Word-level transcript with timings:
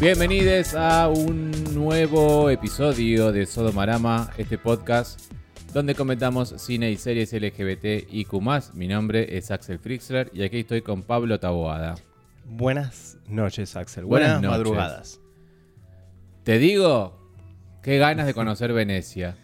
Bienvenidos 0.00 0.74
a 0.74 1.08
un 1.08 1.50
nuevo 1.74 2.50
episodio 2.50 3.32
de 3.32 3.46
Sodomarama, 3.46 4.30
este 4.38 4.56
podcast 4.56 5.20
donde 5.72 5.94
comentamos 5.94 6.54
cine 6.58 6.90
y 6.90 6.96
series 6.96 7.32
LGBT 7.32 8.08
y 8.10 8.24
Q+. 8.24 8.40
Mi 8.74 8.86
nombre 8.86 9.36
es 9.36 9.50
Axel 9.50 9.78
Frixler 9.78 10.30
y 10.32 10.42
aquí 10.44 10.60
estoy 10.60 10.82
con 10.82 11.02
Pablo 11.02 11.40
Taboada. 11.40 11.96
Buenas 12.44 13.18
noches, 13.26 13.74
Axel. 13.76 14.04
Buenas 14.04 14.28
Buenas, 14.28 14.42
noches. 14.42 14.58
madrugadas. 14.58 15.20
Te 16.44 16.58
digo, 16.58 17.18
qué 17.82 17.98
ganas 17.98 18.26
de 18.26 18.34
conocer 18.34 18.72
Venecia. 18.72 19.36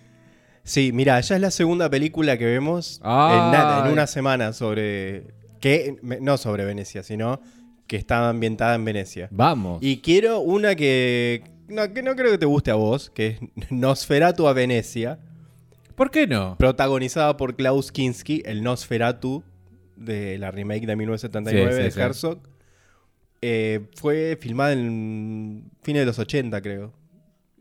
Sí, 0.62 0.92
mira, 0.92 1.20
ya 1.20 1.34
es 1.34 1.40
la 1.42 1.50
segunda 1.50 1.90
película 1.90 2.38
que 2.38 2.46
vemos 2.46 2.98
en 3.04 3.10
nada, 3.10 3.86
en 3.86 3.92
una 3.92 4.06
semana 4.06 4.52
sobre. 4.52 5.34
que 5.60 5.98
No 6.20 6.38
sobre 6.38 6.64
Venecia, 6.64 7.02
sino 7.02 7.40
que 7.86 7.96
está 7.96 8.28
ambientada 8.28 8.74
en 8.74 8.84
Venecia. 8.84 9.28
Vamos. 9.30 9.78
Y 9.82 9.98
quiero 9.98 10.40
una 10.40 10.74
que. 10.74 11.44
No, 11.68 11.92
que 11.92 12.02
no 12.02 12.14
creo 12.14 12.30
que 12.32 12.38
te 12.38 12.46
guste 12.46 12.70
a 12.70 12.74
vos, 12.74 13.10
que 13.10 13.26
es 13.26 13.38
Nosferatu 13.70 14.46
a 14.48 14.52
Venecia, 14.52 15.18
¿Por 15.94 16.10
qué 16.10 16.26
no? 16.26 16.56
protagonizada 16.58 17.36
por 17.36 17.56
Klaus 17.56 17.90
Kinski, 17.92 18.42
el 18.44 18.62
Nosferatu 18.62 19.42
de 19.96 20.36
la 20.38 20.50
remake 20.50 20.86
de 20.86 20.96
1979 20.96 21.70
Sí, 21.72 21.76
sí, 21.78 21.82
de 21.84 21.90
sí. 21.90 22.00
Herzog. 22.00 22.38
Eh, 23.42 23.86
fue 23.96 24.36
filmada 24.40 24.72
en 24.72 25.70
fines 25.82 26.00
de 26.02 26.06
los 26.06 26.18
80, 26.18 26.60
creo. 26.62 26.92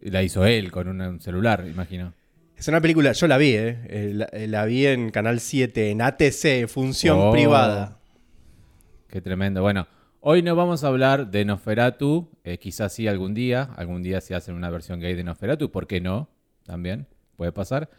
La 0.02 0.24
hizo 0.24 0.46
él 0.46 0.72
con 0.72 0.88
un- 0.88 1.22
celular, 1.22 1.66
imagino. 1.68 2.14
Es 2.58 2.68
una 2.68 2.82
película, 2.82 3.12
yo 3.14 3.28
la 3.28 3.38
vi, 3.38 3.52
¿eh? 3.56 3.80
Eh, 3.88 4.12
La, 4.14 4.26
eh, 4.32 4.48
la 4.48 4.66
vi 4.66 4.86
en 4.86 5.12
Canal 5.12 5.40
7, 5.40 5.92
en 5.92 6.02
ATC, 6.02 6.68
función 6.68 7.18
Oh. 7.20 7.32
privada. 7.32 8.00
Qué 9.08 9.22
tremendo. 9.22 9.62
Bueno, 9.62 9.88
hoy 10.26 10.42
no 10.42 10.56
vamos 10.56 10.86
a 10.86 10.88
hablar 10.88 11.32
de 11.32 11.44
Nosferatu, 11.44 12.30
eh, 12.46 12.58
quizás 12.58 12.94
sí 12.94 13.08
algún 13.08 13.34
día, 13.34 13.70
algún 13.76 14.02
día 14.02 14.22
se 14.22 14.34
hacen 14.34 14.56
una 14.56 14.70
versión 14.70 15.02
gay 15.02 15.16
de 15.16 15.24
Nosferatu, 15.24 15.70
¿por 15.70 15.86
qué 15.86 16.00
no? 16.00 16.30
También 16.66 17.08
puede 17.36 17.52
pasar. 17.52 17.90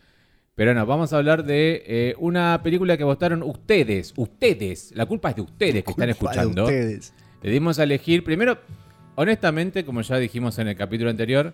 Pero 0.55 0.72
no, 0.72 0.86
vamos 0.86 1.12
a 1.12 1.19
hablar 1.19 1.45
de 1.45 1.83
eh, 1.86 2.14
una 2.19 2.62
película 2.62 2.97
que 2.97 3.05
votaron 3.05 3.42
ustedes, 3.42 4.14
ustedes, 4.17 4.92
la 4.95 5.05
culpa 5.05 5.30
es 5.30 5.36
de 5.36 5.42
ustedes 5.42 5.84
que 5.84 5.91
están 5.91 6.08
escuchando. 6.08 6.64
ustedes. 6.64 7.12
Le 7.42 7.50
dimos 7.50 7.78
a 7.78 7.83
elegir, 7.83 8.25
primero, 8.25 8.56
honestamente, 9.17 9.84
como 9.84 10.00
ya 10.00 10.17
dijimos 10.17 10.58
en 10.58 10.69
el 10.69 10.77
capítulo 10.77 11.11
anterior, 11.11 11.52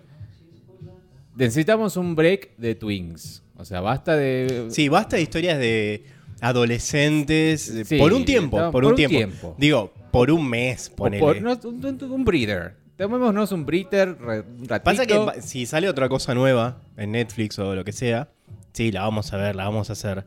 necesitamos 1.35 1.97
un 1.97 2.15
break 2.15 2.57
de 2.59 2.77
Twins. 2.77 3.43
O 3.57 3.65
sea, 3.65 3.81
basta 3.81 4.17
de... 4.17 4.69
Sí, 4.71 4.89
basta 4.89 5.17
de 5.17 5.23
historias 5.23 5.59
de 5.59 6.05
adolescentes. 6.41 7.85
Sí, 7.87 7.99
por 7.99 8.13
un 8.13 8.25
tiempo, 8.25 8.71
por, 8.71 8.85
un, 8.85 8.95
tiempo. 8.95 9.57
Digo, 9.59 9.93
por 10.11 10.31
un 10.31 10.49
mes, 10.49 10.91
ponele. 10.91 11.21
por- 11.21 11.41
no, 11.43 11.59
un, 11.65 11.85
un- 11.85 12.13
un 12.13 12.25
breather. 12.25 12.75
Tomémonos 12.97 13.51
un 13.53 13.65
breather, 13.65 14.17
re- 14.21 14.41
un 14.41 14.69
ratito. 14.69 14.85
Pasa 14.85 15.07
que 15.07 15.41
si 15.43 15.65
sale 15.67 15.89
otra 15.89 16.09
cosa 16.09 16.35
nueva 16.35 16.81
en 16.97 17.13
Netflix 17.13 17.59
o 17.59 17.75
lo 17.75 17.85
que 17.85 17.93
sea, 17.93 18.29
sí, 18.75 18.93
la 18.93 19.03
vamos 19.03 19.33
a 19.33 19.37
ver, 19.39 19.57
la 19.57 19.65
vamos 19.65 19.89
a 19.91 19.95
hacer. 19.95 20.27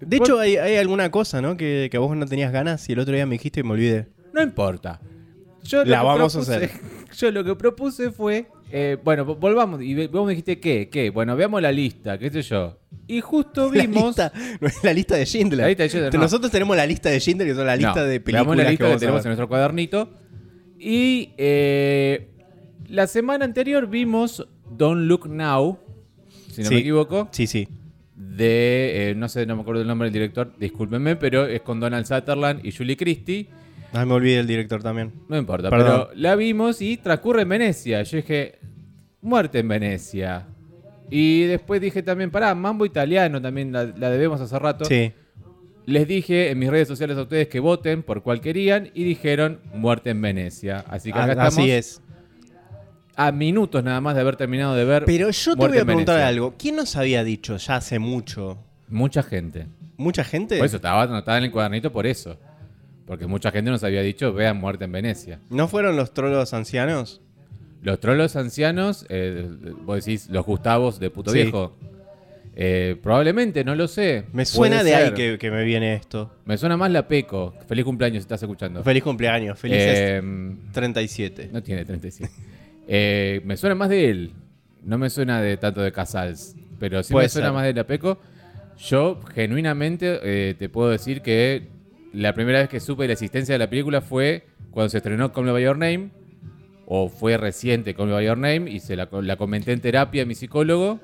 De 0.00 0.18
Por- 0.18 0.26
hecho, 0.26 0.38
hay, 0.40 0.56
hay 0.56 0.76
alguna 0.76 1.10
cosa, 1.10 1.40
¿no? 1.40 1.56
Que, 1.56 1.88
que 1.90 1.98
vos 1.98 2.16
no 2.16 2.26
tenías 2.26 2.52
ganas 2.52 2.88
y 2.88 2.92
el 2.92 2.98
otro 2.98 3.14
día 3.14 3.24
me 3.26 3.34
dijiste 3.36 3.60
y 3.60 3.62
me 3.62 3.72
olvidé. 3.72 4.08
No 4.32 4.42
importa. 4.42 5.00
Yo 5.62 5.84
La 5.84 6.00
que 6.00 6.04
vamos 6.06 6.34
a 6.36 6.38
propuse- 6.40 6.56
hacer. 6.56 6.70
Yo 7.16 7.30
lo 7.30 7.44
que 7.44 7.54
propuse 7.56 8.10
fue. 8.10 8.46
Eh, 8.70 8.96
bueno, 9.02 9.24
vo- 9.26 9.38
volvamos. 9.38 9.80
Y 9.82 10.06
vos 10.08 10.26
me 10.26 10.32
dijiste, 10.32 10.58
¿qué? 10.60 10.88
¿Qué? 10.88 11.10
Bueno, 11.10 11.34
veamos 11.36 11.60
la 11.62 11.72
lista, 11.72 12.18
qué 12.18 12.30
sé 12.30 12.42
yo. 12.42 12.78
Y 13.06 13.20
justo 13.20 13.72
La 13.72 13.82
vimos. 13.82 14.04
lista, 14.16 14.32
no 14.60 14.66
es 14.68 14.82
la 14.84 14.92
lista 14.92 15.16
de 15.16 15.24
Schindler. 15.26 15.60
La 15.60 15.68
lista 15.68 15.82
de 15.84 15.88
Schindler, 15.88 16.14
no. 16.14 16.20
Nosotros 16.20 16.50
tenemos 16.52 16.76
la 16.76 16.86
lista 16.86 17.08
de 17.10 17.18
Schindler, 17.20 17.48
que 17.48 17.54
son 17.54 17.66
la 17.66 17.76
lista 17.76 17.94
No, 18.00 18.04
de 18.06 18.20
películas 18.20 18.56
la 18.56 18.70
lista 18.70 18.90
que, 18.92 18.96
tenemos 18.98 19.24
en 19.24 19.28
nuestro 19.30 19.48
cuadernito. 19.48 20.10
Y 20.78 21.30
eh, 21.38 22.30
la 22.88 23.06
semana 23.06 23.44
anterior 23.44 23.88
vimos 23.88 24.46
Don't 24.70 25.06
Look 25.08 25.28
Now, 25.28 25.78
si 26.52 26.62
no 26.62 26.68
Sí. 26.68 26.74
me 26.74 26.80
equivoco, 26.80 27.28
Sí, 27.32 27.46
sí. 27.46 27.68
de, 28.14 29.10
eh, 29.10 29.14
no 29.16 29.28
sé, 29.28 29.46
no 29.46 29.56
me 29.56 29.62
acuerdo 29.62 29.80
el 29.82 29.88
nombre 29.88 30.06
del 30.06 30.12
director, 30.12 30.52
discúlpenme, 30.58 31.16
pero 31.16 31.46
es 31.46 31.62
con 31.62 31.80
Donald 31.80 32.04
Sutherland 32.06 32.64
y 32.64 32.72
Julie 32.72 32.96
Christie. 32.96 33.48
Ah, 33.92 34.04
me 34.04 34.12
olvidé 34.14 34.38
el 34.40 34.46
director 34.46 34.82
también. 34.82 35.12
No 35.28 35.36
importa, 35.38 35.70
Perdón. 35.70 36.06
pero 36.10 36.20
la 36.20 36.36
vimos 36.36 36.82
y 36.82 36.96
transcurre 36.98 37.42
en 37.42 37.48
Venecia. 37.48 38.02
Yo 38.02 38.16
dije, 38.18 38.58
muerte 39.22 39.60
en 39.60 39.68
Venecia. 39.68 40.46
Y 41.10 41.44
después 41.44 41.80
dije 41.80 42.02
también, 42.02 42.30
pará, 42.30 42.54
Mambo 42.54 42.84
Italiano 42.84 43.40
también 43.40 43.72
la, 43.72 43.84
la 43.84 44.10
debemos 44.10 44.40
hace 44.40 44.58
rato. 44.58 44.84
Sí. 44.84 45.12
Les 45.86 46.06
dije 46.06 46.50
en 46.50 46.58
mis 46.58 46.68
redes 46.68 46.86
sociales 46.86 47.16
a 47.16 47.22
ustedes 47.22 47.48
que 47.48 47.60
voten 47.60 48.02
por 48.02 48.22
cuál 48.22 48.42
querían 48.42 48.90
y 48.92 49.04
dijeron 49.04 49.60
muerte 49.72 50.10
en 50.10 50.20
Venecia. 50.20 50.84
Así 50.88 51.10
que 51.10 51.18
acá 51.18 51.28
A- 51.28 51.30
estamos 51.32 51.54
Así 51.58 51.70
es. 51.70 52.02
a 53.16 53.32
minutos 53.32 53.82
nada 53.82 54.02
más 54.02 54.14
de 54.14 54.20
haber 54.20 54.36
terminado 54.36 54.74
de 54.74 54.84
ver. 54.84 55.04
Pero 55.06 55.30
yo 55.30 55.56
te 55.56 55.66
voy 55.66 55.78
a 55.78 55.84
preguntar 55.86 56.20
algo. 56.20 56.54
¿Quién 56.58 56.76
nos 56.76 56.94
había 56.96 57.24
dicho 57.24 57.56
ya 57.56 57.76
hace 57.76 57.98
mucho? 57.98 58.58
Mucha 58.88 59.22
gente. 59.22 59.66
¿Mucha 59.96 60.24
gente? 60.24 60.58
Por 60.58 60.66
eso 60.66 60.76
estaba 60.76 61.04
anotada 61.04 61.38
en 61.38 61.44
el 61.44 61.50
cuadernito 61.50 61.90
por 61.90 62.06
eso. 62.06 62.38
Porque 63.08 63.26
mucha 63.26 63.50
gente 63.50 63.70
nos 63.72 63.82
había 63.82 64.02
dicho, 64.02 64.32
vean 64.32 64.58
muerte 64.58 64.84
en 64.84 64.92
Venecia. 64.92 65.40
¿No 65.50 65.66
fueron 65.66 65.96
los 65.96 66.14
trolos 66.14 66.54
ancianos? 66.54 67.20
Los 67.82 67.98
trolos 68.00 68.36
ancianos, 68.36 69.06
eh, 69.08 69.48
vos 69.84 70.04
decís 70.04 70.28
los 70.28 70.44
Gustavos 70.44 71.00
de 71.00 71.10
puto 71.10 71.30
Sí. 71.32 71.42
viejo. 71.42 71.76
Eh, 72.60 72.96
probablemente, 73.02 73.64
no 73.64 73.74
lo 73.76 73.86
sé. 73.88 74.24
Me 74.32 74.44
suena 74.44 74.78
Puede 74.80 74.90
de 74.90 74.94
ahí 74.96 75.04
ser. 75.06 75.14
que, 75.14 75.38
que 75.38 75.50
me 75.50 75.64
viene 75.64 75.94
esto. 75.94 76.34
Me 76.44 76.58
suena 76.58 76.76
más 76.76 76.90
la 76.90 77.06
Peco. 77.08 77.54
Feliz 77.68 77.84
cumpleaños 77.84 78.16
si 78.16 78.24
estás 78.24 78.42
escuchando. 78.42 78.82
Feliz 78.84 79.02
cumpleaños. 79.02 79.58
Felices 79.58 79.86
Eh, 79.96 80.22
37. 80.72 81.50
no 81.52 81.62
tiene 81.62 81.84
37. 81.84 82.30
Eh, 82.88 83.40
me 83.44 83.56
suena 83.56 83.74
más 83.74 83.88
de 83.90 84.10
él. 84.10 84.32
No 84.82 84.98
me 84.98 85.08
suena 85.08 85.40
de 85.40 85.56
tanto 85.56 85.80
de 85.82 85.92
Casals. 85.92 86.56
Pero 86.80 87.02
sí 87.02 87.12
Puede 87.12 87.26
me 87.26 87.28
suena 87.30 87.48
ser. 87.48 87.54
más 87.54 87.64
de 87.64 87.74
la 87.74 87.86
Peco. 87.86 88.18
Yo, 88.78 89.20
genuinamente, 89.34 90.18
eh, 90.22 90.54
te 90.58 90.68
puedo 90.68 90.90
decir 90.90 91.20
que 91.22 91.68
la 92.12 92.32
primera 92.32 92.60
vez 92.60 92.68
que 92.68 92.80
supe 92.80 93.04
de 93.04 93.08
la 93.08 93.12
existencia 93.14 93.54
de 93.54 93.58
la 93.58 93.68
película 93.70 94.00
fue 94.00 94.46
cuando 94.70 94.88
se 94.88 94.98
estrenó 94.98 95.32
Call 95.32 95.44
Me 95.44 95.52
By 95.52 95.64
Your 95.64 95.78
Name. 95.78 96.10
O 96.86 97.08
fue 97.08 97.36
reciente 97.36 97.94
Call 97.94 98.06
Me 98.06 98.12
By 98.14 98.26
Your 98.26 98.38
Name. 98.38 98.70
Y 98.70 98.80
se 98.80 98.96
la, 98.96 99.08
la 99.10 99.36
comenté 99.36 99.72
en 99.72 99.80
terapia 99.80 100.22
a 100.22 100.26
mi 100.26 100.34
psicólogo. 100.34 101.00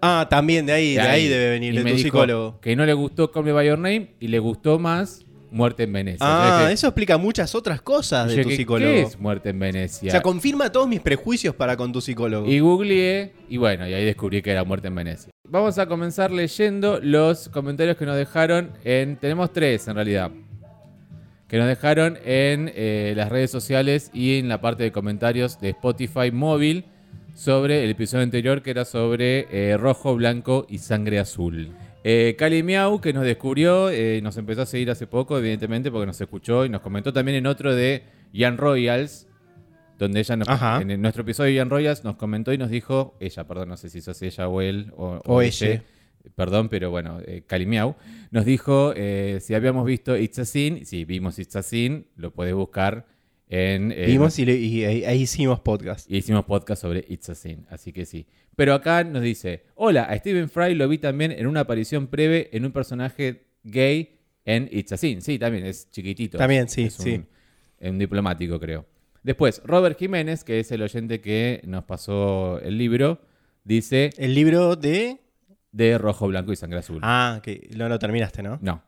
Ah, 0.00 0.26
también 0.28 0.66
de 0.66 0.72
ahí, 0.72 0.94
de 0.94 1.00
ahí 1.00 1.28
debe 1.28 1.50
venir, 1.50 1.74
Y 1.74 1.78
de 1.78 1.84
me 1.84 1.90
tu 1.90 1.96
dijo 1.96 2.08
psicólogo. 2.08 2.60
Que 2.60 2.76
no 2.76 2.84
le 2.84 2.92
gustó 2.92 3.30
Call 3.30 3.44
Me 3.44 3.52
By 3.52 3.68
Your 3.68 3.78
Name 3.78 4.14
y 4.20 4.28
le 4.28 4.38
gustó 4.38 4.78
más 4.78 5.24
Muerte 5.54 5.84
en 5.84 5.92
Venecia. 5.92 6.18
Ah, 6.20 6.68
eso 6.72 6.88
explica 6.88 7.16
muchas 7.16 7.54
otras 7.54 7.80
cosas 7.80 8.34
de 8.34 8.42
tu 8.42 8.50
psicólogo. 8.50 8.92
¿Qué 8.92 9.02
es 9.02 9.20
Muerte 9.20 9.50
en 9.50 9.60
Venecia? 9.60 10.08
O 10.08 10.10
sea, 10.10 10.20
confirma 10.20 10.72
todos 10.72 10.88
mis 10.88 11.00
prejuicios 11.00 11.54
para 11.54 11.76
con 11.76 11.92
tu 11.92 12.00
psicólogo. 12.00 12.50
Y 12.50 12.58
googleé 12.58 13.32
y 13.48 13.56
bueno, 13.56 13.88
y 13.88 13.94
ahí 13.94 14.04
descubrí 14.04 14.42
que 14.42 14.50
era 14.50 14.64
Muerte 14.64 14.88
en 14.88 14.96
Venecia. 14.96 15.30
Vamos 15.48 15.78
a 15.78 15.86
comenzar 15.86 16.32
leyendo 16.32 16.98
los 17.00 17.48
comentarios 17.48 17.96
que 17.96 18.04
nos 18.04 18.16
dejaron 18.16 18.72
en... 18.82 19.16
Tenemos 19.16 19.52
tres 19.52 19.86
en 19.86 19.94
realidad. 19.94 20.32
Que 21.46 21.56
nos 21.58 21.68
dejaron 21.68 22.18
en 22.24 22.72
eh, 22.74 23.12
las 23.16 23.28
redes 23.28 23.52
sociales 23.52 24.10
y 24.12 24.38
en 24.38 24.48
la 24.48 24.60
parte 24.60 24.82
de 24.82 24.90
comentarios 24.90 25.60
de 25.60 25.70
Spotify 25.70 26.32
móvil 26.32 26.86
sobre 27.32 27.84
el 27.84 27.90
episodio 27.90 28.24
anterior 28.24 28.60
que 28.60 28.70
era 28.70 28.84
sobre 28.84 29.46
eh, 29.52 29.76
rojo, 29.76 30.16
blanco 30.16 30.66
y 30.68 30.78
sangre 30.78 31.20
azul. 31.20 31.70
Eh, 32.06 32.36
Cali 32.38 32.62
Miau, 32.62 33.00
que 33.00 33.14
nos 33.14 33.24
descubrió, 33.24 33.88
eh, 33.88 34.20
nos 34.22 34.36
empezó 34.36 34.62
a 34.62 34.66
seguir 34.66 34.90
hace 34.90 35.06
poco, 35.06 35.38
evidentemente, 35.38 35.90
porque 35.90 36.06
nos 36.06 36.20
escuchó 36.20 36.66
y 36.66 36.68
nos 36.68 36.82
comentó 36.82 37.12
también 37.14 37.38
en 37.38 37.46
otro 37.46 37.74
de 37.74 38.02
Jan 38.34 38.58
Royals, 38.58 39.26
donde 39.98 40.20
ella 40.20 40.36
nos, 40.36 40.48
Ajá. 40.48 40.82
en 40.82 41.00
nuestro 41.00 41.22
episodio 41.22 41.52
de 41.54 41.58
Jan 41.60 41.70
Royals 41.70 42.04
nos 42.04 42.16
comentó 42.16 42.52
y 42.52 42.58
nos 42.58 42.68
dijo, 42.68 43.16
ella, 43.20 43.44
perdón, 43.46 43.70
no 43.70 43.76
sé 43.78 43.88
si 43.88 44.02
sos 44.02 44.20
ella 44.20 44.48
o 44.48 44.60
él 44.60 44.92
o, 44.96 45.20
O 45.24 45.40
ella, 45.40 45.66
ella. 45.66 45.82
perdón, 46.34 46.68
pero 46.68 46.90
bueno, 46.90 47.20
eh, 47.24 47.42
Cali 47.46 47.64
Miau, 47.64 47.96
nos 48.30 48.44
dijo 48.44 48.92
eh, 48.94 49.38
si 49.40 49.54
habíamos 49.54 49.86
visto 49.86 50.14
It's 50.16 50.38
a 50.38 50.44
Sin, 50.44 50.84
si 50.84 51.06
vimos 51.06 51.38
It's 51.38 51.56
a 51.56 51.62
Sin, 51.62 52.08
lo 52.16 52.32
podés 52.32 52.54
buscar 52.54 53.06
en... 53.54 53.92
eh, 53.92 54.06
Vimos 54.06 54.38
y, 54.38 54.44
le- 54.44 54.56
y 54.56 54.84
ahí, 54.84 55.04
ahí 55.04 55.22
hicimos 55.22 55.60
podcast. 55.60 56.10
y 56.10 56.16
hicimos 56.16 56.44
podcast 56.44 56.82
sobre 56.82 57.04
It's 57.08 57.28
a 57.30 57.34
Sin, 57.34 57.66
así 57.70 57.92
que 57.92 58.04
sí. 58.06 58.26
Pero 58.56 58.74
acá 58.74 59.02
nos 59.04 59.22
dice, 59.22 59.64
hola, 59.74 60.04
a 60.04 60.16
Stephen 60.18 60.48
Fry 60.48 60.74
lo 60.74 60.88
vi 60.88 60.98
también 60.98 61.32
en 61.32 61.46
una 61.46 61.60
aparición 61.60 62.08
breve 62.10 62.48
en 62.52 62.64
un 62.64 62.72
personaje 62.72 63.46
gay 63.64 64.18
en 64.44 64.68
It's 64.70 64.92
a 64.92 64.96
Sin. 64.96 65.22
Sí, 65.22 65.38
también 65.38 65.66
es 65.66 65.90
chiquitito. 65.90 66.38
También, 66.38 66.68
sí, 66.68 66.84
Es 66.84 66.98
un, 67.00 67.04
sí. 67.04 67.24
un 67.80 67.98
diplomático, 67.98 68.60
creo. 68.60 68.86
Después, 69.22 69.62
Robert 69.64 69.98
Jiménez, 69.98 70.44
que 70.44 70.60
es 70.60 70.70
el 70.70 70.82
oyente 70.82 71.20
que 71.20 71.62
nos 71.64 71.84
pasó 71.84 72.60
el 72.60 72.76
libro, 72.78 73.20
dice 73.64 74.10
El 74.18 74.34
libro 74.34 74.76
de... 74.76 75.18
de 75.72 75.96
rojo, 75.98 76.28
blanco 76.28 76.52
y 76.52 76.56
sangre 76.56 76.78
azul. 76.80 77.00
Ah, 77.02 77.40
que 77.42 77.70
no 77.76 77.88
lo 77.88 77.98
terminaste, 77.98 78.42
¿no? 78.42 78.58
No. 78.60 78.82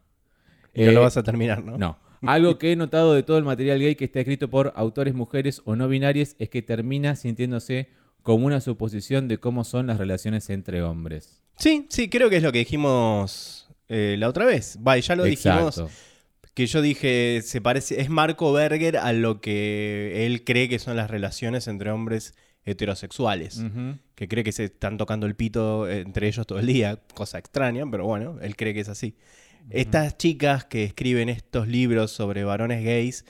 Y 0.75 0.83
no 0.85 0.91
Eh, 0.91 0.93
lo 0.93 1.01
vas 1.01 1.17
a 1.17 1.23
terminar, 1.23 1.65
¿no? 1.65 1.79
No. 1.79 1.99
Algo 2.23 2.59
que 2.59 2.73
he 2.73 2.77
notado 2.77 3.15
de 3.15 3.23
todo 3.23 3.39
el 3.39 3.45
material 3.45 3.79
gay 3.79 3.95
que 3.95 4.05
está 4.05 4.21
escrito 4.21 4.49
por 4.49 4.73
autores 4.77 5.15
mujeres 5.15 5.63
o 5.65 5.77
no 5.77 5.89
binarias 5.89 6.37
es 6.39 6.49
que 6.49 6.63
termina 6.63 7.17
sintiéndose 7.17 7.89
como 8.23 8.47
una 8.47 8.61
suposición 8.61 9.29
de 9.29 9.39
cómo 9.39 9.65
son 9.65 9.87
las 9.87 9.99
relaciones 9.99 10.51
entre 10.51 10.83
hombres. 10.83 11.43
Sí, 11.59 11.87
sí, 11.91 12.09
creo 12.09 12.29
que 12.29 12.37
es 12.37 12.43
lo 12.43 12.53
que 12.53 12.59
dijimos 12.59 13.69
eh, 13.89 14.17
la 14.19 14.29
otra 14.29 14.45
vez. 14.45 14.79
Vaya, 14.81 15.01
ya 15.01 15.17
lo 15.17 15.25
dijimos. 15.25 15.79
Exacto. 15.79 15.91
que 16.55 16.67
yo 16.67 16.83
dije, 16.83 17.41
se 17.45 17.61
parece, 17.61 18.01
es 18.01 18.11
Marco 18.11 18.53
Berger 18.53 18.97
a 18.97 19.13
lo 19.13 19.41
que 19.41 20.27
él 20.27 20.43
cree 20.45 20.69
que 20.69 20.79
son 20.79 20.97
las 20.97 21.11
relaciones 21.11 21.69
entre 21.69 21.91
hombres 21.91 22.35
heterosexuales. 22.65 23.63
Que 24.17 24.29
cree 24.29 24.43
que 24.43 24.53
se 24.53 24.65
están 24.65 24.99
tocando 24.99 25.27
el 25.27 25.37
pito 25.37 25.89
entre 25.89 26.27
ellos 26.27 26.47
todo 26.47 26.59
el 26.59 26.67
día, 26.67 26.99
cosa 27.15 27.39
extraña, 27.39 27.85
pero 27.91 28.07
bueno, 28.07 28.39
él 28.43 28.57
cree 28.57 28.75
que 28.75 28.81
es 28.81 28.89
así. 28.89 29.15
Estas 29.71 30.17
chicas 30.17 30.65
que 30.65 30.85
escriben 30.85 31.29
estos 31.29 31.67
libros 31.69 32.11
sobre 32.13 32.45
varones 32.45 32.85
gays, 32.85 33.25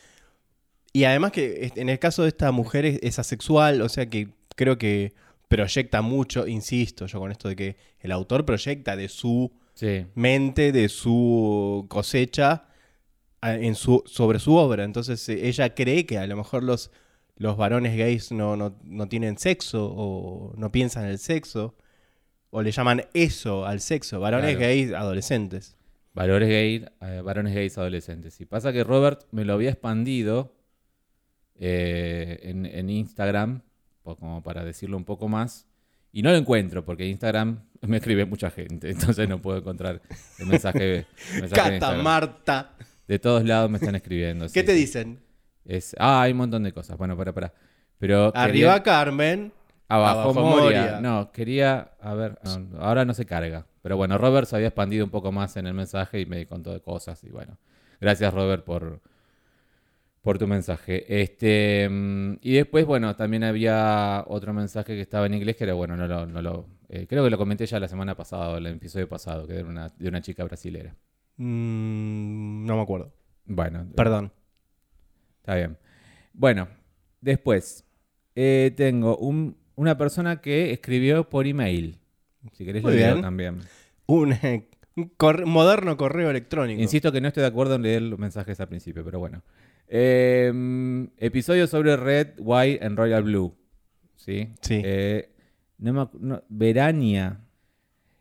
y 0.92 1.04
además 1.04 1.32
que 1.32 1.72
en 1.76 1.88
el 1.88 1.98
caso 1.98 2.22
de 2.22 2.28
esta 2.28 2.52
mujer 2.52 2.84
es, 2.86 2.98
es 3.02 3.18
asexual, 3.18 3.80
o 3.82 3.88
sea 3.88 4.08
que 4.08 4.28
creo 4.54 4.78
que 4.78 5.14
proyecta 5.48 6.02
mucho, 6.02 6.46
insisto 6.46 7.06
yo 7.06 7.20
con 7.20 7.30
esto 7.30 7.48
de 7.48 7.56
que 7.56 7.76
el 8.00 8.12
autor 8.12 8.44
proyecta 8.44 8.96
de 8.96 9.08
su 9.08 9.52
Sí. 9.74 10.06
mente, 10.14 10.72
de 10.72 10.88
su 10.88 11.84
cosecha 11.88 12.64
en 13.42 13.74
su, 13.74 14.02
sobre 14.06 14.38
su 14.38 14.54
obra. 14.56 14.84
Entonces 14.84 15.28
eh, 15.28 15.46
ella 15.48 15.74
cree 15.74 16.06
que 16.06 16.16
a 16.18 16.26
lo 16.26 16.34
mejor 16.36 16.62
los, 16.62 16.90
los 17.36 17.58
varones 17.58 17.94
gays 17.96 18.32
no, 18.32 18.56
no, 18.56 18.74
no 18.84 19.06
tienen 19.08 19.36
sexo 19.38 19.92
o 19.94 20.54
no 20.56 20.72
piensan 20.72 21.04
en 21.04 21.10
el 21.10 21.18
sexo. 21.18 21.74
O 22.50 22.62
le 22.62 22.72
llaman 22.72 23.04
eso 23.12 23.66
al 23.66 23.80
sexo, 23.82 24.18
varones 24.18 24.56
Claro. 24.56 24.66
gays 24.66 24.92
adolescentes. 24.94 25.75
Valores 26.16 26.48
gay, 26.48 26.82
eh, 27.02 27.20
varones 27.22 27.54
gays 27.54 27.76
adolescentes. 27.76 28.40
Y 28.40 28.46
pasa 28.46 28.72
que 28.72 28.82
Robert 28.82 29.24
me 29.32 29.44
lo 29.44 29.52
había 29.52 29.68
expandido 29.68 30.56
eh, 31.56 32.40
en, 32.42 32.64
en 32.64 32.88
Instagram, 32.88 33.60
como 34.02 34.42
para 34.42 34.64
decirlo 34.64 34.96
un 34.96 35.04
poco 35.04 35.28
más. 35.28 35.66
Y 36.12 36.22
no 36.22 36.30
lo 36.30 36.38
encuentro, 36.38 36.86
porque 36.86 37.06
Instagram 37.06 37.60
me 37.82 37.98
escribe 37.98 38.24
mucha 38.24 38.50
gente, 38.50 38.90
entonces 38.90 39.28
no 39.28 39.42
puedo 39.42 39.58
encontrar 39.58 40.00
el 40.38 40.46
mensaje. 40.46 41.06
el 41.34 41.40
mensaje 41.42 41.44
en 41.44 41.50
Cata, 41.50 41.74
Instagram. 41.74 42.02
Marta, 42.02 42.70
De 43.06 43.18
todos 43.18 43.44
lados 43.44 43.70
me 43.70 43.76
están 43.76 43.94
escribiendo. 43.94 44.46
¿qué 44.46 44.60
sí, 44.60 44.66
te 44.66 44.72
dicen? 44.72 45.20
Es, 45.66 45.94
ah, 45.98 46.22
hay 46.22 46.32
un 46.32 46.38
montón 46.38 46.62
de 46.62 46.72
cosas. 46.72 46.96
Bueno, 46.96 47.14
para, 47.14 47.34
para. 47.34 47.52
Pero 47.98 48.34
Arriba 48.34 48.72
quería- 48.72 48.82
Carmen, 48.82 49.52
abajo, 49.86 50.20
abajo 50.20 50.40
Moria. 50.40 50.62
Moria. 50.62 51.00
No, 51.02 51.30
quería, 51.30 51.90
a 52.00 52.14
ver, 52.14 52.38
ahora 52.78 53.04
no 53.04 53.12
se 53.12 53.26
carga. 53.26 53.66
Pero 53.86 53.96
bueno, 53.96 54.18
Robert 54.18 54.48
se 54.48 54.56
había 54.56 54.66
expandido 54.66 55.04
un 55.04 55.12
poco 55.12 55.30
más 55.30 55.56
en 55.56 55.68
el 55.68 55.72
mensaje 55.72 56.20
y 56.20 56.26
me 56.26 56.44
contó 56.48 56.72
de 56.72 56.80
cosas. 56.80 57.22
Y 57.22 57.28
bueno, 57.30 57.56
gracias 58.00 58.34
Robert 58.34 58.64
por, 58.64 59.00
por 60.22 60.38
tu 60.38 60.48
mensaje. 60.48 61.04
Este, 61.22 61.88
mm, 61.88 62.38
y 62.40 62.54
después, 62.54 62.84
bueno, 62.84 63.14
también 63.14 63.44
había 63.44 64.24
otro 64.26 64.52
mensaje 64.52 64.96
que 64.96 65.00
estaba 65.02 65.26
en 65.26 65.34
inglés 65.34 65.54
que 65.54 65.62
era, 65.62 65.74
bueno, 65.74 65.96
no 65.96 66.08
lo, 66.08 66.26
no 66.26 66.42
lo 66.42 66.66
eh, 66.88 67.06
creo 67.06 67.22
que 67.22 67.30
lo 67.30 67.38
comenté 67.38 67.64
ya 67.64 67.78
la 67.78 67.86
semana 67.86 68.16
pasada, 68.16 68.58
el 68.58 68.66
episodio 68.66 69.08
pasado, 69.08 69.46
que 69.46 69.54
era 69.54 69.68
una, 69.68 69.88
de 69.96 70.08
una 70.08 70.20
chica 70.20 70.42
brasilera. 70.42 70.96
Mm, 71.36 72.66
no 72.66 72.74
me 72.74 72.82
acuerdo. 72.82 73.12
Bueno, 73.44 73.86
Perdón. 73.94 74.32
Está 75.42 75.54
bien. 75.54 75.78
Bueno, 76.32 76.66
después 77.20 77.84
eh, 78.34 78.74
tengo 78.76 79.16
un- 79.18 79.56
una 79.76 79.96
persona 79.96 80.40
que 80.40 80.72
escribió 80.72 81.30
por 81.30 81.46
email. 81.46 82.00
Si 82.52 82.64
querés, 82.64 82.82
Muy 82.82 82.94
leo 82.94 83.12
bien. 83.14 83.22
también. 83.22 83.58
Un, 84.06 84.34
un 84.96 85.10
corre- 85.16 85.44
moderno 85.46 85.96
correo 85.96 86.30
electrónico. 86.30 86.80
Insisto 86.80 87.10
que 87.12 87.20
no 87.20 87.28
estoy 87.28 87.42
de 87.42 87.48
acuerdo 87.48 87.74
en 87.74 87.82
leer 87.82 88.02
los 88.02 88.18
mensajes 88.18 88.58
al 88.60 88.68
principio, 88.68 89.04
pero 89.04 89.18
bueno. 89.18 89.42
Eh, 89.88 91.06
episodio 91.18 91.66
sobre 91.66 91.96
Red, 91.96 92.34
White 92.38 92.84
and 92.84 92.96
Royal 92.98 93.22
Blue. 93.22 93.54
¿Sí? 94.16 94.48
Sí. 94.60 94.80
Eh, 94.84 95.30
no 95.78 95.92
me 95.92 96.08
no, 96.20 96.42
Verania. 96.48 97.40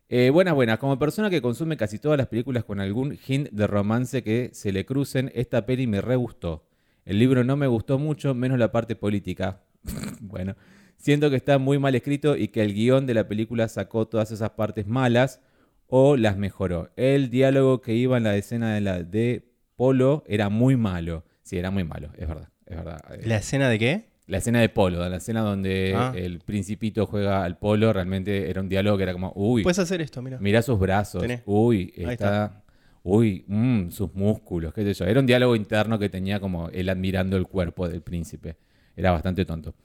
Eh, 0.10 0.30
buenas, 0.30 0.54
buenas. 0.54 0.78
Como 0.78 1.00
persona 1.00 1.30
que 1.30 1.42
consume 1.42 1.78
casi 1.78 1.98
todas 1.98 2.18
las 2.18 2.28
películas 2.28 2.64
con 2.64 2.80
algún 2.80 3.18
hint 3.28 3.50
de 3.50 3.66
romance 3.68 4.24
que 4.24 4.50
se 4.54 4.72
le 4.72 4.86
crucen, 4.86 5.32
esta 5.34 5.66
peli 5.66 5.88
me 5.88 6.02
re 6.02 6.16
gustó. 6.16 6.68
El 7.06 7.20
libro 7.20 7.44
no 7.44 7.56
me 7.56 7.68
gustó 7.68 7.98
mucho, 7.98 8.34
menos 8.36 8.60
la 8.60 8.72
parte 8.72 8.96
política. 8.96 9.62
bueno, 10.22 10.56
siento 11.06 11.30
que 11.30 11.36
está 11.36 11.60
muy 11.60 11.78
mal 11.78 11.94
escrito 11.94 12.36
y 12.36 12.48
que 12.48 12.63
el 12.63 12.74
guion 12.74 13.06
de 13.06 13.13
la 13.13 13.28
película 13.28 13.68
sacó 13.68 14.07
todas 14.07 14.31
esas 14.31 14.50
partes 14.52 14.88
malas 14.88 15.40
o 15.88 16.18
las 16.18 16.36
mejoró. 16.36 16.90
El 16.96 17.30
diálogo 17.30 17.80
que 17.80 17.94
iba 17.94 18.18
en 18.18 18.24
la 18.24 18.36
escena 18.36 18.74
de, 18.74 18.81
la, 18.81 19.04
de 19.04 19.48
Polo 19.75 20.24
era 20.28 20.50
muy 20.50 20.78
malo. 20.78 21.24
Sí, 21.44 21.60
era 21.60 21.69
muy 21.69 21.84
malo, 21.84 22.10
es 22.18 22.28
verdad. 22.28 22.50
Es 22.66 22.75
verdad. 22.75 23.00
¿La 23.24 23.38
escena 23.38 23.69
de 23.69 23.78
qué? 23.80 24.06
la 24.28 24.40
escena 24.40 24.60
de 24.60 24.69
polo, 24.69 25.07
la 25.07 25.18
escena 25.18 25.42
donde 25.42 25.94
Ah. 25.96 26.12
el 26.16 26.40
principito 26.40 27.06
juega 27.06 27.44
al 27.44 27.60
polo, 27.60 27.94
realmente 27.94 28.50
era 28.50 28.60
un 28.60 28.68
diálogo 28.68 28.98
que 28.98 29.04
era 29.04 29.13
como, 29.13 29.31
uy, 29.36 29.62
Puedes 29.62 29.78
hacer 29.78 30.02
esto, 30.02 30.24
mira. 30.24 30.40
mirá 30.40 30.63
sus 30.63 30.80
brazos, 30.80 31.22
Tenés. 31.22 31.44
uy, 31.46 31.94
está, 31.96 32.63
uy, 33.04 33.46
mm, 33.48 33.90
sus 33.92 34.16
músculos, 34.16 34.74
qué 34.74 34.81
sé 34.84 34.96
yo. 34.96 35.06
Era 35.06 35.19
un 35.19 35.28
diálogo 35.28 35.56
interno 35.56 36.00
que 36.00 36.10
tenía 36.10 36.40
como 36.40 36.69
él 36.69 36.90
admirando 36.90 37.38
el 37.38 37.46
cuerpo 37.46 37.88
del 37.88 38.02
príncipe. 38.02 38.56
Era 38.96 39.12
bastante 39.12 39.46
tonto. 39.46 39.75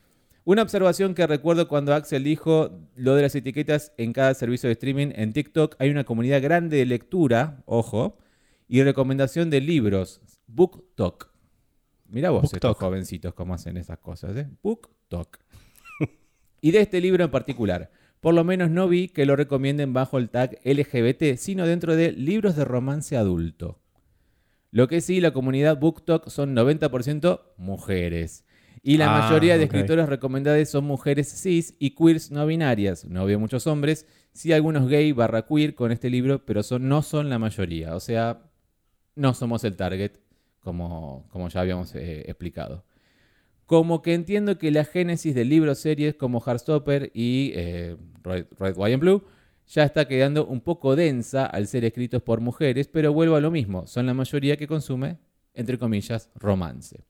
Una 0.45 0.63
observación 0.63 1.15
que 1.15 1.27
recuerdo 1.27 1.69
cuando 1.69 1.95
Axel 1.95 2.25
dijo 2.25 2.71
lo 2.97 3.15
de 3.15 3.23
las 3.23 3.35
etiquetas 3.35 3.93
en 3.99 4.13
cada 4.13 4.33
servicio 4.35 4.69
de 4.69 4.73
streaming 4.73 5.13
en 5.15 5.33
TikTok, 5.33 5.77
hay 5.79 5.91
una 5.91 6.05
comunidad 6.05 6.43
grande 6.43 6.79
de 6.79 6.87
lectura, 6.87 7.63
ojo, 7.67 8.19
y 8.67 8.83
recomendación 8.83 9.51
de 9.51 9.61
libros, 9.61 10.23
BookTok. 10.47 11.29
Mira 12.09 12.31
vos 12.31 12.53
estos 12.53 12.77
jovencitos 12.77 13.35
cómo 13.35 13.55
hacen 13.55 13.77
esas 13.77 13.99
cosas, 13.99 14.37
¿eh? 14.37 14.49
BookTok. 14.63 15.39
y 16.61 16.71
de 16.71 16.81
este 16.81 17.01
libro 17.01 17.25
en 17.25 17.31
particular. 17.31 17.91
Por 18.21 18.35
lo 18.35 18.45
menos 18.45 18.71
no 18.71 18.89
vi 18.89 19.09
que 19.09 19.27
lo 19.27 19.37
recomienden 19.37 19.93
bajo 19.93 20.19
el 20.19 20.31
tag 20.31 20.59
LGBT, 20.65 21.37
sino 21.37 21.67
dentro 21.67 21.97
de 21.97 22.13
libros 22.13 22.57
de 22.57 22.65
romance 22.65 23.17
adulto. 23.17 23.81
Lo 24.71 24.89
que 24.89 25.01
sí, 25.01 25.21
la 25.21 25.33
comunidad 25.33 25.79
BookTok 25.79 26.29
son 26.29 26.55
90% 26.55 27.41
mujeres. 27.57 28.45
Y 28.83 28.97
la 28.97 29.15
Ah, 29.15 29.21
mayoría 29.23 29.59
de 29.59 29.65
ok. 29.65 29.73
escritoras 29.75 30.09
recomendadas 30.09 30.69
son 30.71 30.85
mujeres 30.85 31.29
cis 31.43 31.75
y 31.79 31.91
queers 31.95 32.31
no 32.31 32.47
binarias. 32.47 33.05
No 33.05 33.27
veo 33.27 33.39
muchos 33.39 33.67
hombres, 33.67 34.07
sí 34.33 34.53
algunos 34.53 34.89
gay 34.89 35.13
barra 35.13 35.47
queer 35.47 35.75
con 35.75 35.93
este 35.93 36.09
libro, 36.09 36.45
pero 36.47 36.63
son, 36.63 36.89
no 36.89 37.03
son 37.03 37.29
la 37.29 37.39
mayoría. 37.39 37.95
O 37.95 38.01
sea, 38.01 38.43
no 39.17 39.35
somos 39.35 39.65
el 39.65 39.77
target, 39.77 40.13
como, 40.61 41.27
como 41.31 41.49
ya 41.49 41.61
habíamos 41.61 41.95
eh, 41.95 42.23
explicado. 42.27 42.85
Como 43.67 44.03
que 44.03 44.15
entiendo 44.15 44.59
que 44.59 44.71
la 44.71 44.85
génesis 44.85 45.35
de 45.35 45.45
libros 45.45 45.79
series 45.79 46.15
como 46.15 46.41
Heartstopper 46.41 47.11
y 47.15 47.53
eh, 47.55 47.97
Red, 48.23 48.47
Red, 48.59 48.75
White 48.77 48.95
and 48.95 49.01
Blue 49.01 49.25
ya 49.69 49.85
está 49.85 50.09
quedando 50.09 50.47
un 50.47 50.61
poco 50.61 50.97
densa 50.97 51.47
al 51.47 51.69
ser 51.69 51.85
escritos 51.85 52.23
por 52.23 52.41
mujeres, 52.41 52.89
pero 52.89 53.13
vuelvo 53.13 53.37
a 53.37 53.41
lo 53.41 53.53
mismo, 53.53 53.87
son 53.87 54.07
la 54.07 54.15
mayoría 54.15 54.57
que 54.57 54.67
consume, 54.67 55.19
entre 55.55 55.79
comillas, 55.79 56.29
romance. 56.35 57.05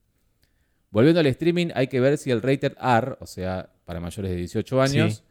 Volviendo 0.90 1.20
al 1.20 1.26
streaming, 1.26 1.68
hay 1.74 1.86
que 1.86 2.00
ver 2.00 2.18
si 2.18 2.30
el 2.30 2.42
rated 2.42 2.72
R, 2.80 3.16
o 3.20 3.26
sea, 3.26 3.70
para 3.84 4.00
mayores 4.00 4.30
de 4.30 4.36
18 4.36 4.80
años, 4.82 5.14
Sí. 5.16 5.22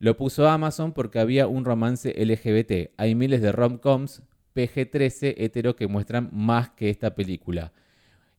lo 0.00 0.16
puso 0.16 0.48
Amazon 0.48 0.92
porque 0.92 1.18
había 1.20 1.46
un 1.46 1.64
romance 1.64 2.12
LGBT. 2.16 2.92
Hay 2.96 3.14
miles 3.14 3.40
de 3.40 3.52
rom-coms 3.52 4.22
PG-13 4.54 5.34
hetero 5.36 5.76
que 5.76 5.86
muestran 5.86 6.30
más 6.32 6.70
que 6.70 6.90
esta 6.90 7.14
película. 7.14 7.72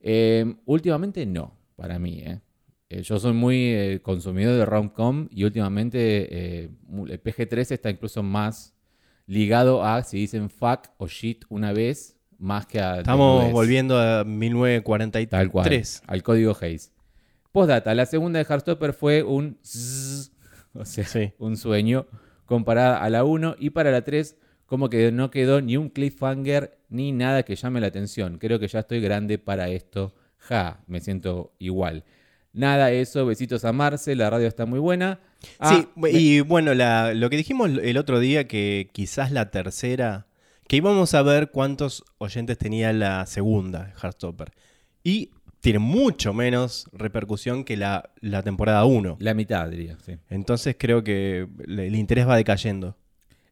Eh, 0.01 0.55
últimamente 0.65 1.25
no, 1.25 1.57
para 1.75 1.97
mí. 1.99 2.19
¿eh? 2.25 2.39
Eh, 2.89 3.01
yo 3.01 3.19
soy 3.19 3.33
muy 3.33 3.57
eh, 3.73 3.99
consumidor 4.01 4.57
de 4.57 4.65
rom-com 4.65 5.27
y 5.31 5.43
últimamente 5.43 6.65
el 6.65 7.23
PG-13 7.23 7.71
está 7.71 7.89
incluso 7.89 8.21
más 8.21 8.75
ligado 9.27 9.83
a 9.83 10.03
si 10.03 10.17
dicen 10.19 10.49
fuck 10.49 10.89
o 10.97 11.07
shit 11.07 11.45
una 11.49 11.73
vez, 11.73 12.15
más 12.39 12.65
que 12.65 12.79
a... 12.79 12.97
Estamos 12.99 13.51
volviendo 13.51 13.97
a 13.99 14.23
1943. 14.23 15.29
Tal 15.29 15.51
cual. 15.51 15.83
Al 16.07 16.23
código 16.23 16.55
Hayes. 16.61 16.91
Postdata, 17.51 17.93
la 17.95 18.05
segunda 18.05 18.39
de 18.39 18.45
Heartstopper 18.45 18.93
fue 18.93 19.23
un 19.23 19.57
zzz, 19.63 20.31
o 20.73 20.83
sea, 20.85 21.05
Sí. 21.05 21.31
un 21.39 21.55
sueño 21.55 22.05
comparada 22.45 23.01
a 23.01 23.09
la 23.09 23.23
1 23.23 23.55
y 23.59 23.69
para 23.69 23.91
la 23.91 24.03
3 24.03 24.37
como 24.65 24.89
que 24.89 25.11
no 25.11 25.31
quedó 25.31 25.61
ni 25.61 25.77
un 25.77 25.89
cliffhanger 25.89 26.77
ni 26.89 27.11
nada 27.11 27.43
que 27.43 27.55
llame 27.55 27.79
la 27.79 27.87
atención. 27.87 28.39
Creo 28.39 28.59
que 28.59 28.67
ya 28.67 28.79
estoy 28.79 28.99
grande 28.99 29.37
para 29.37 29.69
esto. 29.69 30.13
Ja, 30.37 30.81
me 30.87 30.99
siento 30.99 31.53
igual. 31.59 32.03
Nada 32.51 32.91
eso, 32.91 33.25
besitos 33.25 33.63
a 33.65 33.71
Marce, 33.73 34.15
la 34.15 34.29
radio 34.29 34.47
está 34.47 34.65
muy 34.65 34.79
buena. 34.79 35.19
Ah, 35.59 35.69
sí, 35.75 35.87
y 36.11 36.39
bueno, 36.41 36.73
la- 36.73 37.13
lo 37.13 37.29
que 37.29 37.37
dijimos 37.37 37.69
el 37.81 37.97
otro 37.97 38.19
día, 38.19 38.47
que 38.47 38.89
quizás 38.91 39.31
la 39.31 39.51
tercera, 39.51 40.27
que 40.67 40.77
íbamos 40.77 41.13
a 41.13 41.21
ver 41.21 41.51
cuántos 41.51 42.03
oyentes 42.17 42.57
tenía 42.57 42.91
la 42.93 43.25
segunda, 43.25 43.93
Heartstopper. 44.01 44.51
Y 45.03 45.31
tiene 45.61 45.79
mucho 45.79 46.33
menos 46.33 46.87
repercusión 46.93 47.63
que 47.63 47.77
la, 47.77 48.11
la 48.21 48.43
temporada 48.43 48.85
1. 48.85 49.17
la 49.19 49.33
mitad 49.33 49.69
diría, 49.69 49.97
sí. 50.05 50.17
Entonces 50.29 50.75
creo 50.77 51.03
que 51.03 51.47
le- 51.65 51.87
el 51.87 51.95
interés 51.95 52.27
va 52.27 52.35
decayendo. 52.37 52.97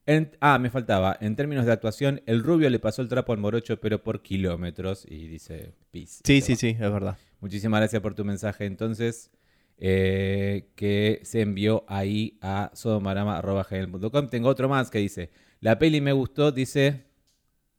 En- 0.06 0.30
ah, 0.40 0.58
me 0.58 0.70
faltaba. 0.70 1.16
En 1.20 1.34
términos 1.34 1.64
de 1.66 1.72
actuación, 1.72 2.20
el 2.26 2.42
rubio 2.42 2.68
le 2.70 2.78
pasó 2.78 3.00
el 3.02 3.08
trapo 3.08 3.32
al 3.32 3.38
morocho, 3.38 3.80
pero 3.80 4.02
por 4.02 4.20
kilómetros. 4.22 5.06
Y 5.08 5.26
dice, 5.28 5.72
peace. 5.90 6.20
Sí, 6.24 6.40
sí, 6.40 6.56
sí, 6.56 6.68
es 6.68 6.78
verdad. 6.78 7.16
Muchísimas 7.40 7.80
gracias 7.80 8.02
por 8.02 8.14
tu 8.14 8.24
mensaje. 8.24 8.66
Entonces, 8.66 9.30
eh, 9.78 10.68
que 10.76 11.20
se 11.24 11.40
envió 11.40 11.84
ahí 11.88 12.36
a 12.42 12.70
sodomarama.gmail.com. 12.74 14.28
Tengo 14.28 14.48
otro 14.48 14.68
más 14.68 14.90
que 14.90 14.98
dice: 14.98 15.30
La 15.60 15.78
peli 15.78 16.00
me 16.00 16.12
gustó, 16.12 16.52
dice 16.52 17.04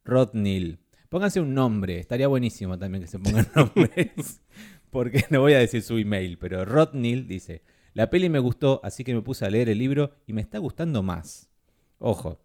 Rodnil. 0.03 0.79
Pónganse 1.09 1.39
un 1.39 1.53
nombre, 1.53 1.99
estaría 1.99 2.27
buenísimo 2.27 2.77
también 2.77 3.03
que 3.03 3.07
se 3.09 3.19
pongan 3.19 3.47
nombres. 3.55 4.41
Porque 4.89 5.25
no 5.29 5.41
voy 5.41 5.53
a 5.53 5.59
decir 5.59 5.81
su 5.81 5.97
email, 5.97 6.37
pero 6.37 6.65
Rodnil 6.65 7.27
dice: 7.27 7.61
La 7.93 8.09
peli 8.09 8.29
me 8.29 8.39
gustó, 8.39 8.79
así 8.83 9.03
que 9.03 9.13
me 9.13 9.21
puse 9.21 9.45
a 9.45 9.49
leer 9.49 9.69
el 9.69 9.77
libro 9.77 10.11
y 10.25 10.33
me 10.33 10.41
está 10.41 10.57
gustando 10.57 11.03
más. 11.03 11.49
Ojo, 11.99 12.41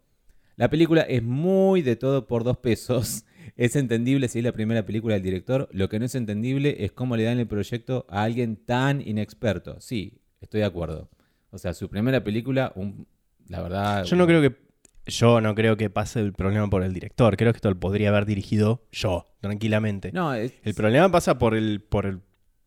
la 0.55 0.69
película 0.69 1.01
es 1.01 1.23
muy 1.23 1.81
de 1.81 1.95
todo 1.95 2.27
por 2.27 2.43
dos 2.43 2.57
pesos. 2.57 3.25
Es 3.57 3.75
entendible 3.75 4.27
si 4.29 4.39
es 4.39 4.45
la 4.45 4.53
primera 4.53 4.85
película 4.85 5.15
del 5.15 5.23
director. 5.23 5.67
Lo 5.73 5.89
que 5.89 5.99
no 5.99 6.05
es 6.05 6.15
entendible 6.15 6.85
es 6.85 6.93
cómo 6.93 7.17
le 7.17 7.23
dan 7.23 7.37
el 7.37 7.47
proyecto 7.47 8.05
a 8.09 8.23
alguien 8.23 8.55
tan 8.55 9.01
inexperto. 9.05 9.75
Sí, 9.81 10.21
estoy 10.39 10.61
de 10.61 10.67
acuerdo. 10.67 11.09
O 11.49 11.57
sea, 11.57 11.73
su 11.73 11.89
primera 11.89 12.23
película, 12.23 12.71
un- 12.75 13.07
la 13.49 13.61
verdad. 13.61 14.05
Yo 14.05 14.15
no 14.15 14.25
creo 14.25 14.41
que. 14.41 14.55
Yo 15.05 15.41
no 15.41 15.55
creo 15.55 15.77
que 15.77 15.89
pase 15.89 16.19
el 16.19 16.33
problema 16.33 16.69
por 16.69 16.83
el 16.83 16.93
director. 16.93 17.35
Creo 17.37 17.51
que 17.53 17.57
esto 17.57 17.69
lo 17.69 17.79
podría 17.79 18.09
haber 18.09 18.25
dirigido 18.25 18.85
yo, 18.91 19.27
tranquilamente. 19.41 20.11
No, 20.11 20.33
es- 20.33 20.53
El 20.63 20.73
problema 20.75 21.11
pasa 21.11 21.37
por 21.39 21.55
el, 21.55 21.81
por 21.81 22.05
el- 22.05 22.21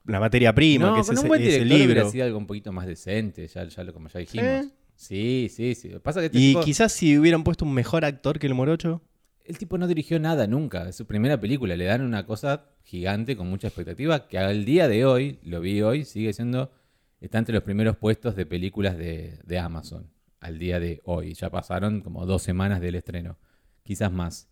la 0.06 0.20
materia 0.20 0.54
prima, 0.54 0.88
no, 0.88 0.94
que 0.94 1.00
es 1.00 1.06
con 1.06 1.14
un 1.16 1.18
ese, 1.20 1.28
buen 1.28 1.42
ese 1.42 1.64
libro. 1.64 2.10
sido 2.10 2.24
algo 2.26 2.38
un 2.38 2.46
poquito 2.46 2.72
más 2.72 2.86
decente, 2.86 3.46
ya, 3.46 3.64
ya 3.64 3.84
lo, 3.84 3.92
como 3.94 4.08
ya 4.08 4.20
dijimos. 4.20 4.46
¿Eh? 4.46 4.64
Sí, 4.96 5.48
sí, 5.50 5.74
sí. 5.74 5.90
Pasa 6.02 6.20
que 6.20 6.26
este 6.26 6.38
Y 6.38 6.48
tipo- 6.50 6.60
quizás 6.62 6.92
si 6.92 7.16
hubieran 7.18 7.42
puesto 7.44 7.64
un 7.64 7.72
mejor 7.72 8.04
actor 8.04 8.38
que 8.38 8.46
el 8.46 8.54
Morocho. 8.54 9.00
el 9.44 9.58
tipo 9.58 9.76
no 9.78 9.86
dirigió 9.86 10.18
nada 10.20 10.46
nunca. 10.46 10.88
Es 10.88 10.96
su 10.96 11.06
primera 11.06 11.38
película. 11.40 11.76
Le 11.76 11.84
dan 11.84 12.00
una 12.02 12.24
cosa 12.26 12.66
gigante 12.82 13.36
con 13.36 13.48
mucha 13.48 13.68
expectativa 13.68 14.26
que 14.28 14.38
al 14.38 14.64
día 14.64 14.88
de 14.88 15.04
hoy, 15.04 15.38
lo 15.42 15.60
vi 15.60 15.82
hoy, 15.82 16.04
sigue 16.04 16.32
siendo. 16.32 16.72
Está 17.20 17.38
entre 17.38 17.54
los 17.54 17.62
primeros 17.62 17.96
puestos 17.96 18.36
de 18.36 18.44
películas 18.46 18.96
de, 18.98 19.38
de 19.44 19.58
Amazon. 19.58 20.10
Al 20.44 20.58
día 20.58 20.78
de 20.78 21.00
hoy. 21.04 21.32
Ya 21.32 21.48
pasaron 21.50 22.02
como 22.02 22.26
dos 22.26 22.42
semanas 22.42 22.80
del 22.82 22.96
estreno. 22.96 23.38
Quizás 23.82 24.12
más. 24.12 24.48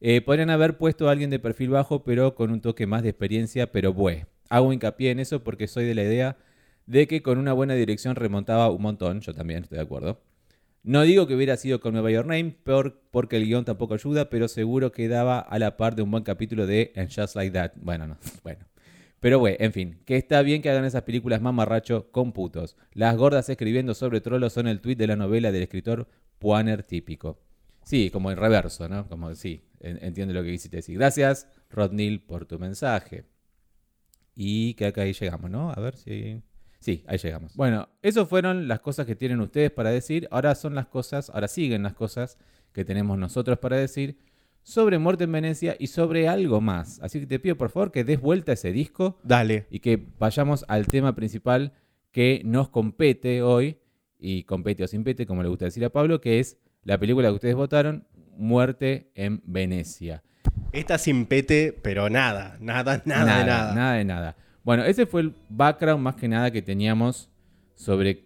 Eh, 0.00 0.20
podrían 0.20 0.50
haber 0.50 0.78
puesto 0.78 1.08
a 1.08 1.12
alguien 1.12 1.30
de 1.30 1.38
perfil 1.38 1.70
bajo, 1.70 2.02
pero 2.02 2.34
con 2.34 2.50
un 2.50 2.60
toque 2.60 2.86
más 2.86 3.04
de 3.04 3.10
experiencia, 3.10 3.70
pero 3.70 3.92
bueno. 3.92 4.26
Hago 4.50 4.72
hincapié 4.72 5.12
en 5.12 5.20
eso 5.20 5.44
porque 5.44 5.68
soy 5.68 5.84
de 5.84 5.94
la 5.94 6.02
idea 6.02 6.36
de 6.86 7.06
que 7.06 7.22
con 7.22 7.38
una 7.38 7.52
buena 7.52 7.74
dirección 7.74 8.16
remontaba 8.16 8.68
un 8.70 8.82
montón. 8.82 9.20
Yo 9.20 9.32
también 9.32 9.62
estoy 9.62 9.76
de 9.78 9.84
acuerdo. 9.84 10.20
No 10.82 11.02
digo 11.02 11.26
que 11.28 11.34
hubiera 11.36 11.56
sido 11.56 11.80
con 11.80 11.92
Nueva 11.92 12.10
Your 12.10 12.26
Name, 12.26 12.56
por- 12.64 13.00
porque 13.12 13.36
el 13.36 13.44
guion 13.46 13.64
tampoco 13.64 13.94
ayuda, 13.94 14.30
pero 14.30 14.48
seguro 14.48 14.90
quedaba 14.90 15.38
a 15.38 15.58
la 15.60 15.76
par 15.76 15.94
de 15.94 16.02
un 16.02 16.10
buen 16.10 16.24
capítulo 16.24 16.66
de 16.66 16.92
And 16.96 17.10
Just 17.14 17.36
Like 17.36 17.52
That. 17.52 17.72
Bueno, 17.76 18.06
no, 18.08 18.16
bueno. 18.42 18.64
Pero 19.20 19.38
bueno, 19.40 19.56
en 19.60 19.72
fin, 19.72 19.98
que 20.04 20.16
está 20.16 20.42
bien 20.42 20.62
que 20.62 20.70
hagan 20.70 20.84
esas 20.84 21.02
películas 21.02 21.40
mamarracho 21.40 22.10
con 22.12 22.32
putos. 22.32 22.76
Las 22.92 23.16
gordas 23.16 23.48
escribiendo 23.48 23.94
sobre 23.94 24.20
trolos 24.20 24.52
son 24.52 24.68
el 24.68 24.80
tuit 24.80 24.98
de 24.98 25.06
la 25.08 25.16
novela 25.16 25.50
del 25.50 25.62
escritor 25.64 26.06
Puaner 26.38 26.84
típico. 26.84 27.40
Sí, 27.82 28.10
como 28.10 28.30
en 28.30 28.36
reverso, 28.36 28.88
¿no? 28.88 29.08
Como 29.08 29.34
sí, 29.34 29.64
en- 29.80 29.98
entiendo 30.04 30.34
lo 30.34 30.42
que 30.44 30.52
quisiste 30.52 30.76
decir. 30.76 30.96
Gracias, 30.98 31.48
Rodnil, 31.70 32.20
por 32.20 32.44
tu 32.46 32.58
mensaje. 32.58 33.24
Y 34.34 34.74
que 34.74 34.86
acá 34.86 35.02
ahí 35.02 35.12
llegamos, 35.12 35.50
¿no? 35.50 35.70
A 35.72 35.80
ver 35.80 35.96
si... 35.96 36.40
Sí, 36.80 37.02
ahí 37.08 37.18
llegamos. 37.18 37.56
Bueno, 37.56 37.88
esas 38.02 38.28
fueron 38.28 38.68
las 38.68 38.78
cosas 38.80 39.04
que 39.04 39.16
tienen 39.16 39.40
ustedes 39.40 39.72
para 39.72 39.90
decir. 39.90 40.28
Ahora 40.30 40.54
son 40.54 40.76
las 40.76 40.86
cosas, 40.86 41.28
ahora 41.30 41.48
siguen 41.48 41.82
las 41.82 41.94
cosas 41.94 42.38
que 42.72 42.84
tenemos 42.84 43.18
nosotros 43.18 43.58
para 43.58 43.76
decir 43.76 44.16
sobre 44.68 44.98
Muerte 44.98 45.24
en 45.24 45.32
Venecia 45.32 45.76
y 45.78 45.86
sobre 45.86 46.28
algo 46.28 46.60
más. 46.60 47.00
Así 47.00 47.20
que 47.20 47.26
te 47.26 47.38
pido 47.38 47.56
por 47.56 47.70
favor 47.70 47.90
que 47.90 48.04
des 48.04 48.20
vuelta 48.20 48.52
a 48.52 48.54
ese 48.54 48.70
disco 48.70 49.18
Dale. 49.22 49.66
y 49.70 49.80
que 49.80 50.08
vayamos 50.18 50.66
al 50.68 50.86
tema 50.86 51.14
principal 51.14 51.72
que 52.12 52.42
nos 52.44 52.68
compete 52.68 53.40
hoy, 53.40 53.78
y 54.18 54.42
compete 54.42 54.84
o 54.84 54.86
sin 54.86 55.04
pete, 55.04 55.24
como 55.24 55.42
le 55.42 55.48
gusta 55.48 55.64
decir 55.64 55.82
a 55.86 55.88
Pablo, 55.88 56.20
que 56.20 56.38
es 56.38 56.58
la 56.84 56.98
película 56.98 57.28
que 57.28 57.34
ustedes 57.34 57.54
votaron, 57.54 58.06
Muerte 58.36 59.10
en 59.14 59.40
Venecia. 59.46 60.22
Esta 60.72 60.98
sin 60.98 61.24
pete, 61.24 61.72
pero 61.82 62.10
nada. 62.10 62.58
Nada, 62.60 63.00
nada, 63.06 63.38
de 63.38 63.44
nada. 63.46 63.74
Nada 63.74 63.94
de 63.94 64.04
nada. 64.04 64.36
Bueno, 64.64 64.84
ese 64.84 65.06
fue 65.06 65.22
el 65.22 65.34
background 65.48 66.02
más 66.02 66.16
que 66.16 66.28
nada 66.28 66.50
que 66.50 66.60
teníamos 66.60 67.30
sobre 67.74 68.22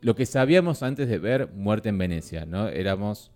lo 0.00 0.16
que 0.16 0.26
sabíamos 0.26 0.82
antes 0.82 1.08
de 1.08 1.18
ver 1.20 1.48
Muerte 1.54 1.90
en 1.90 1.98
Venecia, 1.98 2.44
¿no? 2.44 2.66
Éramos 2.66 3.30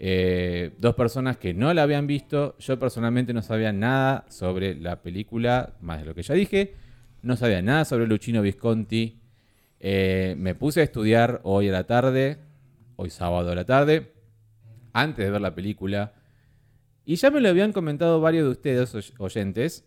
eh, 0.00 0.74
dos 0.78 0.94
personas 0.94 1.36
que 1.38 1.52
no 1.54 1.74
la 1.74 1.82
habían 1.82 2.06
visto. 2.06 2.56
Yo 2.58 2.78
personalmente 2.78 3.34
no 3.34 3.42
sabía 3.42 3.72
nada 3.72 4.24
sobre 4.28 4.74
la 4.76 5.02
película, 5.02 5.74
más 5.80 5.98
de 6.00 6.06
lo 6.06 6.14
que 6.14 6.22
ya 6.22 6.34
dije. 6.34 6.74
No 7.22 7.36
sabía 7.36 7.60
nada 7.62 7.84
sobre 7.84 8.06
Luchino 8.06 8.40
Visconti. 8.40 9.18
Eh, 9.80 10.34
me 10.38 10.54
puse 10.54 10.80
a 10.80 10.84
estudiar 10.84 11.40
hoy 11.42 11.68
a 11.68 11.72
la 11.72 11.84
tarde, 11.84 12.38
hoy 12.96 13.10
sábado 13.10 13.50
a 13.50 13.54
la 13.54 13.64
tarde, 13.64 14.12
antes 14.92 15.24
de 15.24 15.30
ver 15.30 15.40
la 15.40 15.54
película. 15.54 16.14
Y 17.04 17.16
ya 17.16 17.30
me 17.30 17.40
lo 17.40 17.48
habían 17.48 17.72
comentado 17.72 18.20
varios 18.20 18.44
de 18.44 18.50
ustedes, 18.50 18.94
oy- 18.94 19.14
oyentes, 19.18 19.84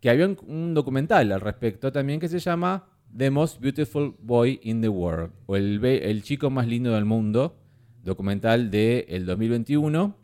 que 0.00 0.10
había 0.10 0.26
un, 0.26 0.74
documental 0.74 1.30
al 1.32 1.40
respecto 1.40 1.92
también 1.92 2.18
que 2.18 2.28
se 2.28 2.38
llama 2.38 2.88
The 3.16 3.30
Most 3.30 3.60
Beautiful 3.60 4.16
Boy 4.18 4.58
in 4.64 4.80
the 4.80 4.88
World, 4.88 5.32
o 5.46 5.56
el, 5.56 5.84
el 5.84 6.22
chico 6.22 6.50
más 6.50 6.66
lindo 6.66 6.92
del 6.94 7.04
mundo, 7.04 7.56
documental 8.04 8.70
del 8.70 9.04
el 9.08 9.26
2021. 9.26 10.16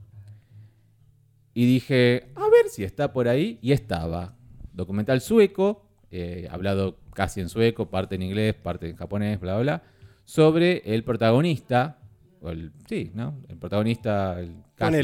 Y 1.55 1.67
dije, 1.67 2.29
a 2.37 2.43
ver 2.49 2.69
si 2.71 2.85
está 2.85 3.13
por 3.13 3.29
ahí, 3.29 3.59
y 3.61 3.73
estaba. 3.73 4.37
Documental 4.73 5.21
sueco, 5.21 5.85
eh, 6.11 6.47
hablado 6.51 6.99
casi 7.13 7.41
en 7.41 7.49
sueco, 7.49 7.91
parte 7.91 8.15
en 8.15 8.23
inglés, 8.23 8.55
parte 8.55 8.89
en 8.89 8.97
japonés, 8.97 9.41
bla, 9.41 9.55
bla, 9.55 9.63
bla, 9.63 9.83
sobre 10.25 10.83
el 10.95 11.03
protagonista, 11.03 11.99
o 12.41 12.51
el, 12.51 12.71
sí, 12.89 13.11
¿no? 13.15 13.37
El 13.49 13.57
protagonista, 13.59 14.39
el, 14.41 14.55
casi- 14.77 14.97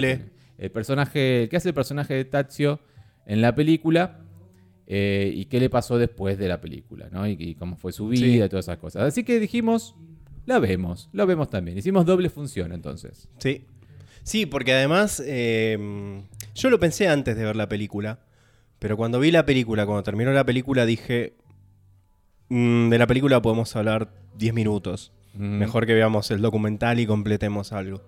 el 0.58 0.70
personaje, 0.70 1.42
el 1.42 1.48
que 1.48 1.56
hace 1.56 1.68
el 1.70 1.74
personaje 1.74 2.14
de 2.14 2.24
Tazio 2.24 2.78
en 3.26 3.40
la 3.40 3.54
película, 3.54 4.20
eh, 4.86 5.32
y 5.34 5.46
qué 5.46 5.58
le 5.58 5.68
pasó 5.68 5.98
después 5.98 6.38
de 6.38 6.46
la 6.46 6.60
película, 6.60 7.08
¿no? 7.10 7.26
Y, 7.26 7.32
y 7.38 7.54
cómo 7.56 7.76
fue 7.76 7.90
su 7.92 8.06
vida 8.08 8.20
Sí. 8.20 8.40
y 8.42 8.48
todas 8.48 8.66
esas 8.66 8.78
cosas. 8.78 9.02
Así 9.02 9.24
que 9.24 9.40
dijimos, 9.40 9.96
la 10.46 10.58
vemos, 10.58 11.08
la 11.12 11.24
vemos 11.24 11.50
también. 11.50 11.76
Hicimos 11.76 12.06
doble 12.06 12.30
función 12.30 12.72
entonces. 12.72 13.28
Sí. 13.38 13.64
Sí, 14.22 14.46
porque 14.46 14.72
además 14.72 15.22
eh, 15.24 16.22
yo 16.54 16.70
lo 16.70 16.80
pensé 16.80 17.08
antes 17.08 17.36
de 17.36 17.44
ver 17.44 17.54
la 17.54 17.68
película, 17.68 18.20
pero 18.78 18.96
cuando 18.96 19.20
vi 19.20 19.30
la 19.30 19.46
película, 19.46 19.86
cuando 19.86 20.02
terminó 20.02 20.32
la 20.32 20.44
película, 20.44 20.84
dije, 20.86 21.36
"Mm, 22.48 22.88
de 22.88 22.98
la 22.98 23.06
película 23.06 23.40
podemos 23.42 23.74
hablar 23.76 24.12
10 24.36 24.54
minutos. 24.54 25.12
Mm. 25.34 25.58
Mejor 25.58 25.86
que 25.86 25.94
veamos 25.94 26.30
el 26.30 26.40
documental 26.40 26.98
y 27.00 27.06
completemos 27.06 27.72
algo. 27.72 28.02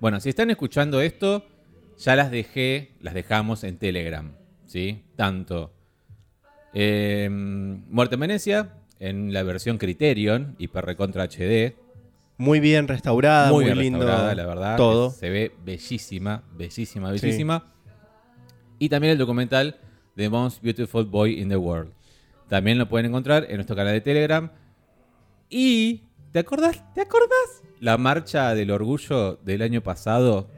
Bueno, 0.00 0.20
si 0.20 0.28
están 0.28 0.50
escuchando 0.50 1.00
esto, 1.00 1.46
ya 1.98 2.16
las 2.16 2.30
dejé, 2.30 2.92
las 3.00 3.14
dejamos 3.14 3.64
en 3.64 3.78
Telegram, 3.78 4.32
¿sí? 4.66 5.04
Tanto 5.16 5.72
eh, 6.74 7.28
Muerte 7.30 8.14
en 8.14 8.20
Venecia, 8.20 8.74
en 8.98 9.32
la 9.32 9.42
versión 9.42 9.78
Criterion, 9.78 10.56
hiper 10.58 10.84
recontra 10.84 11.24
HD, 11.24 11.76
Muy 12.42 12.58
bien 12.60 12.88
restaurada, 12.88 13.48
muy, 13.50 13.64
muy, 13.64 13.72
bien 13.72 13.78
lindo. 13.78 13.98
restaurada, 14.00 14.34
la 14.34 14.46
verdad. 14.46 14.76
Todo. 14.76 15.10
Se 15.10 15.30
ve 15.30 15.52
bellísima, 15.64 16.42
bellísima, 16.56 17.14
Sí. 17.16 17.20
bellísima. 17.26 17.72
Y 18.80 18.88
también 18.88 19.12
el 19.12 19.18
documental 19.18 19.76
The 20.16 20.28
Most 20.28 20.60
Beautiful 20.60 21.04
Boy 21.04 21.40
in 21.40 21.48
the 21.48 21.56
World. 21.56 21.92
También 22.48 22.78
lo 22.78 22.88
pueden 22.88 23.06
encontrar 23.06 23.46
en 23.48 23.56
nuestro 23.56 23.76
canal 23.76 23.92
de 23.92 24.00
Telegram. 24.00 24.50
Y, 25.48 26.02
¿te 26.32 26.40
acordás? 26.40 26.82
¿Te 26.94 27.00
acordás? 27.00 27.62
La 27.78 27.96
marcha 27.96 28.54
del 28.54 28.70
orgullo 28.72 29.36
del 29.44 29.62
año 29.62 29.80
pasado. 29.82 30.48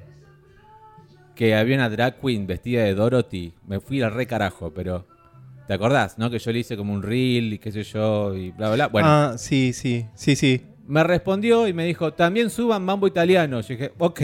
Que 1.34 1.54
había 1.54 1.76
una 1.76 1.90
drag 1.90 2.18
queen 2.20 2.46
vestida 2.46 2.84
de 2.84 2.94
Dorothy. 2.94 3.52
Me 3.66 3.80
fui 3.80 4.00
al 4.02 4.12
re 4.14 4.26
carajo, 4.26 4.72
pero... 4.72 5.06
¿Te 5.66 5.74
acordás, 5.74 6.18
no? 6.18 6.30
Que 6.30 6.38
yo 6.38 6.52
le 6.52 6.58
hice 6.60 6.76
como 6.76 6.92
un 6.92 7.02
reel 7.02 7.54
y 7.54 7.58
qué 7.58 7.72
sé 7.72 7.82
yo 7.84 8.34
y 8.34 8.50
bla, 8.52 8.68
bla, 8.68 8.74
bla. 8.74 8.86
Bueno, 8.88 9.08
Ah, 9.10 9.34
sí, 9.38 9.72
sí, 9.72 10.06
sí, 10.14 10.36
sí. 10.36 10.62
Me 10.86 11.02
respondió 11.04 11.66
y 11.68 11.72
me 11.72 11.84
dijo, 11.84 12.12
también 12.12 12.50
suban 12.50 12.84
mambo 12.84 13.06
italiano. 13.06 13.60
Yo 13.60 13.68
dije, 13.68 13.92
ok. 13.98 14.20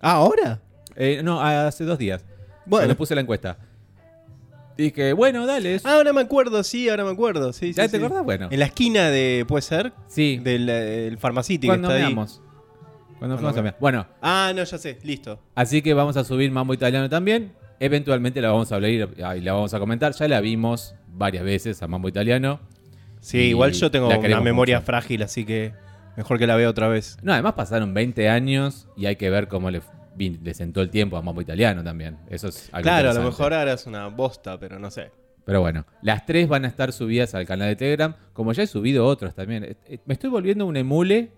Ah, 0.00 0.12
¿ahora? 0.12 0.60
Eh, 0.96 1.20
no, 1.24 1.40
hace 1.40 1.84
dos 1.84 1.98
días. 1.98 2.24
Bueno. 2.66 2.82
Cuando 2.86 2.96
puse 2.96 3.14
la 3.14 3.20
encuesta. 3.20 3.58
Dije, 4.76 5.12
bueno, 5.12 5.46
dale. 5.46 5.80
Ah, 5.84 5.94
ahora 5.94 6.12
me 6.12 6.20
acuerdo, 6.22 6.62
sí, 6.64 6.88
ahora 6.88 7.04
me 7.04 7.10
acuerdo. 7.10 7.52
Sí, 7.52 7.72
¿Ya 7.72 7.84
sí, 7.84 7.92
te 7.92 7.98
sí. 7.98 8.04
acordás? 8.04 8.24
Bueno. 8.24 8.48
En 8.50 8.58
la 8.58 8.66
esquina 8.66 9.08
de, 9.08 9.44
¿puede 9.46 9.62
ser? 9.62 9.92
Sí. 10.08 10.40
Del 10.42 10.68
eh, 10.68 11.06
el 11.06 11.18
Pharmacity 11.18 11.60
que 11.60 11.66
Cuando 11.68 11.88
está 11.88 11.96
ahí. 12.04 12.12
meamos. 12.12 12.40
Cuando 13.18 13.18
Cuando 13.18 13.36
fuimos 13.38 13.52
a 13.54 13.56
me- 13.58 13.62
mear. 13.62 13.76
Bueno, 13.80 14.06
Ah, 14.20 14.52
no, 14.54 14.64
ya 14.64 14.76
sé, 14.78 14.98
listo. 15.04 15.38
así 15.54 15.80
que 15.80 15.94
vamos 15.94 16.16
a 16.16 16.24
subir 16.24 16.50
mambo 16.50 16.74
italiano 16.74 17.08
también. 17.08 17.52
Eventualmente 17.78 18.40
la 18.40 18.50
vamos 18.50 18.72
a 18.72 18.74
hablar 18.76 18.90
y 18.90 18.96
y 18.96 19.40
la 19.42 19.52
vamos 19.52 19.72
a 19.74 19.78
comentar. 19.78 20.12
Ya 20.12 20.26
la 20.28 20.40
vimos 20.40 20.94
varias 21.08 21.44
veces 21.44 21.80
a 21.82 21.86
mambo 21.86 22.08
italiano. 22.08 22.58
Sí, 23.24 23.38
igual 23.38 23.72
yo 23.72 23.90
tengo 23.90 24.08
la 24.08 24.14
una 24.16 24.22
queremos 24.22 24.44
memoria 24.44 24.76
mucho. 24.78 24.86
frágil, 24.86 25.22
así 25.22 25.44
que 25.44 25.72
mejor 26.16 26.38
que 26.38 26.46
la 26.46 26.56
vea 26.56 26.68
otra 26.68 26.88
vez. 26.88 27.16
No, 27.22 27.32
además 27.32 27.54
pasaron 27.54 27.94
20 27.94 28.28
años 28.28 28.88
y 28.96 29.06
hay 29.06 29.16
que 29.16 29.30
ver 29.30 29.48
cómo 29.48 29.70
le, 29.70 29.80
le 30.18 30.54
sentó 30.54 30.82
el 30.82 30.90
tiempo 30.90 31.16
a 31.16 31.22
mambo 31.22 31.40
italiano 31.40 31.82
también. 31.82 32.18
Eso 32.28 32.48
es 32.48 32.68
algo 32.72 32.82
Claro, 32.84 33.10
a 33.10 33.14
lo 33.14 33.22
mejor 33.22 33.54
ahora 33.54 33.72
es 33.72 33.86
una 33.86 34.08
bosta, 34.08 34.58
pero 34.58 34.78
no 34.78 34.90
sé. 34.90 35.10
Pero 35.46 35.60
bueno, 35.60 35.84
las 36.02 36.24
tres 36.26 36.48
van 36.48 36.64
a 36.64 36.68
estar 36.68 36.92
subidas 36.92 37.34
al 37.34 37.44
canal 37.46 37.68
de 37.68 37.76
Telegram, 37.76 38.14
como 38.32 38.52
ya 38.52 38.62
he 38.62 38.66
subido 38.66 39.06
otros 39.06 39.34
también. 39.34 39.64
Eh, 39.64 39.76
eh, 39.86 39.98
Me 40.06 40.14
estoy 40.14 40.30
volviendo 40.30 40.64
un 40.66 40.76
emule 40.76 41.32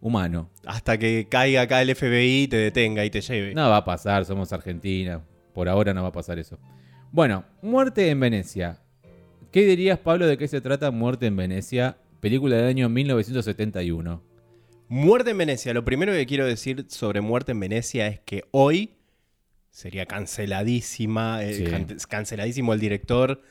humano. 0.00 0.50
Hasta 0.66 0.98
que 0.98 1.26
caiga 1.30 1.62
acá 1.62 1.80
el 1.82 1.94
FBI 1.94 2.42
y 2.44 2.48
te 2.48 2.56
detenga 2.56 3.04
y 3.04 3.10
te 3.10 3.20
lleve. 3.20 3.54
No 3.54 3.68
va 3.68 3.78
a 3.78 3.84
pasar, 3.84 4.24
somos 4.24 4.52
Argentina. 4.52 5.20
por 5.54 5.68
ahora 5.68 5.92
no 5.94 6.02
va 6.02 6.08
a 6.08 6.12
pasar 6.12 6.38
eso. 6.38 6.58
Bueno, 7.12 7.44
Muerte 7.62 8.08
en 8.10 8.20
Venecia. 8.20 8.78
¿Qué 9.52 9.64
dirías, 9.66 9.98
Pablo, 9.98 10.26
de 10.26 10.38
qué 10.38 10.46
se 10.48 10.60
trata 10.60 10.90
Muerte 10.90 11.26
en 11.26 11.36
Venecia? 11.36 11.96
Película 12.20 12.56
del 12.56 12.66
año 12.66 12.88
1971. 12.88 14.22
Muerte 14.88 15.30
en 15.30 15.38
Venecia. 15.38 15.74
Lo 15.74 15.84
primero 15.84 16.12
que 16.12 16.26
quiero 16.26 16.46
decir 16.46 16.86
sobre 16.88 17.20
Muerte 17.20 17.52
en 17.52 17.60
Venecia 17.60 18.06
es 18.06 18.20
que 18.20 18.44
hoy 18.52 18.90
sería 19.70 20.06
canceladísima, 20.06 21.42
eh, 21.42 21.54
Sí. 21.54 21.64
can- 21.64 21.96
canceladísimo 22.08 22.74
el 22.74 22.80
director, 22.80 23.42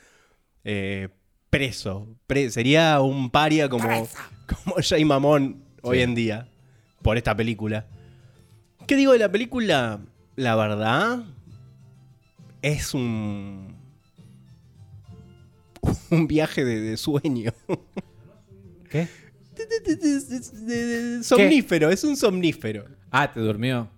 eh, 0.64 1.08
preso. 1.50 2.08
Pre- 2.26 2.50
sería 2.50 3.00
un 3.00 3.30
paria 3.30 3.68
como, 3.68 3.88
como 4.46 4.76
Jay 4.82 5.04
Mamón 5.04 5.64
hoy 5.82 5.98
Sí. 5.98 6.02
en 6.02 6.14
día 6.14 6.48
por 7.02 7.16
esta 7.16 7.34
película. 7.36 7.86
¿Qué 8.86 8.96
digo 8.96 9.12
de 9.12 9.18
la 9.18 9.30
película? 9.32 10.00
La 10.36 10.56
verdad 10.56 11.24
es 12.62 12.94
un 12.94 13.76
un 16.10 16.26
viaje 16.26 16.64
de, 16.64 16.80
de 16.80 16.96
sueño. 16.96 17.52
¿Qué? 18.90 19.08
Somnífero, 21.22 21.90
es 21.90 22.04
un 22.04 22.16
somnífero. 22.16 22.84
Ah, 23.10 23.32
¿te 23.32 23.40
durmió? 23.40 23.88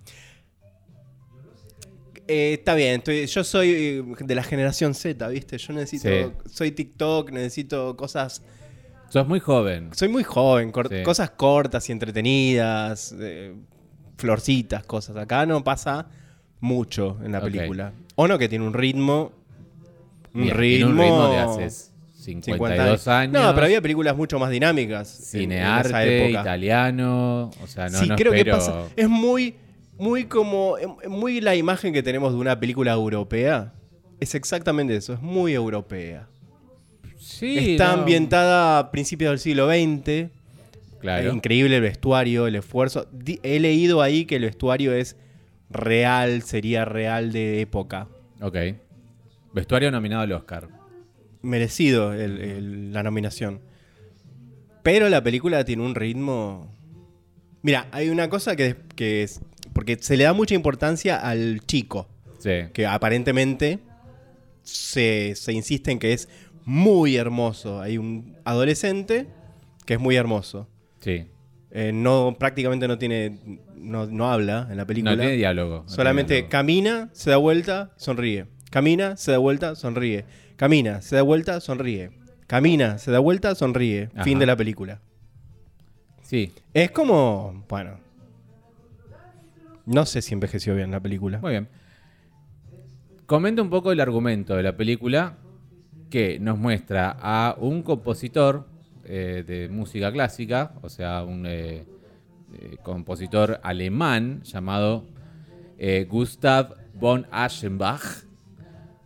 Eh, 2.28 2.54
está 2.54 2.74
bien, 2.74 2.96
estoy- 3.00 3.26
yo 3.26 3.44
soy 3.44 3.70
eh, 3.70 4.04
de 4.20 4.34
la 4.34 4.42
generación 4.42 4.94
Z, 4.94 5.26
¿viste? 5.28 5.58
Yo 5.58 5.72
necesito. 5.72 6.08
Sí. 6.08 6.50
Soy 6.50 6.70
TikTok, 6.72 7.30
necesito 7.32 7.96
cosas. 7.96 8.42
Sos 9.08 9.26
muy 9.28 9.40
joven. 9.40 9.90
Soy 9.92 10.08
muy 10.08 10.22
joven, 10.22 10.70
cor- 10.72 10.88
Sí. 10.88 11.02
cosas 11.02 11.30
cortas 11.30 11.88
y 11.88 11.92
entretenidas, 11.92 13.14
eh, 13.18 13.54
florcitas, 14.16 14.84
cosas. 14.84 15.16
Acá 15.16 15.44
no 15.46 15.62
pasa 15.64 16.08
mucho 16.60 17.18
en 17.24 17.32
la 17.32 17.40
película. 17.40 17.92
O 18.14 18.26
no, 18.28 18.38
que 18.38 18.48
tiene 18.48 18.64
un 18.66 18.72
ritmo. 18.72 19.32
Un 20.32 20.44
Bien, 20.44 20.56
ritmo. 20.56 20.86
tiene 20.86 20.92
un 20.92 20.98
ritmo 20.98 21.28
de 21.28 21.38
hace 22.22 22.32
50 22.42 22.74
52 22.74 23.08
años. 23.08 23.32
No, 23.42 23.54
pero 23.54 23.66
había 23.66 23.80
películas 23.82 24.16
mucho 24.16 24.38
más 24.38 24.50
dinámicas. 24.50 25.34
en 25.34 25.52
esa 25.52 25.82
Cinearte, 25.82 26.24
época. 26.26 26.40
italiano. 26.42 27.50
O 27.62 27.66
sea, 27.66 27.88
no, 27.88 27.98
sí, 27.98 28.08
no 28.08 28.16
creo 28.16 28.32
espero- 28.32 28.44
que 28.44 28.50
pasa. 28.64 28.84
Es 28.96 29.08
muy, 29.08 29.54
muy 29.98 30.24
como. 30.24 30.78
eh, 30.78 30.86
Muy 31.08 31.40
la 31.40 31.54
imagen 31.56 31.92
que 31.92 32.02
tenemos 32.02 32.32
de 32.32 32.38
una 32.38 32.58
película 32.58 32.92
europea. 32.92 33.72
Es 34.20 34.34
exactamente 34.34 34.94
eso, 34.96 35.14
es 35.14 35.20
muy 35.20 35.52
europea. 35.52 36.28
Sí, 37.18 37.72
Está 37.72 37.88
no, 37.94 38.00
ambientada 38.02 38.78
a 38.78 38.90
principios 38.90 39.30
del 39.30 39.38
siglo 39.38 39.68
XX. 39.68 40.30
Claro. 41.00 41.28
Es 41.28 41.34
increíble 41.34 41.76
el 41.76 41.82
vestuario, 41.82 42.46
el 42.46 42.54
esfuerzo. 42.56 43.06
He 43.42 43.58
leído 43.58 44.00
ahí 44.02 44.24
que 44.24 44.36
el 44.36 44.42
vestuario 44.42 44.92
es 44.92 45.16
real, 45.70 46.42
sería 46.42 46.84
real 46.84 47.32
de 47.32 47.60
época. 47.60 48.06
Ok. 48.40 48.56
Vestuario 49.52 49.90
nominado 49.90 50.22
al 50.22 50.32
Oscar. 50.32 50.68
Merecido 51.42 52.12
el- 52.12 52.38
el- 52.40 52.92
la 52.92 53.02
nominación. 53.02 53.60
Pero 54.82 55.08
la 55.08 55.22
película 55.22 55.64
tiene 55.64 55.82
un 55.84 55.94
ritmo. 55.94 56.74
Mira, 57.62 57.86
hay 57.92 58.08
una 58.08 58.28
cosa 58.28 58.56
que, 58.56 58.76
que 58.96 59.22
es. 59.22 59.40
Porque 59.72 59.96
se 60.00 60.16
le 60.16 60.24
da 60.24 60.32
mucha 60.32 60.54
importancia 60.54 61.16
al 61.16 61.60
chico. 61.66 62.08
Sí. 62.38 62.50
que 62.72 62.86
aparentemente 62.88 63.78
se, 64.62 65.34
se 65.36 65.52
insiste 65.52 65.92
en 65.92 66.00
que 66.00 66.12
es 66.12 66.28
muy 66.64 67.16
hermoso. 67.16 67.80
Hay 67.80 67.98
un 67.98 68.36
adolescente 68.44 69.28
que 69.86 69.94
es 69.94 70.00
muy 70.00 70.16
hermoso. 70.16 70.68
Sí. 70.98 71.26
Eh, 71.70 71.92
no, 71.94 72.36
prácticamente 72.38 72.88
no 72.88 72.98
tiene. 72.98 73.38
No, 73.76 74.06
no 74.06 74.30
habla 74.32 74.66
en 74.70 74.76
la 74.76 74.84
película. 74.86 75.12
No 75.12 75.18
tiene 75.22 75.36
diálogo. 75.36 75.84
no 75.84 75.88
Solamente 75.88 76.34
tiene 76.34 76.40
diálogo. 76.48 76.50
camina, 76.50 77.10
se 77.12 77.30
da 77.30 77.36
vuelta, 77.36 77.92
sonríe. 77.96 78.46
Camina, 78.70 79.16
se 79.16 79.30
da 79.32 79.38
vuelta, 79.38 79.74
sonríe. 79.76 80.24
Camina, 80.62 81.00
se 81.00 81.16
da 81.16 81.22
vuelta, 81.22 81.58
sonríe. 81.58 82.12
Camina, 82.46 82.96
se 82.98 83.10
da 83.10 83.18
vuelta, 83.18 83.52
sonríe. 83.56 84.10
Ajá. 84.14 84.22
Fin 84.22 84.38
de 84.38 84.46
la 84.46 84.54
película. 84.54 85.00
Sí. 86.22 86.52
Es 86.72 86.92
como. 86.92 87.64
Bueno. 87.68 87.98
No 89.86 90.06
sé 90.06 90.22
si 90.22 90.34
envejeció 90.34 90.76
bien 90.76 90.92
la 90.92 91.00
película. 91.00 91.40
Muy 91.40 91.50
bien. 91.50 91.68
Comenta 93.26 93.60
un 93.60 93.70
poco 93.70 93.90
el 93.90 93.98
argumento 93.98 94.54
de 94.54 94.62
la 94.62 94.76
película 94.76 95.36
que 96.10 96.38
nos 96.38 96.56
muestra 96.58 97.16
a 97.20 97.56
un 97.58 97.82
compositor 97.82 98.68
eh, 99.04 99.42
de 99.44 99.68
música 99.68 100.12
clásica, 100.12 100.74
o 100.80 100.88
sea, 100.88 101.24
un 101.24 101.44
eh, 101.44 101.86
eh, 102.54 102.76
compositor 102.84 103.58
alemán 103.64 104.42
llamado 104.44 105.08
Gustav 106.08 106.76
von 106.94 107.26
Aschenbach, 107.32 108.30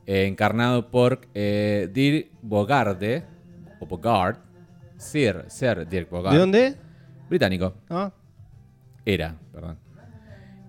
eh, 0.06 0.26
encarnado 0.26 0.90
por 0.90 1.20
eh, 1.34 1.88
Dirk 1.92 2.28
Bogarde, 2.42 3.24
o 3.80 3.86
Bogart, 3.86 4.40
Sir, 4.96 5.44
Sir 5.48 5.86
Dirk 5.88 6.08
Bogart, 6.10 6.34
¿De 6.34 6.40
dónde? 6.40 6.74
británico. 7.28 7.74
Ah, 7.90 8.12
Era, 9.04 9.36
perdón. 9.52 9.78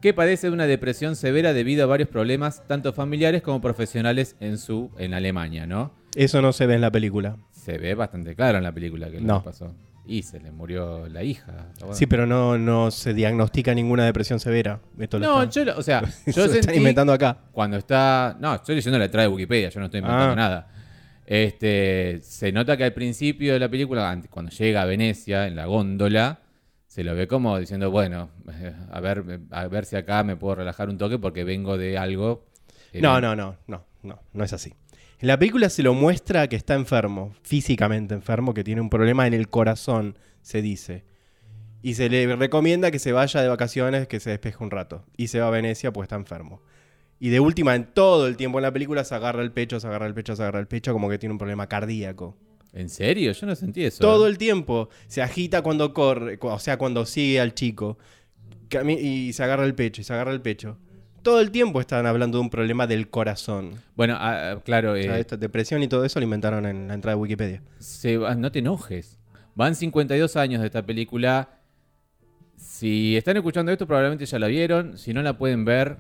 Que 0.02 0.14
padece 0.14 0.48
de 0.48 0.54
una 0.54 0.68
depresión 0.68 1.16
severa 1.16 1.54
debido 1.54 1.84
a 1.84 1.88
varios 1.88 2.10
problemas, 2.10 2.62
tanto 2.68 2.94
familiares 2.94 3.42
como 3.42 3.62
profesionales 3.62 4.36
en 4.40 4.58
su 4.58 4.92
en 4.98 5.14
Alemania, 5.14 5.66
¿no? 5.66 5.92
Eso 6.16 6.42
no 6.42 6.54
se 6.54 6.66
ve 6.68 6.76
en 6.76 6.82
la 6.82 6.92
película. 6.92 7.38
Se 7.52 7.78
ve 7.78 7.96
bastante 7.96 8.36
claro 8.36 8.58
en 8.60 8.64
la 8.64 8.72
película 8.72 9.10
que 9.10 9.20
No. 9.20 9.38
le 9.38 9.42
pasó. 9.44 9.74
Y 10.08 10.24
se 10.24 10.40
le 10.40 10.52
murió 10.52 11.08
la 11.10 11.22
hija. 11.24 11.68
Bueno. 11.80 11.94
Sí, 11.94 12.06
pero 12.06 12.26
no, 12.26 12.58
no 12.58 12.92
se 12.92 13.14
diagnostica 13.14 13.74
ninguna 13.76 14.06
depresión 14.06 14.40
severa. 14.40 14.80
Esto 14.98 15.20
lo 15.20 15.26
No, 15.26 15.44
está- 15.44 15.54
yo, 15.54 15.66
lo- 15.66 15.78
o 15.78 15.84
sea, 15.84 16.06
se 16.10 16.32
yo 16.32 16.46
están 16.46 16.76
inventando 16.76 17.12
acá. 17.14 17.38
cuando 17.52 17.76
está, 17.78 18.38
no, 18.40 18.56
estoy 18.56 18.76
leyendo 18.76 18.98
la 18.98 19.06
letra 19.06 19.22
de 19.24 19.28
Wikipedia, 19.28 19.70
yo 19.70 19.80
no 19.82 19.88
estoy 19.88 20.00
inventando 20.00 20.32
Ah. 20.32 20.36
nada. 20.36 20.68
Este, 21.26 22.20
se 22.22 22.54
nota 22.54 22.78
que 22.78 22.86
al 22.86 22.94
principio 22.94 23.52
de 23.54 23.60
la 23.60 23.68
película, 23.70 24.22
cuando 24.30 24.50
llega 24.52 24.82
a 24.82 24.86
Venecia 24.86 25.46
en 25.48 25.58
la 25.58 25.66
góndola, 25.66 26.40
se 26.88 27.04
lo 27.04 27.14
ve 27.16 27.28
como 27.28 27.60
diciendo, 27.60 27.92
bueno, 27.92 28.30
a 28.92 29.00
ver, 29.02 29.42
a 29.52 29.68
ver 29.68 29.84
si 29.86 29.98
acá 29.98 30.24
me 30.24 30.38
puedo 30.38 30.56
relajar 30.56 30.88
un 30.90 30.98
toque 30.98 31.20
porque 31.20 31.44
vengo 31.44 31.78
de 31.78 31.98
algo. 31.98 32.46
No, 32.94 33.20
no, 33.20 33.36
no, 33.36 33.58
no, 33.68 33.84
no, 34.04 34.20
no 34.32 34.44
es 34.46 34.54
así. 34.54 34.74
En 35.20 35.28
la 35.28 35.40
película 35.40 35.70
se 35.70 35.82
lo 35.82 35.96
muestra 35.96 36.48
que 36.48 36.56
está 36.56 36.76
enfermo, 36.76 37.34
físicamente 37.42 38.14
enfermo, 38.14 38.54
que 38.54 38.64
tiene 38.64 38.82
un 38.82 38.90
problema 38.90 39.26
en 39.26 39.34
el 39.34 39.50
corazón, 39.50 40.20
se 40.42 40.62
dice. 40.62 41.06
Y 41.82 41.96
se 41.96 42.08
le 42.08 42.36
recomienda 42.36 42.92
que 42.92 43.00
se 43.00 43.14
vaya 43.14 43.42
de 43.42 43.48
vacaciones, 43.48 44.08
que 44.08 44.20
se 44.20 44.30
despeje 44.30 44.64
un 44.64 44.70
rato. 44.70 45.06
Y 45.16 45.30
se 45.30 45.40
va 45.40 45.48
a 45.48 45.52
Venecia 45.52 45.92
pues 45.92 46.06
está 46.06 46.18
enfermo. 46.18 46.62
Y 47.20 47.30
de 47.30 47.40
última, 47.40 47.74
en 47.74 47.86
todo 47.86 48.28
el 48.28 48.38
tiempo 48.38 48.60
en 48.60 48.64
la 48.64 48.72
película, 48.72 49.04
se 49.04 49.16
agarra 49.16 49.42
el 49.42 49.52
pecho, 49.52 49.80
se 49.80 49.88
agarra 49.88 50.06
el 50.06 50.14
pecho, 50.14 50.36
se 50.36 50.44
agarra 50.44 50.60
el 50.60 50.68
pecho, 50.68 50.94
como 50.94 51.10
que 51.10 51.18
tiene 51.18 51.34
un 51.34 51.40
problema 51.40 51.68
cardíaco. 51.68 52.38
¿En 52.74 52.90
serio? 52.90 53.32
Yo 53.32 53.48
no 53.48 53.56
sentí 53.56 53.86
eso. 53.86 54.02
Todo 54.02 54.28
¿eh? 54.28 54.30
el 54.30 54.38
tiempo. 54.38 54.90
Se 55.08 55.24
agita 55.24 55.64
cuando 55.64 55.96
corre, 55.96 56.38
o 56.40 56.60
sea, 56.60 56.78
cuando 56.78 57.08
sigue 57.08 57.40
al 57.40 57.56
chico. 57.56 57.98
Y 59.00 59.34
se 59.34 59.44
agarra 59.44 59.66
el 59.66 59.74
pecho, 59.74 60.02
y 60.02 60.04
se 60.04 60.14
agarra 60.14 60.32
el 60.32 60.42
pecho. 60.42 60.78
Todo 61.28 61.42
el 61.42 61.52
tiempo 61.52 61.82
están 61.82 62.06
hablando 62.06 62.38
de 62.38 62.42
un 62.44 62.50
problema 62.50 62.88
del 62.88 63.10
corazón. 63.10 63.72
Bueno, 63.98 64.16
ah, 64.18 64.62
claro, 64.64 64.94
O 64.94 64.96
sea, 64.96 65.18
eh, 65.18 65.20
esta 65.20 65.36
depresión 65.36 65.84
y 65.84 65.90
todo 65.90 66.06
eso 66.06 66.20
lo 66.22 66.24
inventaron 66.24 66.66
en 66.66 66.88
la 66.88 66.94
entrada 66.94 67.18
de 67.18 67.22
Wikipedia. 67.22 67.62
se 67.80 68.16
va- 68.18 68.34
no 68.36 68.50
te 68.50 68.60
enojes. 68.60 69.20
Van 69.54 69.76
52 69.76 70.38
años 70.38 70.62
de 70.62 70.68
esta 70.68 70.86
película. 70.86 71.50
Si 72.56 73.18
están 73.18 73.36
escuchando 73.36 73.72
esto, 73.74 73.86
probablemente 73.86 74.26
ya 74.26 74.40
la 74.40 74.48
vieron. 74.48 74.98
Si 74.98 75.14
no 75.14 75.22
la 75.22 75.38
pueden 75.38 75.66
ver, 75.66 75.98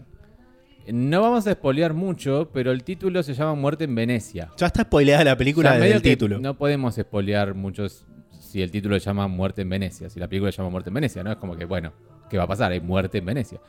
no 0.93 1.21
vamos 1.21 1.45
a 1.47 1.51
espolear 1.51 1.93
mucho, 1.93 2.49
pero 2.53 2.71
el 2.71 2.83
título 2.85 3.21
se 3.21 3.33
llama 3.33 3.53
Muerte 3.55 3.83
en 3.83 3.95
Venecia. 3.95 4.49
Ya 4.57 4.67
está 4.67 4.83
spoileada 4.83 5.25
la 5.25 5.37
película 5.37 5.69
O 5.69 5.71
sea, 5.71 5.79
desde 5.79 5.85
medio 5.87 5.97
el 5.97 6.03
que 6.03 6.09
título. 6.11 6.39
No 6.39 6.57
podemos 6.57 6.97
espolear 6.97 7.53
muchos 7.53 8.05
si 8.39 8.61
el 8.61 8.71
título 8.71 8.97
se 8.97 9.05
llama 9.05 9.27
Muerte 9.27 9.61
en 9.63 9.69
Venecia, 9.69 10.09
si 10.09 10.19
la 10.21 10.27
película 10.29 10.53
se 10.53 10.57
llama 10.59 10.69
Muerte 10.69 10.89
en 10.89 10.93
Venecia, 10.93 11.21
¿no? 11.21 11.31
Es 11.33 11.37
como 11.37 11.57
que, 11.57 11.65
bueno, 11.65 11.91
¿qué 12.29 12.37
va 12.37 12.45
a 12.45 12.47
pasar? 12.47 12.71
Hay 12.71 12.79
muerte 12.79 13.17
en 13.17 13.25
Venecia. 13.25 13.59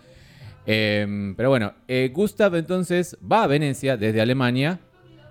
Eh, 0.71 1.35
pero 1.35 1.49
bueno, 1.49 1.73
eh, 1.89 2.11
Gustav 2.15 2.55
entonces 2.55 3.17
va 3.21 3.45
a 3.45 3.47
Venecia 3.47 3.97
desde 3.97 4.21
Alemania, 4.21 4.81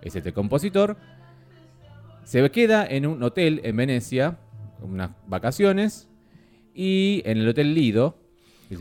es 0.01 0.15
este 0.15 0.33
compositor, 0.33 0.97
se 2.23 2.49
queda 2.49 2.85
en 2.85 3.05
un 3.05 3.21
hotel 3.21 3.61
en 3.63 3.77
Venecia, 3.77 4.39
unas 4.81 5.11
vacaciones, 5.27 6.09
y 6.73 7.21
en 7.25 7.37
el 7.37 7.47
Hotel 7.47 7.73
Lido, 7.73 8.19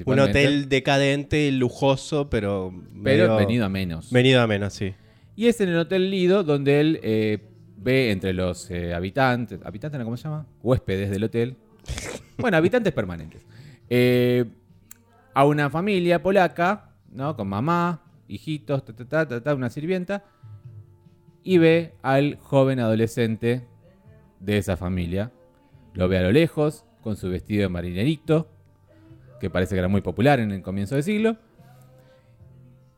Un 0.05 0.19
hotel 0.19 0.69
decadente, 0.69 1.51
lujoso, 1.53 2.29
pero. 2.29 2.75
pero 3.05 3.37
venido 3.37 3.64
a 3.64 3.69
menos. 3.69 4.11
Venido 4.11 4.40
a 4.42 4.47
menos, 4.47 4.75
sí. 4.75 4.95
Y 5.37 5.47
es 5.47 5.61
en 5.61 5.69
el 5.69 5.77
Hotel 5.77 6.11
Lido 6.11 6.42
donde 6.42 6.81
él 6.81 7.01
eh, 7.03 7.38
ve 7.77 8.11
entre 8.11 8.33
los 8.33 8.71
eh, 8.71 8.92
habitantes, 8.92 9.61
¿habitantes 9.64 10.03
cómo 10.03 10.16
se 10.16 10.25
llama? 10.25 10.47
Huéspedes 10.62 11.11
del 11.11 11.25
hotel. 11.25 11.57
Bueno, 12.38 12.59
habitantes 12.59 12.92
permanentes. 12.92 13.40
Eh, 13.88 14.45
a 15.37 15.44
una 15.44 15.68
familia 15.68 16.22
polaca, 16.22 16.94
¿no? 17.12 17.37
Con 17.37 17.49
mamá, 17.49 18.01
hijitos, 18.27 18.87
ta, 18.87 18.94
ta, 18.94 19.05
ta, 19.05 19.29
ta, 19.29 19.42
ta, 19.42 19.55
una 19.55 19.68
sirvienta. 19.68 20.25
Y 21.42 21.59
ve 21.59 21.92
al 22.01 22.38
joven 22.40 22.81
adolescente 22.81 23.68
de 24.40 24.57
esa 24.57 24.79
familia. 24.79 25.31
Lo 25.92 26.09
ve 26.09 26.16
a 26.16 26.22
lo 26.22 26.33
lejos, 26.33 26.87
con 27.03 27.16
su 27.16 27.29
vestido 27.29 27.64
de 27.64 27.68
marinerito, 27.68 28.49
que 29.38 29.51
parece 29.51 29.75
que 29.75 29.81
era 29.81 29.88
muy 29.88 30.01
popular 30.01 30.40
en 30.40 30.53
el 30.53 30.62
comienzo 30.62 30.94
del 30.94 31.05
siglo. 31.05 31.37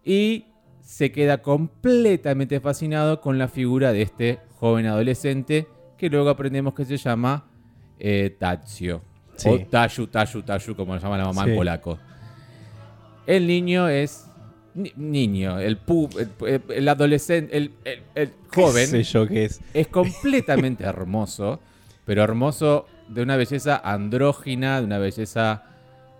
Y 0.04 0.46
se 0.80 1.10
queda 1.10 1.38
completamente 1.42 2.60
fascinado 2.60 3.20
con 3.20 3.36
la 3.36 3.48
figura 3.48 3.92
de 3.92 4.02
este 4.02 4.38
joven 4.60 4.86
adolescente 4.86 5.66
que 5.96 6.08
luego 6.08 6.30
aprendemos 6.30 6.72
que 6.72 6.84
se 6.84 6.98
llama 6.98 7.48
eh, 7.98 8.36
Tazio. 8.38 9.02
Sí. 9.34 9.48
O 9.48 9.58
Tayu, 9.58 10.06
Tayu, 10.06 10.42
Tayu, 10.42 10.76
como 10.76 10.94
lo 10.94 11.00
llama 11.00 11.18
la 11.18 11.24
mamá 11.24 11.44
en 11.44 11.56
polaco. 11.56 11.98
El 13.28 13.46
niño 13.46 13.88
es. 13.88 14.24
ni- 14.74 14.92
niño, 14.96 15.58
el, 15.60 15.78
pu- 15.84 16.08
el, 16.46 16.62
el 16.74 16.88
adolescente, 16.88 17.56
el, 17.56 17.72
el- 17.84 18.02
el 18.14 18.32
joven 18.54 18.86
sé 18.86 19.02
yo 19.02 19.26
qué 19.26 19.44
es. 19.44 19.60
es 19.74 19.86
completamente 19.88 20.84
hermoso, 20.84 21.60
pero 22.04 22.22
hermoso 22.24 22.86
de 23.08 23.22
una 23.22 23.36
belleza 23.36 23.80
andrógina, 23.84 24.78
de 24.80 24.84
una 24.86 24.98
belleza 24.98 25.62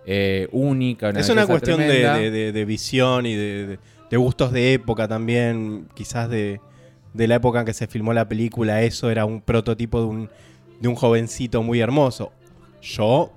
eh, 0.07 0.49
única. 0.53 1.11
Es 1.11 1.29
una 1.29 1.47
cuestión 1.47 1.79
de, 1.81 2.31
de- 2.31 2.53
de- 2.53 2.65
visión 2.65 3.27
y 3.27 3.35
de, 3.35 3.79
de- 4.11 4.17
gustos 4.17 4.53
de 4.53 4.73
época 4.75 5.07
también. 5.09 5.87
Quizás 5.95 6.29
de, 6.31 6.61
de 7.15 7.29
la 7.29 7.37
época 7.37 7.61
en 7.61 7.67
que 7.67 7.75
se 7.75 7.87
filmó 7.87 8.13
la 8.13 8.29
película, 8.29 8.83
eso 8.83 9.11
era 9.11 9.25
un 9.25 9.41
prototipo 9.41 10.01
de 10.01 10.07
un, 10.07 10.31
de 10.81 10.89
un 10.89 10.95
jovencito 10.95 11.63
muy 11.63 11.81
hermoso. 11.81 12.33
Yo 12.83 13.33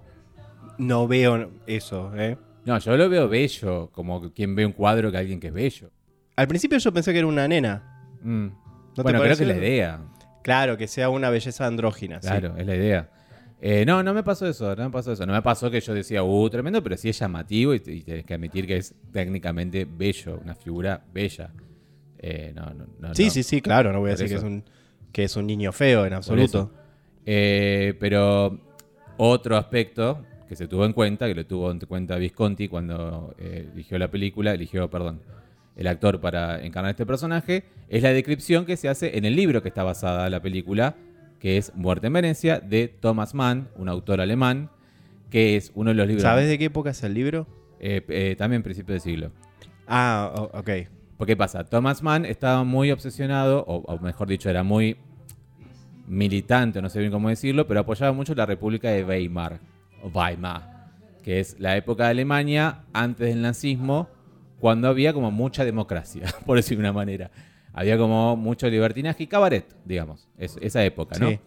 no 0.78 1.08
veo 1.08 1.50
eso, 1.68 2.12
¿eh? 2.18 2.38
No, 2.66 2.78
yo 2.78 2.96
lo 2.96 3.10
veo 3.10 3.28
bello, 3.28 3.90
como 3.92 4.32
quien 4.34 4.56
ve 4.56 4.66
un 4.66 4.72
cuadro 4.72 5.12
que 5.12 5.18
alguien 5.18 5.40
que 5.40 5.48
es 5.48 5.54
bello. 5.54 5.92
Al 6.36 6.48
principio 6.48 6.78
yo 6.78 6.94
pensé 6.94 7.12
que 7.12 7.20
era 7.20 7.28
una 7.28 7.48
nena. 7.48 8.04
Mm. 8.22 8.48
bueno, 8.98 9.20
creo 9.22 9.38
que 9.38 9.44
es 9.44 9.48
la 9.48 9.58
idea. 9.58 10.02
Claro, 10.44 10.78
que 10.78 10.88
sea 10.88 11.10
una 11.10 11.30
belleza 11.30 11.66
andrógina. 11.66 12.22
sí. 12.22 12.28
Claro, 12.28 12.56
es 12.58 12.66
la 12.66 12.76
idea. 12.76 13.10
Eh, 13.64 13.86
no, 13.86 14.02
no 14.02 14.14
me 14.16 14.24
pasó 14.24 14.48
eso, 14.48 14.76
no 14.76 14.86
me 14.86 14.90
pasó 14.90 15.12
eso. 15.12 15.26
No 15.26 15.34
me 15.34 15.42
pasó 15.44 15.70
que 15.70 15.80
yo 15.80 15.94
decía, 15.94 16.24
uh, 16.24 16.50
tremendo, 16.50 16.82
pero 16.82 16.98
sí 16.98 17.10
es 17.10 17.20
llamativo 17.20 17.76
y, 17.76 17.82
y 17.86 18.02
tenés 18.02 18.26
que 18.26 18.34
admitir 18.34 18.66
que 18.66 18.78
es 18.78 18.96
técnicamente 19.12 19.86
bello, 19.86 20.40
una 20.44 20.56
figura 20.56 21.04
bella. 21.14 21.52
Eh, 22.18 22.54
no, 22.56 22.74
no, 22.74 22.88
no, 23.00 23.16
Sí, 23.16 23.30
sí, 23.30 23.44
sí, 23.44 23.62
claro. 23.62 23.92
No 23.92 24.00
voy 24.00 24.10
a 24.10 24.12
decir 24.14 24.30
que 24.30 24.36
es, 24.36 24.44
un, 24.44 24.64
que 25.12 25.24
es 25.24 25.36
un 25.36 25.48
niño 25.48 25.72
feo 25.72 26.06
en 26.06 26.14
absoluto. 26.14 26.72
Eh, 27.26 27.96
pero 28.00 28.60
otro 29.18 29.58
aspecto 29.58 30.24
que 30.52 30.58
se 30.58 30.68
tuvo 30.68 30.84
en 30.84 30.92
cuenta, 30.92 31.28
que 31.28 31.34
lo 31.34 31.46
tuvo 31.46 31.72
en 31.72 31.80
cuenta 31.80 32.18
Visconti 32.18 32.68
cuando 32.68 33.34
eh, 33.38 33.70
eligió 33.72 33.98
la 33.98 34.12
película, 34.12 34.52
eligió, 34.52 34.90
perdón, 34.90 35.22
el 35.78 35.88
actor 35.88 36.20
para 36.20 36.62
encarnar 36.62 36.90
este 36.90 37.06
personaje, 37.06 37.64
es 37.88 38.04
la 38.04 38.12
descripción 38.12 38.66
que 38.66 38.76
se 38.76 38.90
hace 38.90 39.18
en 39.18 39.24
el 39.24 39.38
libro 39.38 39.62
que 39.62 39.70
está 39.70 39.84
basada 39.84 40.30
la 40.30 40.42
película, 40.42 40.98
que 41.40 41.56
es 41.56 41.74
Muerte 41.74 42.08
en 42.08 42.14
Venecia, 42.14 42.60
de 42.60 42.90
Thomas 42.90 43.34
Mann, 43.34 43.70
un 43.78 43.88
autor 43.88 44.20
alemán, 44.20 44.70
que 45.30 45.56
es 45.56 45.72
uno 45.74 45.92
de 45.92 45.96
los 45.96 46.06
libros... 46.06 46.24
¿Sabes 46.24 46.50
de 46.50 46.58
qué 46.58 46.66
época 46.66 46.90
es 46.90 47.02
el 47.02 47.14
libro? 47.14 47.48
Eh, 47.80 48.02
eh, 48.10 48.36
también 48.38 48.62
principio 48.62 48.92
del 48.92 49.02
siglo. 49.02 49.32
Ah, 49.88 50.50
ok. 50.52 50.70
Porque 51.16 51.38
pasa, 51.38 51.64
Thomas 51.64 52.04
Mann 52.04 52.26
estaba 52.26 52.66
muy 52.66 52.92
obsesionado, 52.92 53.64
o, 53.66 53.78
o 53.78 54.00
mejor 54.00 54.28
dicho, 54.28 54.50
era 54.50 54.64
muy 54.64 54.98
militante, 56.08 56.82
no 56.82 56.90
sé 56.90 57.00
bien 57.00 57.14
cómo 57.14 57.30
decirlo, 57.30 57.68
pero 57.68 57.80
apoyaba 57.80 58.12
mucho 58.12 58.36
la 58.36 58.46
República 58.46 58.90
de 58.90 59.06
Weimar, 59.06 59.71
Weimar, 60.14 60.90
que 61.24 61.40
es 61.40 61.60
la 61.60 61.76
época 61.78 62.06
de 62.06 62.10
Alemania 62.12 62.84
antes 62.94 63.28
del 63.28 63.42
nazismo, 63.42 64.10
cuando 64.60 64.88
había 64.88 65.14
como 65.14 65.32
mucha 65.32 65.66
democracia, 65.66 66.24
por 66.46 66.58
decirlo 66.58 66.84
de 66.84 66.90
una 66.90 66.94
manera. 66.94 67.32
Había 67.74 67.98
como 67.98 68.36
mucho 68.36 68.70
libertinaje 68.70 69.24
y 69.24 69.28
cabaret, 69.28 69.66
digamos, 69.86 70.28
es- 70.38 70.58
esa 70.62 70.84
época, 70.84 71.18
¿no? 71.20 71.30
Sí. 71.30 71.40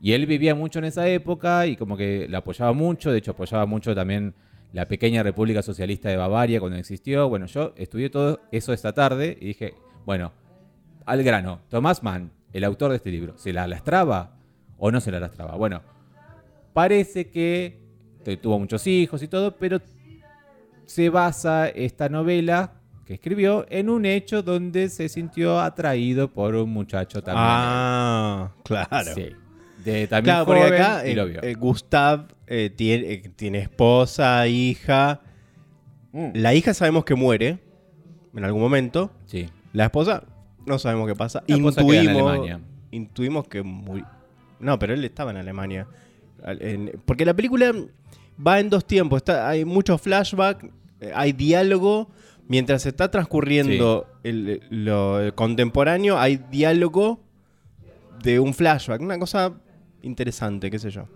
Y 0.00 0.12
él 0.12 0.26
vivía 0.26 0.54
mucho 0.54 0.78
en 0.80 0.84
esa 0.84 1.08
época 1.08 1.66
y 1.66 1.76
como 1.76 1.96
que 1.96 2.26
la 2.28 2.38
apoyaba 2.38 2.72
mucho, 2.74 3.10
de 3.10 3.18
hecho 3.18 3.30
apoyaba 3.30 3.64
mucho 3.64 3.94
también 3.94 4.34
la 4.72 4.86
pequeña 4.86 5.22
República 5.22 5.62
Socialista 5.62 6.10
de 6.10 6.16
Bavaria 6.16 6.60
cuando 6.60 6.76
existió. 6.76 7.28
Bueno, 7.28 7.46
yo 7.46 7.72
estudié 7.76 8.10
todo 8.10 8.40
eso 8.52 8.72
esta 8.74 8.92
tarde 8.92 9.38
y 9.40 9.46
dije, 9.46 9.72
bueno, 10.04 10.32
al 11.06 11.22
grano, 11.22 11.60
Tomás 11.70 12.02
Mann, 12.02 12.30
el 12.52 12.64
autor 12.64 12.90
de 12.90 12.96
este 12.98 13.10
libro, 13.10 13.38
¿se 13.38 13.52
la 13.54 13.66
lastraba 13.66 14.36
o 14.76 14.90
no 14.90 15.00
se 15.00 15.10
la 15.10 15.20
lastraba? 15.20 15.56
Bueno, 15.56 15.80
parece 16.72 17.30
que 17.30 17.78
tuvo 18.40 18.58
muchos 18.58 18.86
hijos 18.86 19.22
y 19.22 19.28
todo, 19.28 19.56
pero 19.56 19.80
se 20.86 21.08
basa 21.08 21.68
esta 21.68 22.08
novela 22.08 22.72
que 23.06 23.14
escribió 23.14 23.66
en 23.68 23.90
un 23.90 24.06
hecho 24.06 24.42
donde 24.42 24.88
se 24.88 25.08
sintió 25.08 25.60
atraído 25.60 26.32
por 26.32 26.54
un 26.54 26.70
muchacho 26.70 27.22
también. 27.22 27.44
Ah, 27.46 28.52
claro. 28.64 29.14
Sí. 29.14 29.26
De, 29.84 30.06
también 30.06 30.36
Claro, 30.36 30.46
porque 30.46 30.62
acá 30.62 31.06
y 31.06 31.10
eh, 31.10 31.14
lo 31.14 31.26
vio. 31.26 31.42
eh, 31.42 31.54
Gustav 31.54 32.28
eh, 32.46 32.70
tiene, 32.74 33.12
eh, 33.12 33.32
tiene 33.36 33.58
esposa, 33.58 34.46
hija. 34.46 35.20
Mm. 36.12 36.30
La 36.34 36.54
hija 36.54 36.72
sabemos 36.72 37.04
que 37.04 37.14
muere 37.14 37.58
en 38.34 38.44
algún 38.44 38.62
momento. 38.62 39.10
Sí. 39.26 39.48
La 39.74 39.84
esposa 39.84 40.24
no 40.64 40.78
sabemos 40.78 41.06
qué 41.06 41.14
pasa. 41.14 41.42
La 41.46 41.56
en 41.56 41.64
intuimos, 41.64 42.30
Alemania. 42.32 42.60
intuimos 42.90 43.46
que 43.48 43.62
murió. 43.62 44.06
No, 44.60 44.78
pero 44.78 44.94
él 44.94 45.04
estaba 45.04 45.30
en 45.32 45.36
Alemania. 45.36 45.86
En- 46.44 47.00
porque 47.04 47.24
la 47.24 47.34
película 47.34 47.72
va 48.44 48.60
en 48.60 48.70
dos 48.70 48.86
tiempos. 48.86 49.18
Está, 49.18 49.48
hay 49.48 49.64
mucho 49.64 49.96
flashback, 49.98 50.64
eh, 51.00 51.12
hay 51.14 51.32
diálogo. 51.32 52.10
Mientras 52.46 52.84
está 52.84 53.10
transcurriendo 53.10 54.06
el, 54.22 54.60
lo 54.68 55.18
el 55.20 55.34
contemporáneo, 55.34 56.18
hay 56.18 56.36
diálogo 56.50 57.20
de 58.22 58.38
un 58.38 58.52
flashback. 58.52 59.00
Una 59.00 59.18
cosa 59.18 59.54
interesante, 60.02 60.70
qué 60.70 60.78
sé 60.78 60.90
yo. 60.90 61.08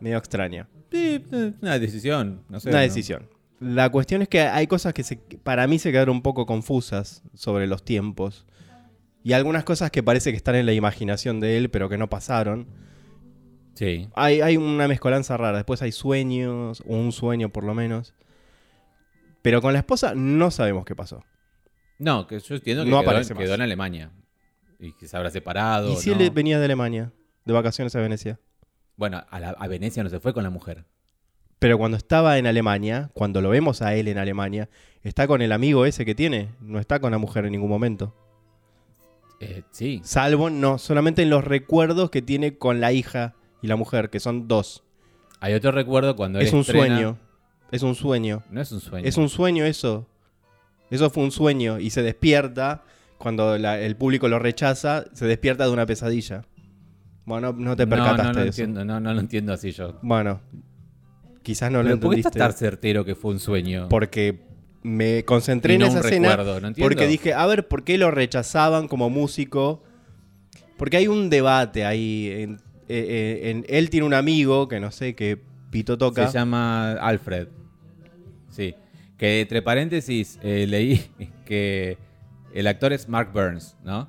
Medio 0.00 0.16
extraña. 0.16 0.66
Sí, 0.90 1.22
una 1.60 1.78
decisión. 1.78 2.40
No 2.48 2.60
sé, 2.60 2.70
Una 2.70 2.78
¿no? 2.78 2.82
decisión. 2.84 3.28
La 3.60 3.90
cuestión 3.90 4.22
es 4.22 4.28
que 4.28 4.40
hay 4.40 4.66
cosas 4.66 4.94
que 4.94 5.02
se- 5.02 5.16
para 5.16 5.66
mí 5.66 5.78
se 5.78 5.90
quedaron 5.92 6.16
un 6.16 6.22
poco 6.22 6.46
confusas 6.46 7.22
sobre 7.34 7.66
los 7.66 7.84
tiempos. 7.84 8.46
Y 9.22 9.32
algunas 9.34 9.64
cosas 9.64 9.90
que 9.90 10.02
parece 10.02 10.30
que 10.30 10.36
están 10.38 10.54
en 10.54 10.64
la 10.64 10.72
imaginación 10.72 11.40
de 11.40 11.58
él, 11.58 11.68
pero 11.68 11.88
que 11.90 11.98
no 11.98 12.08
pasaron. 12.08 12.66
Sí. 13.78 14.08
Hay, 14.16 14.40
hay 14.40 14.56
una 14.56 14.88
mezcolanza 14.88 15.36
rara. 15.36 15.58
Después 15.58 15.80
hay 15.82 15.92
sueños, 15.92 16.80
o 16.84 16.96
un 16.96 17.12
sueño 17.12 17.48
por 17.50 17.62
lo 17.62 17.74
menos. 17.74 18.12
Pero 19.40 19.62
con 19.62 19.72
la 19.72 19.78
esposa 19.78 20.14
no 20.16 20.50
sabemos 20.50 20.84
qué 20.84 20.96
pasó. 20.96 21.22
No, 22.00 22.26
que 22.26 22.40
yo 22.40 22.56
entiendo 22.56 22.82
que 22.84 22.90
No 22.90 23.00
quedó, 23.00 23.10
aparece 23.10 23.34
más. 23.34 23.42
quedó 23.44 23.54
en 23.54 23.60
Alemania. 23.60 24.10
Y 24.80 24.92
que 24.94 25.06
se 25.06 25.16
habrá 25.16 25.30
separado. 25.30 25.92
¿Y 25.92 25.96
si 25.96 26.10
¿no? 26.10 26.16
él 26.20 26.30
venía 26.32 26.58
de 26.58 26.64
Alemania, 26.64 27.12
de 27.44 27.52
vacaciones 27.52 27.94
a 27.94 28.00
Venecia? 28.00 28.40
Bueno, 28.96 29.22
a, 29.30 29.38
la- 29.40 29.50
a 29.50 29.68
Venecia 29.68 30.02
no 30.02 30.10
se 30.10 30.18
fue 30.18 30.34
con 30.34 30.42
la 30.42 30.50
mujer. 30.50 30.84
Pero 31.60 31.78
cuando 31.78 31.96
estaba 31.96 32.36
en 32.38 32.46
Alemania, 32.48 33.10
cuando 33.14 33.40
lo 33.40 33.50
vemos 33.50 33.80
a 33.80 33.94
él 33.94 34.08
en 34.08 34.18
Alemania, 34.18 34.68
está 35.04 35.28
con 35.28 35.40
el 35.40 35.52
amigo 35.52 35.86
ese 35.86 36.04
que 36.04 36.16
tiene. 36.16 36.50
No 36.60 36.80
está 36.80 36.98
con 37.00 37.12
la 37.12 37.18
mujer 37.18 37.44
en 37.46 37.52
ningún 37.52 37.70
momento. 37.70 38.12
Eh, 39.40 39.62
sí. 39.70 40.00
Salvo, 40.02 40.50
no, 40.50 40.78
solamente 40.78 41.22
en 41.22 41.30
los 41.30 41.44
recuerdos 41.44 42.10
que 42.10 42.22
tiene 42.22 42.58
con 42.58 42.80
la 42.80 42.92
hija 42.92 43.34
y 43.62 43.66
la 43.66 43.76
mujer, 43.76 44.10
que 44.10 44.20
son 44.20 44.48
dos. 44.48 44.82
Hay 45.40 45.54
otro 45.54 45.70
recuerdo 45.72 46.16
cuando 46.16 46.38
él 46.40 46.46
Es 46.46 46.52
un 46.52 46.60
estrena- 46.60 46.86
sueño. 46.96 47.18
Es 47.70 47.82
un 47.82 47.94
sueño. 47.94 48.42
No 48.50 48.60
es 48.60 48.72
un 48.72 48.80
sueño. 48.80 49.06
Es 49.06 49.16
un 49.16 49.28
sueño 49.28 49.64
eso. 49.64 50.06
Eso 50.90 51.10
fue 51.10 51.22
un 51.22 51.30
sueño. 51.30 51.78
Y 51.78 51.90
se 51.90 52.02
despierta 52.02 52.82
cuando 53.18 53.58
la- 53.58 53.78
el 53.80 53.94
público 53.96 54.28
lo 54.28 54.38
rechaza, 54.38 55.04
se 55.12 55.26
despierta 55.26 55.64
de 55.66 55.70
una 55.72 55.84
pesadilla. 55.86 56.44
Bueno, 57.26 57.52
no 57.52 57.76
te 57.76 57.86
percataste 57.86 58.22
no, 58.22 58.32
no, 58.32 58.40
de 58.40 58.48
eso. 58.48 58.62
entiendo, 58.62 58.84
no, 58.86 59.00
no 59.00 59.12
lo 59.12 59.20
entiendo 59.20 59.52
así 59.52 59.70
yo. 59.72 59.98
Bueno, 60.02 60.40
quizás 61.42 61.70
no 61.70 61.78
lo 61.78 61.84
Pero 61.84 62.00
¿Por 62.00 62.10
qué 62.14 62.16
entendiste. 62.20 62.38
estás 62.38 62.54
tan 62.54 62.58
certero 62.58 63.04
que 63.04 63.14
fue 63.14 63.32
un 63.32 63.38
sueño? 63.38 63.88
Porque 63.90 64.40
me 64.82 65.24
concentré 65.26 65.74
Y 65.74 65.76
en 65.76 65.82
esa 65.82 65.98
un 66.00 66.04
escena. 66.06 66.28
recuerdo, 66.30 66.60
¿no 66.62 66.68
entiendo? 66.68 66.88
Porque 66.88 67.06
dije, 67.06 67.34
a 67.34 67.44
ver, 67.46 67.68
¿por 67.68 67.84
qué 67.84 67.98
lo 67.98 68.10
rechazaban 68.10 68.88
como 68.88 69.10
músico? 69.10 69.82
Porque 70.78 70.96
hay 70.96 71.08
un 71.08 71.28
debate 71.28 71.84
ahí. 71.84 72.30
En, 72.30 72.60
eh, 72.88 73.40
eh, 73.44 73.50
en- 73.50 73.66
él 73.68 73.90
tiene 73.90 74.06
un 74.06 74.14
amigo 74.14 74.68
que 74.68 74.80
no 74.80 74.90
sé 74.90 75.14
qué 75.14 75.38
pito 75.70 75.98
toca. 75.98 76.26
Se 76.28 76.38
llama 76.38 76.92
Alfred. 76.92 77.48
Sí. 78.50 78.74
Que 79.16 79.40
entre 79.40 79.62
paréntesis 79.62 80.38
eh, 80.42 80.66
leí 80.68 81.04
que 81.46 81.98
el 82.54 82.66
actor 82.66 82.92
es 82.92 83.08
Mark 83.08 83.30
Burns, 83.32 83.76
¿no? 83.84 84.08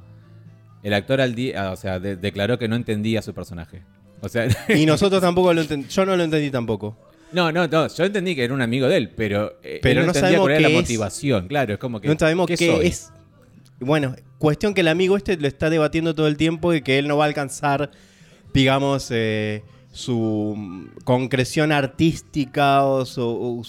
El 0.81 0.93
actor 0.93 1.19
al 1.19 1.35
día, 1.35 1.71
o 1.71 1.75
sea, 1.75 1.99
de- 1.99 2.15
declaró 2.15 2.57
que 2.57 2.67
no 2.67 2.75
entendía 2.75 3.19
a 3.19 3.21
su 3.21 3.33
personaje. 3.33 3.81
O 4.21 4.29
sea, 4.29 4.47
Y 4.69 4.85
nosotros 4.85 5.21
tampoco 5.21 5.53
lo 5.53 5.61
entendimos. 5.61 5.93
Yo 5.93 6.05
no 6.05 6.15
lo 6.15 6.23
entendí 6.23 6.49
tampoco. 6.51 6.97
no, 7.33 7.51
no, 7.51 7.67
no, 7.67 7.87
yo 7.87 8.03
entendí 8.05 8.35
que 8.35 8.43
era 8.45 8.53
un 8.53 8.61
amigo 8.61 8.87
de 8.87 8.97
él, 8.97 9.09
pero, 9.15 9.57
eh, 9.63 9.79
Pero 9.83 10.01
él 10.01 10.07
no 10.07 10.13
sabemos 10.13 10.41
cuál 10.41 10.51
era 10.53 10.61
la 10.61 10.69
es. 10.69 10.73
motivación, 10.75 11.47
claro, 11.47 11.73
es 11.73 11.79
como 11.79 11.99
que 11.99 12.07
no 12.07 12.15
sabemos 12.17 12.47
¿qué 12.47 12.55
qué 12.55 12.87
es. 12.87 13.11
Bueno, 13.81 14.15
cuestión 14.39 14.73
que 14.73 14.81
el 14.81 14.87
amigo 14.89 15.15
este 15.15 15.37
lo 15.37 15.47
está 15.47 15.69
debatiendo 15.69 16.13
todo 16.15 16.27
el 16.27 16.35
tiempo 16.37 16.73
y 16.73 16.81
que 16.81 16.97
él 16.99 17.07
no 17.07 17.15
va 17.17 17.25
a 17.25 17.27
alcanzar, 17.27 17.91
digamos, 18.53 19.09
eh, 19.11 19.63
su 19.91 20.87
concreción 21.03 21.71
artística 21.71 22.85
o 22.85 23.05
su, 23.05 23.65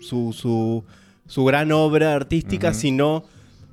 su, 0.00 0.32
su- 0.32 0.84
su 1.26 1.44
gran 1.44 1.72
obra 1.72 2.14
artística, 2.14 2.70
Ujú. 2.70 2.78
si 2.78 2.92
no, 2.92 3.24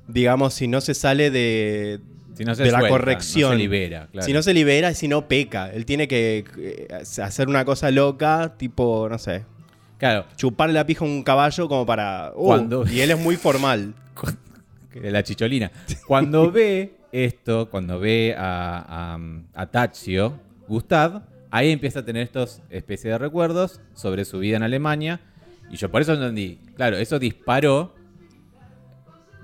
digamos, 0.08 0.54
si 0.54 0.66
no 0.68 0.80
se 0.80 0.94
sale 0.94 1.30
de, 1.30 2.00
Si 2.34 2.44
no 2.44 2.54
se 2.54 2.62
de 2.64 2.70
la 2.72 2.78
suelta, 2.78 2.96
corrección. 2.96 3.50
no 3.50 3.56
se 3.56 3.58
libera, 3.58 4.08
claro. 4.12 4.26
Si 4.26 4.32
no 4.32 4.42
se 4.42 4.54
libera 4.54 4.94
si 4.94 5.08
no 5.08 5.28
peca. 5.28 5.70
Él 5.72 5.84
tiene 5.84 6.08
que 6.08 6.44
eh, 6.58 6.88
hacer 7.22 7.48
una 7.48 7.64
cosa 7.64 7.90
loca, 7.90 8.54
tipo, 8.56 9.08
no 9.10 9.18
sé, 9.18 9.44
Claro, 9.98 10.24
chuparle 10.36 10.72
la 10.74 10.86
pija 10.86 11.04
a 11.04 11.08
un 11.08 11.22
caballo 11.22 11.68
como 11.68 11.84
para... 11.84 12.32
uh, 12.34 12.46
Cuando- 12.46 12.86
Y 12.90 13.00
él 13.00 13.10
es 13.10 13.18
muy 13.18 13.36
formal. 13.36 13.92
la 14.94 15.22
chicholina. 15.22 15.70
Cuando 16.06 16.50
ve 16.50 16.94
esto, 17.12 17.68
cuando 17.70 17.98
ve 17.98 18.34
a, 18.36 19.14
a, 19.54 19.62
a 19.62 20.32
Gustav, 20.68 21.22
ahí 21.50 21.70
empieza 21.70 22.00
a 22.00 22.04
tener 22.04 22.22
estos 22.22 22.62
especies 22.70 23.12
de 23.12 23.18
recuerdos 23.18 23.80
sobre 23.94 24.24
su 24.24 24.38
vida 24.38 24.56
en 24.56 24.62
Alemania. 24.62 25.20
Y 25.70 25.76
yo 25.76 25.90
por 25.90 26.02
eso 26.02 26.14
entendí, 26.14 26.58
claro, 26.76 26.96
eso 26.96 27.18
disparó 27.18 27.94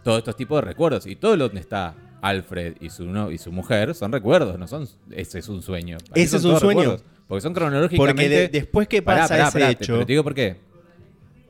todos 0.02 0.18
estos 0.18 0.36
tipos 0.36 0.60
de 0.60 0.68
recuerdos. 0.68 1.06
Y 1.06 1.16
todo 1.16 1.36
lo 1.36 1.46
donde 1.46 1.60
está 1.60 1.94
Alfred 2.22 2.76
y 2.80 2.90
su, 2.90 3.06
no- 3.06 3.30
y 3.30 3.38
su 3.38 3.52
mujer 3.52 3.94
son 3.94 4.12
recuerdos, 4.12 4.58
no 4.58 4.66
son. 4.66 4.88
Ese 5.10 5.38
es 5.40 5.48
un 5.48 5.62
sueño. 5.62 5.98
Ese 6.14 6.36
es 6.38 6.44
un 6.44 6.58
sueño. 6.58 6.80
recuerdos, 6.80 7.04
porque 7.28 7.40
son 7.42 7.54
cronológicamente. 7.54 8.12
Porque 8.22 8.28
de- 8.28 8.48
después 8.48 8.88
que 8.88 9.02
pasa 9.02 9.28
pará, 9.28 9.48
ese 9.48 9.52
pará, 9.58 9.66
te- 9.74 9.84
hecho. 9.84 9.92
pero 9.94 10.06
te 10.06 10.12
digo 10.12 10.24
por 10.24 10.34
qué. 10.34 10.56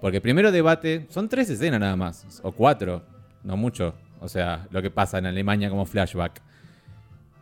Porque 0.01 0.21
primero 0.21 0.53
debate, 0.53 1.07
son 1.11 1.29
tres 1.29 1.49
escenas 1.51 1.81
nada 1.81 1.97
más, 1.97 2.27
o 2.43 2.53
cuatro, 2.53 3.03
no 3.43 3.57
mucho. 3.57 3.95
O 4.21 4.29
sea, 4.29 4.67
lo 4.71 4.83
que 4.83 4.91
pasa 4.91 5.19
en 5.19 5.27
Alemania 5.27 5.71
como 5.71 5.87
flashback. 5.87 6.43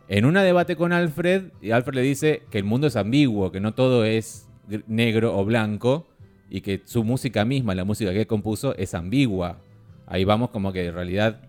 En 0.07 0.25
una 0.25 0.43
debate 0.43 0.75
con 0.75 0.93
Alfred, 0.93 1.45
y 1.61 1.71
Alfred 1.71 1.95
le 1.95 2.01
dice 2.01 2.43
que 2.51 2.57
el 2.59 2.63
mundo 2.63 2.87
es 2.87 2.95
ambiguo, 2.95 3.51
que 3.51 3.59
no 3.59 3.73
todo 3.73 4.05
es 4.05 4.47
gr- 4.69 4.83
negro 4.87 5.37
o 5.37 5.45
blanco, 5.45 6.07
y 6.49 6.61
que 6.61 6.81
su 6.85 7.03
música 7.03 7.43
misma, 7.43 7.73
la 7.73 7.85
música 7.85 8.13
que 8.13 8.27
compuso, 8.27 8.75
es 8.75 8.93
ambigua. 8.93 9.57
Ahí 10.05 10.23
vamos 10.23 10.51
como 10.51 10.71
que 10.71 10.85
en 10.85 10.93
realidad 10.93 11.41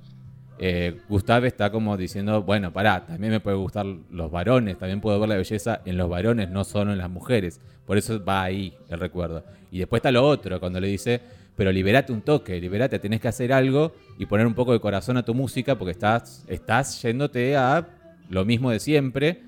eh, 0.59 0.99
Gustav 1.11 1.45
está 1.45 1.71
como 1.71 1.99
diciendo, 1.99 2.43
bueno, 2.43 2.73
pará, 2.73 3.05
también 3.05 3.31
me 3.31 3.41
puede 3.41 3.59
gustar 3.59 3.85
los 4.11 4.31
varones, 4.31 4.79
también 4.79 5.03
puedo 5.03 5.21
ver 5.21 5.29
la 5.29 5.37
belleza 5.37 5.83
en 5.85 5.99
los 5.99 6.09
varones, 6.09 6.49
no 6.49 6.65
solo 6.65 6.93
en 6.93 6.99
las 6.99 7.11
mujeres. 7.11 7.61
Por 7.85 7.99
eso 7.99 8.25
va 8.25 8.43
ahí 8.43 8.75
el 8.89 8.99
recuerdo. 8.99 9.45
Y 9.71 9.81
después 9.81 9.99
está 9.99 10.11
lo 10.11 10.27
otro, 10.27 10.59
cuando 10.59 10.81
le 10.81 10.89
dice, 10.89 11.21
pero 11.57 11.73
liberate 11.73 12.13
un 12.13 12.21
toque, 12.23 12.61
liberate, 12.61 12.99
tenés 12.99 13.21
que 13.21 13.29
hacer 13.29 13.53
algo 13.53 13.95
y 14.19 14.27
poner 14.27 14.47
un 14.47 14.55
poco 14.55 14.73
de 14.73 14.81
corazón 14.81 15.17
a 15.17 15.25
tu 15.25 15.35
música 15.35 15.77
porque 15.79 15.93
estás, 15.93 16.45
estás 16.49 17.01
yéndote 17.03 17.57
a 17.57 17.89
lo 18.29 18.45
mismo 18.45 18.71
de 18.71 18.79
siempre 18.81 19.41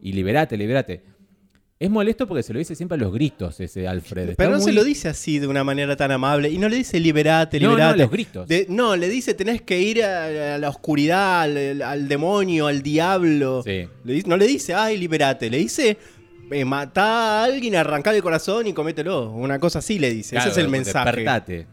y 0.00 0.12
liberate, 0.12 0.56
liberate. 0.56 1.02
Es 1.78 1.90
molesto 1.90 2.26
porque 2.26 2.42
se 2.42 2.54
lo 2.54 2.58
dice 2.58 2.74
siempre 2.74 2.96
a 2.96 2.98
los 2.98 3.12
gritos 3.12 3.60
ese 3.60 3.86
Alfred. 3.86 4.30
Está 4.30 4.42
Pero 4.44 4.56
no 4.56 4.60
se 4.62 4.72
lo 4.72 4.82
dice 4.82 5.08
así 5.08 5.38
de 5.38 5.46
una 5.46 5.62
manera 5.62 5.94
tan 5.94 6.10
amable. 6.10 6.48
Y 6.48 6.56
no 6.56 6.70
le 6.70 6.76
dice 6.76 6.98
liberate, 6.98 7.60
No, 7.60 7.66
no, 7.68 7.74
liberate. 7.74 7.98
los 7.98 8.10
gritos. 8.10 8.48
De- 8.48 8.66
no, 8.70 8.96
le 8.96 9.10
dice 9.10 9.34
tenés 9.34 9.60
que 9.60 9.78
ir 9.78 10.02
a, 10.02 10.54
a 10.54 10.58
la 10.58 10.70
oscuridad, 10.70 11.42
al, 11.42 11.82
al 11.82 12.08
demonio, 12.08 12.66
al 12.68 12.80
diablo. 12.82 13.62
Sí. 13.62 13.86
Le 14.04 14.22
no 14.22 14.38
le 14.38 14.46
dice, 14.46 14.72
ay, 14.72 14.96
liberate. 14.96 15.50
Le 15.50 15.58
dice, 15.58 15.98
eh, 16.50 16.64
matá 16.64 17.40
a 17.40 17.44
alguien, 17.44 17.74
arrancá 17.76 18.14
el 18.14 18.22
corazón 18.22 18.66
y 18.66 18.72
comételo. 18.72 19.30
Una 19.30 19.58
cosa 19.58 19.78
así 19.80 19.98
le 19.98 20.10
dice. 20.12 20.30
Claro, 20.36 20.50
Ese 20.50 20.60
es 20.60 20.64
el 20.64 20.70
mensaje. 20.70 21.06
Despertate. 21.06 21.66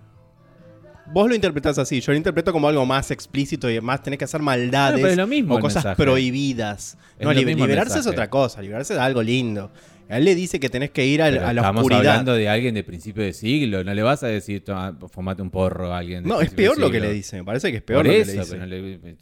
Vos 1.11 1.27
lo 1.27 1.35
interpretás 1.35 1.77
así. 1.77 1.99
Yo 2.01 2.11
lo 2.13 2.17
interpreto 2.17 2.51
como 2.53 2.67
algo 2.67 2.85
más 2.85 3.11
explícito 3.11 3.69
y 3.69 3.79
más 3.81 4.01
tenés 4.01 4.17
que 4.17 4.25
hacer 4.25 4.41
maldades. 4.41 4.69
Claro, 4.71 4.95
pero 4.97 5.09
es 5.09 5.17
lo 5.17 5.27
mismo 5.27 5.55
o 5.55 5.59
cosas 5.59 5.83
mensaje. 5.83 6.01
prohibidas. 6.03 6.97
Es 7.19 7.25
No, 7.25 7.33
liber- 7.33 7.55
liberarse 7.55 7.99
es 7.99 8.07
otra 8.07 8.29
cosa. 8.29 8.61
Liberarse 8.61 8.93
es 8.93 8.99
algo 8.99 9.21
lindo. 9.21 9.71
A 10.09 10.17
él 10.17 10.25
le 10.25 10.35
dice 10.35 10.59
que 10.59 10.69
tenés 10.69 10.91
que 10.91 11.05
ir 11.05 11.19
Pero 11.21 11.45
a 11.45 11.53
la 11.53 11.61
estamos 11.61 11.81
oscuridad. 11.81 12.11
hablando 12.11 12.33
de 12.33 12.49
alguien 12.49 12.73
de 12.75 12.83
principio 12.83 13.23
de 13.23 13.33
siglo. 13.33 13.83
No 13.83 13.93
le 13.93 14.01
vas 14.03 14.23
a 14.23 14.27
decir, 14.27 14.63
"Toma, 14.63 14.97
fumate 15.11 15.41
un 15.41 15.49
porro 15.49 15.93
a 15.93 15.97
alguien 15.99 16.23
de 16.23 16.29
No, 16.29 16.41
es 16.41 16.49
peor 16.51 16.77
lo 16.77 16.87
que 16.89 16.97
siglo". 16.97 17.07
le 17.09 17.13
dice. 17.13 17.37
Me 17.37 17.43
parece 17.43 17.71
que 17.71 17.77
es 17.77 17.83
peor 17.83 17.99
Por 17.99 18.05
lo 18.07 18.11
eso, 18.13 18.31
que 18.31 18.35
le 18.37 18.39
dice. 18.41 18.51
pero 18.51 18.59
no 18.61 18.67
le- 18.67 19.15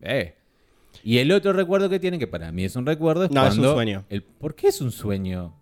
Eh. 0.00 0.34
Y 1.04 1.18
el 1.18 1.30
otro 1.32 1.52
recuerdo 1.52 1.88
que 1.88 2.00
tiene, 2.00 2.18
que 2.18 2.26
para 2.26 2.50
mí 2.52 2.64
es 2.64 2.76
un 2.76 2.84
recuerdo, 2.86 3.24
es 3.24 3.30
No, 3.30 3.42
es 3.46 3.52
un 3.54 3.58
cuando 3.60 3.74
sueño. 3.74 4.04
el- 4.08 4.22
¿Por 4.22 4.54
qué 4.54 4.68
es 4.68 4.80
un 4.80 4.90
sueño? 4.92 5.54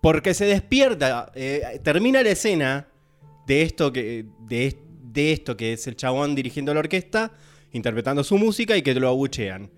Porque 0.00 0.34
se 0.34 0.44
despierta, 0.44 1.32
eh, 1.34 1.80
termina 1.82 2.22
la 2.22 2.30
escena 2.30 2.86
de 3.46 3.62
esto 3.62 3.92
que 3.92 4.26
de, 4.46 4.78
de 5.02 5.32
esto 5.32 5.56
que 5.56 5.72
es 5.72 5.86
el 5.86 5.96
chabón 5.96 6.34
dirigiendo 6.34 6.72
la 6.74 6.80
orquesta, 6.80 7.32
interpretando 7.72 8.22
su 8.22 8.36
música 8.38 8.76
y 8.76 8.82
que 8.82 8.94
lo 8.94 9.08
abuchean. 9.08 9.70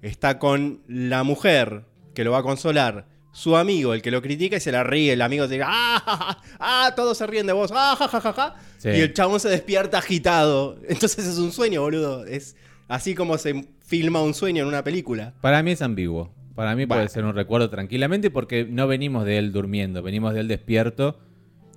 Está 0.00 0.38
con 0.38 0.82
la 0.88 1.24
mujer 1.24 1.84
que 2.14 2.24
lo 2.24 2.30
va 2.32 2.38
a 2.38 2.42
consolar, 2.42 3.06
su 3.32 3.54
amigo 3.56 3.92
el 3.92 4.00
que 4.00 4.10
lo 4.10 4.22
critica 4.22 4.56
y 4.56 4.60
se 4.60 4.72
la 4.72 4.82
ríe, 4.82 5.12
el 5.12 5.20
amigo 5.20 5.46
dice, 5.46 5.62
"Ah, 5.62 6.02
ja, 6.02 6.16
ja, 6.16 6.42
ah, 6.58 6.92
todos 6.96 7.18
se 7.18 7.26
ríen 7.26 7.46
de 7.46 7.52
vos, 7.52 7.70
ah, 7.74 7.94
ja, 7.98 8.08
ja, 8.08 8.20
ja, 8.20 8.32
ja", 8.32 8.54
Sí. 8.78 8.88
y 8.90 9.00
el 9.00 9.12
chabón 9.12 9.40
se 9.40 9.50
despierta 9.50 9.98
agitado. 9.98 10.78
Entonces 10.88 11.26
es 11.26 11.36
un 11.38 11.52
sueño, 11.52 11.82
boludo. 11.82 12.24
Es 12.24 12.56
así 12.88 13.14
como 13.14 13.38
se 13.38 13.66
filma 13.80 14.22
un 14.22 14.34
sueño 14.34 14.62
en 14.62 14.68
una 14.68 14.84
película. 14.84 15.34
Para 15.40 15.62
mí 15.62 15.72
es 15.72 15.82
ambiguo. 15.82 16.32
Para 16.54 16.74
mí 16.74 16.86
puede 16.86 17.08
ser 17.08 17.24
un 17.24 17.34
recuerdo 17.34 17.68
tranquilamente 17.68 18.30
porque 18.30 18.64
no 18.64 18.86
venimos 18.86 19.26
de 19.26 19.36
él 19.38 19.52
durmiendo, 19.52 20.02
venimos 20.02 20.32
de 20.32 20.40
él 20.40 20.48
despierto 20.48 21.18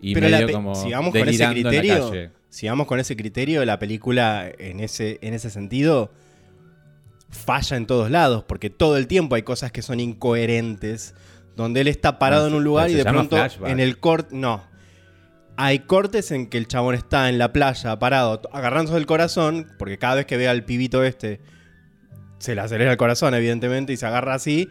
y 0.01 0.13
Pero 0.13 0.29
medio 0.29 0.51
como 0.53 0.73
si 0.73 0.91
vamos 0.91 1.13
con 1.13 1.27
ese 1.27 1.49
criterio, 1.49 2.31
si 2.49 2.67
vamos 2.67 2.87
con 2.87 2.99
ese 2.99 3.17
criterio, 3.17 3.65
la 3.65 3.77
película 3.77 4.49
en 4.57 4.79
ese, 4.79 5.19
en 5.21 5.33
ese 5.33 5.49
sentido 5.49 6.11
falla 7.29 7.77
en 7.77 7.85
todos 7.85 8.09
lados, 8.09 8.43
porque 8.47 8.69
todo 8.69 8.97
el 8.97 9.07
tiempo 9.07 9.35
hay 9.35 9.43
cosas 9.43 9.71
que 9.71 9.81
son 9.81 9.99
incoherentes, 9.99 11.13
donde 11.55 11.81
él 11.81 11.87
está 11.87 12.17
parado 12.17 12.43
Bueno, 12.43 12.55
en 12.55 12.57
un 12.59 12.63
lugar 12.63 12.89
y 12.89 12.93
de 12.93 13.03
pronto 13.03 13.35
flashback. 13.35 13.69
en 13.69 13.79
el 13.79 13.99
corte, 13.99 14.35
no. 14.35 14.63
Hay 15.61 15.79
cortes 15.79 16.31
en 16.31 16.47
que 16.47 16.57
el 16.57 16.69
chabón 16.69 16.95
está 16.95 17.27
en 17.27 17.37
la 17.37 17.51
playa 17.51 17.99
parado, 17.99 18.41
agarrándose 18.53 18.97
el 18.97 19.05
corazón, 19.05 19.67
porque 19.77 19.97
cada 19.97 20.15
vez 20.15 20.25
que 20.25 20.37
ve 20.37 20.47
al 20.47 20.63
pibito 20.63 21.03
este, 21.03 21.41
se 22.37 22.55
le 22.55 22.61
acelera 22.61 22.91
el 22.91 22.97
corazón, 22.97 23.33
evidentemente, 23.33 23.91
y 23.91 23.97
se 23.97 24.05
agarra 24.05 24.35
así. 24.35 24.69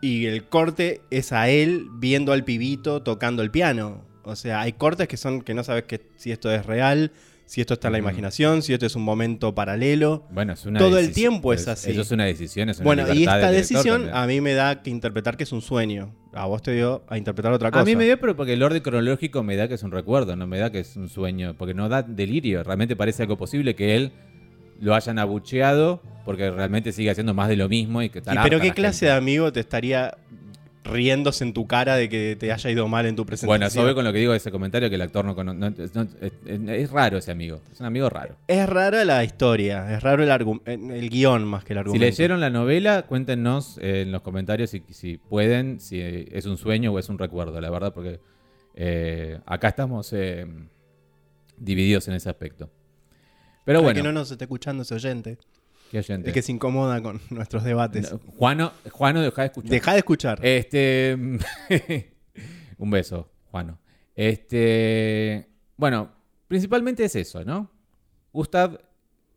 Y 0.00 0.26
el 0.26 0.44
corte 0.44 1.00
es 1.10 1.32
a 1.32 1.48
él 1.48 1.88
viendo 1.94 2.32
al 2.32 2.44
pibito 2.44 3.02
tocando 3.02 3.42
el 3.42 3.50
piano. 3.50 4.04
O 4.22 4.36
sea, 4.36 4.60
hay 4.60 4.74
cortes 4.74 5.08
que 5.08 5.16
son 5.16 5.42
que 5.42 5.52
no 5.52 5.64
sabes 5.64 5.82
que, 5.82 6.00
si 6.14 6.30
esto 6.30 6.48
es 6.52 6.64
real, 6.64 7.10
si 7.44 7.60
esto 7.60 7.74
está 7.74 7.88
en 7.88 7.94
la 7.94 7.98
imaginación, 7.98 8.62
si 8.62 8.72
esto 8.72 8.86
es 8.86 8.94
un 8.94 9.02
momento 9.02 9.52
paralelo. 9.52 10.28
Bueno, 10.30 10.52
es 10.52 10.64
una 10.64 10.78
todo 10.78 10.96
el 10.96 11.12
tiempo 11.12 11.52
es 11.52 11.66
así. 11.66 11.90
Eso 11.90 12.02
es 12.02 12.10
una 12.12 12.24
decisión, 12.24 12.68
es 12.68 12.78
una 12.78 12.84
Bueno, 12.84 13.12
y 13.12 13.22
esta 13.22 13.50
decisión 13.50 14.02
también. 14.02 14.16
a 14.16 14.26
mí 14.28 14.40
me 14.40 14.54
da 14.54 14.80
que 14.80 14.90
interpretar 14.90 15.36
que 15.36 15.42
es 15.42 15.50
un 15.50 15.60
sueño. 15.60 16.14
A 16.34 16.46
vos 16.46 16.62
te 16.62 16.72
dio 16.72 17.02
a 17.08 17.16
interpretar 17.16 17.52
otra 17.52 17.70
cosa. 17.70 17.82
A 17.82 17.84
mí 17.84 17.94
me 17.96 18.04
dio, 18.04 18.18
pero 18.18 18.34
porque 18.34 18.54
el 18.54 18.62
orden 18.62 18.82
cronológico 18.82 19.42
me 19.42 19.56
da 19.56 19.68
que 19.68 19.74
es 19.74 19.82
un 19.82 19.92
recuerdo, 19.92 20.34
no 20.36 20.46
me 20.46 20.58
da 20.58 20.70
que 20.70 20.80
es 20.80 20.96
un 20.96 21.08
sueño, 21.08 21.54
porque 21.56 21.74
no 21.74 21.88
da 21.88 22.02
delirio. 22.02 22.62
Realmente 22.62 22.96
parece 22.96 23.22
algo 23.22 23.36
posible 23.36 23.74
que 23.74 23.96
él 23.96 24.12
lo 24.80 24.94
hayan 24.94 25.18
abucheado, 25.18 26.02
porque 26.24 26.50
realmente 26.50 26.92
sigue 26.92 27.10
haciendo 27.10 27.34
más 27.34 27.48
de 27.48 27.56
lo 27.56 27.68
mismo 27.68 28.02
y 28.02 28.08
que 28.10 28.18
¿Y 28.18 28.20
está 28.20 28.42
pero 28.42 28.60
qué 28.60 28.68
la 28.68 28.74
clase 28.74 29.06
gente. 29.06 29.12
de 29.12 29.18
amigo 29.18 29.52
te 29.52 29.60
estaría 29.60 30.16
riéndose 30.84 31.42
en 31.44 31.52
tu 31.52 31.66
cara 31.66 31.96
de 31.96 32.08
que 32.08 32.36
te 32.38 32.52
haya 32.52 32.70
ido 32.70 32.86
mal 32.86 33.06
en 33.06 33.16
tu 33.16 33.24
presentación? 33.26 33.48
Bueno, 33.48 33.66
eso 33.66 33.82
voy 33.82 33.94
con 33.94 34.04
lo 34.04 34.12
que 34.12 34.18
digo 34.18 34.32
de 34.32 34.38
ese 34.38 34.50
comentario, 34.50 34.88
que 34.88 34.94
el 34.94 35.02
actor 35.02 35.24
no 35.24 35.34
conoce. 35.34 35.84
es, 35.84 35.92
es 36.46 36.90
raro 36.90 37.18
ese 37.18 37.32
amigo, 37.32 37.60
es 37.72 37.80
un 37.80 37.86
amigo 37.86 38.08
raro. 38.10 38.36
Es 38.46 38.68
rara 38.68 39.04
la 39.04 39.24
historia, 39.24 39.92
es 39.94 40.02
raro 40.02 40.22
el, 40.22 41.10
guion 41.10 41.44
más 41.44 41.64
que 41.64 41.72
el 41.72 41.76
Si 41.76 41.80
argumento. 41.80 42.04
leyeron 42.04 42.40
la 42.40 42.50
novela, 42.50 43.02
cuéntenos 43.02 43.78
eh, 43.78 44.02
en 44.02 44.12
los 44.12 44.22
comentarios 44.22 44.70
si, 44.70 44.82
si 44.90 45.16
pueden, 45.16 45.80
si 45.80 46.00
es 46.00 46.46
un 46.46 46.58
sueño 46.58 46.92
o 46.92 46.98
es 46.98 47.08
un 47.08 47.18
recuerdo, 47.18 47.60
la 47.60 47.70
verdad, 47.70 47.92
porque 47.92 48.20
eh, 48.74 49.38
acá 49.46 49.68
estamos 49.68 50.12
eh, 50.12 50.46
divididos 51.56 52.06
en 52.08 52.14
ese 52.14 52.28
aspecto. 52.28 52.70
Pero 53.64 53.78
Para 53.78 53.84
bueno, 53.84 53.96
que 53.96 54.02
no 54.02 54.12
nos 54.12 54.30
esté 54.30 54.44
escuchando 54.44 54.82
ese 54.82 54.94
oyente. 54.94 55.38
Qué 55.94 55.98
oyente. 55.98 56.28
El 56.28 56.34
que 56.34 56.42
se 56.42 56.50
incomoda 56.50 57.00
con 57.02 57.20
nuestros 57.30 57.62
debates. 57.62 58.10
No, 58.10 58.18
Juano, 58.36 58.72
Juano, 58.90 59.22
deja 59.22 59.42
de 59.42 59.46
escuchar. 59.46 59.70
Deja 59.70 59.92
de 59.92 59.98
escuchar. 59.98 60.38
Este. 60.42 61.16
un 62.78 62.90
beso, 62.90 63.30
Juano. 63.50 63.78
Este. 64.16 65.48
Bueno, 65.76 66.10
principalmente 66.48 67.04
es 67.04 67.14
eso, 67.14 67.44
¿no? 67.44 67.70
Gustav 68.32 68.80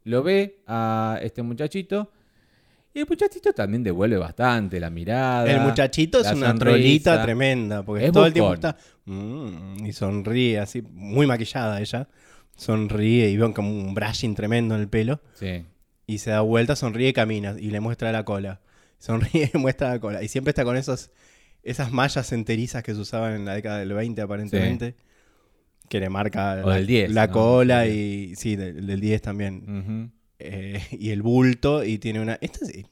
lo 0.04 0.24
ve 0.24 0.64
a 0.66 1.20
este 1.22 1.44
muchachito. 1.44 2.12
Y 2.94 3.02
el 3.02 3.08
muchachito 3.08 3.54
también 3.54 3.84
devuelve 3.84 4.18
bastante 4.18 4.80
la 4.80 4.90
mirada. 4.90 5.46
el 5.52 5.62
muchachito 5.62 6.20
es 6.20 6.32
una 6.32 6.48
sonrisa. 6.48 6.66
trolita 6.66 7.22
tremenda, 7.22 7.84
porque 7.84 8.08
Es 8.08 8.12
todo 8.12 8.26
el 8.26 8.34
tiempo 8.34 8.56
está 8.56 8.76
mm, 9.06 9.86
y 9.86 9.94
sonríe 9.94 10.58
así, 10.58 10.82
muy 10.82 11.28
maquillada 11.28 11.80
ella. 11.80 12.08
Sonríe 12.56 13.30
y 13.30 13.38
ve 13.38 13.54
como 13.54 13.70
un 13.70 13.94
brushing 13.94 14.34
tremendo 14.34 14.74
en 14.74 14.82
el 14.82 14.88
pelo. 14.88 15.22
Sí. 15.36 15.64
Y 16.08 16.20
se 16.20 16.30
da 16.32 16.40
vuelta, 16.40 16.78
sonríe 16.78 17.10
y 17.10 17.14
camina 17.14 17.56
y 17.60 17.70
le 17.70 17.82
muestra 17.82 18.12
la 18.14 18.24
cola. 18.24 18.62
Sonríe 19.00 19.52
y 19.54 19.58
muestra 19.58 19.90
la 19.90 20.00
cola. 20.00 20.24
Y 20.24 20.30
siempre 20.30 20.52
está 20.52 20.64
con 20.64 20.78
esos, 20.78 21.12
esas 21.64 21.92
mallas 21.92 22.32
enterizas 22.32 22.82
que 22.82 22.94
se 22.96 23.00
usaban 23.00 23.36
en 23.36 23.46
la 23.46 23.54
década 23.54 23.80
del 23.80 23.94
20 23.94 24.22
aparentemente. 24.22 24.96
Que 25.90 26.00
le 26.00 26.10
marca 26.10 26.62
O 26.64 26.70
la, 26.70 26.76
del 26.76 26.88
10, 26.88 27.12
la 27.12 27.28
¿no? 27.28 27.34
cola 27.34 27.86
Sí. 27.86 28.32
y... 28.32 28.36
Sí, 28.36 28.56
del, 28.56 28.88
del 28.88 29.00
10 29.02 29.22
también. 29.22 30.12
Eh, 30.40 30.82
y 30.98 31.10
el 31.10 31.22
bulto 31.22 31.84
y 31.84 31.98
tiene 32.00 32.22
una... 32.22 32.38
Este 32.42 32.66
es, 32.66 32.86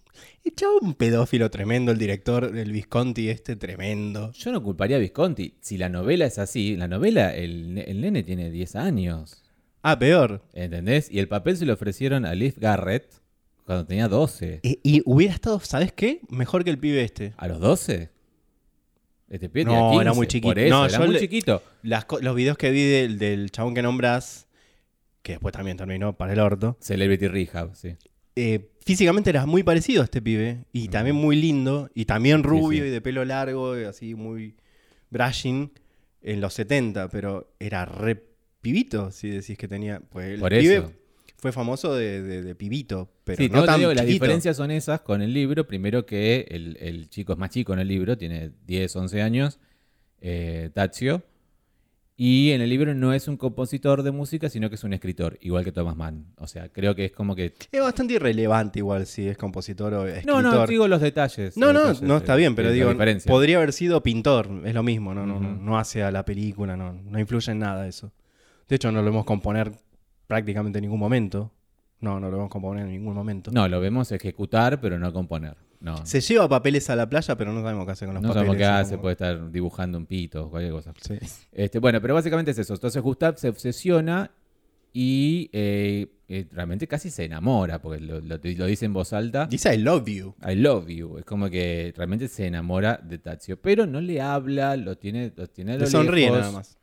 el 0.43 0.53
chavo 0.55 0.79
un 0.81 0.93
pedófilo 0.93 1.49
tremendo, 1.49 1.91
el 1.91 1.97
director 1.97 2.51
del 2.51 2.71
Visconti 2.71 3.29
este 3.29 3.55
tremendo. 3.55 4.31
Yo 4.33 4.51
no 4.51 4.61
culparía 4.61 4.97
a 4.97 4.99
Visconti. 4.99 5.55
Si 5.61 5.77
la 5.77 5.89
novela 5.89 6.25
es 6.25 6.37
así, 6.37 6.75
la 6.75 6.87
novela, 6.87 7.33
el, 7.35 7.77
el 7.77 8.01
nene 8.01 8.23
tiene 8.23 8.51
10 8.51 8.75
años. 8.75 9.41
Ah, 9.87 9.99
peor. 9.99 10.41
¿Entendés? 10.53 11.11
Y 11.11 11.19
el 11.19 11.27
papel 11.27 11.57
se 11.57 11.65
lo 11.65 11.73
ofrecieron 11.73 12.25
a 12.25 12.33
Liv 12.33 12.55
Garrett 12.57 13.21
cuando 13.65 13.85
tenía 13.85 14.07
12. 14.07 14.61
Y, 14.63 14.79
y 14.83 15.01
hubiera 15.05 15.33
estado, 15.33 15.59
¿sabes 15.59 15.91
qué? 15.93 16.21
Mejor 16.29 16.63
que 16.63 16.71
el 16.71 16.79
pibe 16.79 17.03
este. 17.03 17.33
¿A 17.37 17.47
los 17.47 17.59
12? 17.59 18.09
Este 19.29 19.49
pibe 19.49 19.65
No, 19.65 19.71
tenía 19.71 19.89
15, 19.91 20.01
era 20.01 20.13
muy 20.13 20.27
chiquito. 20.27 20.47
Por 20.49 20.59
eso, 20.59 20.75
No, 20.75 20.85
era 20.85 20.97
yo 20.97 21.03
muy 21.05 21.13
le- 21.13 21.19
chiquito. 21.19 21.61
Las 21.83 22.05
co- 22.05 22.19
los 22.19 22.35
videos 22.35 22.57
que 22.57 22.71
vi 22.71 22.83
del, 22.83 23.17
del 23.19 23.51
chabón 23.51 23.73
que 23.75 23.81
nombras 23.81 24.47
que 25.23 25.33
después 25.33 25.53
también 25.53 25.77
terminó 25.77 26.15
para 26.17 26.33
el 26.33 26.39
orto. 26.39 26.77
Celebrity 26.79 27.27
Rehab, 27.27 27.75
sí. 27.75 27.95
Eh, 28.35 28.69
físicamente 28.85 29.29
era 29.31 29.45
muy 29.45 29.63
parecido 29.63 30.01
a 30.01 30.05
este 30.05 30.21
pibe. 30.21 30.65
Y 30.71 30.87
también 30.89 31.15
muy 31.15 31.35
lindo. 31.35 31.89
Y 31.95 32.05
también 32.05 32.43
rubio 32.43 32.83
sí. 32.83 32.89
y 32.89 32.91
de 32.91 33.01
pelo 33.01 33.25
largo, 33.25 33.79
y 33.79 33.83
así 33.85 34.13
muy 34.15 34.55
brushing 35.09 35.71
en 36.21 36.41
los 36.41 36.53
70. 36.55 37.09
Pero 37.09 37.53
era 37.59 37.85
re 37.85 38.23
pibito, 38.65 39.11
si 39.11 39.29
decís 39.29 39.57
que 39.59 39.67
tenía. 39.67 39.99
Pues 40.09 40.25
el 40.33 40.39
Por 40.39 40.49
pibe 40.49 40.77
eso. 40.77 40.91
fue 41.37 41.51
famoso 41.51 41.93
de, 41.93 42.23
de- 42.23 42.41
de 42.41 42.55
pibito. 42.55 43.11
Pero 43.23 43.37
sí, 43.37 43.47
no 43.49 43.63
te 43.63 43.77
digo, 43.77 43.93
las 43.93 44.07
diferencias 44.07 44.57
son 44.57 44.71
esas 44.71 45.01
con 45.01 45.21
el 45.21 45.31
libro. 45.33 45.67
Primero 45.67 46.05
que 46.07 46.47
el, 46.49 46.75
el 46.81 47.07
chico 47.09 47.33
es 47.33 47.37
más 47.39 47.51
chico 47.51 47.73
en 47.73 47.79
el 47.79 47.87
libro, 47.87 48.17
tiene 48.17 48.51
10, 48.65 48.95
11 48.95 49.21
años, 49.21 49.59
eh, 50.19 50.71
Tazio. 50.73 51.21
Y 52.17 52.51
en 52.51 52.61
el 52.61 52.69
libro 52.69 52.95
no 52.95 53.13
es 53.13 53.27
un 53.27 53.35
compositor 53.35 54.01
de 54.01 54.11
música, 54.11 54.47
sino 54.47 54.69
que 54.69 54.75
es 54.75 54.83
un 54.85 54.93
escritor, 54.93 55.37
igual 55.41 55.65
que 55.65 55.73
Thomas 55.73 55.97
Mann. 55.97 56.27
O 56.37 56.47
sea, 56.47 56.69
creo 56.69 56.95
que 56.95 57.03
es 57.05 57.11
como 57.11 57.35
que... 57.35 57.53
Es 57.71 57.81
bastante 57.81 58.13
irrelevante 58.13 58.79
igual 58.79 59.05
si 59.05 59.27
es 59.27 59.37
compositor 59.37 59.93
o 59.93 60.07
escritor. 60.07 60.41
No, 60.41 60.51
no, 60.53 60.65
digo 60.65 60.87
los 60.87 61.01
detalles. 61.01 61.57
No, 61.57 61.67
los 61.67 61.73
no, 61.73 61.79
detalles, 61.81 62.01
no 62.03 62.17
está 62.17 62.35
bien, 62.37 62.55
pero 62.55 62.71
digo, 62.71 62.89
podría 63.27 63.57
haber 63.57 63.73
sido 63.73 64.01
pintor, 64.01 64.49
es 64.63 64.73
lo 64.73 64.81
mismo, 64.81 65.13
no, 65.13 65.25
no, 65.25 65.39
no 65.41 65.77
hace 65.77 66.03
a 66.03 66.09
la 66.11 66.23
película, 66.23 66.77
no, 66.77 66.93
no 66.93 67.19
influye 67.19 67.51
en 67.51 67.59
nada 67.59 67.85
eso. 67.85 68.13
De 68.67 68.75
hecho, 68.75 68.91
no 68.91 68.99
lo 68.99 69.05
vemos 69.05 69.25
componer 69.25 69.71
prácticamente 70.27 70.79
en 70.79 70.83
ningún 70.83 70.99
momento. 70.99 71.51
No, 72.01 72.19
no 72.19 72.29
lo 72.29 72.37
vemos 72.37 72.49
componer 72.51 72.85
en 72.85 72.91
ningún 72.91 73.13
momento. 73.15 73.51
No, 73.51 73.67
lo 73.67 73.79
vemos 73.79 74.11
ejecutar, 74.11 74.79
pero 74.81 74.99
no 74.99 75.11
componer. 75.13 75.55
No, 75.79 76.03
Se 76.05 76.19
lleva 76.21 76.49
papeles 76.49 76.89
a 76.89 76.95
la 76.95 77.07
playa, 77.07 77.35
pero 77.37 77.53
no 77.53 77.61
sabemos 77.61 77.85
qué 77.85 77.91
hace 77.91 78.05
con 78.05 78.15
los 78.15 78.23
no 78.23 78.29
papeles. 78.29 78.45
sabemos 78.47 78.57
qué 78.57 78.65
hace, 78.65 78.91
como- 78.91 79.01
puede 79.03 79.13
estar 79.13 79.51
dibujando 79.51 79.97
un 79.97 80.05
pito 80.07 80.45
o 80.45 80.49
cualquier 80.49 80.73
cosa. 80.73 80.93
Sí. 81.01 81.15
Este, 81.51 81.79
bueno, 81.79 82.01
pero 82.01 82.13
básicamente 82.15 82.51
es 82.51 82.57
eso. 82.59 82.73
Entonces 82.73 83.01
Gustav 83.03 83.37
se 83.37 83.49
obsesiona 83.49 84.31
y 84.93 85.49
eh, 85.53 86.07
eh, 86.27 86.47
realmente 86.51 86.87
casi 86.87 87.11
se 87.11 87.25
enamora, 87.25 87.81
porque 87.81 87.99
lo, 88.01 88.19
lo- 88.21 88.37
lo 88.41 88.65
dice 88.65 88.85
en 88.85 88.93
voz 88.93 89.13
alta. 89.13 89.45
Dice 89.45 89.75
I 89.75 89.77
love 89.77 90.05
you. 90.07 90.33
I 90.47 90.55
love 90.55 90.87
you. 90.87 91.17
Es 91.19 91.25
como 91.25 91.49
que 91.49 91.93
realmente 91.95 92.27
se 92.29 92.47
enamora 92.47 92.99
de 93.03 93.17
Tazio. 93.19 93.61
Pero 93.61 93.85
no 93.85 94.01
le 94.01 94.21
habla, 94.21 94.75
lo 94.77 94.97
tiene, 94.97 95.33
lo 95.35 95.47
tiene 95.47 95.73
a 95.73 95.75
lo 95.75 95.81
Le 95.81 95.87
sonríe 95.87 96.25
lejos, 96.27 96.39
nada 96.39 96.51
más. 96.51 96.77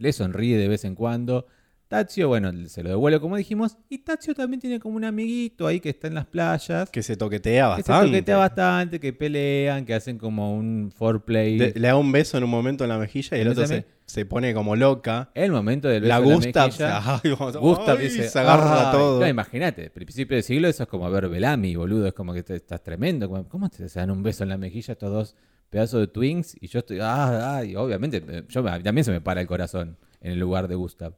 Le 0.00 0.12
sonríe 0.12 0.56
de 0.58 0.66
vez 0.66 0.84
en 0.84 0.94
cuando. 0.96 1.46
Tazio, 1.88 2.28
bueno, 2.28 2.52
se 2.68 2.84
lo 2.84 2.88
devuelve 2.90 3.18
como 3.20 3.36
dijimos. 3.36 3.76
Y 3.88 3.98
Tazio 3.98 4.32
también 4.34 4.60
tiene 4.60 4.78
como 4.78 4.96
un 4.96 5.04
amiguito 5.04 5.66
ahí 5.66 5.80
que 5.80 5.88
está 5.90 6.06
en 6.06 6.14
las 6.14 6.24
playas. 6.26 6.88
Que 6.88 7.02
se 7.02 7.16
toquetea 7.16 7.74
Que 7.76 7.82
se 7.82 7.90
bastante. 7.90 8.06
toquetea 8.12 8.36
bastante, 8.36 9.00
que 9.00 9.12
pelean, 9.12 9.84
que 9.84 9.94
hacen 9.94 10.16
como 10.16 10.54
un 10.54 10.92
foreplay. 10.96 11.58
Le, 11.58 11.72
le 11.74 11.88
da 11.88 11.96
un 11.96 12.12
beso 12.12 12.38
en 12.38 12.44
un 12.44 12.50
momento 12.50 12.84
en 12.84 12.90
la 12.90 12.98
mejilla 12.98 13.36
y 13.36 13.40
el 13.40 13.48
otro 13.48 13.66
se, 13.66 13.84
se 14.06 14.24
pone 14.24 14.54
como 14.54 14.76
loca. 14.76 15.30
El 15.34 15.50
momento 15.50 15.88
del 15.88 16.02
beso 16.02 16.08
La 16.08 16.18
en 16.18 16.24
Gustav, 16.32 16.66
mejilla. 16.68 17.20
dice, 17.98 18.28
se 18.28 18.38
agarra 18.38 18.90
"Ay". 18.92 18.96
todo. 18.96 19.20
No, 19.20 19.26
imagínate, 19.26 19.90
principio 19.90 20.36
de 20.36 20.44
siglo 20.44 20.68
eso 20.68 20.84
es 20.84 20.88
como 20.88 21.10
ver 21.10 21.28
Bellamy, 21.28 21.74
boludo. 21.74 22.06
Es 22.06 22.14
como 22.14 22.32
que 22.32 22.44
te- 22.44 22.54
estás 22.54 22.82
tremendo. 22.84 23.28
como, 23.28 23.48
¿Cómo 23.48 23.68
te 23.68 23.88
se 23.88 23.98
dan 23.98 24.12
un 24.12 24.22
beso 24.22 24.44
en 24.44 24.50
la 24.50 24.56
mejilla 24.58 24.92
estos 24.92 25.10
dos 25.12 25.36
pedazos 25.70 26.00
de 26.00 26.06
twins? 26.08 26.56
Y 26.60 26.66
yo 26.68 26.80
estoy, 26.80 26.98
ah, 27.00 27.56
ay, 27.56 27.76
obviamente, 27.76 28.22
eh, 28.28 28.44
yo, 28.48 28.62
también 28.82 29.04
se 29.04 29.10
me 29.12 29.20
para 29.20 29.40
el 29.40 29.46
corazón 29.46 29.96
en 30.20 30.32
el 30.32 30.38
lugar 30.38 30.68
de 30.68 30.74
Gustav. 30.74 31.14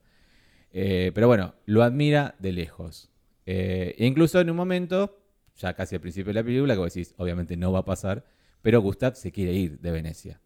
Eh, 0.72 1.10
pero 1.14 1.26
bueno, 1.26 1.54
lo 1.66 1.82
admira 1.82 2.34
de 2.38 2.52
lejos. 2.52 3.10
Eh, 3.46 3.94
e 3.98 4.06
incluso 4.06 4.40
en 4.40 4.50
un 4.50 4.56
momento, 4.56 5.18
ya 5.56 5.74
casi 5.74 5.96
al 5.96 6.00
principio 6.00 6.32
de 6.32 6.40
la 6.40 6.44
película, 6.44 6.74
que 6.74 6.78
vos 6.80 6.94
decís, 6.94 7.14
obviamente 7.18 7.56
no 7.56 7.72
va 7.72 7.80
a 7.80 7.84
pasar, 7.84 8.24
pero 8.62 8.80
Gustav 8.80 9.16
se 9.16 9.32
quiere 9.32 9.52
ir 9.52 9.78
de 9.80 9.90
Venecia. 9.90 10.40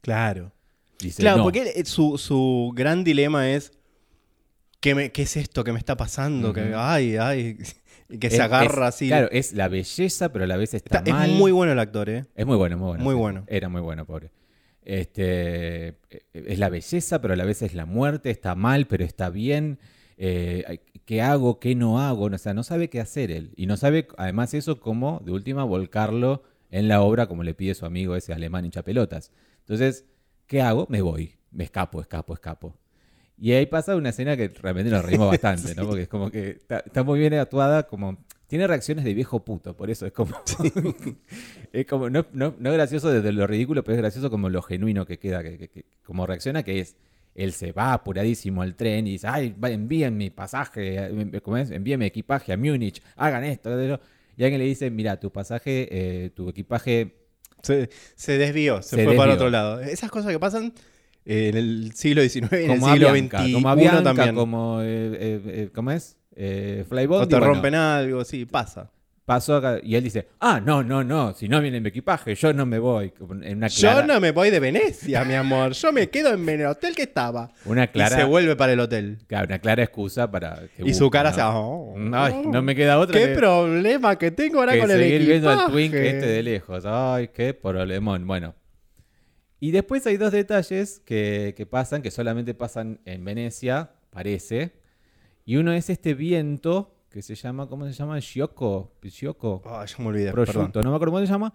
Claro. 0.00 0.52
Dice, 0.98 1.22
Claro, 1.22 1.38
"No". 1.38 1.42
porque 1.44 1.72
él- 1.76 1.86
su, 1.86 2.18
su 2.18 2.72
gran 2.74 3.04
dilema 3.04 3.50
es 3.50 3.72
¿qué, 4.80 4.94
me- 4.94 5.12
qué 5.12 5.22
es 5.22 5.36
esto 5.36 5.62
que 5.64 5.72
me 5.72 5.78
está 5.78 5.96
pasando? 5.96 6.52
que, 6.52 6.72
ay, 6.74 7.16
ay, 7.16 7.58
y 8.08 8.18
que 8.18 8.26
Es- 8.28 8.34
se 8.36 8.42
agarra 8.42 8.88
es- 8.88 8.94
así. 8.94 9.06
Claro, 9.08 9.28
es 9.30 9.52
la 9.52 9.68
belleza, 9.68 10.32
pero 10.32 10.44
a 10.44 10.48
la 10.48 10.56
vez 10.56 10.74
está, 10.74 10.98
Está- 10.98 11.10
es 11.10 11.14
mal. 11.16 11.30
muy 11.32 11.52
bueno 11.52 11.72
el 11.72 11.78
actor, 11.78 12.08
¿eh? 12.10 12.26
Es 12.34 12.46
muy 12.46 12.56
bueno, 12.56 12.76
muy 12.78 12.88
bueno. 12.88 13.04
Muy 13.04 13.14
bueno. 13.14 13.44
Era 13.46 13.68
muy 13.68 13.80
bueno, 13.80 14.04
pobre. 14.06 14.30
Este, 14.82 15.96
es 16.32 16.58
la 16.58 16.68
belleza, 16.68 17.20
pero 17.20 17.34
a 17.34 17.36
la 17.36 17.44
vez 17.44 17.62
es 17.62 17.74
la 17.74 17.86
muerte. 17.86 18.30
Está 18.30 18.54
mal, 18.54 18.86
pero 18.86 19.04
está 19.04 19.30
bien. 19.30 19.78
Eh, 20.16 20.80
¿Qué 21.04 21.22
hago? 21.22 21.60
¿Qué 21.60 21.74
no 21.74 22.00
hago? 22.00 22.24
O 22.26 22.38
sea, 22.38 22.54
no 22.54 22.62
sabe 22.62 22.88
qué 22.90 23.00
hacer 23.00 23.30
él. 23.30 23.52
Y 23.56 23.66
no 23.66 23.76
sabe, 23.76 24.08
además, 24.16 24.54
eso 24.54 24.80
como, 24.80 25.20
de 25.24 25.32
última, 25.32 25.64
volcarlo 25.64 26.42
en 26.70 26.88
la 26.88 27.02
obra, 27.02 27.26
como 27.26 27.42
le 27.42 27.54
pide 27.54 27.74
su 27.74 27.86
amigo 27.86 28.16
ese 28.16 28.32
alemán 28.32 28.64
hincha 28.64 28.82
pelotas. 28.82 29.32
Entonces, 29.60 30.06
¿qué 30.46 30.60
hago? 30.62 30.86
Me 30.88 31.02
voy. 31.02 31.36
Me 31.50 31.64
escapo, 31.64 32.00
escapo, 32.00 32.34
escapo. 32.34 32.76
Y 33.40 33.52
ahí 33.52 33.64
pasa 33.66 33.96
una 33.96 34.10
escena 34.10 34.36
que 34.36 34.48
realmente 34.48 34.90
nos 34.90 35.04
reímos 35.04 35.28
bastante, 35.30 35.74
¿no? 35.74 35.86
Porque 35.86 36.02
es 36.02 36.08
como 36.08 36.30
que 36.30 36.50
está, 36.50 36.80
está 36.80 37.02
muy 37.02 37.18
bien 37.18 37.34
actuada, 37.34 37.84
como... 37.84 38.18
Tiene 38.46 38.66
reacciones 38.66 39.04
de 39.04 39.14
viejo 39.14 39.44
puto, 39.44 39.76
por 39.76 39.90
eso 39.90 40.06
es 40.06 40.12
como... 40.12 40.32
es 41.72 41.86
como, 41.86 42.10
no, 42.10 42.26
no, 42.32 42.54
no 42.58 42.72
gracioso 42.72 43.10
desde 43.10 43.32
lo 43.32 43.46
ridículo, 43.46 43.84
pero 43.84 43.94
es 43.96 44.00
gracioso 44.02 44.30
como 44.30 44.48
lo 44.48 44.60
genuino 44.62 45.06
que 45.06 45.18
queda, 45.18 45.42
que, 45.42 45.56
que- 45.56 45.68
que- 45.68 45.84
como 46.04 46.26
reacciona, 46.26 46.62
que 46.62 46.80
es... 46.80 46.96
Él 47.36 47.52
se 47.52 47.70
va 47.70 47.92
apuradísimo 47.92 48.60
al 48.60 48.74
tren 48.74 49.06
y 49.06 49.12
dice, 49.12 49.28
ay, 49.28 49.54
envíen 49.62 50.16
mi 50.16 50.30
pasaje, 50.30 50.96
eh, 50.98 51.40
¿cómo 51.44 51.56
es? 51.58 51.70
envíen 51.70 52.00
mi 52.00 52.06
equipaje 52.06 52.52
a 52.52 52.56
Múnich, 52.56 53.00
hagan 53.16 53.44
esto, 53.44 53.72
aquello". 53.72 54.00
Y 54.36 54.42
alguien 54.42 54.58
le 54.60 54.66
dice, 54.66 54.90
mira, 54.90 55.18
tu 55.20 55.30
pasaje, 55.30 55.88
eh, 55.92 56.30
tu 56.30 56.48
equipaje 56.48 57.14
Se, 57.62 57.88
se 58.16 58.36
desvió, 58.36 58.82
se, 58.82 58.96
Se 58.96 59.04
fue 59.04 59.14
para 59.14 59.32
desvió. 59.32 59.34
otro 59.46 59.50
lado. 59.50 59.80
Esas 59.80 60.10
cosas 60.10 60.32
que 60.32 60.40
pasan 60.40 60.72
en 61.30 61.56
el 61.56 61.92
siglo 61.94 62.22
XIX, 62.22 62.52
en 62.52 62.70
el 62.72 62.78
como 62.80 62.92
siglo 62.92 63.10
XXI 63.10 63.52
como 63.52 63.68
Avianca, 63.68 64.02
también. 64.02 64.34
como, 64.34 64.80
eh, 64.82 64.86
eh, 64.86 65.40
eh, 65.46 65.70
¿cómo 65.72 65.92
es? 65.92 66.16
Eh, 66.34 66.84
o 66.88 67.28
te 67.28 67.36
bueno, 67.36 67.46
rompen 67.46 67.74
algo, 67.74 68.24
sí, 68.24 68.46
pasa. 68.46 68.90
pasó 69.26 69.56
acá, 69.56 69.78
y 69.82 69.94
él 69.94 70.02
dice, 70.02 70.26
ah, 70.40 70.60
no, 70.64 70.82
no, 70.82 71.04
no, 71.04 71.32
si 71.34 71.48
no 71.48 71.60
viene 71.60 71.80
mi 71.80 71.90
equipaje, 71.90 72.34
yo 72.34 72.52
no 72.52 72.66
me 72.66 72.78
voy. 72.80 73.12
En 73.42 73.58
una 73.58 73.68
Yo 73.68 73.80
clara, 73.80 74.06
no 74.06 74.20
me 74.20 74.32
voy 74.32 74.50
de 74.50 74.58
Venecia, 74.58 75.24
mi 75.24 75.34
amor. 75.34 75.72
Yo 75.72 75.92
me 75.92 76.08
quedo 76.08 76.32
en 76.34 76.48
el 76.48 76.66
hotel 76.66 76.96
que 76.96 77.02
estaba. 77.02 77.52
una 77.64 77.84
Y 77.84 77.88
clara, 77.88 78.16
se 78.16 78.24
vuelve 78.24 78.56
para 78.56 78.72
el 78.72 78.80
hotel. 78.80 79.18
claro, 79.28 79.46
una 79.46 79.58
clara 79.60 79.82
excusa 79.84 80.28
para 80.30 80.62
que 80.76 80.82
Y 80.84 80.94
su 80.94 81.04
busque, 81.04 81.18
cara 81.18 81.30
¿no? 81.30 81.36
se... 81.36 81.42
oh, 81.44 81.94
Ay, 82.12 82.42
no 82.46 82.62
me 82.62 82.74
queda 82.74 82.98
otra 82.98 83.16
¿Qué 83.18 83.26
que, 83.28 83.34
problema 83.34 84.16
que 84.18 84.30
tengo 84.32 84.58
ahora 84.60 84.72
que 84.72 84.80
con 84.80 84.90
el 84.90 84.98
seguir 84.98 85.26
viendo 85.26 85.48
al 85.50 85.54
equipaje? 85.58 85.72
Twink 85.72 85.94
este 85.94 86.26
de 86.26 86.42
lejos. 86.42 86.84
Ay, 86.86 87.28
qué 87.28 87.54
problemón. 87.54 88.26
Bueno. 88.26 88.54
Y 89.60 89.72
después 89.72 90.06
hay 90.06 90.16
dos 90.16 90.32
detalles 90.32 91.00
que, 91.00 91.54
que 91.56 91.66
pasan, 91.66 92.00
que 92.02 92.10
solamente 92.10 92.54
pasan 92.54 93.00
en 93.04 93.24
Venecia, 93.24 93.92
parece. 94.10 94.72
Y 95.44 95.56
uno 95.56 95.72
es 95.72 95.90
este 95.90 96.14
viento 96.14 96.96
que 97.10 97.22
se 97.22 97.34
llama, 97.34 97.68
¿cómo 97.68 97.86
se 97.86 97.92
llama? 97.92 98.18
Shioco. 98.20 98.92
Shioco. 99.02 99.62
Ah, 99.66 99.84
ya 99.84 99.96
me 99.98 100.08
olvidé, 100.08 100.32
perdón. 100.32 100.70
no 100.74 100.90
me 100.90 100.96
acuerdo 100.96 101.12
cómo 101.12 101.20
se 101.20 101.26
llama. 101.26 101.52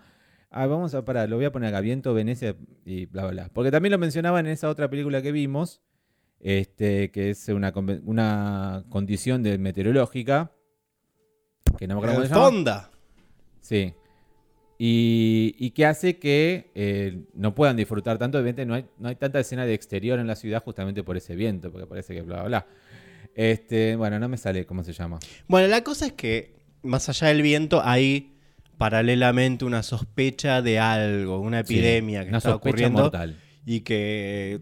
Ah, 0.51 0.67
vamos 0.67 0.93
a 0.93 1.03
parar, 1.03 1.27
lo 1.29 1.37
voy 1.37 1.45
a 1.45 1.51
poner 1.51 1.69
acá, 1.69 1.81
Viento, 1.81 2.13
Venecia 2.13 2.55
y 2.85 3.07
bla, 3.07 3.23
bla, 3.23 3.31
bla. 3.31 3.49
Porque 3.53 3.71
también 3.71 3.91
lo 3.91 3.97
mencionaban 3.97 4.45
en 4.45 4.53
esa 4.53 4.69
otra 4.69 4.89
película 4.89 5.21
que 5.21 5.31
vimos, 5.31 5.81
este, 6.39 7.09
que 7.11 7.31
es 7.31 7.49
una, 7.49 7.73
una 8.03 8.85
condición 8.89 9.43
de 9.43 9.57
meteorológica, 9.57 10.51
que 11.77 11.87
no 11.87 11.95
me 11.95 11.99
acuerdo 11.99 12.15
cómo 12.15 12.27
se 12.27 12.33
llama. 12.33 12.45
Fonda. 12.45 12.91
Sí. 13.61 13.93
Y, 14.77 15.55
y 15.57 15.71
que 15.71 15.85
hace 15.85 16.17
que 16.17 16.71
eh, 16.75 17.23
no 17.33 17.55
puedan 17.55 17.77
disfrutar 17.77 18.17
tanto. 18.17 18.37
Obviamente 18.37 18.65
no 18.65 18.73
hay, 18.73 18.85
no 18.99 19.07
hay 19.09 19.15
tanta 19.15 19.39
escena 19.39 19.65
de 19.65 19.73
exterior 19.73 20.19
en 20.19 20.27
la 20.27 20.35
ciudad 20.35 20.61
justamente 20.63 21.03
por 21.03 21.15
ese 21.15 21.35
viento, 21.35 21.71
porque 21.71 21.87
parece 21.87 22.13
que 22.13 22.21
bla, 22.21 22.37
bla, 22.41 22.45
bla. 22.47 22.67
Este, 23.35 23.95
bueno, 23.95 24.19
no 24.19 24.27
me 24.29 24.37
sale 24.37 24.65
cómo 24.65 24.83
se 24.83 24.93
llama. 24.93 25.19
Bueno, 25.47 25.67
la 25.67 25.83
cosa 25.83 26.07
es 26.07 26.13
que, 26.13 26.55
más 26.83 27.07
allá 27.09 27.27
del 27.29 27.41
viento, 27.41 27.81
hay 27.83 28.33
paralelamente 28.77 29.63
una 29.65 29.83
sospecha 29.83 30.61
de 30.61 30.79
algo, 30.79 31.39
una 31.39 31.61
epidemia 31.61 32.23
que 32.23 32.29
Una 32.29 32.37
está 32.39 32.55
ocurriendo 32.55 33.03
mortal. 33.03 33.37
y 33.65 33.81
que 33.81 34.59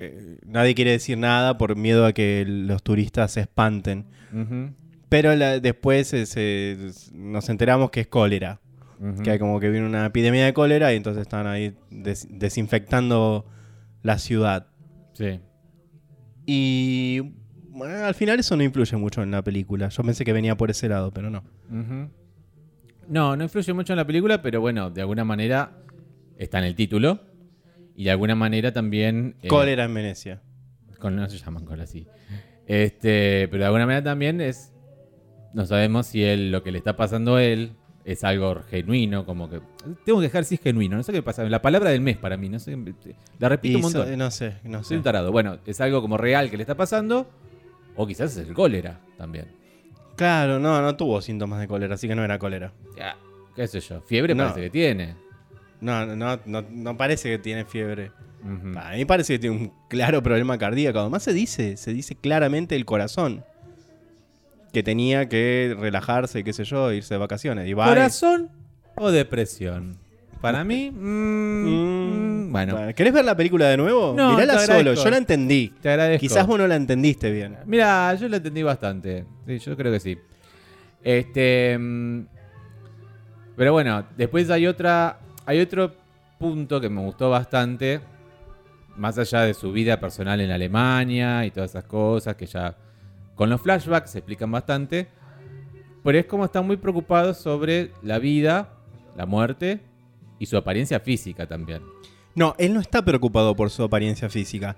eh, 0.00 0.38
nadie 0.46 0.74
quiere 0.74 0.90
decir 0.92 1.16
nada 1.18 1.56
por 1.58 1.76
miedo 1.76 2.04
a 2.06 2.12
que 2.12 2.44
los 2.46 2.82
turistas 2.82 3.32
se 3.32 3.40
espanten. 3.42 4.06
Pero 5.08 5.34
la- 5.36 5.58
después 5.60 6.12
nos 7.12 7.48
enteramos 7.48 7.90
que 7.90 8.00
es 8.00 8.06
cólera, 8.08 8.60
ujú. 9.00 9.22
que 9.22 9.30
hay 9.32 9.38
como 9.38 9.60
que 9.60 9.70
viene 9.70 9.86
una 9.86 10.06
epidemia 10.06 10.44
de 10.44 10.52
cólera 10.52 10.92
y 10.92 10.96
entonces 10.96 11.22
están 11.22 11.46
ahí 11.46 11.74
des- 11.90 12.26
desinfectando 12.30 13.46
la 14.02 14.18
ciudad. 14.18 14.68
Sí. 15.14 15.40
Y 16.46 17.20
bueno, 17.70 18.04
al 18.04 18.14
final 18.14 18.38
eso 18.40 18.56
no 18.56 18.62
influye 18.62 18.96
mucho 18.96 19.22
en 19.22 19.30
la 19.30 19.42
película. 19.42 19.88
Yo 19.88 20.02
pensé 20.02 20.24
que 20.24 20.32
venía 20.32 20.56
por 20.56 20.70
ese 20.70 20.88
lado, 20.88 21.12
pero 21.12 21.30
no. 21.30 21.42
No, 23.08 23.36
no 23.36 23.42
influye 23.42 23.72
mucho 23.72 23.92
en 23.92 23.96
la 23.98 24.06
película, 24.06 24.42
pero 24.42 24.60
bueno, 24.60 24.90
de 24.90 25.00
alguna 25.00 25.24
manera 25.24 25.72
está 26.36 26.58
en 26.58 26.64
el 26.64 26.74
título. 26.74 27.20
Y 27.94 28.04
de 28.04 28.10
alguna 28.12 28.34
manera 28.36 28.72
también. 28.72 29.34
eh, 29.42 29.48
Cólera 29.48 29.84
en 29.84 29.94
Venecia. 29.94 30.40
Con, 31.00 31.16
no 31.16 31.28
se 31.28 31.38
llaman 31.38 31.64
cola 31.64 31.84
así. 31.84 32.06
Este, 32.66 33.48
pero 33.48 33.62
de 33.62 33.66
alguna 33.66 33.86
manera 33.86 34.04
también 34.04 34.40
es. 34.40 34.72
No 35.54 35.66
sabemos 35.66 36.06
si 36.06 36.22
él, 36.22 36.52
lo 36.52 36.62
que 36.62 36.70
le 36.70 36.78
está 36.78 36.96
pasando 36.96 37.36
a 37.36 37.42
él 37.44 37.72
es 38.10 38.24
algo 38.24 38.62
genuino, 38.70 39.24
como 39.26 39.48
que. 39.50 39.60
Tengo 40.04 40.18
que 40.20 40.24
dejar 40.26 40.44
si 40.44 40.54
es 40.56 40.60
genuino, 40.60 40.96
no 40.96 41.02
sé 41.02 41.12
qué 41.12 41.22
pasa. 41.22 41.44
La 41.44 41.60
palabra 41.62 41.90
del 41.90 42.00
mes 42.00 42.16
para 42.16 42.36
mí, 42.36 42.48
no 42.48 42.58
sé. 42.58 42.76
La 43.38 43.48
repito 43.48 43.72
Y 43.72 43.76
un 43.76 43.82
montón. 43.82 44.08
so- 44.08 44.16
no 44.16 44.30
sé, 44.30 44.54
no 44.64 44.78
Soy 44.82 44.88
sé. 44.88 44.96
un 44.96 45.02
tarado. 45.02 45.30
Bueno, 45.32 45.58
es 45.66 45.80
algo 45.80 46.00
como 46.00 46.16
real 46.16 46.50
que 46.50 46.56
le 46.56 46.62
está 46.62 46.74
pasando. 46.76 47.28
O 47.96 48.06
quizás 48.06 48.36
es 48.36 48.48
el 48.48 48.54
cólera 48.54 49.00
también. 49.16 49.46
Claro, 50.16 50.58
no, 50.58 50.80
no 50.82 50.96
tuvo 50.96 51.20
síntomas 51.20 51.60
de 51.60 51.68
cólera, 51.68 51.94
así 51.94 52.08
que 52.08 52.14
no 52.14 52.24
era 52.24 52.38
cólera. 52.38 52.72
Ya, 52.96 53.16
qué 53.54 53.66
sé 53.66 53.80
yo. 53.80 54.00
Fiebre 54.02 54.34
No. 54.34 54.44
parece 54.44 54.60
que 54.62 54.70
tiene. 54.70 55.14
No, 55.80 56.06
no, 56.06 56.38
no, 56.46 56.64
no, 56.70 56.96
parece 56.96 57.28
que 57.30 57.38
tiene 57.38 57.64
fiebre. 57.64 58.10
A 58.76 58.92
mí 58.92 59.04
parece 59.04 59.34
que 59.34 59.38
tiene 59.40 59.56
un 59.56 59.72
claro 59.88 60.22
problema 60.22 60.56
cardíaco. 60.58 61.00
Además 61.00 61.22
se 61.24 61.32
dice, 61.32 61.76
se 61.76 61.92
dice 61.92 62.14
claramente 62.14 62.74
el 62.76 62.84
corazón. 62.84 63.44
Que 64.78 64.82
tenía 64.84 65.28
que 65.28 65.76
relajarse, 65.76 66.44
qué 66.44 66.52
sé 66.52 66.62
yo, 66.62 66.92
irse 66.92 67.14
de 67.14 67.18
vacaciones. 67.18 67.66
Y 67.66 67.72
va 67.72 67.86
y- 67.86 67.88
¿Corazón 67.88 68.48
o 68.94 69.10
depresión? 69.10 69.98
Para 70.40 70.62
mí, 70.62 70.92
mm, 70.92 72.46
Mm, 72.48 72.52
bueno, 72.52 72.78
¿Querés 72.94 73.12
ver 73.12 73.24
la 73.24 73.36
película 73.36 73.66
de 73.70 73.76
nuevo? 73.76 74.14
No, 74.16 74.34
Mirala 74.34 74.60
solo, 74.60 74.94
yo 74.94 75.10
la 75.10 75.16
entendí. 75.16 75.74
te 75.82 75.88
agradezco. 75.90 76.20
Quizás 76.20 76.46
vos 76.46 76.58
no 76.60 76.68
la 76.68 76.76
entendiste 76.76 77.32
bien. 77.32 77.56
Mira, 77.66 78.14
yo 78.14 78.28
lo 78.28 78.36
entendí 78.36 78.62
bastante. 78.62 79.24
Sí, 79.48 79.58
yo 79.58 79.76
creo 79.76 79.90
que 79.90 79.98
sí. 79.98 80.16
Este. 81.02 81.76
mm, 81.76 82.20
Pero 83.56 83.72
bueno, 83.72 84.04
después 84.16 84.48
hay 84.50 84.68
otra. 84.68 85.18
Hay 85.44 85.58
otro 85.60 85.92
punto 86.38 86.80
que 86.80 86.88
me 86.88 87.00
gustó 87.00 87.30
bastante. 87.30 87.98
Más 88.96 89.18
allá 89.18 89.40
de 89.40 89.54
su 89.54 89.72
vida 89.72 89.98
personal 89.98 90.40
en 90.40 90.52
Alemania 90.52 91.44
y 91.44 91.50
todas 91.50 91.70
esas 91.70 91.82
cosas 91.84 92.36
que 92.36 92.46
ya. 92.46 92.76
Con 93.38 93.48
los 93.48 93.62
flashbacks 93.62 94.10
se 94.10 94.18
explican 94.18 94.52
bastante. 94.52 95.08
Pero 96.04 96.18
es 96.18 96.26
como 96.26 96.44
están 96.44 96.66
muy 96.66 96.76
preocupados 96.76 97.38
sobre 97.38 97.92
la 98.02 98.18
vida, 98.18 98.74
la 99.16 99.24
muerte 99.24 99.80
y 100.38 100.46
su 100.46 100.56
apariencia 100.56 101.00
física 101.00 101.46
también. 101.46 101.82
No, 102.34 102.54
él 102.58 102.74
no 102.74 102.80
está 102.80 103.02
preocupado 103.04 103.56
por 103.56 103.70
su 103.70 103.82
apariencia 103.82 104.28
física. 104.28 104.76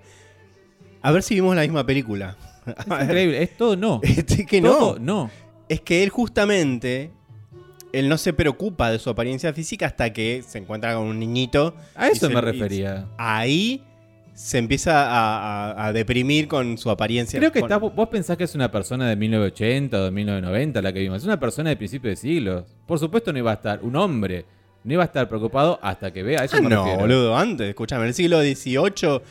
A 1.01 1.11
ver 1.11 1.23
si 1.23 1.35
vimos 1.35 1.55
la 1.55 1.63
misma 1.63 1.85
película. 1.85 2.37
Es 2.65 2.85
increíble, 3.03 3.41
es 3.43 3.57
todo 3.57 3.75
no. 3.75 3.99
Este, 4.03 4.45
que 4.45 4.61
Todo 4.61 4.99
no. 4.99 5.23
no. 5.25 5.31
Es 5.67 5.81
que 5.81 6.03
él 6.03 6.09
justamente, 6.09 7.11
él 7.93 8.07
no 8.09 8.17
se 8.17 8.33
preocupa 8.33 8.91
de 8.91 8.99
su 8.99 9.09
apariencia 9.09 9.51
física 9.53 9.87
hasta 9.87 10.13
que 10.13 10.43
se 10.47 10.59
encuentra 10.59 10.93
con 10.95 11.03
un 11.07 11.19
niñito. 11.19 11.75
A 11.95 12.07
eso 12.07 12.27
se- 12.27 12.33
me 12.33 12.41
refería. 12.41 13.07
Ahí 13.17 13.83
se 14.43 14.57
empieza 14.57 15.05
a, 15.07 15.71
a- 15.71 15.85
a 15.87 15.93
deprimir 15.93 16.47
con 16.47 16.77
su 16.77 16.89
apariencia. 16.89 17.37
Creo 17.39 17.51
que 17.51 17.59
está, 17.59 17.77
vos 17.77 18.09
pensás 18.09 18.37
que 18.37 18.45
es 18.45 18.55
una 18.55 18.71
persona 18.71 19.07
de 19.07 19.15
1980 19.15 19.99
o 19.99 20.03
de 20.05 20.11
1990 20.11 20.81
la 20.81 20.91
que 20.93 20.99
vimos. 20.99 21.17
Es 21.19 21.25
una 21.25 21.39
persona 21.39 21.69
de 21.69 21.77
principio 21.77 22.09
de 22.09 22.15
siglo. 22.15 22.65
Por 22.87 22.97
supuesto 22.97 23.31
no 23.31 23.37
iba 23.39 23.51
a 23.51 23.55
estar, 23.55 23.79
un 23.83 23.95
hombre, 23.95 24.45
no 24.83 24.93
iba 24.93 25.03
a 25.03 25.05
estar 25.05 25.27
preocupado 25.29 25.77
hasta 25.83 26.11
que 26.11 26.23
vea. 26.23 26.43
Eso 26.43 26.57
Ah, 26.57 26.61
no, 26.61 26.97
boludo, 26.97 27.37
antes, 27.37 27.69
escúchame, 27.69 28.01
en 28.01 28.07
el 28.07 28.13
siglo 28.15 28.41
XVIII 28.41 29.21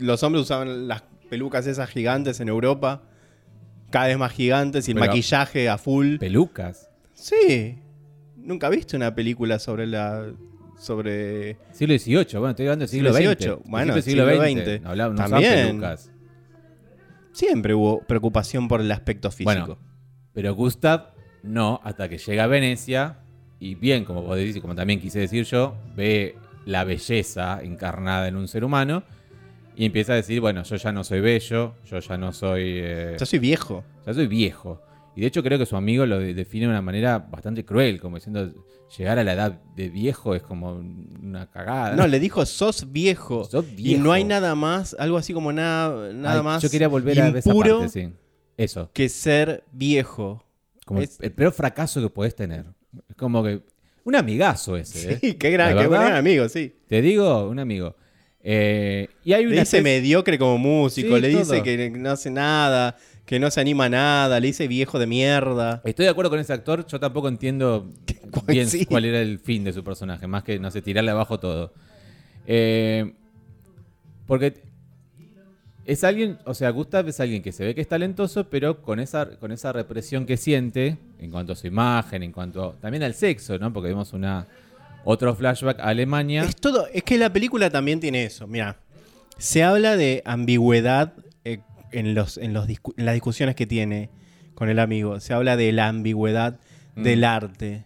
los 0.00 0.22
hombres 0.24 0.42
usaban 0.42 0.88
las 0.88 1.02
pelucas 1.30 1.66
esas 1.68 1.88
gigantes 1.88 2.40
en 2.40 2.48
Europa, 2.48 3.02
cada 3.90 4.08
vez 4.08 4.18
más 4.18 4.32
gigantes 4.32 4.88
y 4.88 4.90
el 4.90 4.96
Pero- 4.98 5.06
maquillaje 5.06 5.68
a 5.68 5.78
full. 5.78 6.16
Pelucas. 6.16 6.90
Sí. 7.14 7.78
¿Nunca 8.36 8.68
viste 8.68 8.96
una 8.96 9.14
película 9.14 9.58
sobre 9.60 9.86
la 9.86 10.26
sobre 10.78 11.56
Siglo 11.72 11.98
XVIII, 11.98 12.38
bueno, 12.38 12.50
estoy 12.50 12.66
hablando 12.66 12.82
del 12.84 12.88
siglo 12.88 13.12
Siglo 13.14 13.30
XX. 13.32 13.38
XVIII, 13.42 13.56
bueno, 13.66 13.92
siglo 14.02 14.02
siglo 14.02 14.42
XX. 14.44 14.62
XX. 14.76 14.82
No, 14.82 14.92
usaban 14.92 15.16
También. 15.16 15.66
pelucas. 15.68 16.10
siempre 17.32 17.74
hubo 17.74 18.00
preocupación 18.00 18.68
por 18.68 18.80
el 18.80 18.90
aspecto 18.92 19.30
físico? 19.30 19.44
Bueno, 19.52 19.78
pero 20.32 20.54
Gustav 20.54 21.12
no, 21.42 21.80
hasta 21.84 22.08
que 22.08 22.18
llega 22.18 22.44
a 22.44 22.46
Venecia 22.46 23.18
y 23.58 23.74
bien, 23.74 24.04
como 24.04 24.22
vos 24.22 24.36
decís 24.36 24.60
como 24.60 24.74
también 24.74 25.00
quise 25.00 25.18
decir 25.20 25.44
yo, 25.44 25.76
ve 25.94 26.36
la 26.66 26.84
belleza 26.84 27.60
encarnada 27.62 28.28
en 28.28 28.36
un 28.36 28.48
ser 28.48 28.64
humano 28.64 29.02
y 29.76 29.84
empieza 29.86 30.12
a 30.14 30.16
decir, 30.16 30.40
bueno, 30.40 30.62
yo 30.62 30.76
ya 30.76 30.92
no 30.92 31.04
soy 31.04 31.20
bello, 31.20 31.74
yo 31.84 31.98
ya 32.00 32.16
no 32.16 32.32
soy... 32.32 32.62
eh, 32.82 33.16
Yo 33.18 33.26
soy 33.26 33.38
viejo. 33.38 33.84
Ya 34.06 34.14
soy 34.14 34.26
viejo. 34.26 34.82
Y 35.16 35.22
de 35.22 35.26
hecho 35.28 35.42
creo 35.42 35.58
que 35.58 35.66
su 35.66 35.76
amigo 35.76 36.04
lo 36.06 36.18
de- 36.20 36.34
define 36.34 36.66
de 36.66 36.70
una 36.72 36.82
manera 36.82 37.18
bastante 37.18 37.64
cruel, 37.64 37.98
como 38.00 38.16
diciendo, 38.16 38.52
llegar 38.96 39.18
a 39.18 39.24
la 39.24 39.32
edad 39.32 39.60
de 39.74 39.88
viejo 39.88 40.34
es 40.34 40.42
como 40.42 40.74
una 41.22 41.50
cagada. 41.50 41.96
No, 41.96 42.06
le 42.06 42.20
dijo 42.20 42.44
sos 42.46 42.92
viejo. 42.92 43.44
Sos 43.44 43.64
Y 43.72 43.82
viejo. 43.82 44.04
no 44.04 44.12
hay 44.12 44.24
nada 44.24 44.54
más, 44.54 44.94
algo 44.98 45.16
así 45.16 45.32
como 45.32 45.52
nada, 45.52 46.12
nada 46.12 46.38
Ay, 46.38 46.44
más 46.44 46.62
Yo 46.62 46.68
quería 46.70 46.88
volver 46.88 47.18
a 47.20 47.30
ver 47.30 47.38
esa 47.38 47.52
parte, 47.54 47.88
sí. 47.88 48.12
Eso. 48.58 48.90
que 48.92 49.08
ser 49.08 49.64
viejo. 49.72 50.44
Como 50.84 51.00
Es- 51.00 51.18
el, 51.20 51.26
el 51.26 51.32
peor 51.32 51.52
fracaso 51.52 52.00
que 52.00 52.10
podés 52.10 52.34
tener. 52.36 52.66
Es 53.08 53.16
como 53.16 53.42
que... 53.42 53.62
Un 54.04 54.14
amigazo 54.14 54.76
ese, 54.76 55.14
¿eh? 55.14 55.18
Sí, 55.20 55.34
qué 55.34 55.50
gran, 55.50 55.76
qué 55.76 55.86
buen 55.88 56.00
amigo, 56.12 56.48
sí. 56.48 56.72
Te 56.86 57.02
digo, 57.02 57.48
un 57.48 57.58
amigo. 57.58 57.96
Eh, 58.40 59.08
y 59.24 59.32
hay 59.32 59.42
Le 59.42 59.48
una 59.52 59.60
dice 59.62 59.78
especie- 59.78 59.82
mediocre 59.82 60.38
como 60.38 60.58
músico, 60.58 61.16
Sí, 61.16 61.20
le 61.20 61.28
dice 61.28 61.62
que 61.64 61.90
no 61.90 62.10
hace 62.10 62.30
nada, 62.30 62.96
que 63.26 63.38
no 63.40 63.50
se 63.50 63.60
anima 63.60 63.86
a 63.86 63.88
nada, 63.88 64.40
le 64.40 64.46
dice 64.46 64.68
viejo 64.68 64.98
de 64.98 65.06
mierda. 65.06 65.82
Estoy 65.84 66.04
de 66.04 66.10
acuerdo 66.10 66.30
con 66.30 66.38
ese 66.38 66.52
actor, 66.52 66.86
yo 66.86 66.98
tampoco 67.00 67.28
entiendo 67.28 67.90
bien 68.46 68.68
Sí. 68.68 68.86
cuál 68.86 69.04
era 69.04 69.20
el 69.20 69.38
fin 69.40 69.64
de 69.64 69.72
su 69.72 69.82
personaje, 69.84 70.26
más 70.26 70.44
que, 70.44 70.58
no 70.58 70.70
sé, 70.70 70.80
tirarle 70.80 71.10
abajo 71.10 71.38
todo. 71.40 71.72
Eh, 72.46 73.12
porque 74.26 74.62
es 75.84 76.02
alguien, 76.04 76.38
o 76.44 76.54
sea, 76.54 76.70
Gustav 76.70 77.06
es 77.08 77.20
alguien 77.20 77.42
que 77.42 77.52
se 77.52 77.64
ve 77.64 77.74
que 77.74 77.80
es 77.80 77.88
talentoso, 77.88 78.48
pero 78.48 78.80
con 78.82 78.98
esa, 79.00 79.26
con 79.38 79.52
esa 79.52 79.72
represión 79.72 80.26
que 80.26 80.36
siente 80.36 80.96
en 81.20 81.30
cuanto 81.30 81.52
a 81.52 81.56
su 81.56 81.66
imagen, 81.66 82.22
en 82.22 82.32
cuanto 82.32 82.76
también 82.80 83.02
al 83.02 83.14
sexo, 83.14 83.58
¿no? 83.58 83.72
Porque 83.72 83.88
vemos 83.88 84.12
una 84.12 84.46
otro 85.04 85.34
flashback 85.36 85.78
a 85.80 85.84
Alemania. 85.88 86.42
Es 86.44 86.56
todo, 86.56 86.86
es 86.92 87.02
que 87.04 87.18
la 87.18 87.32
película 87.32 87.70
también 87.70 88.00
tiene 88.00 88.24
eso. 88.24 88.46
Mira, 88.48 88.78
se 89.38 89.62
habla 89.62 89.96
de 89.96 90.22
ambigüedad 90.24 91.12
en, 91.98 92.14
los, 92.14 92.38
en, 92.38 92.52
los 92.52 92.66
discu- 92.68 92.94
en 92.96 93.04
las 93.06 93.14
discusiones 93.14 93.54
que 93.54 93.66
tiene 93.66 94.10
con 94.54 94.68
el 94.68 94.78
amigo. 94.78 95.20
Se 95.20 95.34
habla 95.34 95.56
de 95.56 95.72
la 95.72 95.88
ambigüedad 95.88 96.58
Mm. 96.94 97.02
del 97.02 97.24
arte. 97.24 97.84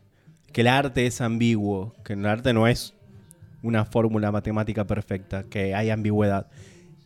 Que 0.52 0.60
el 0.62 0.68
arte 0.68 1.06
es 1.06 1.20
ambiguo, 1.20 1.94
que 2.04 2.12
el 2.12 2.24
arte 2.26 2.52
no 2.52 2.66
es 2.68 2.94
una 3.62 3.84
fórmula 3.84 4.30
matemática 4.32 4.86
perfecta, 4.86 5.44
que 5.44 5.74
hay 5.74 5.90
ambigüedad. 5.90 6.46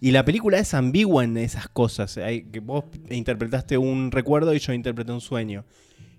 Y 0.00 0.10
la 0.10 0.24
película 0.24 0.58
es 0.58 0.74
ambigua 0.74 1.24
en 1.24 1.36
esas 1.38 1.66
cosas. 1.68 2.16
Hay, 2.18 2.42
que 2.44 2.60
vos 2.60 2.84
interpretaste 3.10 3.78
un 3.78 4.10
recuerdo 4.12 4.52
y 4.54 4.58
yo 4.58 4.72
interpreté 4.74 5.12
un 5.12 5.20
sueño. 5.22 5.64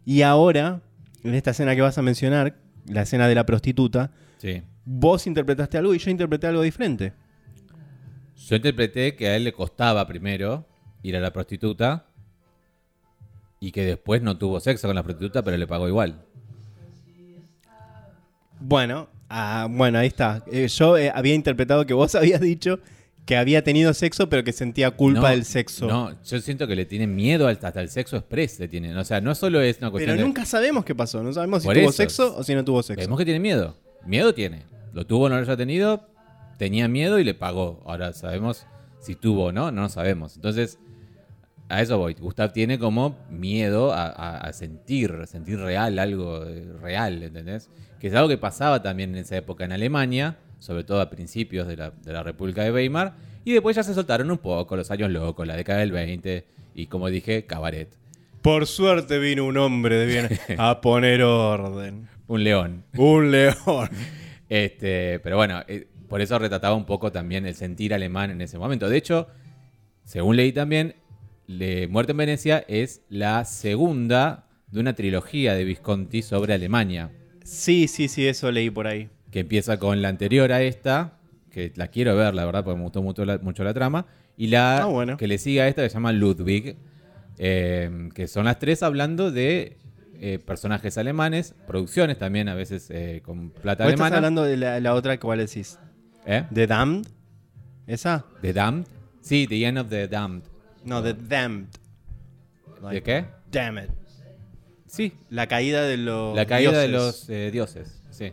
Y 0.05 0.23
ahora, 0.23 0.81
en 1.23 1.35
esta 1.35 1.51
escena 1.51 1.75
que 1.75 1.81
vas 1.81 1.97
a 1.97 2.01
mencionar, 2.01 2.55
la 2.87 3.03
escena 3.03 3.27
de 3.27 3.35
la 3.35 3.45
prostituta, 3.45 4.11
Sí. 4.37 4.61
vos 4.85 5.25
interpretaste 5.27 5.77
algo 5.77 5.93
y 5.93 5.99
yo 5.99 6.09
interpreté 6.11 6.47
algo 6.47 6.61
diferente. 6.63 7.13
Yo 8.47 8.55
interpreté 8.55 9.15
que 9.15 9.27
a 9.29 9.35
él 9.35 9.43
le 9.43 9.53
costaba 9.53 10.05
primero 10.07 10.65
ir 11.07 11.15
a 11.15 11.19
la 11.19 11.31
prostituta 11.31 12.05
y 13.59 13.71
que 13.71 13.83
después 13.85 14.21
no 14.21 14.37
tuvo 14.37 14.59
sexo 14.59 14.87
con 14.87 14.95
la 14.95 15.03
prostituta, 15.03 15.43
pero 15.43 15.55
le 15.57 15.67
pagó 15.67 15.87
igual. 15.87 16.21
Bueno, 18.59 19.09
ah, 19.29 19.67
bueno, 19.69 19.99
ahí 19.99 20.07
está. 20.07 20.43
Eh, 20.51 20.67
yo 20.67 20.97
eh, 20.97 21.11
había 21.13 21.33
interpretado 21.33 21.85
que 21.85 21.93
vos 21.93 22.15
habías 22.15 22.41
dicho 22.41 22.79
que 23.25 23.35
había 23.37 23.63
tenido 23.63 23.93
sexo, 23.93 24.29
pero 24.29 24.43
que 24.43 24.53
sentía 24.53 24.91
culpa 24.91 25.21
No, 25.21 25.27
del 25.29 25.45
sexo. 25.45 25.87
No, 25.87 26.11
yo 26.23 26.39
siento 26.41 26.67
que 26.67 26.75
le 26.75 26.85
tienen 26.85 27.15
miedo 27.15 27.47
hasta 27.47 27.69
el 27.81 27.89
sexo 27.89 28.17
express. 28.17 28.59
Le 28.59 28.67
tienen. 28.67 28.95
O 28.97 29.03
sea, 29.03 29.19
no 29.19 29.33
solo 29.33 29.61
es 29.61 29.79
una 29.79 29.89
cuestión 29.89 30.13
pero 30.13 30.21
de- 30.21 30.27
nunca 30.27 30.45
sabemos 30.45 30.85
qué 30.85 30.93
pasó. 30.93 31.23
No 31.23 31.33
sabemos 31.33 31.63
si 31.63 31.67
Por 31.67 31.75
tuvo 31.75 31.85
eso. 31.89 31.93
sexo 31.93 32.35
o 32.37 32.43
si 32.43 32.53
no 32.53 32.63
tuvo 32.63 32.83
sexo. 32.83 33.01
Vemos 33.01 33.17
que 33.17 33.25
tiene 33.25 33.39
miedo. 33.39 33.75
Miedo 34.05 34.33
tiene. 34.33 34.63
Lo 34.93 35.05
tuvo 35.07 35.25
o 35.25 35.29
no 35.29 35.35
lo 35.35 35.41
haya 35.41 35.57
tenido. 35.57 36.07
Tenía 36.59 36.87
miedo 36.87 37.17
y 37.19 37.23
le 37.23 37.33
pagó. 37.33 37.81
Ahora 37.85 38.13
sabemos 38.13 38.67
si 39.01 39.15
tuvo 39.15 39.45
o 39.45 39.51
no, 39.51 39.71
no 39.71 39.81
lo 39.83 39.89
sabemos. 39.89 40.35
Entonces, 40.35 40.77
a 41.69 41.81
eso 41.81 41.97
voy. 41.97 42.13
Gustav 42.13 42.51
tiene 42.53 42.77
como 42.79 43.17
miedo 43.29 43.91
a, 43.93 44.05
a- 44.07 44.37
a 44.37 44.53
sentir, 44.53 45.11
a 45.23 45.25
sentir 45.27 45.59
real, 45.59 45.97
algo 45.99 46.43
eh, 46.45 46.65
real, 46.81 47.23
¿entendés? 47.23 47.69
Que 47.99 48.07
es 48.07 48.13
algo 48.13 48.29
que 48.29 48.37
pasaba 48.37 48.81
también 48.83 49.11
en 49.11 49.17
esa 49.17 49.37
época 49.37 49.65
en 49.65 49.71
Alemania, 49.71 50.37
sobre 50.59 50.83
todo 50.83 51.01
a 51.01 51.09
principios 51.09 51.67
de 51.67 51.77
la, 51.77 51.91
de 51.91 52.13
la 52.13 52.23
República 52.23 52.63
de 52.63 52.71
Weimar. 52.71 53.13
Y 53.43 53.53
después 53.53 53.75
ya 53.75 53.83
se 53.83 53.93
soltaron 53.93 54.29
un 54.31 54.37
poco, 54.39 54.75
los 54.75 54.89
años 54.91 55.09
locos, 55.11 55.45
la 55.47 55.55
década 55.55 55.79
del 55.79 55.91
20 55.91 56.45
y 56.75 56.87
como 56.87 57.09
dije, 57.09 57.45
cabaret. 57.45 57.89
Por 58.41 58.67
suerte 58.67 59.17
vino 59.19 59.45
un 59.45 59.57
hombre 59.57 59.95
de 59.97 60.05
bien 60.05 60.29
a 60.59 60.81
poner 60.81 61.23
orden. 61.23 62.07
Un 62.27 62.43
león. 62.43 62.83
Un 62.97 63.31
león. 63.31 63.89
Este, 64.47 65.19
pero 65.23 65.37
bueno, 65.37 65.63
eh, 65.67 65.87
por 66.07 66.21
eso 66.21 66.37
retrataba 66.37 66.75
un 66.75 66.85
poco 66.85 67.11
también 67.11 67.47
el 67.47 67.55
sentir 67.55 67.95
alemán 67.95 68.29
en 68.29 68.41
ese 68.41 68.59
momento. 68.59 68.87
De 68.87 68.97
hecho, 68.97 69.27
según 70.03 70.35
leí 70.35 70.51
también, 70.51 70.93
Le- 71.47 71.87
Muerte 71.87 72.11
en 72.11 72.17
Venecia 72.17 72.63
es 72.67 73.01
la 73.09 73.45
segunda 73.45 74.47
de 74.71 74.79
una 74.79 74.93
trilogía 74.93 75.53
de 75.53 75.63
Visconti 75.63 76.21
sobre 76.21 76.53
Alemania, 76.53 77.11
Sí, 77.43 77.87
sí, 77.87 78.07
sí, 78.07 78.27
eso 78.27 78.51
leí 78.51 78.71
por 78.71 78.87
ahí. 78.87 79.09
que 79.31 79.41
empieza 79.41 79.77
con 79.77 80.01
la 80.01 80.09
anterior 80.09 80.51
a 80.51 80.63
esta, 80.63 81.19
que 81.51 81.71
la 81.75 81.89
quiero 81.89 82.15
ver, 82.15 82.33
la 82.33 82.43
verdad, 82.45 82.63
porque 82.63 82.77
me 82.77 82.83
gustó 82.83 83.03
mucho 83.03 83.23
la, 83.25 83.37
mucho 83.37 83.63
la 83.63 83.73
trama, 83.73 84.07
y 84.35 84.47
la 84.47 84.79
Ah, 84.81 84.85
bueno. 84.85 85.15
que 85.17 85.27
le 85.27 85.37
sigue 85.37 85.61
a 85.61 85.67
esta 85.67 85.83
que 85.83 85.89
se 85.89 85.93
llama 85.93 86.11
Ludwig, 86.11 86.75
eh, 87.37 88.09
que 88.15 88.27
son 88.27 88.45
las 88.45 88.57
tres 88.57 88.81
hablando 88.81 89.31
de 89.31 89.77
eh, 90.19 90.39
personajes 90.39 90.97
alemanes, 90.97 91.53
producciones 91.67 92.17
también 92.17 92.49
a 92.49 92.55
veces 92.55 92.89
eh, 92.89 93.21
con 93.23 93.51
plata 93.51 93.83
¿Vos 93.83 93.93
estás 93.93 94.05
alemana. 94.07 94.15
hablando 94.17 94.43
de 94.43 94.57
la, 94.57 94.79
la 94.79 94.93
otra 94.95 95.19
cuál 95.19 95.37
decís? 95.39 95.77
¿Eh? 96.25 96.43
¿The 96.51 96.65
Damned? 96.65 97.05
¿Esa? 97.85 98.25
¿The 98.41 98.53
Damned? 98.53 98.87
Sí, 99.21 99.45
The 99.47 99.65
End 99.67 99.77
of 99.77 99.89
the 99.89 100.07
Damned. 100.07 100.43
No, 100.85 101.01
The 101.03 101.13
Damned. 101.13 101.67
Like, 102.81 102.95
¿De 102.95 103.03
qué? 103.03 103.25
Damn 103.51 103.79
it. 103.79 103.89
Sí, 104.87 105.13
La 105.29 105.47
caída 105.47 105.83
de 105.83 105.97
los. 105.97 106.35
La 106.35 106.45
caída 106.45 106.71
de 106.71 106.87
dioses. 106.87 106.91
los 106.91 107.29
eh, 107.29 107.51
dioses, 107.51 108.01
sí. 108.11 108.31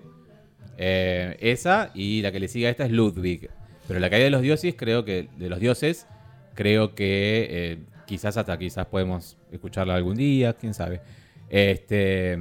Eh, 0.79 1.37
esa 1.41 1.91
y 1.95 2.23
la 2.23 2.31
que 2.31 2.41
le 2.41 2.49
sigue 2.49 2.67
a 2.67 2.71
esta 2.71 2.85
es 2.85 2.93
Ludwig. 2.93 3.51
Pero 3.89 3.99
la 3.99 4.11
caída 4.11 4.25
de 4.25 4.31
los 4.31 4.43
dioses, 4.43 4.75
creo 4.77 5.05
que 5.05 5.29
de 5.37 5.49
los 5.49 5.59
dioses, 5.59 6.07
creo 6.55 6.95
que 6.95 7.49
eh, 7.51 7.79
quizás 8.07 8.37
hasta 8.37 8.59
quizás 8.59 8.87
podemos 8.87 9.37
escucharla 9.51 9.95
algún 9.95 10.17
día, 10.17 10.53
quién 10.53 10.75
sabe. 10.75 11.01
Este, 11.49 12.39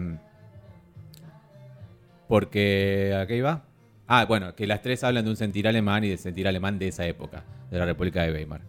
porque 2.27 3.17
¿a 3.19 3.25
qué 3.27 3.37
iba? 3.37 3.65
Ah, 4.07 4.25
bueno, 4.25 4.55
que 4.55 4.67
las 4.67 4.81
tres 4.81 5.03
hablan 5.03 5.23
de 5.23 5.31
un 5.31 5.37
sentir 5.37 5.67
alemán 5.67 6.03
y 6.03 6.09
del 6.09 6.17
sentir 6.17 6.47
alemán 6.47 6.77
de 6.77 6.89
esa 6.89 7.05
época, 7.07 7.43
de 7.69 7.79
la 7.79 7.85
República 7.85 8.23
de 8.23 8.33
Weimar. 8.33 8.61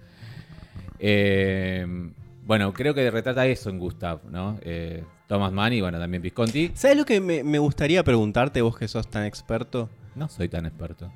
Eh, 1.04 1.84
bueno, 2.44 2.72
creo 2.72 2.94
que 2.94 3.10
retrata 3.10 3.44
eso 3.46 3.70
en 3.70 3.78
Gustav, 3.80 4.20
¿no? 4.30 4.58
Eh, 4.62 5.02
Thomas 5.26 5.52
Mann 5.52 5.72
y 5.72 5.80
bueno, 5.80 5.98
también 5.98 6.22
Visconti. 6.22 6.70
¿Sabes 6.74 6.96
lo 6.96 7.04
que 7.04 7.20
me, 7.20 7.42
me 7.42 7.58
gustaría 7.58 8.04
preguntarte, 8.04 8.62
vos 8.62 8.78
que 8.78 8.86
sos 8.86 9.08
tan 9.10 9.24
experto? 9.24 9.90
No 10.14 10.28
soy 10.28 10.48
tan 10.48 10.64
experto. 10.66 11.12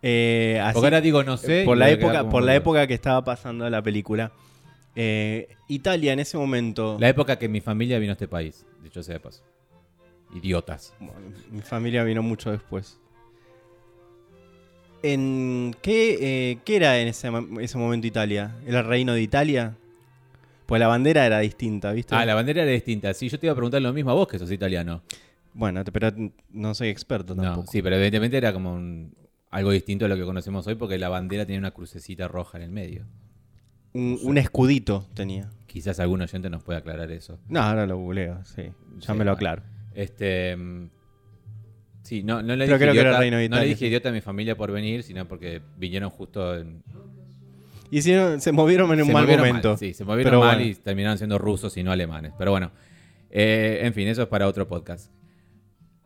Eh, 0.00 0.58
así- 0.62 0.74
Porque 0.74 0.86
ahora 0.86 1.00
digo 1.02 1.22
no 1.24 1.36
sé. 1.36 1.64
por 1.66 1.76
la 1.76 1.90
época, 1.90 2.20
como 2.20 2.30
por 2.30 2.42
la 2.42 2.52
boludo. 2.52 2.56
época 2.56 2.86
que 2.86 2.94
estaba 2.94 3.22
pasando 3.24 3.68
la 3.68 3.82
película. 3.82 4.32
eh, 5.00 5.48
Italia 5.68 6.12
en 6.12 6.18
ese 6.20 6.36
momento. 6.38 6.96
La 6.98 7.08
época 7.08 7.38
que 7.38 7.48
mi 7.48 7.60
familia 7.60 7.98
vino 7.98 8.12
a 8.12 8.14
este 8.14 8.26
país, 8.28 8.64
dicho 8.82 9.02
sea 9.02 9.14
de 9.14 9.20
paso. 9.20 9.44
Idiotas. 10.34 10.94
Bueno, 10.98 11.20
mi 11.50 11.60
familia 11.62 12.02
vino 12.04 12.22
mucho 12.22 12.50
después. 12.50 12.98
¿En 15.02 15.74
qué, 15.80 16.18
eh, 16.52 16.58
qué 16.64 16.76
era 16.76 16.98
en 16.98 17.08
ese, 17.08 17.30
ese 17.60 17.78
momento 17.78 18.06
Italia? 18.06 18.56
¿Era 18.66 18.80
el 18.80 18.86
reino 18.86 19.12
de 19.14 19.22
Italia? 19.22 19.76
Pues 20.66 20.80
la 20.80 20.88
bandera 20.88 21.24
era 21.24 21.38
distinta, 21.40 21.92
¿viste? 21.92 22.14
Ah, 22.14 22.26
la 22.26 22.34
bandera 22.34 22.62
era 22.62 22.72
distinta. 22.72 23.14
Sí, 23.14 23.28
yo 23.28 23.38
te 23.38 23.46
iba 23.46 23.52
a 23.52 23.56
preguntar 23.56 23.80
lo 23.80 23.92
mismo 23.92 24.10
a 24.10 24.14
vos 24.14 24.28
que 24.28 24.38
sos 24.38 24.50
italiano. 24.50 25.02
Bueno, 25.54 25.82
pero 25.92 26.12
no 26.50 26.74
soy 26.74 26.88
experto 26.88 27.34
No, 27.34 27.42
tampoco. 27.42 27.70
sí, 27.72 27.80
pero 27.80 27.96
evidentemente 27.96 28.36
era 28.36 28.52
como 28.52 28.74
un- 28.74 29.14
algo 29.50 29.70
distinto 29.70 30.04
a 30.04 30.08
lo 30.08 30.16
que 30.16 30.24
conocemos 30.24 30.66
hoy 30.66 30.74
porque 30.74 30.98
la 30.98 31.08
bandera 31.08 31.46
tenía 31.46 31.58
una 31.58 31.70
crucecita 31.70 32.28
roja 32.28 32.58
en 32.58 32.64
el 32.64 32.70
medio. 32.70 33.06
Un, 33.94 34.18
un 34.22 34.36
escudito 34.36 35.06
tenía. 35.14 35.48
Quizás 35.66 35.98
algún 36.00 36.20
oyente 36.20 36.50
nos 36.50 36.62
pueda 36.62 36.80
aclarar 36.80 37.10
eso. 37.10 37.38
No, 37.48 37.60
ahora 37.60 37.86
lo 37.86 37.96
googleo, 37.96 38.44
sí. 38.44 38.64
Ya 38.98 39.12
Sí, 39.12 39.18
me 39.18 39.24
lo 39.24 39.32
aclaro. 39.32 39.62
Este. 39.94 40.56
Sí, 42.02 42.22
no, 42.22 42.42
no 42.42 42.56
le 42.56 42.64
Pero 42.64 42.78
dije 42.78 42.78
creo 42.78 42.78
que 42.78 43.00
era 43.00 43.08
idiota, 43.10 43.18
Reino 43.20 43.36
de 43.36 43.48
no 43.48 43.56
le 43.56 43.60
Italia, 43.62 43.74
dije 43.74 43.86
idiota 43.86 44.08
a 44.08 44.12
mi 44.12 44.20
familia 44.20 44.56
por 44.56 44.72
venir, 44.72 45.02
sino 45.02 45.26
porque 45.28 45.60
vinieron 45.76 46.08
justo 46.10 46.56
en. 46.56 46.82
Hicieron, 47.90 48.40
se 48.40 48.52
movieron 48.52 48.92
en 48.92 49.00
un 49.00 49.06
se 49.06 49.12
mal 49.12 49.22
movieron 49.24 49.46
momento. 49.46 49.68
mal, 49.70 49.78
sí, 49.78 49.94
se 49.94 50.04
movieron 50.04 50.30
Pero 50.30 50.40
mal 50.40 50.56
bueno. 50.56 50.70
y 50.70 50.74
terminaron 50.74 51.16
siendo 51.18 51.38
rusos 51.38 51.76
y 51.76 51.82
no 51.82 51.90
alemanes. 51.92 52.32
Pero 52.38 52.50
bueno, 52.50 52.70
eh, 53.30 53.80
en 53.82 53.92
fin, 53.94 54.08
eso 54.08 54.22
es 54.22 54.28
para 54.28 54.46
otro 54.46 54.68
podcast. 54.68 55.10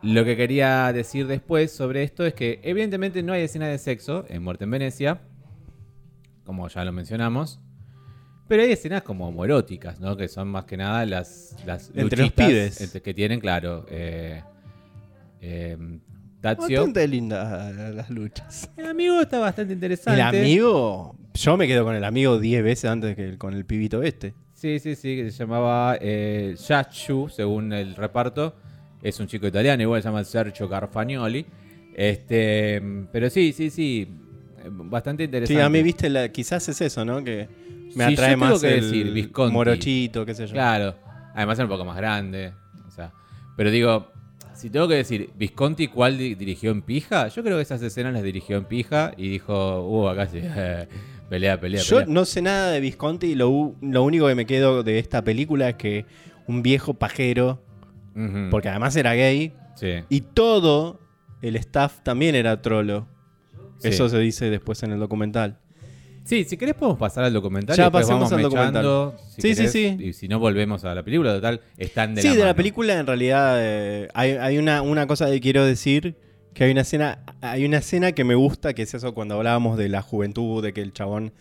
Lo 0.03 0.25
que 0.25 0.37
quería 0.37 0.93
decir 0.93 1.27
después 1.29 1.71
sobre 1.73 2.03
esto 2.03 2.25
es 2.27 2.35
que 2.35 2.59
evidentemente 2.65 3.23
no 3.23 3.33
hay 3.33 3.43
escena 3.43 3.69
de 3.69 3.79
sexo 3.79 4.25
en 4.29 4.43
Muerte 4.43 4.65
en 4.65 4.71
Venecia, 4.73 5.21
como 6.45 6.67
ya 6.69 6.85
lo 6.85 6.93
mencionamos, 6.93 7.61
pero 8.49 8.63
hay 8.65 8.73
escenas 8.73 9.03
como 9.03 9.29
homoeróticas, 9.29 10.01
¿no? 10.01 10.17
Que 10.17 10.27
son 10.29 10.49
más 10.49 10.65
que 10.65 10.77
nada 10.77 11.07
las, 11.07 11.57
las 11.67 11.89
Entre 11.95 12.03
los 12.03 12.19
luchitas 12.19 12.47
pibes. 12.49 12.81
entre- 12.81 13.01
que 13.03 13.15
tienen, 13.15 13.39
claro, 13.41 13.87
eh, 13.89 14.43
eh, 15.43 15.77
Tazio. 16.41 16.79
Bastante 16.81 17.07
lindas 17.07 17.95
las 17.95 18.09
luchas. 18.11 18.71
El 18.77 18.87
amigo 18.87 19.21
está 19.21 19.39
bastante 19.39 19.75
interesante. 19.75 20.15
El 20.21 20.27
amigo, 20.27 21.15
yo 21.35 21.57
me 21.57 21.67
quedo 21.69 21.85
con 21.85 21.95
el 21.95 22.03
amigo 22.05 22.39
10 22.41 22.65
veces 22.65 22.91
antes 22.91 23.15
que 23.15 23.37
con 23.39 23.53
el 23.55 23.65
pibito 23.65 24.03
este. 24.03 24.35
Sí, 24.55 24.79
sí, 24.79 24.95
sí, 24.97 25.17
que 25.17 25.31
se 25.31 25.39
llamaba 25.39 25.97
eh, 26.01 26.57
Yachu, 26.69 27.29
según 27.29 27.73
el 27.73 27.95
reparto. 27.95 28.57
Es 29.03 29.19
un 29.21 29.27
chico 29.27 29.47
italiano, 29.47 29.83
igual 29.83 30.01
se 30.03 30.09
llama 30.09 30.25
Sergio 30.25 30.69
Garfagnoli. 30.69 31.45
Este, 31.95 32.83
pero 33.13 33.29
sí, 33.31 33.53
sí, 33.53 33.71
sí, 33.71 34.09
eh, 34.59 34.69
bastante 34.69 35.25
interesante. 35.25 35.61
Sí, 35.61 35.65
a 35.65 35.69
mí, 35.69 35.83
viste, 35.83 36.09
la- 36.09 36.29
quizás 36.31 36.69
es 36.69 36.81
eso, 36.81 37.05
¿no? 37.05 37.23
Que 37.23 37.49
me 37.95 38.07
Sí, 38.07 38.13
atrae 38.15 38.33
yo 38.33 38.37
más 38.39 38.61
que 38.61 38.75
el 38.79 38.81
decir, 38.81 39.13
Visconti. 39.13 39.53
morochito, 39.53 40.25
qué 40.27 40.35
sé 40.35 40.47
yo. 40.47 40.53
Claro, 40.55 40.95
además 41.35 41.59
era 41.59 41.65
un 41.67 41.71
poco 41.71 41.85
más 41.85 41.97
grande. 41.97 42.53
O 42.87 42.91
sea, 42.91 43.13
pero 43.57 43.71
digo, 43.71 44.11
si 44.63 44.71
tengo 44.71 44.89
que 44.89 44.95
decir, 44.95 45.31
Visconti, 45.37 45.89
¿cuál 45.89 46.17
di- 46.17 46.35
dirigió 46.35 46.71
en 46.71 46.83
pija? 46.83 47.29
Yo 47.29 47.43
creo 47.43 47.57
que 47.57 47.63
esas 47.63 47.83
escenas 47.83 48.13
las 48.15 48.23
dirigió 48.23 48.57
en 48.57 48.65
pija 48.65 49.13
y 49.17 49.29
dijo, 49.29 49.81
uh, 49.87 50.09
acá 50.09 50.27
sí, 50.29 50.41
pelea, 51.29 51.61
pelea, 51.61 51.81
Yo 51.83 51.99
pelea. 51.99 52.13
no 52.15 52.25
sé 52.25 52.41
nada 52.43 52.71
de 52.71 52.81
Visconti 52.81 53.27
y 53.29 53.35
lo, 53.35 53.75
lo 53.81 54.03
único 54.03 54.27
que 54.29 54.35
me 54.35 54.47
quedo 54.47 54.83
de 54.83 54.99
esta 54.99 55.23
película 55.23 55.69
es 55.69 55.75
que 55.77 56.07
un 56.47 56.63
viejo 56.63 56.95
pajero, 56.95 57.63
porque 58.51 58.69
además 58.69 58.95
era 58.97 59.15
gay, 59.15 59.55
sí, 59.75 59.89
y 60.09 60.21
todo 60.21 61.01
el 61.41 61.57
staff 61.57 62.01
también 62.03 62.35
era 62.35 62.61
trolo. 62.63 63.09
sí. 63.79 63.89
Eso 63.89 64.09
se 64.09 64.19
dice 64.19 64.49
después 64.51 64.83
en 64.83 64.93
el 64.93 64.99
documental. 65.01 65.59
Sí, 66.25 66.45
si 66.45 66.57
querés 66.57 66.75
podemos 66.75 66.99
pasar 66.99 67.25
al 67.25 67.33
documental. 67.33 67.77
Ya 67.77 67.87
y 67.87 67.91
vamos 67.91 68.33
al 68.33 68.43
mechando, 68.43 69.17
si 69.29 69.43
Sí, 69.43 69.49
sí, 69.51 69.57
querés, 69.57 69.73
sí. 69.73 69.97
Y 69.99 70.13
si 70.13 70.29
no 70.29 70.39
volvemos 70.39 70.85
a 70.85 70.95
la 70.95 71.03
película, 71.03 71.35
total, 71.35 71.61
están 71.77 72.15
de 72.15 72.23
sí, 72.23 72.29
la 72.29 72.35
de 72.35 72.45
la 72.45 72.55
película 72.55 72.99
en 72.99 73.07
realidad 73.07 73.57
eh, 73.59 74.09
hay, 74.15 74.33
hay 74.33 74.59
una, 74.59 74.83
una 74.83 75.07
cosa 75.07 75.29
que 75.31 75.41
quiero 75.41 75.65
decir, 75.65 76.15
que 76.55 76.65
hay 76.65 76.71
una 76.71 76.83
escena, 76.83 77.19
hay 77.41 77.65
una 77.65 77.79
escena 77.79 78.13
que 78.13 78.23
me 78.25 78.35
gusta, 78.37 78.73
que 78.75 78.83
es 78.83 78.95
eso 78.95 79.15
cuando 79.15 79.35
hablábamos 79.37 79.77
de 79.77 79.89
la 79.89 80.01
juventud, 80.03 80.63
de 80.63 80.73
que 80.73 80.81
el 80.83 80.93
chabón 80.93 81.33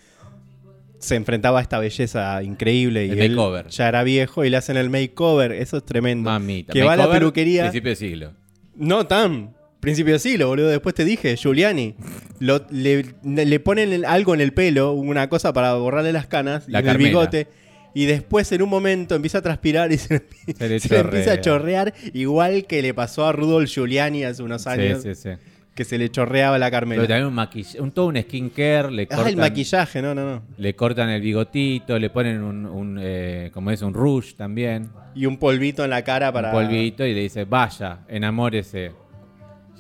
se 0.98 1.16
enfrentaba 1.16 1.60
a 1.60 1.62
esta 1.62 1.80
belleza 1.80 2.42
increíble 2.44 3.06
y 3.08 3.12
El 3.12 3.20
él 3.20 3.32
makeover. 3.36 3.68
ya 3.70 3.88
era 3.88 4.04
viejo 4.04 4.46
y 4.46 4.50
le 4.50 4.58
hacen 4.58 4.78
el 4.78 4.90
makeover, 4.90 5.52
eso 5.52 5.78
es 5.78 5.86
tremendo. 5.86 6.30
Mamita. 6.30 6.74
Que 6.74 6.84
va 6.84 6.94
a 6.94 6.98
la 6.98 7.10
peluquería. 7.12 7.64
Principio 7.64 7.90
de 7.92 7.96
siglo. 7.96 8.32
No 8.76 9.06
tan. 9.08 9.56
Principio 9.82 10.14
de 10.14 10.20
siglo, 10.20 10.48
boludo. 10.48 10.70
Después 10.70 10.96
te 10.96 11.04
dije, 11.04 11.36
Giuliani. 11.36 11.96
Lo- 12.40 12.66
le, 12.70 13.04
le 13.24 13.60
ponen 13.60 14.06
algo 14.06 14.34
en 14.34 14.42
el 14.42 14.54
pelo, 14.54 14.94
una 14.94 15.28
cosa 15.28 15.52
para 15.54 15.74
borrarle 15.74 16.14
las 16.14 16.28
canas, 16.28 16.66
y 16.68 16.72
La 16.72 16.80
en 16.80 16.88
el 16.90 16.98
bigote. 16.98 17.48
Y 17.94 18.06
después 18.06 18.50
en 18.54 18.62
un 18.62 18.70
momento 18.70 19.16
empieza 19.16 19.40
a 19.40 19.42
transpirar 19.42 19.92
y 19.92 19.98
se, 19.98 20.24
empieza 20.48 20.96
a 21.34 21.42
chorrea. 21.42 21.42
chorrear, 21.42 21.94
igual 22.14 22.66
que 22.66 22.82
le 22.82 22.94
pasó 22.94 23.26
a 23.26 23.34
Rudolf 23.34 23.70
Giuliani 23.70 24.24
hace 24.24 24.42
unos 24.44 24.66
años, 24.66 25.02
Sí, 25.04 25.14
sí, 25.14 25.22
sí. 25.24 25.30
que 25.76 25.84
se 25.84 25.98
le 25.98 26.10
chorreaba 26.10 26.58
la 26.58 26.68
Pero 26.68 26.72
Carmela. 26.80 27.02
también 27.08 27.26
un 27.26 27.34
maquillaje, 27.34 27.82
un, 27.82 27.92
todo 27.92 28.06
un 28.06 28.16
skincare, 28.22 28.92
le 28.92 29.04
Ah, 29.04 29.16
cortan, 29.16 29.28
el 29.28 29.36
maquillaje, 29.36 30.02
no, 30.02 30.16
no, 30.16 30.24
no. 30.26 30.42
le 30.58 30.74
cortan 30.74 31.10
el 31.10 31.22
bigotito, 31.22 32.00
le 32.00 32.10
ponen 32.10 32.42
un, 32.42 32.66
un, 32.66 32.98
eh, 33.02 33.50
como 33.54 33.72
es, 33.72 33.82
un 33.82 33.94
rouge 33.94 34.36
también, 34.38 34.90
Y 35.14 35.26
un 35.26 35.38
polvito 35.38 35.84
en 35.84 35.90
la 35.90 36.02
cara 36.04 36.32
para. 36.32 36.48
un 36.48 36.54
polvito, 36.54 37.06
y 37.06 37.14
le 37.14 37.22
dice, 37.24 37.44
vaya, 37.44 38.00
enamórese. 38.08 38.92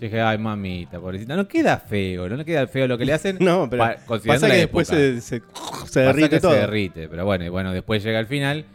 Yo 0.01 0.05
dije, 0.07 0.19
ay, 0.19 0.37
mamita, 0.39 0.99
pobrecita. 0.99 1.35
No 1.35 1.47
queda 1.47 1.77
feo, 1.77 2.27
no 2.27 2.35
le 2.35 2.43
queda 2.43 2.65
feo 2.65 2.87
lo 2.87 2.97
que 2.97 3.05
le 3.05 3.13
hacen. 3.13 3.37
No, 3.39 3.69
pero 3.69 3.83
pa- 3.83 3.95
considerando 4.07 4.41
pasa 4.41 4.47
la 4.47 4.53
que 4.55 4.59
después 4.61 4.89
época. 4.89 4.99
se, 4.99 5.21
se, 5.21 5.35
se 5.39 5.41
Pasa 5.41 6.01
derrite 6.01 6.29
que 6.31 6.39
todo. 6.39 6.51
se 6.53 6.57
derrite, 6.57 7.07
pero 7.07 7.23
bueno, 7.23 7.45
y 7.45 7.49
bueno, 7.49 7.71
después 7.71 8.03
llega 8.03 8.19
el 8.19 8.25
final. 8.25 8.65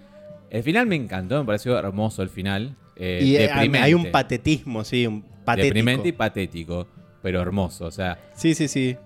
El 0.50 0.62
final 0.62 0.86
me 0.86 0.94
encantó, 0.94 1.40
me 1.40 1.44
pareció 1.44 1.76
hermoso 1.76 2.22
el 2.22 2.28
final. 2.30 2.76
eh, 2.94 3.20
y 3.22 3.34
eh, 3.36 3.40
deprimente, 3.48 3.78
hay 3.80 3.94
un 3.94 4.10
patetismo, 4.12 4.84
sí, 4.84 5.04
un 5.06 5.22
patético. 5.44 5.64
Deprimente 5.74 6.08
y 6.08 6.12
patético, 6.12 6.86
pero 7.20 7.42
hermoso. 7.42 7.86
O 7.86 7.90
sea, 7.90 8.16
Sí, 8.36 8.54
sí, 8.54 8.68
sí. 8.68 8.96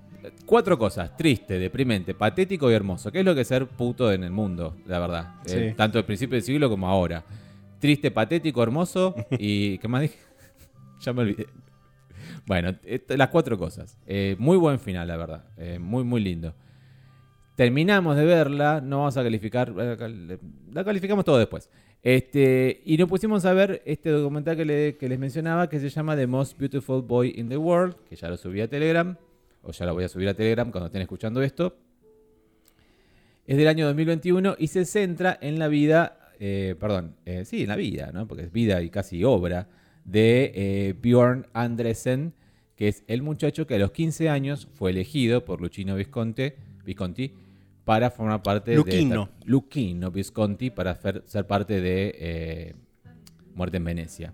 cuatro 0.44 0.78
cosas: 0.78 1.16
triste, 1.16 1.58
deprimente, 1.58 2.12
patético 2.14 2.70
y 2.70 2.74
hermoso. 2.74 3.10
¿Qué 3.10 3.20
es 3.20 3.24
lo 3.24 3.34
que 3.34 3.40
es 3.40 3.48
ser 3.48 3.66
puto 3.66 4.12
en 4.12 4.24
el 4.24 4.30
mundo, 4.30 4.76
la 4.86 4.98
verdad? 4.98 5.34
Sí. 5.46 5.56
Eh, 5.56 5.74
tanto 5.74 5.96
al 5.96 6.04
principio 6.04 6.34
del 6.36 6.42
siglo 6.42 6.68
como 6.68 6.86
ahora. 6.86 7.24
Triste, 7.78 8.10
patético, 8.10 8.62
hermoso 8.62 9.14
y. 9.38 9.78
¿Qué 9.78 9.88
más 9.88 10.02
dije? 10.02 10.16
ya 11.00 11.14
me 11.14 11.22
olvidé. 11.22 11.46
Bueno, 12.50 12.74
esto- 12.82 13.16
las 13.16 13.28
cuatro 13.28 13.56
cosas. 13.56 13.96
Eh, 14.08 14.34
muy 14.40 14.56
buen 14.56 14.80
final, 14.80 15.06
la 15.06 15.16
verdad. 15.16 15.44
Eh, 15.56 15.78
muy, 15.78 16.02
muy 16.02 16.20
lindo. 16.20 16.52
Terminamos 17.54 18.16
de 18.16 18.24
verla, 18.24 18.80
no 18.80 18.98
vamos 18.98 19.16
a 19.16 19.22
calificar, 19.22 19.72
eh, 19.78 19.94
cal- 19.96 20.40
la 20.72 20.82
calificamos 20.84 21.24
todo 21.24 21.38
después. 21.38 21.70
Este, 22.02 22.82
y 22.84 22.96
nos 22.98 23.08
pusimos 23.08 23.44
a 23.44 23.52
ver 23.52 23.82
este 23.84 24.10
documental 24.10 24.56
que, 24.56 24.64
le- 24.64 24.96
que 24.96 25.08
les 25.08 25.16
mencionaba 25.16 25.68
que 25.68 25.78
se 25.78 25.90
llama 25.90 26.16
The 26.16 26.26
Most 26.26 26.58
Beautiful 26.58 27.02
Boy 27.02 27.34
in 27.36 27.48
the 27.48 27.56
World, 27.56 27.94
que 28.08 28.16
ya 28.16 28.28
lo 28.28 28.36
subí 28.36 28.60
a 28.60 28.66
Telegram, 28.66 29.16
o 29.62 29.70
ya 29.70 29.86
lo 29.86 29.94
voy 29.94 30.02
a 30.02 30.08
subir 30.08 30.28
a 30.28 30.34
Telegram 30.34 30.72
cuando 30.72 30.86
estén 30.86 31.02
escuchando 31.02 31.40
esto. 31.42 31.76
Es 33.46 33.56
del 33.58 33.68
año 33.68 33.86
2021 33.86 34.56
y 34.58 34.66
se 34.66 34.84
centra 34.86 35.38
en 35.40 35.60
la 35.60 35.68
vida, 35.68 36.18
eh, 36.40 36.74
perdón, 36.80 37.14
eh, 37.26 37.44
sí, 37.44 37.62
en 37.62 37.68
la 37.68 37.76
vida, 37.76 38.10
¿no? 38.12 38.26
porque 38.26 38.42
es 38.42 38.50
vida 38.50 38.82
y 38.82 38.90
casi 38.90 39.22
obra, 39.22 39.68
de 40.04 40.50
eh, 40.56 40.94
Bjorn 41.00 41.46
Andresen, 41.52 42.32
que 42.80 42.88
es 42.88 43.04
el 43.08 43.20
muchacho 43.20 43.66
que 43.66 43.74
a 43.74 43.78
los 43.78 43.90
15 43.92 44.30
años 44.30 44.66
fue 44.72 44.90
elegido 44.90 45.44
por 45.44 45.60
Luchino 45.60 45.96
Visconti, 45.96 46.52
Visconti 46.82 47.30
para 47.84 48.10
formar 48.10 48.42
parte 48.42 48.74
Luchino. 48.74 49.26
de... 49.38 49.44
Luchino 49.50 50.10
Visconti 50.10 50.70
para 50.70 50.98
fer- 50.98 51.22
ser 51.26 51.46
parte 51.46 51.82
de 51.82 52.14
eh, 52.18 52.74
Muerte 53.54 53.76
en 53.76 53.84
Venecia. 53.84 54.32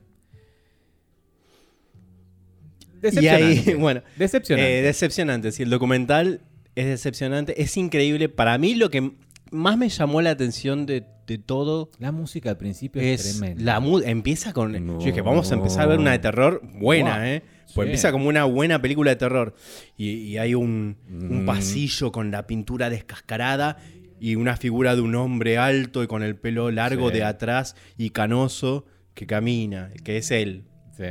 Y 3.02 3.26
ahí, 3.26 3.56
Decepcionante. 3.56 3.74
bueno, 3.80 4.02
Decepcionante. 4.16 4.78
Eh, 4.78 4.82
decepcionante, 4.82 5.50
sí, 5.52 5.62
el 5.64 5.70
documental 5.70 6.40
es 6.76 6.86
decepcionante, 6.86 7.60
es 7.60 7.76
increíble. 7.76 8.28
Para 8.28 8.56
mí 8.58 8.76
lo 8.76 8.90
que 8.90 9.10
más 9.52 9.76
me 9.78 9.88
llamó 9.88 10.20
la 10.22 10.30
atención 10.30 10.86
de, 10.86 11.04
de 11.26 11.38
todo 11.38 11.90
La 11.98 12.12
música 12.12 12.50
al 12.50 12.56
principio 12.56 13.00
es, 13.02 13.24
es 13.26 13.38
tremenda. 13.38 13.78
la 13.80 14.08
empieza 14.08 14.52
con 14.52 14.72
No. 14.86 14.98
yo 14.98 15.06
dije 15.06 15.20
vamos 15.22 15.50
a 15.52 15.54
empezar 15.54 15.82
a 15.84 15.86
ver 15.86 15.98
una 15.98 16.12
de 16.12 16.18
terror 16.18 16.62
buena 16.78 17.32
eh 17.34 17.42
pues 17.74 17.74
Sí. 17.74 17.80
empieza 17.90 18.12
como 18.12 18.28
una 18.28 18.44
buena 18.44 18.80
película 18.80 19.10
de 19.10 19.16
terror 19.16 19.54
y, 19.96 20.10
y 20.10 20.38
hay 20.38 20.54
un, 20.54 20.96
un 21.10 21.44
pasillo 21.46 22.12
con 22.12 22.30
la 22.30 22.46
pintura 22.46 22.90
descascarada 22.90 23.76
y 24.20 24.36
una 24.36 24.56
figura 24.56 24.94
de 24.94 25.02
un 25.02 25.14
hombre 25.16 25.58
alto 25.58 26.02
y 26.02 26.06
con 26.06 26.22
el 26.22 26.36
pelo 26.36 26.70
largo 26.70 27.08
Sí. 27.10 27.14
de 27.16 27.24
atrás 27.24 27.74
y 27.98 28.10
canoso 28.10 28.86
que 29.14 29.26
camina 29.26 29.90
que 30.04 30.16
es 30.18 30.30
él 30.30 30.64
Sí. 30.96 31.04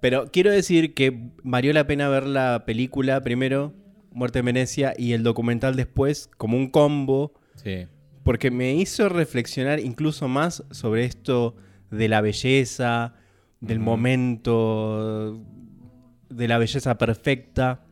pero 0.00 0.30
quiero 0.32 0.50
decir 0.50 0.94
que 0.94 1.30
valió 1.42 1.72
la 1.72 1.86
pena 1.86 2.08
ver 2.08 2.26
la 2.26 2.64
película 2.66 3.22
primero 3.22 3.72
Muerte 4.12 4.40
en 4.40 4.46
Venecia 4.46 4.94
y 4.98 5.12
el 5.12 5.22
documental 5.22 5.76
después 5.76 6.28
como 6.36 6.56
un 6.56 6.70
combo 6.70 7.34
Sí. 7.62 7.86
porque 8.22 8.50
me 8.50 8.74
hizo 8.74 9.08
reflexionar 9.08 9.80
incluso 9.80 10.28
más 10.28 10.62
sobre 10.70 11.04
esto 11.04 11.56
de 11.90 12.08
la 12.08 12.20
belleza, 12.20 13.14
del 13.60 13.78
momento, 13.80 15.40
de 16.28 16.46
la 16.48 16.58
belleza 16.58 16.98
perfecta 16.98 17.84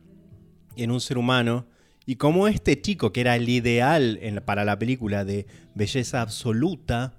en 0.75 0.91
un 0.91 1.01
ser 1.01 1.17
humano, 1.17 1.65
y 2.05 2.15
cómo 2.17 2.47
este 2.47 2.79
chico, 2.81 3.11
que 3.11 3.21
era 3.21 3.35
el 3.35 3.49
ideal 3.49 4.19
en 4.21 4.35
la- 4.35 4.45
para 4.45 4.63
la 4.63 4.77
película 4.79 5.25
de 5.25 5.47
belleza 5.75 6.21
absoluta, 6.21 7.13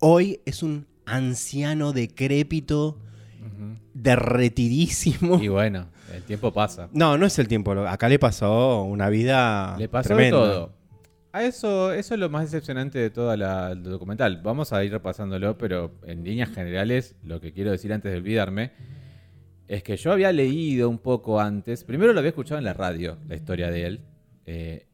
hoy 0.00 0.40
es 0.46 0.62
un 0.62 0.86
anciano 1.04 1.92
decrépito, 1.92 2.98
derretidísimo. 3.94 5.38
Y 5.42 5.48
bueno, 5.48 5.86
el 6.14 6.22
tiempo 6.22 6.52
pasa. 6.52 6.88
No, 6.92 7.16
no 7.18 7.26
es 7.26 7.38
el 7.38 7.48
tiempo, 7.48 7.72
acá 7.72 8.08
le 8.08 8.18
pasó 8.18 8.82
una 8.84 9.08
vida 9.08 9.76
Le 9.78 9.88
pasó 9.88 10.08
tremenda. 10.08 10.38
todo. 10.38 10.72
A 11.34 11.44
eso, 11.44 11.92
eso 11.94 12.12
es 12.12 12.20
lo 12.20 12.28
más 12.28 12.50
decepcionante 12.50 12.98
de 12.98 13.08
todo 13.08 13.32
el 13.32 13.82
documental. 13.82 14.42
Vamos 14.42 14.74
a 14.74 14.84
ir 14.84 14.92
repasándolo, 14.92 15.56
pero 15.56 15.92
en 16.04 16.24
líneas 16.24 16.50
generales, 16.50 17.16
lo 17.24 17.40
que 17.40 17.52
quiero 17.54 17.70
decir 17.70 17.90
antes 17.90 18.12
de 18.12 18.18
olvidarme, 18.18 18.72
es 19.66 19.82
que 19.82 19.96
yo 19.96 20.12
había 20.12 20.30
leído 20.30 20.90
un 20.90 20.98
poco 20.98 21.40
antes, 21.40 21.84
primero 21.84 22.12
lo 22.12 22.18
había 22.18 22.28
escuchado 22.28 22.58
en 22.58 22.64
la 22.64 22.74
radio, 22.74 23.16
la 23.26 23.34
historia 23.34 23.70
de 23.70 23.86
él, 23.86 24.00
eh, 24.44 24.86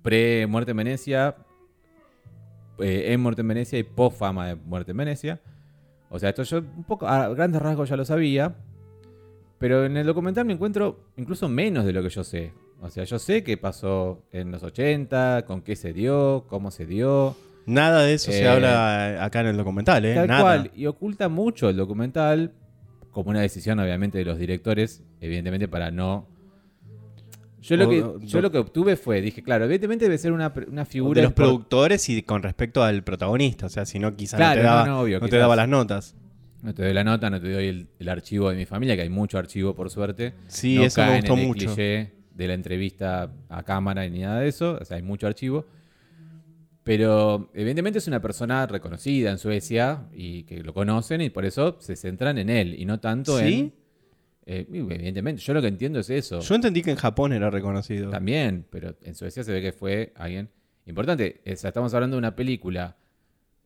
pre-muerte 0.00 0.70
en 0.70 0.76
Venecia, 0.78 1.36
eh, 2.78 3.12
en 3.12 3.20
muerte 3.20 3.42
en 3.42 3.48
Venecia 3.48 3.78
y 3.78 3.82
post-fama 3.82 4.46
de 4.46 4.54
muerte 4.54 4.92
en 4.92 4.96
Venecia. 4.96 5.40
O 6.08 6.18
sea, 6.18 6.30
esto 6.30 6.42
yo 6.44 6.60
un 6.60 6.84
poco, 6.84 7.06
a 7.06 7.28
grandes 7.34 7.60
rasgos 7.60 7.90
ya 7.90 7.98
lo 7.98 8.06
sabía, 8.06 8.56
pero 9.58 9.84
en 9.84 9.98
el 9.98 10.06
documental 10.06 10.46
me 10.46 10.54
encuentro 10.54 11.10
incluso 11.18 11.50
menos 11.50 11.84
de 11.84 11.92
lo 11.92 12.02
que 12.02 12.08
yo 12.08 12.24
sé. 12.24 12.54
O 12.80 12.90
sea, 12.90 13.04
yo 13.04 13.18
sé 13.18 13.42
qué 13.42 13.56
pasó 13.56 14.22
en 14.30 14.50
los 14.52 14.62
80, 14.62 15.44
con 15.46 15.62
qué 15.62 15.74
se 15.76 15.92
dio, 15.92 16.44
cómo 16.48 16.70
se 16.70 16.86
dio. 16.86 17.36
Nada 17.66 18.02
de 18.02 18.14
eso 18.14 18.30
se 18.32 18.42
Eh, 18.44 18.48
habla 18.48 19.24
acá 19.24 19.40
en 19.40 19.48
el 19.48 19.56
documental, 19.56 20.04
¿eh? 20.04 20.14
Tal 20.14 20.28
Nada. 20.28 20.42
cual. 20.42 20.70
Y 20.74 20.86
oculta 20.86 21.28
mucho 21.28 21.68
el 21.68 21.76
documental, 21.76 22.52
como 23.10 23.30
una 23.30 23.40
decisión, 23.40 23.78
obviamente, 23.80 24.18
de 24.18 24.24
los 24.24 24.38
directores, 24.38 25.02
evidentemente, 25.20 25.66
para 25.68 25.90
no. 25.90 26.28
Yo 27.60 27.76
lo, 27.76 27.88
que, 27.90 28.02
o- 28.02 28.20
yo 28.20 28.40
lo 28.40 28.50
que 28.52 28.58
obtuve 28.58 28.96
fue, 28.96 29.20
dije, 29.20 29.42
claro, 29.42 29.64
evidentemente 29.64 30.04
debe 30.04 30.16
ser 30.16 30.32
una, 30.32 30.54
una 30.68 30.84
figura. 30.84 31.20
de 31.20 31.24
los 31.24 31.32
productores 31.34 32.08
y 32.08 32.22
con 32.22 32.42
respecto 32.42 32.82
al 32.84 33.02
protagonista. 33.02 33.66
O 33.66 33.68
sea, 33.68 33.84
si 33.84 33.98
no, 33.98 34.14
quizás 34.16 34.38
Claro, 34.38 34.54
no 34.54 34.60
te 34.62 34.66
daba, 34.66 34.86
no, 34.86 35.00
obvio, 35.00 35.16
no 35.18 35.26
te 35.26 35.30
quizás. 35.30 35.40
daba 35.40 35.56
las 35.56 35.68
notas. 35.68 36.14
No 36.62 36.72
te 36.72 36.84
doy 36.84 36.92
la 36.94 37.04
nota, 37.04 37.28
no 37.28 37.40
te 37.40 37.52
doy 37.52 37.66
el, 37.66 37.88
el 37.98 38.08
archivo 38.08 38.48
de 38.50 38.56
mi 38.56 38.64
familia, 38.66 38.94
que 38.96 39.02
hay 39.02 39.10
mucho 39.10 39.36
archivo, 39.38 39.74
por 39.74 39.90
suerte. 39.90 40.34
Sí, 40.46 40.76
no 40.76 40.84
eso 40.84 41.02
me 41.04 41.16
gustó 41.16 41.32
en 41.34 41.38
el 41.40 41.46
mucho. 41.46 41.66
cliché 41.74 42.12
de 42.38 42.48
la 42.48 42.54
entrevista 42.54 43.30
a 43.48 43.62
cámara 43.64 44.08
ni 44.08 44.20
nada 44.20 44.40
de 44.40 44.48
eso. 44.48 44.78
O 44.80 44.84
sea, 44.84 44.96
hay 44.96 45.02
mucho 45.02 45.26
archivo. 45.26 45.66
Pero 46.84 47.50
evidentemente 47.52 47.98
es 47.98 48.06
una 48.06 48.22
persona 48.22 48.66
reconocida 48.66 49.30
en 49.30 49.36
Suecia 49.38 50.06
y 50.12 50.44
que 50.44 50.62
lo 50.62 50.72
conocen 50.72 51.20
y 51.20 51.28
por 51.28 51.44
eso 51.44 51.76
se 51.80 51.96
centran 51.96 52.38
en 52.38 52.48
él 52.48 52.74
y 52.78 52.86
no 52.86 52.98
tanto 52.98 53.38
¿Sí? 53.38 53.44
en... 53.44 53.74
eh, 54.46 54.66
evidentemente, 54.72 55.42
yo 55.42 55.52
lo 55.52 55.60
que 55.60 55.68
entiendo 55.68 55.98
es 55.98 56.08
eso. 56.08 56.40
Yo 56.40 56.54
entendí 56.54 56.80
que 56.80 56.92
en 56.92 56.96
Japón 56.96 57.34
era 57.34 57.50
reconocido. 57.50 58.08
También, 58.10 58.64
pero 58.70 58.96
en 59.02 59.14
Suecia 59.14 59.44
se 59.44 59.52
ve 59.52 59.60
que 59.60 59.72
fue 59.72 60.12
alguien 60.16 60.48
importante. 60.86 61.42
O 61.44 61.56
sea, 61.56 61.68
estamos 61.68 61.92
hablando 61.92 62.16
de 62.16 62.18
una 62.18 62.34
película 62.34 62.96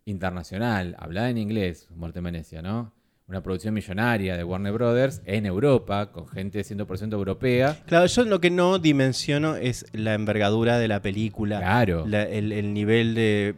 internacional, 0.05 0.97
hablada 0.99 1.31
en 1.31 1.39
inglés, 1.39 1.89
Muerte 1.95 2.19
en 2.19 2.25
Venecia, 2.25 2.61
¿no? 2.63 2.93
Una 3.33 3.43
producción 3.43 3.73
millonaria 3.73 4.37
de 4.37 4.45
Warner 4.45 4.75
Brothers 4.75 5.23
en 5.25 5.47
Europa, 5.47 6.13
con 6.13 6.29
gente 6.29 6.61
100% 6.61 7.15
europea. 7.15 7.79
Claro, 7.87 8.05
yo 8.05 8.25
lo 8.27 8.43
que 8.43 8.51
no 8.51 8.79
dimensiono 8.79 9.57
es 9.57 9.87
la 9.95 10.13
envergadura 10.13 10.79
de 10.79 10.87
la 10.87 11.01
película. 11.01 11.59
Claro. 11.59 12.05
la- 12.07 12.25
el, 12.25 12.53
el 12.53 12.75
nivel 12.75 13.15
de, 13.15 13.55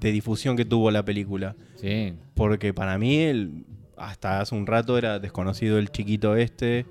de 0.00 0.12
difusión 0.12 0.56
que 0.56 0.64
tuvo 0.64 0.90
la 0.90 1.04
película. 1.04 1.54
Sí. 1.76 2.14
Porque 2.32 2.72
para 2.72 2.96
mí, 2.96 3.18
el- 3.18 3.66
hasta 3.98 4.40
hace 4.40 4.54
un 4.54 4.66
rato 4.66 4.96
era 4.96 5.18
desconocido 5.18 5.78
el 5.78 5.90
chiquito 5.90 6.34
este. 6.34 6.86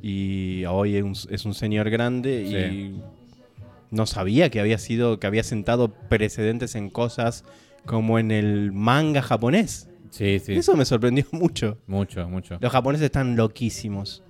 Y 0.00 0.64
hoy 0.64 0.96
es 0.96 1.02
un, 1.02 1.12
es 1.30 1.44
un 1.44 1.52
señor 1.52 1.90
grande. 1.90 2.46
Sí. 2.48 2.76
Y 2.76 3.02
no 3.90 4.06
sabía 4.06 4.48
que 4.48 4.58
había 4.60 4.78
sido. 4.78 5.20
que 5.20 5.26
había 5.26 5.42
sentado 5.42 5.92
precedentes 5.92 6.74
en 6.76 6.88
cosas 6.88 7.44
como 7.84 8.18
en 8.18 8.30
el 8.30 8.72
manga 8.72 9.20
japonés. 9.20 9.87
Sí, 10.10 10.38
sí. 10.38 10.54
Eso 10.54 10.76
me 10.76 10.84
sorprendió 10.84 11.24
mucho. 11.32 11.78
Mucho, 11.86 12.28
mucho. 12.28 12.58
Los 12.60 12.72
japoneses 12.72 13.06
están 13.06 13.36
loquísimos. 13.36 14.22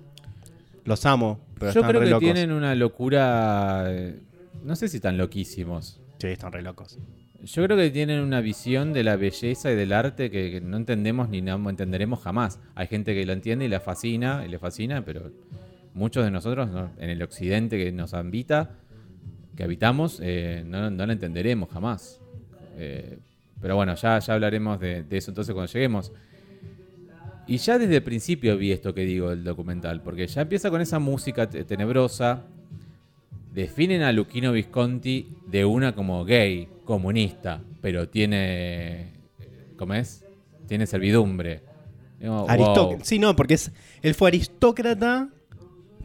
Los 0.85 1.05
amo, 1.05 1.39
pero 1.59 1.71
Yo 1.71 1.79
están 1.81 1.89
creo 1.91 1.99
re 2.01 2.05
que 2.07 2.11
locos. 2.11 2.23
tienen 2.23 2.51
una 2.51 2.73
locura. 2.75 3.85
eh, 3.87 4.19
No 4.63 4.75
sé 4.75 4.87
si 4.87 4.99
tan 4.99 5.17
loquísimos. 5.17 5.99
Sí, 6.19 6.27
están 6.27 6.51
re 6.51 6.61
locos. 6.61 6.97
Yo 7.43 7.63
creo 7.63 7.77
que 7.77 7.89
tienen 7.89 8.19
una 8.21 8.41
visión 8.41 8.91
de 8.91 9.03
la 9.03 9.15
belleza 9.15 9.71
y 9.71 9.75
del 9.75 9.93
arte 9.93 10.29
que, 10.29 10.51
que 10.51 10.61
no 10.61 10.75
entendemos 10.75 11.29
ni 11.29 11.41
no 11.41 11.69
entenderemos 11.69 12.19
jamás. 12.19 12.59
Hay 12.75 12.87
gente 12.87 13.13
que 13.15 13.25
lo 13.25 13.31
entiende 13.31 13.63
y 13.65 13.67
la 13.69 13.79
fascina, 13.79 14.43
y 14.45 14.49
le 14.49 14.59
fascina, 14.59 15.05
pero 15.05 15.31
muchos 15.93 16.25
de 16.25 16.31
nosotros 16.31 16.69
¿no? 16.69 16.89
en 16.97 17.09
el 17.09 17.21
occidente 17.21 17.77
que 17.77 17.93
nos 17.93 18.13
habita, 18.13 18.71
que 19.55 19.63
habitamos, 19.63 20.19
eh, 20.21 20.63
no, 20.65 20.89
no 20.89 21.05
la 21.05 21.13
entenderemos 21.13 21.69
jamás. 21.69 22.19
Eh, 22.77 23.19
pero 23.61 23.75
bueno, 23.75 23.95
ya, 23.95 24.19
ya 24.19 24.33
hablaremos 24.33 24.79
de, 24.79 25.03
de 25.03 25.17
eso 25.17 25.31
entonces 25.31 25.53
cuando 25.53 25.71
lleguemos. 25.71 26.11
Y 27.47 27.57
ya 27.57 27.79
desde 27.79 27.95
el 27.97 28.03
principio 28.03 28.57
vi 28.57 28.71
esto 28.71 28.93
que 28.93 29.01
digo 29.05 29.29
del 29.31 29.43
documental, 29.43 30.01
porque 30.01 30.27
ya 30.27 30.41
empieza 30.41 30.69
con 30.69 30.81
esa 30.81 30.99
música 30.99 31.49
te- 31.49 31.63
tenebrosa. 31.63 32.43
Definen 33.53 34.03
a 34.03 34.11
Luquino 34.13 34.51
Visconti 34.51 35.27
de 35.47 35.65
una 35.65 35.95
como 35.95 36.23
gay, 36.23 36.67
comunista, 36.85 37.59
pero 37.81 38.07
tiene. 38.07 39.07
¿Cómo 39.77 39.95
es? 39.95 40.23
Tiene 40.67 40.85
servidumbre. 40.85 41.61
Digo, 42.19 42.45
wow. 42.57 42.75
Sí, 43.01 43.17
no, 43.17 43.35
porque 43.35 43.55
es, 43.55 43.71
él 44.03 44.13
fue 44.13 44.27
aristócrata, 44.29 45.29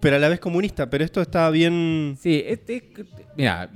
pero 0.00 0.16
a 0.16 0.18
la 0.18 0.28
vez 0.30 0.40
comunista. 0.40 0.88
Pero 0.88 1.04
esto 1.04 1.20
está 1.20 1.50
bien, 1.50 2.16
Sí, 2.18 2.42
este. 2.46 2.90
Mira, 3.36 3.70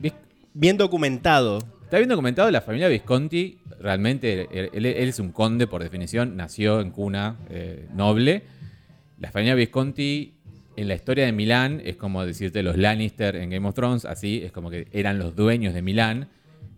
bien 0.55 0.79
documentado. 0.79 1.59
Está 1.89 1.97
bien 1.97 2.11
documentado, 2.11 2.51
la 2.51 2.61
familia 2.61 2.87
Visconti, 2.87 3.61
realmente, 3.81 4.47
él, 4.53 4.85
es 4.85 5.19
un 5.21 5.33
conde 5.33 5.67
por 5.67 5.83
definición, 5.83 6.37
nació 6.37 6.83
en 6.83 6.91
cuna 6.91 7.39
eh, 7.49 7.89
noble. 7.95 8.43
La 9.19 9.31
familia 9.31 9.55
Visconti 9.55 10.35
en 10.77 10.87
la 10.87 10.95
historia 10.95 11.25
de 11.25 11.33
Milán 11.33 11.81
es 11.83 11.97
como 11.97 12.27
decirte 12.27 12.63
los 12.63 12.77
Lannister 12.77 13.37
en 13.37 13.49
Game 13.49 13.67
of 13.67 13.75
Thrones, 13.75 14.05
así, 14.05 14.43
es 14.45 14.53
como 14.53 14.69
que 14.69 14.89
eran 14.93 15.19
los 15.19 15.35
dueños 15.35 15.73
de 15.73 15.81
Milán 15.81 16.29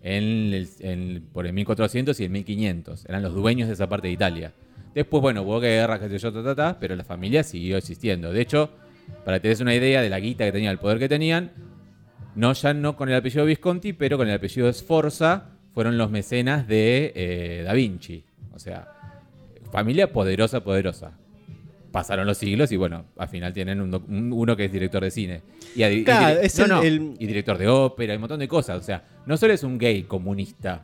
en 0.05 1.25
por 1.33 1.45
el 1.45 1.55
1400 1.55 2.21
y 2.21 2.25
el 2.27 2.31
1500, 2.31 3.05
eran 3.07 3.23
los 3.23 3.35
dueños 3.35 3.67
de 3.67 3.75
esa 3.75 3.89
parte 3.89 4.07
de 4.07 4.13
Italia. 4.13 4.53
Después, 4.95 5.21
bueno, 5.21 5.43
hubo 5.43 5.59
guerra, 5.59 5.99
qué 5.99 6.09
sé 6.09 6.19
yo, 6.19 6.33
ta, 6.33 6.45
ta, 6.45 6.55
ta, 6.55 6.79
pero 6.79 6.95
la 6.95 7.03
familia 7.03 7.43
siguió 7.43 7.77
existiendo. 7.79 8.33
De 8.33 8.43
hecho, 8.43 8.71
para 9.25 9.39
que 9.39 9.43
te 9.43 9.49
des 9.49 9.61
una 9.61 9.75
idea 9.75 10.03
de 10.03 10.09
la 10.09 10.21
guita 10.21 10.45
que 10.45 10.53
tenía, 10.53 10.71
el 10.71 10.79
poder 10.79 11.01
que 11.01 11.09
tenían, 11.09 11.51
no 12.35 12.53
ya 12.53 12.73
no 12.75 12.97
con 12.97 13.09
el 13.09 13.15
apellido 13.17 13.45
Visconti, 13.45 13.93
pero 13.93 14.17
con 14.19 14.29
el 14.29 14.35
apellido 14.35 14.73
Sforza, 14.73 15.45
fueron 15.75 15.99
los 15.99 16.11
mecenas 16.11 16.67
de 16.67 17.13
eh, 17.15 17.63
Da 17.65 17.73
Vinci. 17.73 18.25
O 18.53 18.59
sea, 18.59 18.89
familia 19.73 20.13
poderosa, 20.13 20.63
poderosa. 20.63 21.13
Pasaron 21.93 22.25
los 22.27 22.39
siglos 22.39 22.71
y 22.71 22.77
bueno, 22.77 23.05
al 23.17 23.29
final 23.29 23.53
tienen 23.53 23.81
un 23.81 23.91
doc- 23.91 24.09
un- 24.09 24.33
uno 24.33 24.57
que 24.57 24.67
es 24.67 24.73
director 24.73 25.03
de 25.03 25.11
cine. 25.11 25.43
Y, 25.75 25.83
y 25.85 26.05
Claro, 26.05 26.41
es 26.41 26.57
no, 26.59 26.65
el- 26.65 26.71
no, 26.71 26.83
el- 26.83 27.17
y 27.19 27.27
director 27.27 27.59
de 27.59 27.67
ópera, 27.69 28.13
y 28.13 28.17
un 28.17 28.21
montón 28.23 28.39
de 28.41 28.47
cosas. 28.49 28.79
O 28.79 28.83
sea, 28.83 29.03
no 29.27 29.37
solo 29.37 29.53
es 29.53 29.63
un 29.65 29.77
gay 29.79 30.05
comunista. 30.05 30.83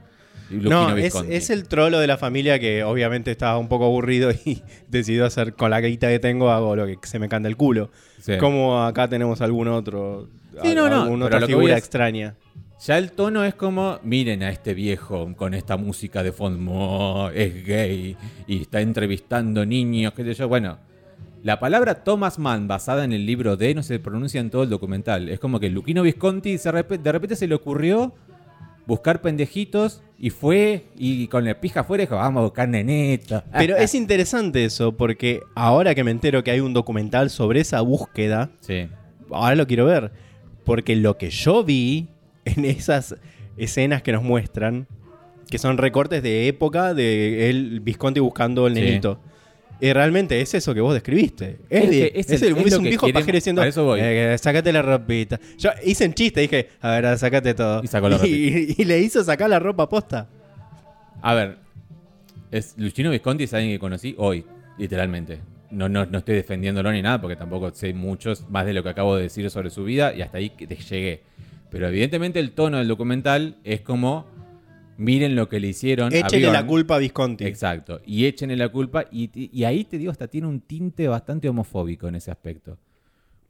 Luquino 0.50 0.90
no, 0.90 0.96
es, 0.96 1.50
el 1.50 1.66
trolo 1.66 1.98
de 1.98 2.06
la 2.06 2.16
familia 2.18 2.60
que 2.60 2.84
obviamente 2.84 3.32
estaba 3.32 3.58
un 3.58 3.66
poco 3.68 3.86
aburrido 3.86 4.30
y 4.44 4.62
decidió 4.88 5.24
hacer 5.26 5.54
con 5.54 5.70
la 5.70 5.80
guita 5.80 6.08
que 6.08 6.20
tengo, 6.20 6.50
hago 6.50 6.76
lo 6.76 6.86
que 6.86 6.98
se 7.02 7.18
me 7.18 7.28
canta 7.28 7.48
el 7.48 7.56
culo. 7.56 7.90
Sí. 8.20 8.36
Como 8.38 8.84
acá 8.84 9.08
tenemos 9.08 9.40
algún 9.40 9.66
otro. 9.68 10.28
Sí, 10.62 10.74
no, 10.74 10.88
no, 10.88 11.02
alguna 11.02 11.26
otra 11.26 11.46
figura 11.46 11.72
es- 11.74 11.78
extraña. 11.78 12.34
Ya 12.84 12.98
el 12.98 13.12
tono 13.12 13.42
es 13.44 13.54
como, 13.54 13.98
miren 14.02 14.42
a 14.42 14.50
este 14.50 14.74
viejo 14.74 15.32
con 15.34 15.54
esta 15.54 15.78
música 15.78 16.22
de 16.22 16.30
fondo, 16.32 17.30
es 17.34 17.64
gay 17.64 18.16
y 18.46 18.60
está 18.62 18.82
entrevistando 18.82 19.64
niños, 19.64 20.12
qué 20.12 20.22
sé 20.24 20.34
yo. 20.34 20.46
Bueno, 20.48 20.76
la 21.42 21.58
palabra 21.58 22.04
Thomas 22.04 22.38
Mann, 22.38 22.68
basada 22.68 23.04
en 23.04 23.12
el 23.14 23.24
libro 23.24 23.56
D, 23.56 23.74
no 23.74 23.82
se 23.82 23.98
pronuncia 23.98 24.40
en 24.42 24.50
todo 24.50 24.62
el 24.64 24.68
documental. 24.68 25.30
Es 25.30 25.40
como 25.40 25.58
que 25.58 25.70
Luquino 25.70 26.02
Visconti 26.02 26.58
se 26.58 26.70
de 26.70 27.12
repente 27.12 27.34
se 27.36 27.46
le 27.46 27.54
ocurrió 27.54 28.12
buscar 28.86 29.20
pendejitos 29.22 30.02
y 30.18 30.30
fue 30.30 30.84
y 30.96 31.28
con 31.28 31.44
la 31.46 31.58
pija 31.60 31.80
afuera 31.80 32.02
dijo, 32.02 32.16
vamos 32.16 32.40
a 32.40 32.44
buscar 32.44 32.68
nenito. 32.68 33.42
Pero 33.56 33.76
es 33.76 33.94
interesante 33.94 34.64
eso, 34.66 34.92
porque 34.92 35.40
ahora 35.54 35.94
que 35.94 36.04
me 36.04 36.10
entero 36.10 36.44
que 36.44 36.50
hay 36.50 36.60
un 36.60 36.74
documental 36.74 37.30
sobre 37.30 37.60
esa 37.60 37.80
búsqueda, 37.80 38.50
Sí. 38.60 38.86
ahora 39.30 39.54
lo 39.56 39.66
quiero 39.66 39.86
ver. 39.86 40.10
Porque 40.66 40.94
lo 40.96 41.16
que 41.16 41.30
yo 41.30 41.64
vi 41.64 42.08
en 42.44 42.66
esas 42.66 43.16
escenas 43.56 44.02
que 44.02 44.12
nos 44.12 44.22
muestran, 44.22 44.86
que 45.48 45.56
son 45.58 45.78
recortes 45.78 46.22
de 46.22 46.48
época 46.48 46.92
de 46.92 47.48
el 47.48 47.80
Visconti 47.80 48.20
buscando 48.20 48.66
el 48.66 48.74
Sí. 48.74 48.80
nenito. 48.82 49.18
Y 49.80 49.92
realmente 49.92 50.40
es 50.40 50.54
eso 50.54 50.74
que 50.74 50.80
vos 50.80 50.92
describiste. 50.94 51.58
Es, 51.70 51.84
Es 51.84 51.90
de- 51.90 52.10
que 52.12 52.20
es 52.20 52.30
es 52.30 52.42
el- 52.42 52.54
un 52.54 52.64
que 52.64 52.80
viejo 52.80 53.08
pajero 53.12 53.32
diciendo, 53.36 53.62
eso 53.62 53.84
voy. 53.84 54.00
"Eh, 54.02 54.36
sácate 54.38 54.72
la 54.72 54.82
ropita. 54.82 55.38
Yo 55.58 55.70
hice 55.84 56.06
un 56.06 56.14
chiste, 56.14 56.40
dije, 56.40 56.68
a 56.80 56.90
ver, 56.98 57.18
sácate 57.18 57.54
todo. 57.54 57.82
Y 57.84 57.86
sacó 57.86 58.08
la 58.08 58.16
y, 58.26 58.74
y 58.76 58.84
le 58.84 58.98
hizo 59.00 59.22
sacar 59.22 59.48
la 59.50 59.58
ropa 59.58 59.88
posta. 59.88 60.28
A 61.22 61.34
ver, 61.34 61.58
es 62.50 62.74
Luchino 62.78 63.10
Visconti 63.10 63.44
es 63.44 63.54
alguien 63.54 63.72
que 63.74 63.78
conocí 63.78 64.14
hoy, 64.18 64.44
literalmente. 64.78 65.40
No, 65.70 65.88
no, 65.88 66.06
no 66.06 66.18
estoy 66.18 66.36
defendiéndolo 66.36 66.92
ni 66.92 67.02
nada, 67.02 67.20
porque 67.20 67.36
tampoco 67.36 67.70
sé 67.74 67.92
muchos 67.92 68.48
más 68.48 68.66
de 68.66 68.72
lo 68.72 68.82
que 68.82 68.88
acabo 68.90 69.16
de 69.16 69.22
decir 69.24 69.50
sobre 69.50 69.70
su 69.70 69.84
vida 69.84 70.14
y 70.14 70.22
hasta 70.22 70.38
ahí 70.38 70.52
llegué. 70.90 71.22
Pero 71.70 71.88
evidentemente 71.88 72.38
el 72.38 72.52
tono 72.52 72.78
del 72.78 72.86
documental 72.88 73.56
es 73.64 73.80
como, 73.80 74.26
miren 74.96 75.34
lo 75.34 75.48
que 75.48 75.58
le 75.60 75.68
hicieron. 75.68 76.12
a 76.12 76.16
Échele 76.16 76.50
la 76.52 76.64
culpa 76.66 76.96
a 76.96 76.98
Visconti. 76.98 77.44
Exacto. 77.44 78.00
Y 78.06 78.26
échenle 78.26 78.56
la 78.56 78.68
culpa. 78.68 79.06
Y, 79.10 79.30
y 79.34 79.64
ahí 79.64 79.84
te 79.84 79.98
digo, 79.98 80.12
hasta 80.12 80.28
tiene 80.28 80.46
un 80.46 80.60
tinte 80.60 81.08
bastante 81.08 81.48
homofóbico 81.48 82.06
en 82.08 82.14
ese 82.14 82.30
aspecto. 82.30 82.78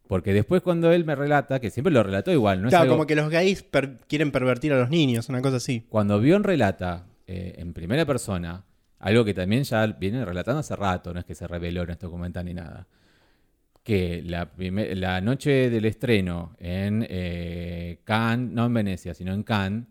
Porque 0.07 0.33
después 0.33 0.61
cuando 0.61 0.91
él 0.91 1.03
me 1.05 1.15
relata, 1.15 1.59
que 1.59 1.69
siempre 1.69 1.91
lo 1.93 2.01
relató 2.01 2.31
igual, 2.31 2.61
¿no? 2.61 2.69
Es 2.69 2.71
claro, 2.71 2.83
algo- 2.83 2.95
como 2.95 3.07
que 3.07 3.15
los 3.15 3.29
gays 3.29 3.61
per- 3.61 3.97
quieren 4.07 4.31
pervertir 4.31 4.71
a 4.73 4.79
los 4.79 4.89
niños, 4.89 5.27
una 5.29 5.41
cosa 5.41 5.57
así. 5.57 5.83
Cuando 5.89 6.19
Bion 6.19 6.43
relata 6.45 7.05
eh, 7.27 7.55
en 7.57 7.73
primera 7.73 8.05
persona, 8.05 8.63
algo 8.99 9.23
que 9.25 9.33
también 9.33 9.63
ya 9.63 9.85
viene 9.87 10.23
relatando 10.25 10.59
hace 10.59 10.75
rato, 10.75 11.13
no 11.13 11.19
es 11.19 11.25
que 11.25 11.35
se 11.35 11.47
reveló 11.47 11.83
en 11.83 11.91
este 11.91 12.05
documental 12.05 12.45
ni 12.45 12.53
nada, 12.53 12.87
que 13.83 14.21
la, 14.25 15.21
noche 15.21 15.69
del 15.69 15.85
estreno 15.85 16.55
en 16.59 17.05
eh, 17.09 17.99
Cannes, 18.03 18.51
no 18.51 18.65
en 18.65 18.73
Venecia, 18.73 19.13
sino 19.13 19.33
en 19.33 19.43
Cannes, 19.43 19.85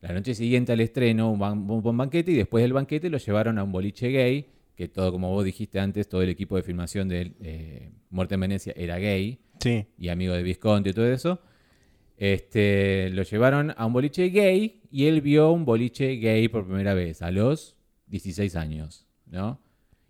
la 0.00 0.12
noche 0.12 0.34
siguiente 0.34 0.72
al 0.72 0.80
estreno 0.80 1.30
un, 1.30 1.38
ban- 1.38 1.68
un 1.68 1.96
banquete 1.96 2.32
y 2.32 2.34
después 2.36 2.62
del 2.62 2.72
banquete 2.72 3.08
lo 3.10 3.18
llevaron 3.18 3.58
a 3.58 3.64
un 3.64 3.70
boliche 3.72 4.08
gay, 4.08 4.46
que 4.74 4.88
todo, 4.88 5.12
como 5.12 5.30
vos 5.30 5.44
dijiste 5.44 5.78
antes, 5.78 6.08
todo 6.08 6.22
el 6.22 6.30
equipo 6.30 6.56
de 6.56 6.62
filmación 6.62 7.08
de 7.08 7.34
eh, 7.42 7.90
Muerte 8.10 8.34
en 8.34 8.40
Venecia 8.40 8.72
era 8.76 8.98
gay 8.98 9.38
Sí. 9.60 9.86
y 9.98 10.08
amigo 10.08 10.32
de 10.34 10.42
Visconti 10.42 10.90
y 10.90 10.92
todo 10.92 11.06
eso. 11.12 11.40
Este, 12.16 13.10
lo 13.10 13.22
llevaron 13.22 13.74
a 13.76 13.86
un 13.86 13.92
boliche 13.92 14.28
gay 14.30 14.80
y 14.90 15.06
él 15.06 15.20
vio 15.20 15.52
un 15.52 15.64
boliche 15.64 16.16
gay 16.16 16.48
por 16.48 16.66
primera 16.66 16.94
vez 16.94 17.22
a 17.22 17.30
los 17.30 17.76
16 18.12 18.54
años, 18.56 19.06
¿no? 19.26 19.58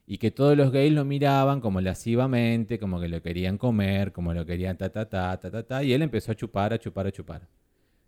Y 0.06 0.18
que 0.18 0.30
todos 0.30 0.56
los 0.56 0.72
gays 0.72 0.92
lo 0.92 1.04
miraban 1.04 1.60
como 1.60 1.80
lascivamente, 1.80 2.78
como 2.78 3.00
que 3.00 3.08
lo 3.08 3.22
querían 3.22 3.56
comer, 3.56 4.12
como 4.12 4.34
lo 4.34 4.44
querían 4.44 4.76
ta 4.76 4.90
ta 4.90 5.08
ta 5.08 5.38
ta 5.40 5.50
ta 5.50 5.62
ta 5.62 5.82
y 5.84 5.92
él 5.94 6.02
empezó 6.02 6.32
a 6.32 6.34
chupar, 6.34 6.72
a 6.74 6.78
chupar, 6.78 7.06
a 7.06 7.12
chupar 7.12 7.48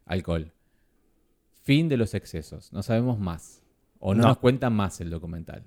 alcohol. 0.05 0.53
Fin 1.63 1.89
de 1.89 1.97
los 1.97 2.13
excesos, 2.15 2.73
no 2.73 2.83
sabemos 2.83 3.19
más 3.19 3.63
o 4.01 4.13
no, 4.15 4.23
No. 4.23 4.29
nos 4.29 4.39
cuentan 4.39 4.75
más 4.75 5.01
el 5.01 5.09
documental. 5.09 5.63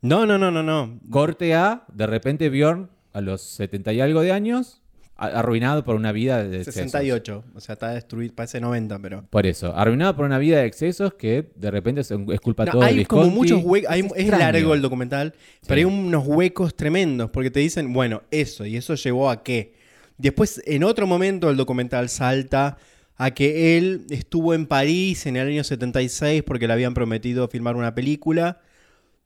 No, 0.00 0.26
no, 0.26 0.38
no, 0.38 0.50
no, 0.50 0.62
no. 0.62 0.98
Corte 1.10 1.54
A, 1.54 1.84
de 1.92 2.06
repente 2.06 2.48
Bjorn 2.48 2.88
a 3.12 3.20
los 3.20 3.42
70 3.42 3.92
y 3.92 4.00
algo 4.00 4.22
de 4.22 4.32
años, 4.32 4.80
arruinado 5.16 5.84
por 5.84 5.96
una 5.96 6.12
vida 6.12 6.44
de 6.44 6.58
excesos. 6.58 6.74
68. 6.74 7.44
O 7.54 7.60
sea, 7.60 7.72
está 7.74 7.90
destruido, 7.90 8.34
parece 8.34 8.60
90, 8.60 8.98
pero. 8.98 9.24
Por 9.30 9.46
eso, 9.46 9.74
arruinado 9.76 10.14
por 10.16 10.24
una 10.26 10.38
vida 10.38 10.58
de 10.58 10.66
excesos 10.66 11.14
que 11.14 11.50
de 11.56 11.70
repente 11.70 12.02
es, 12.02 12.08
culpa 12.40 12.64
No, 12.66 12.72
todo 12.72 12.82
de 12.82 12.88
hay 12.88 13.04
como 13.06 13.22
Visconti. 13.24 13.36
muchos 13.52 13.64
huecos. 13.64 13.90
hay- 13.90 14.08
Es, 14.14 14.28
largo 14.28 14.74
el 14.74 14.82
documental, 14.82 15.34
pero 15.66 15.78
hay 15.78 15.84
unos 15.84 16.26
huecos 16.26 16.76
tremendos 16.76 17.30
porque 17.30 17.50
te 17.50 17.60
dicen, 17.60 17.92
bueno, 17.92 18.22
eso, 18.30 18.66
y 18.66 18.76
eso 18.76 18.94
llevó 18.94 19.30
a 19.30 19.42
qué. 19.42 19.74
Después, 20.18 20.62
en 20.66 20.84
otro 20.84 21.06
momento, 21.06 21.50
el 21.50 21.56
documental 21.56 22.08
salta 22.08 22.76
a 23.16 23.30
que 23.30 23.78
él 23.78 24.04
estuvo 24.10 24.52
en 24.52 24.66
París 24.66 25.24
en 25.26 25.36
el 25.36 25.48
año 25.48 25.64
76 25.64 26.42
porque 26.42 26.66
le 26.66 26.72
habían 26.74 26.92
prometido 26.94 27.48
filmar 27.48 27.76
una 27.76 27.94
película. 27.94 28.60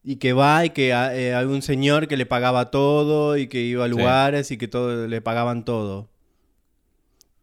Y 0.02 0.16
que 0.16 0.32
va 0.32 0.64
y 0.64 0.70
que 0.70 0.94
ah, 0.94 1.14
eh, 1.14 1.34
hay 1.34 1.44
un 1.44 1.60
señor 1.62 2.08
que 2.08 2.16
le 2.16 2.24
pagaba 2.26 2.70
todo 2.70 3.36
y 3.36 3.48
que 3.48 3.60
iba 3.60 3.84
a 3.84 3.88
Sí. 3.88 3.90
lugares 3.94 4.50
y 4.50 4.56
que 4.56 4.66
todo 4.68 5.06
le 5.06 5.20
pagaban 5.20 5.64
todo. 5.64 6.08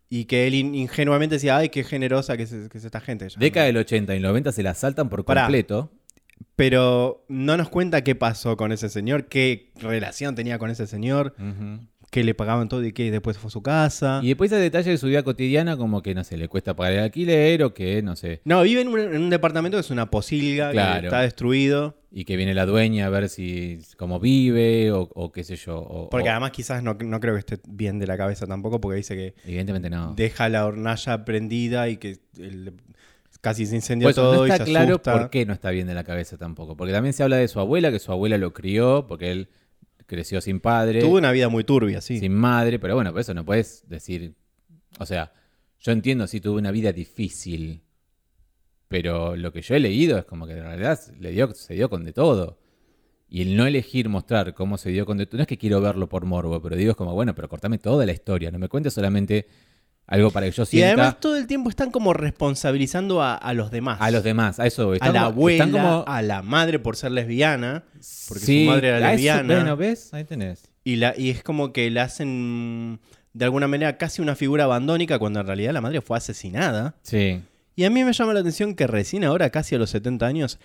Y 0.10 0.26
que 0.26 0.48
él 0.48 0.56
in- 0.56 0.74
ingenuamente 0.74 1.36
decía, 1.36 1.58
ay, 1.58 1.70
qué 1.70 1.84
generosa 1.84 2.38
que 2.38 2.44
es, 2.44 2.52
que 2.70 2.78
es 2.78 2.86
esta 2.86 3.02
gente. 3.02 3.28
Ya 3.30 3.36
Década 3.40 3.66
del 3.66 3.78
80 3.78 4.16
y 4.16 4.20
90 4.20 4.52
se 4.52 4.64
la 4.64 4.74
saltan 4.74 5.10
por 5.10 5.26
Pará. 5.26 5.44
completo. 5.44 5.92
Pero 6.56 7.26
no 7.28 7.58
nos 7.58 7.70
cuenta 7.70 8.04
qué 8.04 8.16
pasó 8.16 8.58
con 8.58 8.72
ese 8.72 8.90
señor, 8.90 9.26
qué 9.26 9.72
relación 9.76 10.34
tenía 10.36 10.58
con 10.58 10.70
ese 10.72 10.88
señor, 10.88 11.36
Ujú. 11.38 11.82
que 12.10 12.24
le 12.24 12.34
pagaban 12.34 12.70
todo 12.70 12.84
y 12.86 12.94
que 12.94 13.12
después 13.12 13.38
fue 13.38 13.50
a 13.50 13.52
su 13.52 13.62
casa. 13.62 14.20
Y 14.24 14.30
después 14.30 14.52
hay 14.54 14.62
detalles 14.62 14.88
de 14.88 14.98
su 14.98 15.08
vida 15.08 15.24
cotidiana, 15.24 15.78
como 15.78 16.02
que, 16.02 16.16
no 16.16 16.24
sé, 16.24 16.38
le 16.38 16.48
cuesta 16.48 16.76
pagar 16.76 16.94
el 16.94 17.00
alquiler 17.00 17.62
o 17.64 17.74
que, 17.74 18.02
no 18.02 18.16
sé, 18.16 18.42
No, 18.46 18.62
vive 18.64 18.82
en 18.82 18.88
un, 18.88 19.00
en 19.00 19.22
un 19.22 19.30
departamento 19.30 19.78
que 19.78 19.82
es 19.82 19.90
una 19.92 20.10
posilga, 20.10 20.72
Claro. 20.72 21.02
que 21.02 21.08
está 21.08 21.22
destruido. 21.22 21.97
Y 22.12 22.24
que 22.26 22.38
viene 22.38 22.54
la 22.54 22.66
dueña 22.66 23.06
a 23.08 23.10
ver 23.10 23.28
si 23.30 23.80
cómo 23.98 24.20
vive 24.20 24.92
o, 24.92 25.10
o 25.14 25.32
qué 25.32 25.44
sé 25.44 25.56
yo. 25.58 25.78
o- 25.80 26.10
Porque 26.10 26.30
o- 26.30 26.32
además 26.32 26.52
quizás 26.52 26.82
no, 26.84 26.94
no 26.94 27.20
creo 27.20 27.34
que 27.34 27.40
esté 27.40 27.60
bien 27.68 28.00
de 28.00 28.08
la 28.08 28.18
cabeza 28.18 28.48
tampoco, 28.48 28.80
porque 28.80 28.98
dice 28.98 29.16
que 29.16 29.34
evidentemente 29.46 29.90
no. 29.90 30.14
deja 30.16 30.48
la 30.50 30.66
hornalla 30.66 31.26
prendida 31.26 31.90
y 31.90 31.98
que 31.98 32.20
el- 32.40 32.74
casi 33.42 33.66
se 33.66 33.76
incendia 33.76 34.06
Por 34.06 34.12
eso, 34.12 34.22
todo 34.24 34.36
no 34.38 34.48
y 34.48 34.52
está 34.52 34.66
se 34.66 34.72
claro 34.72 34.96
asusta. 34.96 35.14
por 35.20 35.30
qué 35.30 35.46
no 35.46 35.54
está 35.54 35.70
bien 35.72 35.86
de 35.88 35.94
la 35.94 36.04
cabeza 36.04 36.38
tampoco. 36.38 36.76
Porque 36.78 36.94
también 36.94 37.14
se 37.14 37.24
habla 37.24 37.38
de 37.38 37.48
su 37.48 37.60
abuela, 37.60 37.92
que 37.92 38.00
su 38.00 38.12
abuela 38.12 38.38
lo 38.38 38.54
crió, 38.54 39.06
porque 39.08 39.32
él 39.32 39.50
creció 40.06 40.40
sin 40.42 40.60
padre. 40.62 41.02
Tuvo 41.02 41.18
una 41.18 41.32
vida 41.34 41.50
muy 41.50 41.64
turbia, 41.66 42.00
sí. 42.02 42.20
sin 42.20 42.34
madre, 42.34 42.80
pero 42.80 42.96
bueno, 42.96 43.12
por 43.12 43.20
eso 43.22 43.34
no 43.34 43.44
puedes 43.46 43.84
decir. 43.90 44.34
O 45.00 45.06
sea, 45.06 45.34
yo 45.80 45.92
entiendo 45.92 46.26
si 46.28 46.40
tuvo 46.42 46.58
una 46.58 46.72
vida 46.72 46.92
difícil, 46.94 47.82
pero 48.88 49.36
lo 49.36 49.52
que 49.52 49.62
yo 49.62 49.76
he 49.76 49.80
leído 49.80 50.18
es 50.18 50.26
como 50.26 50.48
que 50.48 50.54
en 50.54 50.64
realidad 50.64 51.00
le 51.20 51.32
dio, 51.32 51.54
se 51.54 51.74
dio 51.74 51.90
con 51.90 52.04
de 52.04 52.14
todo. 52.14 52.58
Y 53.30 53.42
el 53.42 53.58
no 53.58 53.66
elegir 53.68 54.08
mostrar 54.08 54.54
cómo 54.54 54.78
se 54.78 54.90
dio 54.90 55.06
con 55.06 55.18
de 55.18 55.26
todo, 55.26 55.38
no 55.38 55.42
es 55.42 55.48
que 55.48 55.58
quiero 55.58 55.82
verlo 55.82 56.08
por 56.08 56.24
morbo, 56.26 56.62
pero 56.62 56.76
digo 56.78 56.92
es 56.92 56.98
como, 56.98 57.14
bueno, 57.14 57.36
pero 57.36 57.50
cortame 57.50 57.78
toda 57.78 58.06
la 58.06 58.14
historia, 58.14 58.52
no 58.52 58.58
me 58.60 58.70
cuentes 58.70 58.94
solamente 58.94 59.48
algo 60.06 60.32
para 60.32 60.46
que 60.46 60.54
yo 60.54 60.64
Y 60.64 60.66
sienta 60.68 60.88
además 60.88 61.20
todo 61.20 61.36
el 61.36 61.46
tiempo 61.48 61.70
están 61.70 61.92
como 61.92 62.14
responsabilizando 62.14 63.22
a, 63.22 63.36
a 63.36 63.54
los 63.54 63.70
demás. 63.72 63.98
a 64.00 64.10
los 64.12 64.24
demás, 64.24 64.58
a 64.62 64.66
eso 64.66 64.86
voy. 64.86 64.94
a 64.94 64.96
Están 64.96 65.14
la 65.14 65.22
abuela, 65.24 65.66
están 65.66 65.72
como- 65.82 66.06
a 66.08 66.22
la 66.22 66.42
madre 66.42 66.80
por 66.80 66.96
ser 66.96 67.12
lesbiana, 67.12 67.84
porque 68.30 68.46
Sí, 68.46 68.64
su 68.64 68.72
madre 68.72 68.88
era 68.88 68.98
eso- 69.00 69.08
lesbiana. 69.12 69.56
bueno, 69.56 69.76
¿ves? 69.76 70.14
Ahí 70.14 70.24
tenés. 70.24 70.64
y, 70.86 70.96
la, 70.96 71.14
y 71.18 71.30
es 71.30 71.44
como 71.44 71.74
que 71.74 71.90
le 71.92 72.00
hacen 72.00 73.02
de 73.34 73.44
alguna 73.44 73.68
manera 73.68 73.98
casi 73.98 74.22
una 74.22 74.36
figura 74.36 74.64
abandónica 74.64 75.20
cuando 75.20 75.42
en 75.42 75.48
realidad 75.48 75.74
la 75.74 75.82
madre 75.82 76.00
fue 76.00 76.16
asesinada. 76.18 76.96
Sí. 77.02 77.42
Y 77.78 77.86
a 77.86 77.90
mí 77.92 78.04
me 78.04 78.12
llama 78.12 78.34
la 78.34 78.40
atención 78.40 78.74
que 78.74 78.88
recién 78.88 79.24
ahora, 79.24 79.52
casi 79.52 79.76
a 79.76 79.78
los 79.78 79.92
70 79.92 80.26
años, 80.26 80.60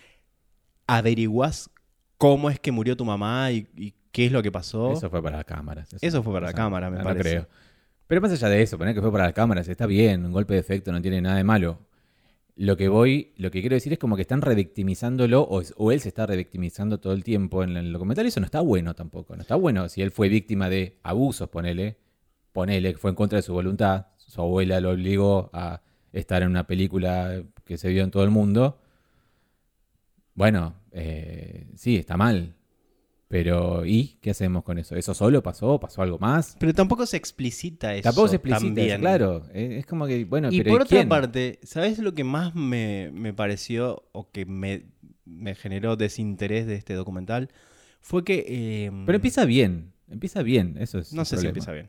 averiguás 0.87 1.71
cómo 2.19 2.51
es 2.51 2.59
que 2.59 2.73
murió 2.73 2.97
tu 2.97 3.05
mamá 3.05 3.51
y, 3.53 3.69
y 3.77 3.95
qué 4.13 4.27
es 4.27 4.33
lo 4.33 4.43
que 4.43 4.51
pasó. 4.51 4.93
Eso 4.93 5.11
fue 5.11 5.23
para 5.23 5.37
las 5.37 5.45
cámaras. 5.45 5.95
Eso 6.01 6.23
fue 6.23 6.33
para 6.33 6.47
la 6.47 6.53
cámara, 6.55 6.91
me 6.91 6.99
no, 6.99 7.05
parece. 7.05 7.29
creo. 7.29 7.49
Pero 8.07 8.21
más 8.21 8.33
allá 8.33 8.49
de 8.49 8.63
eso, 8.63 8.79
poner 8.79 8.95
que 8.95 9.01
fue 9.01 9.13
para 9.13 9.25
las 9.25 9.33
cámaras, 9.35 9.69
está 9.69 9.87
bien, 9.87 10.25
un 10.25 10.33
golpe 10.33 10.55
de 10.55 10.61
efecto 10.61 10.91
no 10.91 11.01
tiene 11.01 11.21
nada 11.21 11.37
de 11.37 11.45
malo. 11.45 11.81
Lo 12.57 12.77
que 12.77 12.89
voy, 12.89 13.33
lo 13.37 13.51
que 13.51 13.61
quiero 13.61 13.75
decir 13.75 13.93
es 13.93 13.99
como 13.99 14.17
que 14.17 14.23
están 14.23 14.43
revictimizándolo, 14.43 15.43
o, 15.43 15.61
es- 15.63 15.73
o 15.77 15.93
él 15.93 16.01
se 16.01 16.09
está 16.09 16.27
revictimizando 16.27 16.99
todo 16.99 17.13
el 17.15 17.25
tiempo 17.25 17.63
en 17.63 17.77
el 17.77 17.93
documental, 17.93 18.27
eso 18.27 18.41
no 18.41 18.47
está 18.47 18.61
bueno 18.61 18.95
tampoco. 18.95 19.35
No 19.37 19.43
está 19.43 19.55
bueno 19.57 19.89
si 19.89 20.03
él 20.03 20.11
fue 20.11 20.29
víctima 20.29 20.69
de 20.69 20.99
abusos, 21.03 21.49
ponele, 21.49 21.97
ponele 22.53 22.93
que 22.93 22.99
fue 22.99 23.11
en 23.11 23.17
contra 23.17 23.37
de 23.37 23.43
su 23.43 23.53
voluntad, 23.55 24.07
su 24.17 24.41
abuela 24.41 24.81
lo 24.81 24.91
obligó 24.91 25.51
a 25.55 25.81
estar 26.13 26.43
en 26.43 26.49
una 26.49 26.67
película 26.67 27.43
que 27.65 27.79
se 27.79 27.89
vio 27.89 28.05
en 28.05 28.11
todo 28.11 28.25
el 28.25 28.31
mundo. 28.31 28.79
Bueno, 30.35 30.75
eh, 30.93 31.67
sí, 31.77 31.97
está 31.97 32.17
mal. 32.17 32.55
Pero, 33.29 33.87
¿y 33.87 34.19
qué 34.21 34.31
hacemos 34.31 34.63
con 34.63 34.77
eso? 34.77 34.95
¿Eso 34.95 35.15
solo 35.15 35.43
pasó? 35.43 35.81
¿Pasó 35.81 36.03
algo 36.03 36.19
más? 36.19 36.55
Pero 36.61 36.75
tampoco 36.75 37.07
se 37.07 37.17
explicita 37.17 37.95
eso. 37.95 38.03
Tampoco 38.03 38.29
se 38.29 38.37
explicita, 38.37 38.99
claro. 38.99 39.45
Es 39.55 39.87
como 39.87 40.07
que, 40.07 40.27
bueno, 40.27 40.49
Y 40.53 40.59
pero 40.59 40.71
por 40.73 40.81
¿y 40.81 40.85
otra 40.85 40.97
quién? 40.99 41.09
parte, 41.09 41.59
¿sabes 41.63 41.99
lo 41.99 42.15
que 42.15 42.25
más 42.25 42.55
me, 42.55 43.11
me 43.15 43.33
pareció 43.33 44.05
o 44.13 44.31
que 44.31 44.45
me, 44.45 44.83
me 45.25 45.55
generó 45.55 45.97
desinterés 45.97 46.67
de 46.67 46.75
este 46.75 46.93
documental? 46.93 47.49
Fue 48.03 48.23
que... 48.23 48.45
eh, 48.47 48.91
Pero 49.07 49.17
empieza 49.17 49.47
bien, 49.47 49.93
empieza 50.11 50.43
bien, 50.43 50.77
eso 50.79 50.99
es 50.99 51.15
No 51.15 51.25
sé 51.25 51.39
si 51.39 51.47
empieza 51.47 51.73
bien. 51.73 51.89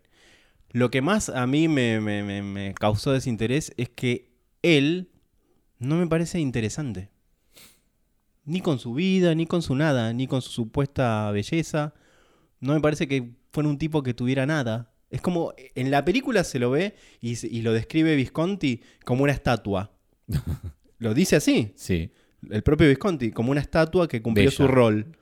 Lo 0.74 0.92
que 0.92 1.02
más 1.02 1.30
a 1.30 1.48
mí 1.48 1.68
me, 1.70 2.02
me- 2.02 2.24
me- 2.24 2.42
me 2.42 2.74
causó 2.74 3.12
desinterés 3.14 3.74
es 3.78 3.90
que 3.90 4.30
él 4.62 5.10
no 5.80 5.96
me 5.96 6.08
parece 6.08 6.40
interesante. 6.40 7.10
Ni 8.46 8.60
con 8.60 8.78
su 8.80 8.94
vida, 8.94 9.34
ni 9.36 9.46
con 9.46 9.62
su 9.62 9.76
nada, 9.76 10.12
ni 10.14 10.28
con 10.28 10.42
su 10.42 10.50
supuesta 10.52 11.32
belleza. 11.32 11.94
No 12.60 12.74
me 12.74 12.82
parece 12.82 13.08
que 13.08 13.32
fuera 13.52 13.70
un 13.70 13.78
tipo 13.78 14.04
que 14.04 14.14
tuviera 14.14 14.46
nada. 14.46 14.92
Es 15.10 15.22
como, 15.22 15.54
en 15.76 15.92
la 15.92 16.04
película 16.04 16.44
se 16.44 16.60
lo 16.60 16.72
ve 16.72 16.96
y, 17.22 17.34
y 17.48 17.62
lo 17.62 17.72
describe 17.72 18.16
Visconti 18.16 18.82
como 19.06 19.24
una 19.24 19.32
estatua. 19.34 19.92
Lo 21.00 21.14
dice 21.14 21.36
así, 21.36 21.74
Sí. 21.76 22.12
el 22.50 22.64
propio 22.64 22.88
Visconti, 22.88 23.32
como 23.32 23.52
una 23.52 23.60
estatua 23.60 24.08
que 24.08 24.22
cumplió 24.22 24.46
Bella. 24.46 24.56
su 24.56 24.68
rol. 24.70 25.18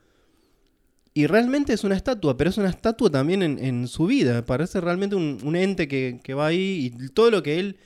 Y 1.14 1.28
realmente 1.28 1.74
es 1.74 1.84
una 1.84 1.96
estatua, 1.96 2.38
pero 2.38 2.50
es 2.50 2.58
una 2.58 2.70
estatua 2.70 3.10
también 3.10 3.44
en, 3.44 3.60
en 3.60 3.88
su 3.88 4.06
vida. 4.06 4.46
Parece 4.46 4.80
realmente 4.80 5.16
un, 5.16 5.40
un 5.44 5.56
ente 5.56 5.88
que, 5.88 6.20
que 6.24 6.34
va 6.34 6.48
ahí 6.48 6.94
y 6.98 7.10
todo 7.10 7.30
lo 7.32 7.44
que 7.44 7.60
él 7.60 7.78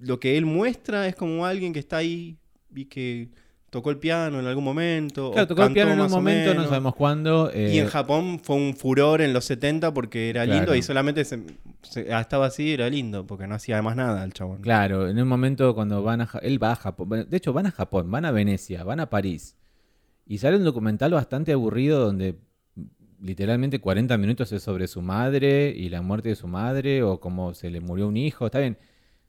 lo 0.00 0.20
que 0.20 0.36
él 0.36 0.44
muestra 0.44 1.06
es 1.08 1.16
como 1.16 1.46
alguien 1.46 1.72
que 1.72 1.78
está 1.78 1.96
ahí 1.96 2.36
y 2.74 2.84
que 2.84 3.30
tocó 3.70 3.90
el 3.90 3.96
piano 3.98 4.38
en 4.38 4.46
algún 4.46 4.62
momento. 4.62 5.30
Claro, 5.32 5.44
o 5.44 5.48
tocó 5.48 5.62
el 5.64 5.72
piano 5.72 5.92
en 5.92 6.00
un 6.02 6.10
momento, 6.10 6.54
no 6.54 6.68
sabemos 6.68 6.94
cuándo. 6.94 7.50
eh, 7.52 7.70
Y 7.74 7.78
en 7.78 7.86
Japón 7.86 8.38
fue 8.42 8.56
un 8.56 8.76
furor 8.76 9.22
en 9.22 9.32
los 9.32 9.44
70 9.46 9.92
porque 9.94 10.28
era 10.30 10.44
lindo 10.46 10.74
y 10.74 10.82
solamente 10.82 11.24
se- 11.24 11.42
se- 11.82 12.12
ah, 12.12 12.20
estaba 12.20 12.46
así, 12.46 12.72
era 12.74 12.88
lindo, 12.90 13.26
porque 13.26 13.46
no 13.46 13.54
hacía 13.54 13.80
más 13.82 13.96
nada 13.96 14.22
el 14.22 14.32
chabón. 14.34 14.60
Claro, 14.60 15.08
en 15.08 15.18
un 15.18 15.26
momento 15.28 15.74
cuando 15.74 16.02
van 16.02 16.20
a... 16.20 16.28
Él 16.42 16.62
va 16.62 16.72
a 16.72 16.76
Japón. 16.76 17.26
De 17.28 17.36
hecho, 17.36 17.52
van 17.54 17.66
a 17.66 17.70
Japón, 17.70 18.10
van 18.10 18.24
a 18.26 18.30
Venecia, 18.30 18.84
van 18.84 19.00
a 19.00 19.08
París. 19.10 19.56
Y 20.26 20.38
sale 20.38 20.56
un 20.56 20.64
documental 20.64 21.12
bastante 21.12 21.52
aburrido 21.52 22.00
donde 22.00 22.38
literalmente 23.20 23.80
40 23.80 24.18
minutos 24.18 24.52
es 24.52 24.62
sobre 24.62 24.88
su 24.88 25.00
madre 25.00 25.70
y 25.70 25.88
la 25.88 26.02
muerte 26.02 26.30
de 26.30 26.34
su 26.34 26.48
madre 26.48 27.02
o 27.02 27.20
cómo 27.20 27.54
se 27.54 27.70
le 27.70 27.80
murió 27.80 28.08
un 28.08 28.16
hijo. 28.16 28.46
Está 28.46 28.58
bien. 28.58 28.76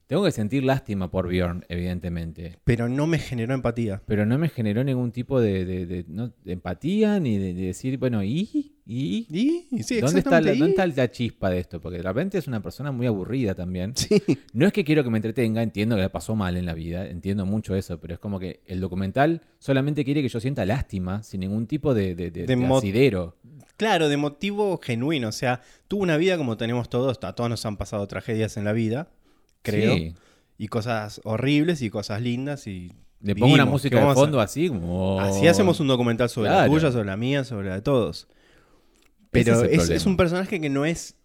Tengo 0.07 0.23
que 0.23 0.31
sentir 0.31 0.63
lástima 0.63 1.11
por 1.11 1.27
Bjorn, 1.27 1.65
evidentemente. 1.69 2.59
Pero 2.63 2.87
no 2.87 3.07
me 3.07 3.19
generó 3.19 3.53
empatía. 3.53 4.01
Pero 4.05 4.25
no 4.25 4.37
me 4.37 4.47
generó 4.49 4.83
ningún 4.83 5.11
tipo 5.11 5.41
de, 5.41 5.65
de- 5.65 5.85
de- 5.85 6.05
no- 6.07 6.31
de 6.45 6.53
empatía 6.53 7.19
ni 7.19 7.37
de, 7.37 7.53
de 7.53 7.61
decir, 7.67 7.97
bueno, 7.97 8.23
¿y? 8.23 8.73
¿Y? 8.85 9.27
Y, 9.69 9.83
sí, 9.83 9.99
¿Dónde, 9.99 10.19
está 10.19 10.39
la, 10.39 10.53
¿y? 10.53 10.59
¿Dónde 10.59 10.71
está 10.71 10.87
la 10.87 11.11
chispa 11.11 11.49
de 11.49 11.59
esto? 11.59 11.81
Porque 11.81 11.97
de 11.97 12.03
repente 12.03 12.37
es 12.37 12.47
una 12.47 12.63
persona 12.63 12.93
muy 12.93 13.05
aburrida 13.05 13.53
también. 13.53 13.93
Sí. 13.97 14.21
No 14.53 14.65
es 14.65 14.71
que 14.71 14.85
quiero 14.85 15.03
que 15.03 15.09
me 15.09 15.17
entretenga, 15.17 15.61
entiendo 15.61 15.97
que 15.97 16.03
le 16.03 16.09
pasó 16.09 16.35
mal 16.37 16.55
en 16.55 16.65
la 16.65 16.73
vida, 16.73 17.05
entiendo 17.07 17.45
mucho 17.45 17.75
eso, 17.75 17.99
pero 17.99 18.13
es 18.13 18.19
como 18.21 18.39
que 18.39 18.61
el 18.65 18.79
documental 18.79 19.41
solamente 19.59 20.05
quiere 20.05 20.21
que 20.21 20.29
yo 20.29 20.39
sienta 20.39 20.65
lástima, 20.65 21.21
sin 21.21 21.41
ningún 21.41 21.67
tipo 21.67 21.93
de, 21.93 22.15
de, 22.15 22.45
asidero. 22.77 23.35
Claro, 23.75 24.07
de 24.07 24.15
motivo 24.15 24.77
genuino. 24.77 25.27
O 25.27 25.31
sea, 25.33 25.59
tuvo 25.89 26.03
una 26.03 26.15
vida 26.15 26.37
como 26.37 26.55
tenemos 26.55 26.89
todos. 26.89 27.19
A 27.23 27.33
todos 27.35 27.49
nos 27.49 27.65
han 27.65 27.75
pasado 27.75 28.07
tragedias 28.07 28.55
en 28.55 28.63
la 28.63 28.71
vida, 28.71 29.09
creo. 29.61 29.95
Sí. 29.95 30.15
Y 30.57 30.67
cosas 30.67 31.21
horribles 31.23 31.81
y 31.81 31.89
cosas 31.89 32.21
lindas. 32.21 32.67
Y 32.67 32.93
Le 33.21 33.35
pongo 33.35 33.53
una 33.53 33.65
música 33.65 33.97
¿Qué 33.99 34.03
de 34.05 34.11
a- 34.11 34.13
fondo 34.13 34.39
así 34.39 34.69
como... 34.69 35.19
Así 35.19 35.47
hacemos 35.47 35.79
un 35.79 35.87
documental 35.87 36.29
sobre 36.29 36.49
Claro. 36.49 36.71
la 36.71 36.79
tuya, 36.79 36.91
sobre 36.91 37.05
la 37.05 37.17
mía, 37.17 37.43
sobre 37.43 37.69
la 37.69 37.75
de 37.75 37.81
todos. 37.81 38.27
Pero 39.31 39.63
es 39.63 40.05
un 40.05 40.17
personaje 40.17 40.59
que 40.61 40.69
no 40.69 40.85
es 40.85 41.15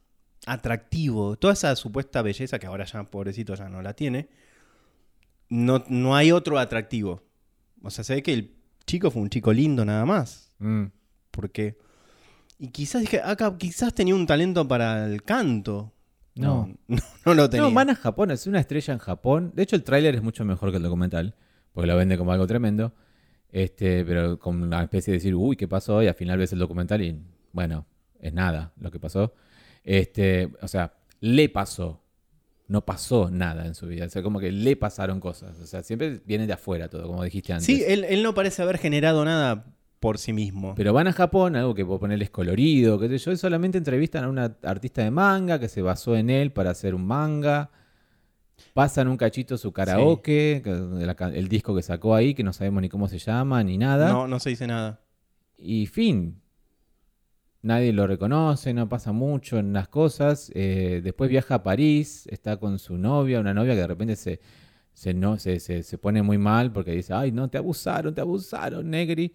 atractivo. 0.47 1.37
Toda 1.37 1.53
esa 1.55 1.75
supuesta 1.77 2.21
belleza 2.23 2.59
que 2.59 2.67
ahora 2.67 2.85
ya, 2.85 3.05
pobrecito, 3.05 3.55
ya 3.55 3.69
no 3.69 3.81
la 3.81 3.95
tiene. 3.95 4.29
No, 5.49 5.85
no 5.89 6.17
hay 6.17 6.33
otro 6.33 6.59
atractivo. 6.59 7.23
O 7.83 7.91
sea, 7.91 8.05
se 8.05 8.15
ve 8.15 8.23
que 8.23 8.33
el 8.33 8.55
chico 8.87 9.11
fue 9.11 9.23
un 9.23 9.31
chico 9.31 9.53
lindo 9.53 9.85
nada 9.85 10.05
más. 10.05 10.53
Mm. 10.59 10.85
Porque. 11.31 11.79
Y 12.59 12.69
quizás 12.69 13.01
dije, 13.03 13.21
acá 13.23 13.57
quizás 13.59 13.93
tenía 13.95 14.15
un 14.15 14.27
talento 14.27 14.67
para 14.69 15.07
el 15.07 15.23
canto. 15.23 15.93
No. 16.35 16.75
No, 16.89 16.99
no, 17.27 17.35
lo 17.35 17.51
tenía. 17.51 17.69
No, 17.69 17.75
van 17.75 17.91
a 17.91 17.95
Japón, 17.95 18.31
es 18.31 18.47
una 18.47 18.59
estrella 18.59 18.93
en 18.93 18.99
Japón. 18.99 19.53
De 19.55 19.63
hecho, 19.63 19.77
el 19.77 19.85
tráiler 19.85 20.15
es 20.15 20.23
mucho 20.23 20.45
mejor 20.45 20.71
que 20.71 20.79
el 20.79 20.83
documental, 20.83 21.35
porque 21.73 21.87
lo 21.87 21.97
vende 21.97 22.19
como 22.19 22.33
algo 22.33 22.47
tremendo. 22.47 22.93
Este, 23.51 24.05
pero 24.05 24.39
con 24.39 24.63
una 24.63 24.83
especie 24.83 25.13
de 25.13 25.19
decir, 25.19 25.35
uy, 25.35 25.57
¿qué 25.57 25.69
pasó? 25.69 26.03
Y 26.03 26.09
al 26.09 26.15
final 26.15 26.39
ves 26.39 26.53
el 26.53 26.59
documental 26.59 27.03
y, 27.03 27.23
bueno, 27.53 27.87
es 28.19 28.33
nada 28.33 28.73
lo 28.81 28.91
que 28.91 28.99
pasó. 28.99 29.35
Este, 29.85 30.51
o 30.61 30.69
sea, 30.69 30.95
le 31.21 31.49
pasó. 31.49 32.01
No 32.69 32.85
pasó 32.85 33.31
nada 33.31 33.67
en 33.67 33.75
su 33.75 33.87
vida. 33.87 34.07
O 34.07 34.09
sea, 34.09 34.23
como 34.23 34.41
que 34.41 34.51
le 34.51 34.77
pasaron 34.77 35.21
cosas. 35.21 35.59
O 35.61 35.67
sea, 35.67 35.83
siempre 35.83 36.23
viene 36.25 36.47
de 36.47 36.55
afuera 36.55 36.89
todo, 36.89 37.07
como 37.07 37.23
dijiste 37.23 37.53
antes. 37.53 37.67
Sí, 37.67 37.85
él, 37.87 38.05
él 38.05 38.23
no 38.23 38.35
parece 38.35 38.63
haber 38.63 38.79
generado 38.79 39.25
nada 39.25 39.67
por 40.03 40.19
sí 40.19 40.33
mismo. 40.33 40.75
Pero 40.75 40.93
van 40.93 41.07
a 41.07 41.13
Japón, 41.13 41.55
algo 41.55 41.77
que 41.77 41.87
puedo 41.87 42.01
ponerles 42.01 42.29
colorido, 42.29 42.99
qué 42.99 43.09
sé 43.09 43.19
yo, 43.19 43.31
y 43.31 43.37
solamente 43.37 43.79
entrevistan 43.79 44.25
a 44.25 44.29
una 44.29 44.57
artista 44.65 45.01
de 45.01 45.13
manga 45.13 45.61
que 45.61 45.69
se 45.69 45.81
basó 45.81 46.17
en 46.17 46.29
él 46.29 46.51
para 46.51 46.71
hacer 46.71 46.93
un 46.97 47.07
manga. 47.07 47.71
Pasan 48.75 49.07
un 49.07 49.17
cachito 49.17 49.57
su 49.57 49.73
karaoke, 49.73 50.61
el 51.35 51.49
disco 51.49 51.75
que 51.77 51.83
sacó 51.83 52.17
ahí, 52.17 52.35
que 52.35 52.43
no 52.43 52.53
sabemos 52.53 52.83
ni 52.83 52.89
cómo 52.89 53.07
se 53.07 53.19
llama, 53.19 53.63
ni 53.63 53.79
nada. 53.79 54.13
No, 54.13 54.27
no 54.27 54.41
se 54.41 54.51
dice 54.51 54.67
nada. 54.67 55.01
Y 55.57 55.87
fin. 55.87 56.41
Nadie 57.63 57.93
lo 57.93 58.09
reconoce, 58.09 58.75
no 58.75 58.89
pasa 58.89 59.13
mucho 59.13 59.57
en 59.61 59.73
las 59.73 59.87
cosas. 59.87 60.51
Eh, 60.57 61.01
después 61.05 61.31
viaja 61.31 61.55
a 61.55 61.63
París, 61.63 62.27
está 62.27 62.57
con 62.57 62.81
su 62.81 62.99
novia, 62.99 63.39
una 63.39 63.55
novia 63.55 63.75
que 63.75 63.81
de 63.83 63.87
repente 63.87 64.17
se, 64.17 64.41
se, 64.95 65.15
no, 65.15 65.39
se, 65.39 65.61
se, 65.61 65.85
se 65.85 65.99
pone 65.99 66.23
muy 66.23 66.39
mal 66.39 66.73
porque 66.73 66.91
dice, 66.91 67.15
ay, 67.15 67.31
no, 67.31 67.49
te 67.49 67.59
abusaron, 67.59 68.13
te 68.13 68.21
abusaron, 68.21 68.91
Negri. 68.91 69.33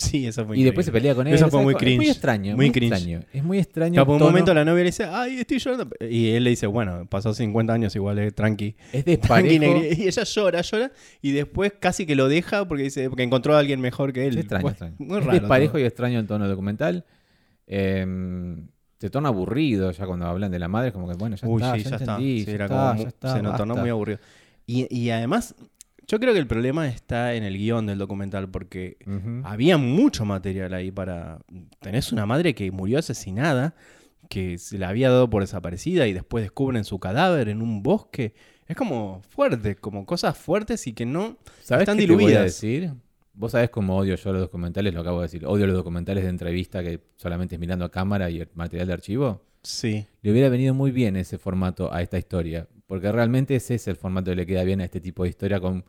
Sí, 0.00 0.26
eso 0.26 0.46
fue 0.46 0.58
Y 0.58 0.62
después 0.64 0.86
se 0.86 0.92
pelea 0.92 1.14
con 1.14 1.26
él. 1.26 1.34
Eso 1.34 1.48
fue 1.50 1.60
muy 1.62 1.74
Es 1.74 1.80
muy 1.80 1.84
cringe. 1.96 2.10
extraño. 2.10 2.56
Muy 2.56 2.66
Muy, 2.66 2.72
cringe. 2.72 2.92
extraño. 2.94 3.20
Es 3.32 3.44
muy 3.44 3.58
extraño. 3.58 3.92
Claro, 3.92 4.06
por 4.06 4.16
un 4.16 4.22
momento 4.22 4.54
la 4.54 4.64
novia 4.64 4.78
le 4.84 4.88
dice, 4.90 5.04
ay, 5.04 5.38
estoy 5.40 5.58
llorando. 5.58 5.94
Y 6.00 6.30
él 6.30 6.44
le 6.44 6.50
dice, 6.50 6.66
bueno, 6.66 7.06
pasó 7.08 7.34
50 7.34 7.72
años 7.72 7.94
igual, 7.96 8.18
eh, 8.18 8.30
tranqui. 8.32 8.76
Es 8.92 9.04
Tranqui, 9.04 9.10
desparejo. 9.58 9.60
negri. 9.60 10.02
Y 10.02 10.06
ella 10.08 10.24
llora, 10.24 10.60
llora. 10.62 10.92
Y 11.20 11.32
después 11.32 11.72
casi 11.78 12.06
que 12.06 12.14
lo 12.16 12.28
deja 12.28 12.66
porque 12.66 12.84
dice, 12.84 13.08
porque 13.10 13.22
encontró 13.24 13.54
a 13.54 13.58
alguien 13.58 13.80
mejor 13.80 14.12
que 14.12 14.26
él. 14.26 14.34
Es 14.38 14.40
extraño, 14.40 14.62
Bueno, 14.62 14.72
extraño. 14.72 14.94
Muy 14.98 15.18
es 15.18 15.24
raro. 15.26 15.38
desparejo 15.40 15.72
todo. 15.72 15.82
y 15.82 15.84
extraño 15.84 16.18
el 16.18 16.26
tono 16.26 16.48
documental. 16.48 17.04
Eh, 17.66 18.06
se 18.98 19.08
torna 19.10 19.28
aburrido 19.30 19.90
ya 19.92 20.06
cuando 20.06 20.26
hablan 20.26 20.50
de 20.50 20.58
la 20.58 20.68
madre, 20.68 20.92
como 20.92 21.08
que 21.08 21.14
bueno, 21.14 21.36
ya 21.36 21.48
Uy, 21.48 21.62
está, 21.62 21.74
sí, 21.76 21.82
ya, 21.84 21.90
ya 21.90 21.96
está. 21.96 22.12
entendí, 22.16 22.40
Sí, 22.40 22.46
ya 22.46 22.52
era 22.52 22.64
está, 22.66 22.76
como 22.76 22.90
ya 22.92 23.02
mu- 23.02 23.08
está, 23.08 23.32
se 23.36 23.42
nos 23.42 23.56
tornó 23.56 23.76
muy 23.76 23.88
aburrido. 23.90 24.18
Y, 24.66 24.94
y 24.94 25.10
además, 25.10 25.54
yo 26.10 26.18
creo 26.18 26.32
que 26.32 26.40
el 26.40 26.48
problema 26.48 26.88
está 26.88 27.34
en 27.34 27.44
el 27.44 27.56
guion 27.56 27.86
del 27.86 27.98
documental 27.98 28.50
porque 28.50 28.96
había 29.44 29.78
mucho 29.78 30.24
material 30.24 30.74
ahí 30.74 30.90
para... 30.90 31.38
Tenés 31.78 32.10
una 32.10 32.26
madre 32.26 32.52
que 32.52 32.72
murió 32.72 32.98
asesinada, 32.98 33.76
que 34.28 34.58
se 34.58 34.76
la 34.76 34.88
había 34.88 35.08
dado 35.08 35.30
por 35.30 35.44
desaparecida 35.44 36.08
y 36.08 36.12
después 36.12 36.42
descubren 36.42 36.82
su 36.82 36.98
cadáver 36.98 37.48
en 37.48 37.62
un 37.62 37.84
bosque. 37.84 38.34
Es 38.66 38.76
como 38.76 39.22
fuerte, 39.28 39.76
como 39.76 40.04
cosas 40.04 40.36
fuertes 40.36 40.84
y 40.88 40.94
que 40.94 41.06
no... 41.06 41.36
¿Sabes 41.62 41.82
están 41.82 41.96
qué 41.96 42.08
te 42.08 42.12
voy 42.12 42.24
a 42.24 42.26
diluidas. 42.26 42.44
decir? 42.44 42.90
Vos 43.32 43.52
sabés 43.52 43.70
cómo 43.70 43.96
odio 43.96 44.16
yo 44.16 44.32
los 44.32 44.42
documentales, 44.42 44.92
lo 44.92 45.02
acabo 45.02 45.20
de 45.20 45.26
decir. 45.26 45.46
Odio 45.46 45.68
los 45.68 45.76
documentales 45.76 46.24
de 46.24 46.30
entrevista 46.30 46.82
que 46.82 46.98
solamente 47.14 47.54
es 47.54 47.60
mirando 47.60 47.84
a 47.84 47.90
cámara 47.92 48.30
y 48.30 48.40
el 48.40 48.48
material 48.54 48.88
de 48.88 48.94
archivo. 48.94 49.44
Sí. 49.62 50.06
Le 50.22 50.32
hubiera 50.32 50.48
venido 50.48 50.74
muy 50.74 50.90
bien 50.90 51.14
ese 51.14 51.38
formato 51.38 51.94
a 51.94 52.02
esta 52.02 52.18
historia. 52.18 52.66
Porque 52.88 53.12
realmente 53.12 53.54
ese 53.54 53.76
es 53.76 53.86
el 53.86 53.94
formato 53.94 54.32
que 54.32 54.36
le 54.36 54.44
queda 54.44 54.64
bien 54.64 54.80
a 54.80 54.84
este 54.84 55.00
tipo 55.00 55.22
de 55.22 55.28
historia 55.28 55.60
con 55.60 55.84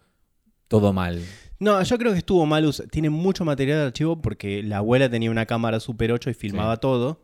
todo 0.72 0.92
mal. 0.94 1.22
No, 1.60 1.82
yo 1.84 1.98
creo 2.00 2.12
que 2.14 2.18
estuvo 2.18 2.44
mal. 2.48 2.74
Tiene 2.90 3.10
mucho 3.12 3.46
material 3.46 3.78
de 3.80 3.86
archivo 3.86 4.20
porque 4.22 4.64
la 4.64 4.78
abuela 4.78 5.10
tenía 5.10 5.30
una 5.30 5.46
cámara 5.46 5.80
Super 5.80 6.12
8 6.12 6.32
y 6.32 6.34
filmaba 6.34 6.78
todo. 6.78 7.22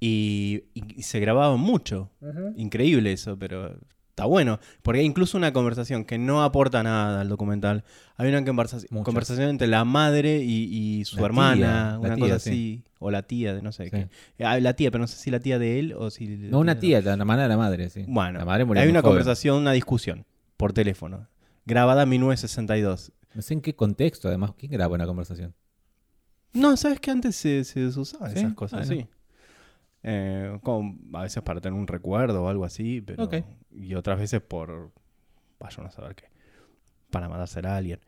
Y, 0.00 0.64
y 0.74 1.02
se 1.02 1.18
grababa 1.20 1.56
mucho. 1.56 2.10
Increíble 2.56 3.12
eso, 3.12 3.38
pero 3.38 3.74
está 4.10 4.26
bueno. 4.26 4.60
Porque 4.82 5.00
hay 5.00 5.06
incluso 5.06 5.36
una 5.38 5.52
conversación 5.52 6.04
que 6.04 6.18
no 6.18 6.42
aporta 6.44 6.82
nada 6.82 7.20
al 7.22 7.28
documental. 7.28 7.84
Hay 8.16 8.28
una 8.28 8.44
conversa- 8.44 8.84
Muchas. 8.90 9.04
conversación 9.04 9.48
entre 9.50 9.66
la 9.66 9.84
madre 9.84 10.42
y, 10.44 10.64
y 11.00 11.04
su 11.04 11.16
La 11.16 11.26
hermana, 11.26 11.56
tía, 11.56 11.98
una 12.00 12.14
tía, 12.16 12.24
cosa 12.24 12.38
sí. 12.38 12.50
así. 12.50 12.82
O 13.00 13.10
la 13.10 13.22
tía 13.22 13.54
de 13.54 13.62
no 13.62 13.72
sé 13.72 13.84
Sí. 13.84 13.90
qué. 13.90 14.08
Ah, 14.44 14.58
la 14.60 14.74
tía, 14.74 14.90
pero 14.90 15.02
no 15.02 15.08
sé 15.08 15.16
si 15.16 15.30
la 15.30 15.40
tía 15.40 15.58
de 15.58 15.78
él 15.78 15.94
o 15.96 16.10
si... 16.10 16.26
No, 16.26 16.58
una 16.58 16.78
tía, 16.78 17.00
la 17.00 17.12
hermana 17.14 17.44
de 17.44 17.48
la 17.48 17.56
madre, 17.56 17.88
sí. 17.90 18.04
Bueno, 18.08 18.38
la 18.40 18.44
madre 18.44 18.64
murió 18.64 18.82
hay 18.82 18.88
una 18.88 19.00
joven. 19.00 19.10
conversación, 19.18 19.56
una 19.58 19.72
discusión 19.72 20.26
por 20.56 20.72
teléfono. 20.72 21.26
Grabada 21.68 22.02
en 22.04 22.08
1962. 22.08 23.12
No 23.34 23.42
sé 23.42 23.54
en 23.54 23.60
qué 23.60 23.74
contexto, 23.76 24.28
además. 24.28 24.52
¿Quién 24.56 24.72
graba 24.72 24.94
una 24.94 25.06
conversación? 25.06 25.54
No, 26.54 26.76
¿sabes 26.76 26.98
que 26.98 27.10
antes 27.10 27.36
se, 27.36 27.62
se 27.64 27.84
usaban 27.86 28.32
¿Sí? 28.32 28.38
esas 28.38 28.54
cosas? 28.54 28.86
Bueno. 28.88 29.02
Sí. 29.02 29.08
Eh, 30.02 30.58
como 30.62 30.96
a 31.18 31.22
veces 31.22 31.42
para 31.42 31.60
tener 31.60 31.78
un 31.78 31.86
recuerdo 31.86 32.44
o 32.44 32.48
algo 32.48 32.64
así, 32.64 33.00
pero 33.00 33.24
Ok. 33.24 33.34
y 33.72 33.94
otras 33.94 34.18
veces 34.18 34.40
por 34.40 34.92
vaya 35.60 35.76
uno 35.78 35.88
a 35.88 35.90
saber 35.90 36.14
qué, 36.14 36.24
para 37.10 37.28
mandársela 37.28 37.74
a 37.74 37.76
alguien. 37.76 38.00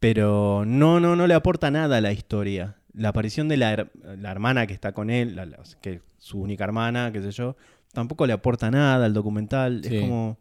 Pero 0.00 0.64
no, 0.66 1.00
no, 1.00 1.14
no 1.16 1.26
le 1.26 1.34
aporta 1.34 1.70
nada 1.70 1.98
a 1.98 2.00
la 2.00 2.12
historia. 2.12 2.76
La 2.94 3.08
aparición 3.10 3.48
de 3.48 3.56
la, 3.56 3.72
her- 3.74 3.90
la 4.18 4.30
hermana 4.30 4.66
que 4.66 4.72
está 4.72 4.92
con 4.92 5.10
él, 5.10 5.36
la- 5.36 5.46
la- 5.46 5.58
que 5.82 5.94
es 5.94 6.00
su 6.18 6.40
única 6.40 6.64
hermana, 6.64 7.12
qué 7.12 7.20
sé 7.20 7.30
yo, 7.32 7.56
tampoco 7.92 8.26
le 8.26 8.32
aporta 8.32 8.70
nada 8.70 9.04
al 9.04 9.12
documental. 9.12 9.82
Sí. 9.84 9.96
Es 9.96 10.00
como 10.02 10.38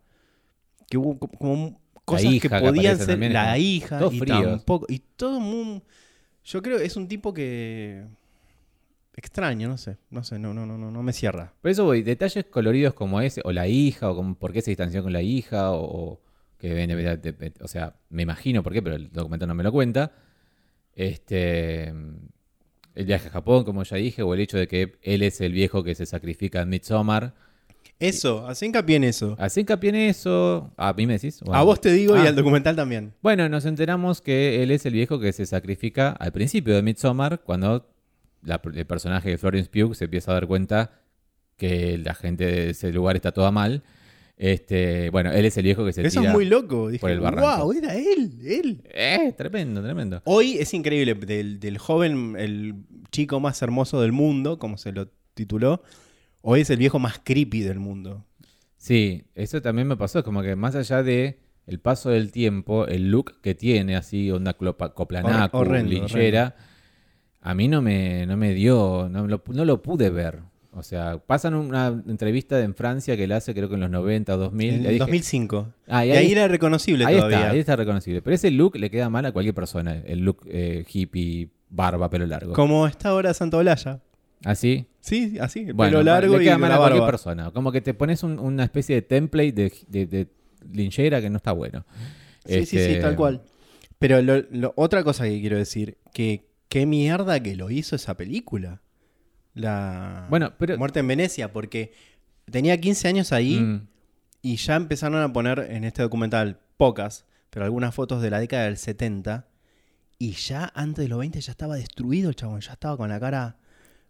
que 0.90 0.98
hubo 0.98 1.18
co- 1.20 1.28
como 1.30 1.81
cosas 2.06 2.24
que 2.24 2.36
hija 2.36 2.60
que 2.60 2.66
podían 2.66 2.98
ser 2.98 3.20
la 3.32 3.58
hija 3.58 4.00
todos 4.00 4.14
y 4.14 4.20
fríos. 4.20 4.44
tampoco 4.44 4.86
y 4.90 5.00
todo 5.16 5.40
muy 5.40 5.82
yo 6.44 6.62
creo 6.62 6.78
que 6.78 6.86
es 6.86 6.96
un 6.96 7.08
tipo 7.08 7.34
que 7.34 8.06
extraño, 9.16 9.68
no 9.68 9.78
sé, 9.78 9.98
no 10.10 10.24
sé, 10.24 10.40
no 10.40 10.54
no 10.54 10.66
no 10.66 10.78
no, 10.78 10.90
no 10.92 11.04
me 11.04 11.14
cierra. 11.14 11.54
Por 11.62 11.72
eso 11.72 11.86
voy, 11.86 12.02
detalles 12.02 12.46
coloridos 12.46 12.94
como 12.94 13.22
ese, 13.22 13.42
o 13.44 13.52
la 13.52 13.68
hija, 13.68 14.10
o 14.10 14.16
como 14.16 14.36
por 14.36 14.52
qué 14.52 14.62
se 14.62 14.72
distanció 14.72 15.04
con 15.04 15.14
la 15.14 15.22
hija, 15.22 15.72
o, 15.72 15.84
o 15.84 16.22
que 16.58 17.52
o 17.62 17.68
sea, 17.68 17.96
me 18.10 18.24
imagino 18.24 18.64
por 18.64 18.74
qué, 18.74 18.82
pero 18.82 18.96
el 18.96 19.12
documental 19.12 19.48
no 19.48 19.56
me 19.56 19.64
lo 19.64 19.72
cuenta. 19.72 20.12
Este, 20.94 21.88
el 21.88 23.06
viaje 23.06 23.28
a 23.30 23.32
Japón, 23.32 23.64
como 23.64 23.84
ya 23.84 23.98
dije, 23.98 24.22
o 24.22 24.34
el 24.34 24.42
hecho 24.42 24.58
de 24.58 24.68
que 24.68 24.98
él 25.02 25.24
es 25.24 25.42
el 25.42 25.54
viejo 25.54 25.84
que 25.84 25.96
se 25.96 26.06
sacrifica 26.06 26.62
en 26.62 26.70
Midsommar. 26.70 27.34
Eso, 28.02 28.48
hace 28.48 28.66
hincapié 28.66 28.96
en 28.98 29.04
eso. 29.06 29.36
Así 29.40 29.62
hincapié 29.62 29.90
en 29.90 29.96
eso. 29.96 30.74
A 30.76 30.92
mí 30.94 31.06
me 31.08 31.14
decís. 31.14 31.40
A 31.52 31.64
vos 31.64 31.80
te 31.80 31.94
digo 31.94 32.16
y 32.18 32.20
Ah. 32.20 32.30
al 32.30 32.36
documental 32.36 32.76
también. 32.76 33.14
Bueno, 33.22 33.48
nos 33.48 33.66
enteramos 33.66 34.22
que 34.22 34.64
él 34.64 34.72
es 34.72 34.86
el 34.86 34.94
viejo 34.94 35.20
que 35.20 35.32
se 35.34 35.46
sacrifica 35.46 36.10
al 36.12 36.32
principio 36.32 36.76
de 36.76 36.82
Midsommar 36.82 37.42
cuando 37.44 37.88
la- 38.44 38.60
el 38.74 38.86
personaje 38.86 39.30
de 39.30 39.38
Florence 39.38 39.70
Pugh 39.70 39.94
se 39.96 40.06
empieza 40.06 40.32
a 40.32 40.34
dar 40.34 40.48
cuenta 40.48 40.92
que 41.58 41.98
la 42.00 42.16
gente 42.16 42.46
de 42.46 42.70
ese 42.72 42.92
lugar 42.92 43.16
está 43.16 43.32
toda 43.32 43.52
mal. 43.52 43.84
Este, 44.36 45.12
bueno, 45.12 45.32
él 45.32 45.46
es 45.46 45.56
el 45.58 45.64
viejo 45.66 45.86
que 45.86 45.94
se 45.94 46.02
Eso 46.02 46.22
tira. 46.22 46.32
es 46.32 46.36
muy 46.36 46.46
loco. 46.46 46.88
Dije, 46.90 47.00
por 47.02 47.12
el 47.12 47.20
barranco. 47.20 47.66
wow, 47.66 47.74
era 47.74 47.94
él, 47.96 48.32
él. 48.44 48.82
Eh, 48.92 49.32
tremendo, 49.38 49.84
tremendo. 49.84 50.20
Hoy 50.26 50.58
es 50.58 50.74
increíble, 50.74 51.14
del, 51.14 51.60
del 51.60 51.78
joven, 51.78 52.36
el 52.40 52.74
chico 53.12 53.40
más 53.40 53.62
hermoso 53.62 54.02
del 54.02 54.12
mundo, 54.12 54.58
como 54.58 54.78
se 54.80 54.92
lo 54.92 55.10
tituló, 55.36 55.84
hoy 56.42 56.62
es 56.62 56.70
el 56.70 56.78
viejo 56.78 57.00
más 57.00 57.20
creepy 57.24 57.62
del 57.62 57.80
mundo. 57.80 58.26
Sí, 58.78 59.24
eso 59.36 59.62
también 59.62 59.88
me 59.88 59.96
pasó, 59.98 60.24
como 60.24 60.42
que 60.42 60.56
más 60.56 60.76
allá 60.76 61.04
de 61.04 61.40
el 61.68 61.80
paso 61.80 62.10
del 62.10 62.32
tiempo, 62.32 62.88
el 62.88 63.12
look 63.12 63.40
que 63.42 63.54
tiene, 63.56 63.96
así, 63.96 64.32
onda 64.32 64.54
coplanacu, 64.54 65.58
Hor- 65.58 65.84
linchera, 65.88 66.56
a 67.42 67.54
mí 67.54 67.68
no 67.68 67.82
me, 67.82 68.26
no 68.26 68.38
me 68.38 68.54
dio, 68.54 69.08
no 69.10 69.28
lo, 69.28 69.42
no 69.54 69.66
lo 69.66 69.82
pude 69.82 70.10
ver. 70.10 70.40
O 70.74 70.84
sea, 70.84 71.18
pasan 71.20 71.54
una 71.54 71.88
entrevista 72.08 72.60
en 72.62 72.74
Francia 72.76 73.18
que 73.18 73.28
la 73.28 73.38
hace 73.38 73.54
creo 73.54 73.68
que 73.68 73.76
en 73.76 73.82
los 73.82 73.90
90 73.92 74.34
o 74.34 74.38
2000. 74.38 74.70
En 74.74 74.84
le 74.84 74.90
dije- 74.90 75.00
2005. 75.00 75.68
Ah, 75.88 76.06
y 76.06 76.10
y 76.10 76.12
ahí, 76.14 76.18
ahí 76.28 76.32
era 76.32 76.48
reconocible 76.48 77.06
ahí 77.06 77.16
todavía. 77.18 77.38
está, 77.40 77.52
ahí 77.52 77.60
está 77.60 77.76
reconocible. 77.76 78.22
Pero 78.22 78.36
ese 78.36 78.52
look 78.52 78.78
le 78.78 78.90
queda 78.90 79.10
mal 79.10 79.26
a 79.26 79.32
cualquier 79.34 79.54
persona, 79.54 79.98
el 80.06 80.20
look 80.22 80.44
eh, 80.48 80.86
hippie, 80.92 81.50
barba, 81.70 82.10
pelo 82.10 82.26
largo. 82.26 82.54
Como 82.54 82.88
está 82.88 83.10
ahora 83.10 83.34
Santa 83.34 83.58
Olalla. 83.58 84.00
¿Así? 84.44 84.88
Sí, 85.02 85.38
así, 85.40 85.62
el 85.62 85.74
Bueno, 85.74 86.00
pelo 86.00 86.04
largo 86.04 86.38
le 86.38 86.44
y 86.44 86.48
queda 86.48 86.58
mal 86.58 86.70
la 86.70 86.76
a 86.76 86.80
cualquier 86.80 87.06
persona. 87.06 87.52
Como 87.52 87.72
que 87.72 87.82
te 87.82 87.94
pones 87.94 88.24
un- 88.24 88.40
una 88.40 88.64
especie 88.64 88.96
de 88.96 89.02
template 89.02 89.52
de, 89.52 89.74
de, 89.88 90.06
de 90.08 90.28
linchera 90.72 91.22
que 91.22 91.30
no 91.30 91.38
está 91.38 91.52
bueno. 91.52 91.86
Sí, 92.46 92.66
sí, 92.66 92.78
Este, 92.78 92.96
sí, 92.96 93.02
tal 93.02 93.16
cual. 93.16 93.44
Pero 94.00 94.22
lo- 94.22 94.44
lo- 94.52 94.74
otra 94.78 95.04
cosa 95.04 95.26
que 95.26 95.40
quiero 95.42 95.58
decir, 95.58 95.98
que 96.14 96.50
qué 96.70 96.86
mierda 96.86 97.40
que 97.42 97.56
lo 97.56 97.70
hizo 97.70 97.96
esa 97.96 98.16
película. 98.18 98.82
La 99.54 100.28
Bueno, 100.30 100.54
pero- 100.58 100.78
Muerte 100.78 101.00
en 101.02 101.08
Venecia, 101.08 101.52
porque 101.52 101.92
tenía 102.50 102.80
15 102.80 103.08
años 103.08 103.32
ahí 103.34 103.60
Mm, 103.60 103.88
y 104.42 104.56
ya 104.56 104.76
empezaron 104.76 105.22
a 105.22 105.32
poner 105.34 105.60
en 105.70 105.84
este 105.84 106.02
documental 106.02 106.60
pocas, 106.78 107.26
pero 107.50 107.66
algunas 107.66 107.94
fotos 107.94 108.22
de 108.22 108.30
la 108.30 108.40
década 108.40 108.64
del 108.66 108.78
70 108.78 109.48
y 110.18 110.32
ya 110.34 110.72
antes 110.74 111.04
de 111.04 111.10
los 111.10 111.20
20 111.20 111.42
ya 111.42 111.52
estaba 111.52 111.76
destruido 111.76 112.30
el 112.30 112.36
chabón, 112.36 112.62
ya 112.62 112.74
estaba 112.74 112.96
con 112.98 113.10
la 113.10 113.20
cara 113.20 113.58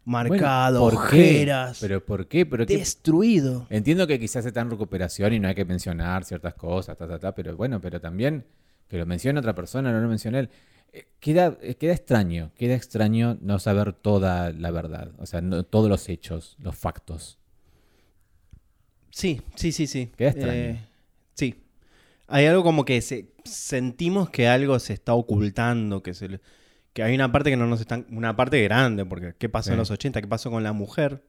bueno, 0.04 0.30
marcada, 0.34 0.80
¿por 0.80 1.10
qué? 1.10 1.48
¿Pero 1.80 2.04
por 2.06 2.28
qué? 2.28 2.46
¿Pero 2.46 2.66
qué? 2.66 2.78
destruido. 2.78 3.68
Entiendo 3.70 4.08
que 4.08 4.20
quizás 4.20 4.46
está 4.46 4.62
en 4.62 4.72
recuperación 4.72 5.34
y 5.34 5.40
no 5.40 5.48
hay 5.48 5.56
que 5.56 5.66
mencionar 5.66 6.24
ciertas 6.26 6.54
cosas, 6.56 6.98
ta, 6.98 7.08
ta, 7.08 7.20
ta, 7.20 7.34
pero 7.36 7.56
bueno, 7.56 7.80
pero 7.82 8.00
también 8.02 8.46
que 8.88 8.98
lo 8.98 9.06
mencione 9.06 9.40
otra 9.40 9.54
persona, 9.56 9.92
no 9.92 10.00
lo 10.02 10.08
mencione 10.10 10.40
él. 10.40 10.50
Eh, 10.94 11.06
Queda, 11.22 11.58
eh, 11.62 11.76
queda 11.76 11.94
extraño, 11.94 12.52
queda 12.58 12.76
extraño 12.76 13.38
no 13.42 13.60
saber 13.60 13.94
toda 13.94 14.52
la 14.52 14.72
verdad, 14.72 15.12
o 15.20 15.26
sea, 15.26 15.40
no- 15.40 15.64
todos 15.64 15.88
los 15.90 16.10
hechos, 16.10 16.58
los 16.60 16.76
factos. 16.76 17.38
Sí, 19.12 19.42
sí, 19.56 19.72
sí, 19.72 19.88
sí. 19.88 20.12
Queda 20.18 20.30
extraño. 20.30 20.54
Eh, 20.54 20.80
sí. 21.34 21.56
Hay 22.28 22.46
algo 22.46 22.64
como 22.64 22.86
que 22.86 23.02
se, 23.02 23.28
sentimos 23.44 24.30
que 24.30 24.48
algo 24.48 24.80
se 24.80 24.94
está 24.94 25.14
ocultando, 25.14 26.02
que 26.02 26.14
se 26.14 26.30
le- 26.30 26.40
que 26.94 27.04
hay 27.04 27.16
una 27.16 27.32
parte 27.32 27.50
que 27.50 27.58
no 27.58 27.68
nos 27.68 27.80
están, 27.82 28.06
una 28.12 28.36
parte 28.36 28.62
grande, 28.64 29.06
porque 29.06 29.34
¿qué 29.38 29.50
pasó 29.50 29.72
en 29.72 29.78
los 29.78 29.92
80? 29.92 30.22
¿Qué 30.22 30.28
pasó 30.28 30.52
con 30.52 30.64
la 30.64 30.74
mujer? 30.74 31.24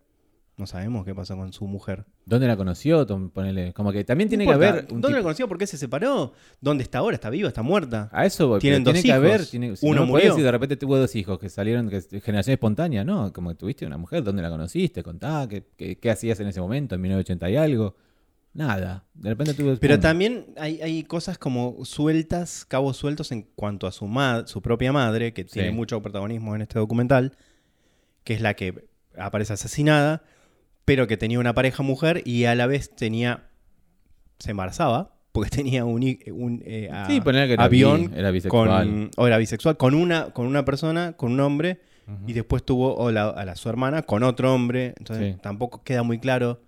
No 0.59 0.67
sabemos 0.67 1.07
qué 1.07 1.15
pasó 1.15 1.35
con 1.35 1.53
su 1.55 1.67
mujer. 1.67 2.05
¿Dónde 2.27 2.47
la 2.47 2.57
conoció? 2.59 3.07
Ponele, 3.33 3.73
como 3.73 3.91
que 3.91 4.05
también 4.05 4.29
tiene 4.29 4.45
No 4.45 4.51
que 4.51 4.55
haber 4.55 4.83
un 4.91 5.01
¿Dónde 5.01 5.09
tipo- 5.09 5.17
la 5.17 5.23
conoció? 5.23 5.49
¿Por 5.49 5.57
qué 5.57 5.67
se 5.67 5.79
separó? 5.79 6.35
¿Dónde 6.61 6.83
está 6.85 6.99
ahora? 6.99 7.15
¿Está 7.15 7.31
viva? 7.31 7.49
¿Está 7.49 7.63
muerta? 7.63 8.11
A 8.13 8.27
eso 8.27 8.49
voy. 8.49 8.61
Tienen 8.61 8.85
dos 8.85 8.93
tiene 8.93 9.03
que 9.03 9.09
hijos. 9.09 9.19
haber. 9.19 9.47
Tiene, 9.47 9.77
si 9.77 9.87
Uno 9.87 10.01
no, 10.03 10.07
murió. 10.07 10.29
decir 10.29 10.45
de 10.45 10.51
repente 10.53 10.77
tuvo 10.77 10.99
dos 10.99 11.17
hijos 11.17 11.39
que 11.39 11.49
salieron, 11.49 11.89
que 11.89 12.03
generación 12.21 12.53
espontánea, 12.53 13.03
¿no? 13.03 13.33
Como 13.33 13.49
que 13.51 13.57
tuviste 13.57 13.87
una 13.87 13.97
mujer, 13.97 14.23
¿dónde 14.23 14.43
la 14.43 14.51
conociste? 14.51 15.03
Contá, 15.03 15.47
¿qué, 15.49 15.65
qué, 15.77 15.97
qué 15.99 16.11
hacías 16.11 16.39
en 16.41 16.49
ese 16.49 16.61
momento, 16.61 16.97
en 16.97 17.01
1980 17.01 17.49
y 17.51 17.57
algo? 17.57 17.97
Nada. 18.55 19.05
De 19.15 19.31
repente 19.31 19.55
tuve. 19.55 19.77
Pero 19.79 19.99
también 19.99 20.47
hay, 20.59 20.81
hay 20.83 21.05
cosas 21.05 21.39
como 21.39 21.85
sueltas, 21.85 22.65
cabos 22.67 22.97
sueltos 22.99 23.33
en 23.33 23.43
cuanto 23.55 23.87
a 23.87 23.93
su, 23.93 24.07
ma- 24.07 24.47
su 24.47 24.61
propia 24.61 24.93
madre, 24.93 25.33
que 25.33 25.45
tiene 25.45 25.71
mucho 25.71 26.03
protagonismo 26.03 26.55
en 26.55 26.63
este 26.63 26.79
documental, 26.79 27.37
que 28.25 28.35
es 28.35 28.41
la 28.43 28.55
que 28.55 28.87
aparece 29.17 29.55
asesinada, 29.55 30.23
pero 30.85 31.07
que 31.07 31.17
tenía 31.17 31.39
una 31.39 31.55
pareja 31.55 31.83
mujer 31.83 32.23
y 32.27 32.45
a 32.45 32.55
la 32.55 32.67
vez 32.67 32.95
tenía. 32.95 33.49
se 34.39 34.51
embarazaba, 34.51 35.15
porque 35.33 35.49
tenía 35.57 35.85
un, 35.87 36.03
un, 36.33 36.63
eh, 36.67 36.91
a- 36.93 37.07
Sí, 37.07 37.21
que 37.23 37.31
era 37.31 37.65
avión 37.65 38.11
bi, 38.11 38.19
era 38.19 38.31
bisexual. 38.33 38.87
con. 38.87 39.11
o 39.17 39.27
era 39.27 39.39
bisexual, 39.39 39.77
con 39.79 39.95
una, 39.95 40.31
con 40.31 40.47
una 40.47 40.65
persona, 40.67 41.13
con 41.15 41.33
un 41.33 41.41
hombre, 41.41 41.81
y 42.27 42.35
después 42.35 42.65
tuvo 42.65 42.95
o 42.97 43.11
la- 43.11 43.29
a 43.31 43.45
la, 43.47 43.57
su 43.57 43.71
hermana 43.71 44.03
con 44.03 44.23
otro 44.25 44.53
hombre. 44.53 44.93
Entonces 44.99 45.35
Sí. 45.37 45.41
tampoco 45.41 45.83
queda 45.85 46.03
muy 46.03 46.19
claro 46.19 46.61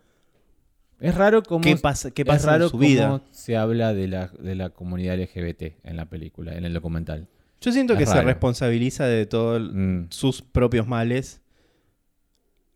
Es 1.05 1.15
raro 1.15 1.43
cómo. 1.43 1.61
qué 1.63 1.77
pasa, 1.77 2.11
qué 2.11 2.23
es 2.23 2.27
pasa 2.29 2.47
raro 2.53 2.65
en 2.65 2.71
su 2.71 2.79
vida. 2.79 3.07
cómo 3.09 3.21
se 3.31 3.57
habla 3.57 3.93
de 3.95 4.09
la, 4.09 4.29
de 4.39 4.55
la 4.55 4.71
comunidad 4.71 5.19
LGBT 5.19 5.75
en 5.85 5.97
la 5.97 6.07
película, 6.07 6.55
en 6.57 6.65
el 6.65 6.73
documental. 6.73 7.29
Yo 7.61 7.73
siento 7.73 7.93
Es 7.95 7.99
que 8.01 8.07
se 8.07 8.21
responsabiliza 8.23 9.07
de 9.07 9.27
todos 9.27 9.61
Mm. 9.73 10.07
sus 10.11 10.43
propios 10.43 10.87
males. 10.87 11.41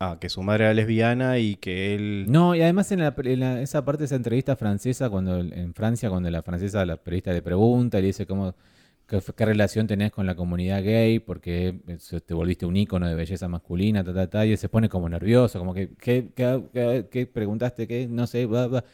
Ah, 0.00 0.18
que 0.20 0.28
su 0.28 0.42
madre 0.42 0.64
era 0.64 0.74
lesbiana 0.74 1.38
y 1.38 1.56
que 1.56 1.94
él. 1.94 2.26
No, 2.28 2.54
y 2.54 2.62
además 2.62 2.92
en, 2.92 3.00
la, 3.00 3.14
en 3.16 3.40
la- 3.40 3.60
esa 3.60 3.84
parte 3.84 4.00
de 4.00 4.04
esa 4.04 4.14
entrevista 4.14 4.54
francesa, 4.54 5.10
cuando 5.10 5.40
en 5.40 5.74
Francia, 5.74 6.08
cuando 6.08 6.30
la 6.30 6.42
francesa, 6.42 6.86
la 6.86 6.96
periodista 6.96 7.32
le 7.32 7.42
pregunta, 7.42 7.98
le 8.00 8.06
dice 8.06 8.24
cómo, 8.24 8.54
qué, 9.08 9.20
qué 9.36 9.44
relación 9.44 9.86
tenés 9.86 10.12
con 10.12 10.26
la 10.26 10.34
comunidad 10.36 10.82
gay, 10.84 11.18
porque 11.18 11.80
eh, 11.88 12.20
te 12.24 12.34
volviste 12.34 12.66
un 12.66 12.76
ícono 12.76 13.08
de 13.08 13.14
belleza 13.14 13.48
masculina, 13.48 14.04
ta, 14.04 14.14
ta, 14.14 14.28
ta, 14.28 14.46
y 14.46 14.52
él 14.52 14.58
se 14.58 14.68
pone 14.68 14.88
como 14.88 15.08
nervioso, 15.08 15.58
como 15.58 15.74
que, 15.74 15.90
¿qué, 15.98 16.28
qué- 16.36 17.06
qué- 17.10 17.26
preguntaste? 17.26 17.86
¿Qué? 17.88 18.06
No 18.08 18.26
sé, 18.26 18.46
bla, 18.46 18.66
bla. 18.66 18.84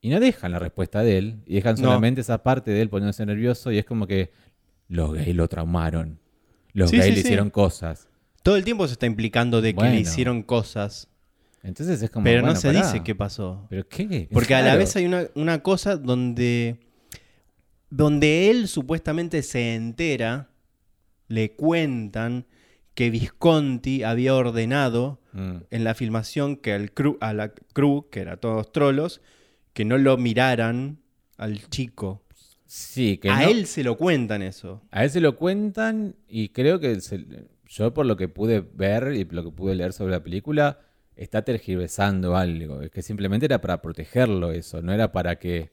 Y 0.00 0.08
no 0.10 0.20
dejan 0.20 0.52
la 0.52 0.58
respuesta 0.58 1.02
de 1.02 1.18
él, 1.18 1.36
y 1.46 1.54
dejan 1.56 1.74
No. 1.76 1.82
solamente 1.82 2.20
esa 2.22 2.42
parte 2.42 2.70
de 2.70 2.80
él 2.82 2.88
poniéndose 2.88 3.24
nervioso, 3.26 3.70
y 3.72 3.78
es 3.78 3.84
como 3.84 4.06
que 4.06 4.30
los 4.88 5.12
gays 5.14 5.36
lo 5.36 5.46
traumaron, 5.48 6.18
los 6.72 6.90
Sí, 6.90 6.96
gays 6.96 7.06
sí, 7.06 7.10
le 7.12 7.16
sí. 7.16 7.26
hicieron 7.26 7.50
cosas. 7.50 8.08
Todo 8.42 8.56
el 8.56 8.64
tiempo 8.64 8.86
se 8.86 8.92
está 8.94 9.06
implicando 9.06 9.60
de 9.60 9.72
que 9.72 9.76
Bueno. 9.76 9.94
le 9.94 10.00
hicieron 10.00 10.42
cosas. 10.42 11.08
Entonces 11.64 12.00
es 12.00 12.08
como, 12.08 12.24
pero 12.24 12.40
bueno, 12.40 12.54
no 12.54 12.60
se 12.60 12.68
pará. 12.68 12.80
dice 12.86 13.02
qué 13.02 13.14
pasó. 13.16 13.66
¿Pero 13.68 13.86
qué? 13.88 14.28
Porque 14.32 14.54
a 14.54 14.58
la 14.60 14.64
Claro. 14.66 14.78
vez 14.78 14.94
hay 14.96 15.04
una, 15.06 15.24
una 15.34 15.58
cosa 15.62 15.96
donde. 15.96 16.78
Donde 17.90 18.50
él 18.50 18.68
supuestamente 18.68 19.42
se 19.42 19.74
entera. 19.74 20.50
Le 21.28 21.52
cuentan 21.52 22.46
que 22.94 23.10
Visconti 23.10 24.02
había 24.02 24.34
ordenado 24.34 25.20
Mm. 25.32 25.56
en 25.70 25.84
la 25.84 25.94
filmación 25.94 26.56
que 26.56 26.72
al 26.72 26.92
crew, 26.92 27.16
a 27.20 27.32
la 27.32 27.52
crew, 27.72 28.08
que 28.10 28.20
era 28.20 28.38
todos 28.38 28.72
trolos, 28.72 29.20
que 29.74 29.84
no 29.84 29.98
lo 29.98 30.16
miraran 30.16 30.98
al 31.36 31.68
chico. 31.68 32.24
Sí, 32.66 33.18
que 33.18 33.30
a 33.30 33.42
no- 33.42 33.48
él 33.48 33.66
se 33.66 33.84
lo 33.84 33.96
cuentan 33.96 34.42
eso. 34.42 34.82
a 34.90 35.04
él 35.04 35.10
se 35.10 35.20
lo 35.20 35.36
cuentan 35.36 36.16
y 36.28 36.48
creo 36.48 36.80
que 36.80 37.00
se- 37.00 37.24
yo 37.66 37.94
por 37.94 38.04
lo 38.06 38.16
que 38.16 38.28
pude 38.28 38.60
ver 38.60 39.12
y 39.14 39.24
lo 39.24 39.44
que 39.44 39.50
pude 39.50 39.74
leer 39.74 39.92
sobre 39.92 40.12
la 40.12 40.22
película, 40.22 40.80
está 41.14 41.42
tergiversando 41.42 42.36
algo. 42.36 42.80
Es 42.82 42.90
que 42.90 43.02
simplemente 43.02 43.46
era 43.46 43.60
para 43.60 43.80
protegerlo 43.82 44.52
eso, 44.52 44.82
no 44.82 44.92
era 44.92 45.12
para 45.12 45.38
que 45.38 45.70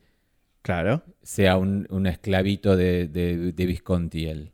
Claro. 0.66 1.03
sea 1.22 1.57
un, 1.57 1.86
un 1.91 2.07
esclavito 2.07 2.76
de, 2.76 3.07
de, 3.07 3.51
de 3.53 3.66
Visconti 3.68 4.26
él. 4.28 4.51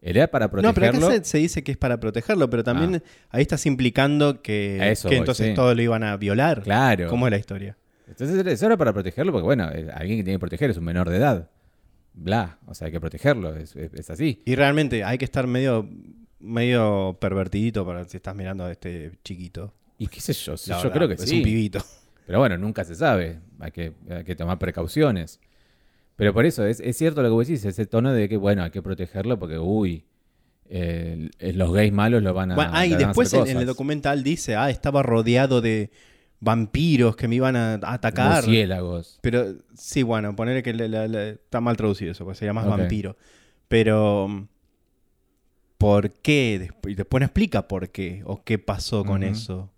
Era 0.00 0.28
para 0.28 0.46
No, 0.46 0.50
pero 0.52 0.72
protegerlo. 0.72 1.06
acá 1.08 1.16
se, 1.18 1.24
se 1.24 1.38
dice 1.38 1.62
que 1.64 1.72
es 1.72 1.78
para 1.78 1.98
protegerlo, 2.00 2.48
pero 2.48 2.62
también 2.64 3.02
Ah. 3.04 3.26
ahí 3.30 3.42
estás 3.42 3.66
implicando 3.66 4.40
que, 4.42 4.78
eso 4.90 5.08
que 5.08 5.14
voy, 5.16 5.20
entonces 5.20 5.48
sí. 5.48 5.54
todos 5.54 5.74
lo 5.76 5.82
iban 5.82 6.02
a 6.04 6.16
violar. 6.16 6.62
Claro. 6.62 7.08
¿Cómo 7.08 7.26
es 7.26 7.30
la 7.32 7.38
historia? 7.38 7.76
Entonces 8.08 8.44
eso 8.46 8.66
era 8.66 8.76
para 8.76 8.92
protegerlo 8.92 9.32
porque, 9.32 9.44
bueno, 9.44 9.68
eh, 9.72 9.88
alguien 9.94 10.18
que 10.18 10.24
tiene 10.24 10.36
que 10.36 10.40
proteger 10.40 10.70
es 10.70 10.76
un 10.76 10.84
menor 10.84 11.08
de 11.08 11.16
edad. 11.16 11.50
Bla, 12.14 12.58
o 12.66 12.74
sea, 12.74 12.86
hay 12.86 12.92
que 12.92 13.00
protegerlo, 13.00 13.56
es, 13.56 13.74
es- 13.76 13.94
es 13.94 14.10
así. 14.10 14.42
Y 14.44 14.54
realmente 14.54 15.02
hay 15.04 15.18
que 15.18 15.24
estar 15.24 15.46
medio, 15.46 15.88
medio 16.40 17.16
pervertidito 17.20 17.86
para 17.86 18.04
si 18.04 18.16
estás 18.16 18.34
mirando 18.34 18.64
a 18.64 18.72
este 18.72 19.12
chiquito. 19.24 19.72
Y 19.98 20.08
qué 20.08 20.20
sé 20.20 20.32
yo, 20.32 20.56
yo 20.56 20.76
verdad, 20.76 20.92
creo 20.92 21.08
que 21.08 21.14
es 21.14 21.20
sí. 21.22 21.38
un 21.38 21.42
pibito. 21.44 21.78
Pero 22.32 22.40
bueno, 22.40 22.56
nunca 22.56 22.82
se 22.82 22.94
sabe. 22.94 23.40
Hay 23.60 23.72
que, 23.72 23.92
hay 24.08 24.24
que 24.24 24.34
tomar 24.34 24.58
precauciones. 24.58 25.38
Pero 26.16 26.32
por 26.32 26.46
eso, 26.46 26.64
es, 26.64 26.80
es 26.80 26.96
cierto 26.96 27.20
lo 27.20 27.28
que 27.28 27.32
vos 27.34 27.46
decís, 27.46 27.62
ese 27.66 27.84
tono 27.84 28.10
de 28.10 28.26
que, 28.26 28.38
bueno, 28.38 28.62
hay 28.62 28.70
que 28.70 28.80
protegerlo 28.80 29.38
porque, 29.38 29.58
uy, 29.58 30.06
eh, 30.64 31.28
los 31.54 31.74
gays 31.74 31.92
malos 31.92 32.22
lo 32.22 32.32
van 32.32 32.52
a. 32.52 32.54
Bueno, 32.54 32.70
ah, 32.72 32.86
y 32.86 32.94
después 32.94 33.34
en, 33.34 33.48
en 33.48 33.58
el 33.58 33.66
documental 33.66 34.22
dice, 34.22 34.56
ah, 34.56 34.70
estaba 34.70 35.02
rodeado 35.02 35.60
de 35.60 35.90
vampiros 36.40 37.16
que 37.16 37.28
me 37.28 37.34
iban 37.34 37.54
a 37.54 37.74
atacar. 37.82 38.42
Murciélagos. 38.44 39.18
Pero 39.20 39.54
sí, 39.74 40.02
bueno, 40.02 40.34
poner 40.34 40.62
que 40.62 40.72
le- 40.72 40.88
le- 40.88 41.08
le- 41.08 41.30
está 41.32 41.60
mal 41.60 41.76
traducido 41.76 42.12
eso, 42.12 42.24
porque 42.24 42.38
sería 42.38 42.54
más 42.54 42.64
Ok. 42.64 42.70
vampiro. 42.78 43.14
Pero, 43.68 44.48
¿por 45.76 46.10
qué? 46.12 46.70
Y 46.86 46.94
después 46.94 47.20
no 47.20 47.26
explica 47.26 47.68
por 47.68 47.90
qué 47.90 48.22
o 48.24 48.42
qué 48.42 48.58
pasó 48.58 49.04
con 49.04 49.22
Ujú. 49.22 49.32
eso. 49.32 49.71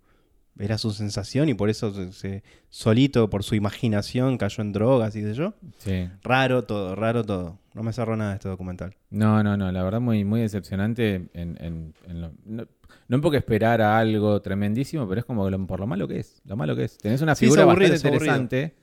Era 0.57 0.77
su 0.77 0.91
sensación 0.91 1.49
y 1.49 1.53
por 1.53 1.69
eso 1.69 1.93
se, 1.93 2.11
se- 2.13 2.43
solito, 2.69 3.29
por 3.29 3.43
su 3.43 3.55
imaginación, 3.55 4.37
cayó 4.37 4.61
en 4.61 4.71
drogas 4.73 5.15
y 5.15 5.21
de 5.21 5.33
yo. 5.33 5.53
Sí. 5.79 6.09
Raro 6.23 6.63
todo, 6.63 6.95
raro 6.95 7.23
todo. 7.23 7.59
No 7.73 7.83
me 7.83 7.91
cerró 7.91 8.15
nada 8.15 8.33
este 8.35 8.47
documental. 8.47 8.95
No, 9.09 9.43
no, 9.43 9.57
no, 9.57 9.71
la 9.71 9.83
verdad 9.83 9.99
muy, 9.99 10.23
muy 10.23 10.41
decepcionante 10.41 11.15
en, 11.33 11.57
en- 11.59 11.93
en 12.07 12.21
lo- 12.21 12.31
no, 12.45 12.65
no 13.07 13.21
porque 13.21 13.37
esperar 13.37 13.81
a 13.81 13.97
algo 13.99 14.41
tremendísimo, 14.41 15.07
pero 15.09 15.19
es 15.19 15.25
como 15.25 15.49
lo- 15.49 15.67
por 15.67 15.79
lo 15.79 15.87
malo 15.87 16.07
que 16.07 16.19
es, 16.19 16.41
lo 16.45 16.55
malo 16.55 16.75
que 16.75 16.85
es. 16.85 16.97
Tenés 16.97 17.21
una 17.21 17.35
Sí, 17.35 17.45
figura 17.45 17.63
aburrido, 17.63 17.91
bastante 17.91 18.15
interesante 18.15 18.75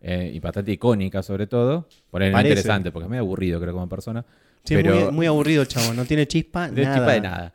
eh, 0.00 0.32
y 0.34 0.40
bastante 0.40 0.72
icónica 0.72 1.22
sobre 1.22 1.46
todo. 1.46 1.88
Por 2.10 2.20
Parece. 2.22 2.40
interesante, 2.40 2.90
porque 2.92 3.04
es 3.04 3.10
medio 3.10 3.22
aburrido 3.22 3.60
creo 3.60 3.72
como 3.72 3.88
persona. 3.88 4.24
Sí, 4.64 4.74
pero 4.74 4.94
muy, 5.04 5.12
muy 5.12 5.26
aburrido 5.26 5.62
el 5.62 5.68
chavo, 5.68 5.94
no 5.94 6.04
tiene 6.04 6.26
chispa, 6.26 6.68
no 6.68 6.74
nada. 6.82 6.94
chispa 6.96 7.12
de 7.12 7.20
nada. 7.20 7.54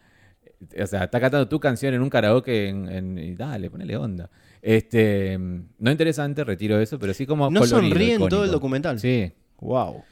O 0.81 0.87
sea, 0.87 1.05
está 1.05 1.19
cantando 1.19 1.47
tu 1.47 1.59
canción 1.59 1.93
en 1.93 2.01
un 2.01 2.09
karaoke 2.09 2.67
en, 2.67 2.89
en- 2.89 3.17
y 3.17 3.35
dale, 3.35 3.69
ponele 3.69 3.95
onda. 3.97 4.29
Este, 4.61 5.37
no 5.39 5.91
interesante, 5.91 6.43
retiro 6.43 6.79
eso, 6.79 6.99
pero 6.99 7.13
sí 7.13 7.25
como 7.25 7.49
No 7.49 7.61
colorido, 7.61 7.89
sonríe 7.89 8.13
en 8.15 8.27
todo 8.27 8.43
el 8.43 8.51
documental. 8.51 8.99
Sí, 8.99 9.31
Wow. 9.61 10.03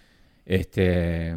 Este. 0.46 1.36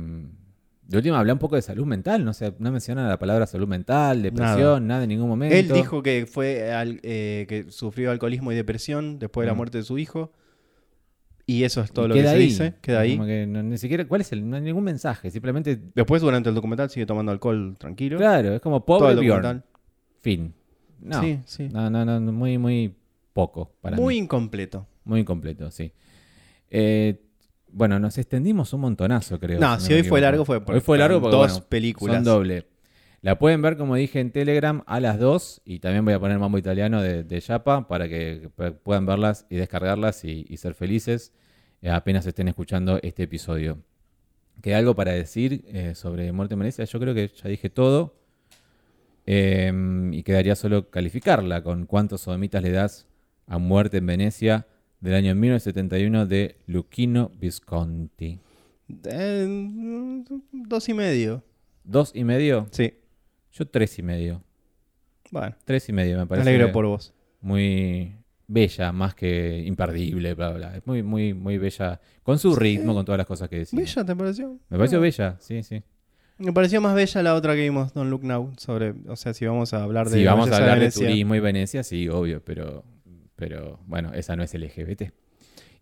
De 0.86 0.96
última 0.96 1.20
habla 1.20 1.32
un 1.32 1.38
poco 1.38 1.54
de 1.54 1.62
salud 1.62 1.86
mental, 1.86 2.24
no 2.24 2.32
sé, 2.32 2.52
no 2.58 2.72
menciona 2.72 3.06
la 3.08 3.16
palabra 3.18 3.46
salud 3.46 3.68
mental, 3.68 4.22
depresión, 4.22 4.88
nada, 4.88 5.04
en 5.04 5.08
ningún 5.10 5.28
momento. 5.28 5.54
Él 5.54 5.68
dijo 5.68 6.02
que 6.02 6.26
fue 6.26 6.72
al- 6.72 6.98
eh, 7.04 7.46
que 7.48 7.70
sufrió 7.70 8.10
alcoholismo 8.10 8.50
y 8.50 8.56
depresión 8.56 9.20
después 9.20 9.44
de 9.44 9.46
la 9.48 9.54
Mm. 9.54 9.56
muerte 9.56 9.78
de 9.78 9.84
su 9.84 9.98
hijo. 9.98 10.32
Y 11.52 11.64
eso 11.64 11.80
es 11.80 11.90
todo 11.92 12.06
lo 12.08 12.14
que 12.14 12.22
se 12.22 12.28
ahí. 12.28 12.38
dice. 12.44 12.74
Queda 12.80 13.00
ahí. 13.00 13.16
Como 13.16 13.26
que 13.26 13.46
no- 13.46 13.62
ni 13.62 13.76
siquiera, 13.78 14.06
¿cuál 14.06 14.20
es 14.20 14.30
el? 14.32 14.48
No 14.48 14.56
hay 14.56 14.62
ningún 14.62 14.84
mensaje, 14.84 15.30
simplemente. 15.30 15.80
Después, 15.94 16.22
durante 16.22 16.48
el 16.48 16.54
documental, 16.54 16.90
sigue 16.90 17.06
tomando 17.06 17.32
alcohol 17.32 17.74
tranquilo. 17.78 18.18
Claro, 18.18 18.54
es 18.54 18.60
como 18.60 18.84
pobre 18.84 19.14
Bjorn. 19.14 19.26
documental. 19.26 19.64
Fin. 20.20 20.54
No, 21.00 21.20
Sí, 21.22 21.38
sí. 21.46 21.68
no, 21.72 21.88
no, 21.90 22.04
no, 22.04 22.20
muy, 22.32 22.58
muy 22.58 22.94
poco 23.32 23.72
para 23.80 23.96
Muy 23.96 24.14
mí. 24.14 24.20
incompleto. 24.20 24.86
Muy 25.04 25.20
incompleto, 25.20 25.70
sí. 25.70 25.92
Eh, 26.70 27.20
bueno, 27.72 27.98
nos 27.98 28.18
extendimos 28.18 28.72
un 28.72 28.82
montonazo, 28.82 29.38
creo. 29.40 29.58
No, 29.60 29.78
si 29.80 29.92
hoy 29.94 30.02
fue 30.02 30.20
largo 30.20 30.44
fue 30.44 30.64
por 30.64 30.74
Hoy 30.74 30.80
fue 30.80 30.98
largo 30.98 31.20
porque, 31.20 31.36
dos 31.36 31.52
bueno, 31.52 31.66
películas. 31.68 32.16
Son 32.16 32.24
doble. 32.24 32.66
La 33.22 33.38
pueden 33.38 33.60
ver, 33.60 33.76
como 33.76 33.96
dije, 33.96 34.18
en 34.18 34.30
Telegram 34.30 34.82
a 34.86 34.98
las 34.98 35.18
2 35.18 35.60
y 35.64 35.78
también 35.80 36.04
voy 36.04 36.14
a 36.14 36.18
poner 36.20 36.38
Mambo 36.38 36.56
Italiano 36.58 37.02
de, 37.02 37.22
de 37.22 37.40
Yapa 37.40 37.86
para 37.86 38.08
que 38.08 38.48
pu- 38.56 38.74
puedan 38.82 39.04
verlas 39.04 39.46
y 39.50 39.56
descargarlas 39.56 40.24
y, 40.24 40.46
y 40.48 40.56
ser 40.56 40.72
felices 40.74 41.32
apenas 41.88 42.26
estén 42.26 42.48
escuchando 42.48 42.98
este 43.02 43.22
episodio. 43.24 43.78
¿Queda 44.62 44.78
algo 44.78 44.94
para 44.94 45.12
decir 45.12 45.64
eh, 45.68 45.94
sobre 45.94 46.30
Muerte 46.32 46.54
en 46.54 46.60
Venecia? 46.60 46.84
Yo 46.84 47.00
creo 47.00 47.14
que 47.14 47.28
ya 47.28 47.48
dije 47.48 47.70
todo 47.70 48.14
eh, 49.26 49.72
y 50.12 50.22
quedaría 50.22 50.54
solo 50.56 50.90
calificarla 50.90 51.62
con 51.62 51.86
cuántos 51.86 52.22
sodomitas 52.22 52.62
le 52.62 52.70
das 52.70 53.06
a 53.46 53.58
Muerte 53.58 53.98
en 53.98 54.06
Venecia 54.06 54.66
del 55.00 55.14
año 55.14 55.34
1971 55.34 56.26
de 56.26 56.56
Luchino 56.66 57.30
Visconti. 57.38 58.38
Eh, 59.04 60.24
dos 60.52 60.88
y 60.88 60.94
medio. 60.94 61.42
¿Dos 61.84 62.12
y 62.14 62.24
medio? 62.24 62.66
Sí. 62.70 62.94
Yo 63.52 63.66
tres 63.66 63.98
y 63.98 64.02
medio. 64.02 64.42
Bueno, 65.30 65.54
Tres 65.64 65.88
y 65.88 65.92
medio 65.92 66.16
me 66.16 66.22
me 66.24 66.26
parece. 66.26 66.48
alegro 66.50 66.72
por 66.72 66.86
vos. 66.86 67.14
Muy 67.40 68.16
bella, 68.50 68.92
más 68.92 69.14
que 69.14 69.62
imperdible, 69.64 70.34
bla, 70.34 70.50
bla. 70.50 70.76
Es 70.76 70.86
muy, 70.86 71.02
muy, 71.02 71.32
muy 71.34 71.56
bella. 71.56 72.00
Con 72.22 72.38
su 72.38 72.54
ritmo, 72.56 72.92
con 72.94 73.04
todas 73.04 73.18
las 73.18 73.26
cosas 73.26 73.48
que 73.48 73.58
decía. 73.58 73.78
¿Bella 73.78 74.04
te 74.04 74.16
pareció? 74.16 74.58
Me 74.68 74.76
pareció 74.76 75.00
bella, 75.00 75.36
sí, 75.40 75.62
sí. 75.62 75.82
Me 76.38 76.52
pareció 76.52 76.80
más 76.80 76.94
bella 76.94 77.22
la 77.22 77.34
otra 77.34 77.54
que 77.54 77.62
vimos, 77.62 77.92
Don't 77.94 78.10
Look 78.10 78.24
Now, 78.24 78.52
sobre, 78.56 78.94
o 79.08 79.16
sea, 79.16 79.34
si 79.34 79.46
vamos 79.46 79.72
a 79.72 79.82
hablar 79.82 80.08
de 80.08 80.18
Si 80.18 80.24
vamos 80.24 80.46
a 80.46 80.50
belleza 80.50 80.62
hablar 80.62 80.78
de 80.78 80.80
Venecia. 80.80 81.06
turismo 81.06 81.34
y 81.34 81.40
Venecia, 81.40 81.82
sí, 81.82 82.08
obvio, 82.08 82.42
pero, 82.42 82.84
pero 83.36 83.78
bueno, 83.86 84.12
esa 84.14 84.36
no 84.36 84.42
es 84.42 84.52
LGBT. 84.52 85.12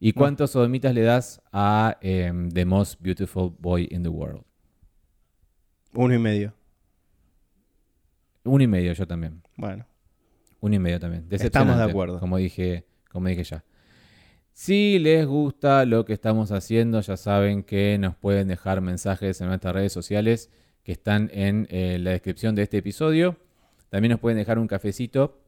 ¿Y 0.01 0.13
cuántos 0.13 0.51
sodomitas 0.51 0.95
le 0.95 1.03
das 1.03 1.41
a 1.53 1.97
em, 2.01 2.51
The 2.51 2.65
Most 2.65 3.01
Beautiful 3.01 3.55
Boy 3.59 3.89
in 3.91 4.03
the 4.03 4.09
World? 4.09 4.43
Uno 5.95 6.15
y 6.15 6.19
medio. 6.19 6.53
Uno 8.45 8.63
y 8.63 8.67
medio 8.67 8.93
yo 8.93 9.07
también. 9.07 9.43
Bueno. 9.57 9.88
Uno 10.61 10.75
y 10.75 10.79
medio 10.79 10.99
también. 10.99 11.27
Estamos 11.31 11.77
de 11.77 11.85
acuerdo. 11.85 12.21
Como 12.21 12.37
dije, 12.37 12.85
como 13.11 13.29
dije 13.29 13.45
ya. 13.45 13.65
Si 14.53 14.99
les 14.99 15.25
gusta 15.25 15.85
lo 15.85 16.05
que 16.05 16.13
estamos 16.13 16.51
haciendo, 16.51 17.01
ya 17.01 17.17
saben 17.17 17.63
que 17.63 17.97
nos 17.99 18.17
pueden 18.17 18.49
dejar 18.49 18.81
mensajes 18.81 19.41
en 19.41 19.47
nuestras 19.47 19.73
redes 19.73 19.93
sociales 19.93 20.51
que 20.83 20.93
están 20.93 21.31
en 21.33 21.69
eh, 21.71 21.99
la 22.01 22.11
descripción 22.11 22.57
de 22.57 22.63
este 22.63 22.79
episodio. 22.79 23.37
También 23.89 24.11
nos 24.11 24.21
pueden 24.21 24.37
dejar 24.37 24.59
un 24.59 24.67
cafecito, 24.67 25.41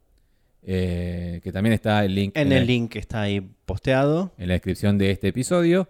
eh, 0.63 1.41
que 1.43 1.51
también 1.51 1.73
está 1.73 2.05
el 2.05 2.15
link 2.15 2.37
En 2.37 2.53
el 2.53 2.67
link 2.67 2.95
está 2.97 3.23
ahí 3.23 3.41
posteado. 3.65 4.33
en 4.39 4.47
la 4.47 4.55
descripción 4.55 4.97
de 4.97 5.11
este 5.11 5.29
episodio. 5.29 5.89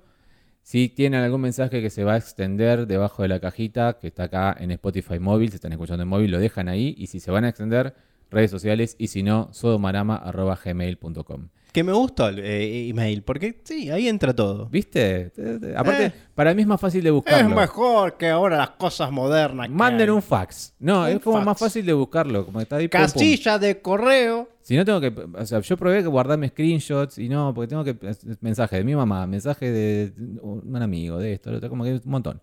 Si 0.62 0.88
tienen 0.88 1.20
algún 1.20 1.40
mensaje 1.42 1.82
que 1.82 1.90
se 1.90 2.04
va 2.04 2.14
a 2.14 2.16
extender 2.16 2.86
debajo 2.86 3.22
de 3.22 3.28
la 3.28 3.40
cajita 3.40 3.98
que 4.00 4.06
está 4.06 4.24
acá 4.24 4.56
en 4.58 4.70
Spotify 4.70 5.18
móvil, 5.18 5.50
si 5.50 5.56
están 5.56 5.72
escuchando 5.72 6.04
en 6.04 6.08
móvil, 6.08 6.30
lo 6.30 6.38
dejan 6.38 6.68
ahí. 6.68 6.94
Y 6.96 7.08
si 7.08 7.20
se 7.20 7.30
van 7.30 7.44
a 7.44 7.48
extender, 7.48 7.94
redes 8.30 8.50
sociales. 8.50 8.96
Y 8.98 9.08
si 9.08 9.22
no, 9.22 9.48
sodomarama.gmail.com. 9.52 11.48
Que 11.72 11.84
me 11.84 11.92
gustó 11.92 12.26
el 12.28 12.40
eh, 12.40 12.88
email, 12.88 13.22
porque 13.22 13.60
sí, 13.62 13.90
ahí 13.90 14.08
entra 14.08 14.34
todo. 14.34 14.66
¿Viste? 14.66 15.30
Aparte, 15.76 16.06
Eh. 16.06 16.12
para 16.34 16.52
mí 16.52 16.62
es 16.62 16.68
más 16.68 16.80
fácil 16.80 17.04
de 17.04 17.12
buscarlo. 17.12 17.48
Es 17.48 17.54
mejor 17.54 18.16
que 18.16 18.28
ahora 18.28 18.56
las 18.56 18.70
cosas 18.70 19.12
modernas. 19.12 19.70
Manden 19.70 20.10
un 20.10 20.20
fax. 20.20 20.74
No, 20.80 21.02
Un 21.02 21.08
es 21.10 21.20
como 21.20 21.36
fax. 21.36 21.46
más 21.46 21.58
fácil 21.60 21.86
de 21.86 21.92
buscarlo. 21.92 22.44
Como 22.44 22.60
está 22.60 22.74
ahí. 22.76 22.88
pum, 22.88 23.00
pum. 23.00 23.06
Casilla 23.12 23.56
de 23.60 23.80
correo. 23.80 24.48
Si 24.62 24.76
no 24.76 24.84
tengo 24.84 25.00
que, 25.00 25.14
o 25.38 25.46
sea, 25.46 25.60
yo 25.60 25.76
probé 25.76 26.02
que 26.02 26.08
guardarme 26.08 26.48
screenshots 26.48 27.18
y 27.18 27.28
no, 27.28 27.54
porque 27.54 27.68
tengo 27.68 27.84
que 27.84 27.96
mensaje 28.40 28.76
de 28.78 28.84
mi 28.84 28.96
mamá, 28.96 29.24
mensaje 29.28 29.70
de 29.70 30.12
un 30.42 30.76
amigo, 30.82 31.18
de 31.18 31.34
esto, 31.34 31.50
de 31.50 31.52
lo 31.52 31.58
otro, 31.58 31.70
como 31.70 31.84
que 31.84 31.92
un 31.92 32.00
montón. 32.04 32.40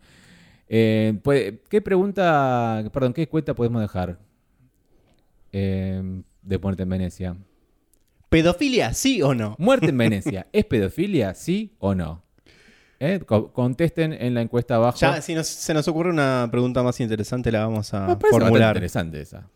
Eh, 0.70 1.20
puede- 1.22 1.60
¿Qué 1.70 1.82
pregunta, 1.82 2.82
perdón, 2.94 3.12
qué 3.14 3.28
cuenta 3.28 3.54
podemos 3.54 3.82
dejar 3.82 4.18
eh, 5.52 6.02
de 6.41 6.58
muerte 6.60 6.84
en 6.84 6.89
Venecia? 6.89 7.36
¿Pedofilia, 8.30 8.93
sí 8.93 9.22
o 9.22 9.34
no? 9.34 9.56
¿Muerte 9.58 9.88
en 9.89 9.98
Venecia 9.98 10.48
es 10.52 10.66
pedofilia, 10.66 11.34
sí 11.34 11.76
o 11.80 11.95
no? 11.95 12.24
Eh, 13.00 13.20
co- 13.26 13.54
Contesten 13.54 14.12
en 14.14 14.34
la 14.34 14.41
encuesta 14.41 14.76
abajo. 14.76 14.98
Ya, 15.00 15.22
si 15.22 15.36
nos- 15.36 15.48
se 15.48 15.74
nos 15.74 15.88
ocurre 15.88 16.10
una 16.10 16.48
pregunta 16.52 16.82
más 16.84 17.00
interesante, 17.00 17.52
la 17.52 17.60
vamos 17.68 17.93
Me 17.93 18.00
a 18.00 18.02
parece 18.08 18.16
bastante 18.24 18.39
formular. 18.45 18.76
interesante 18.76 19.22
esa. 19.22 19.48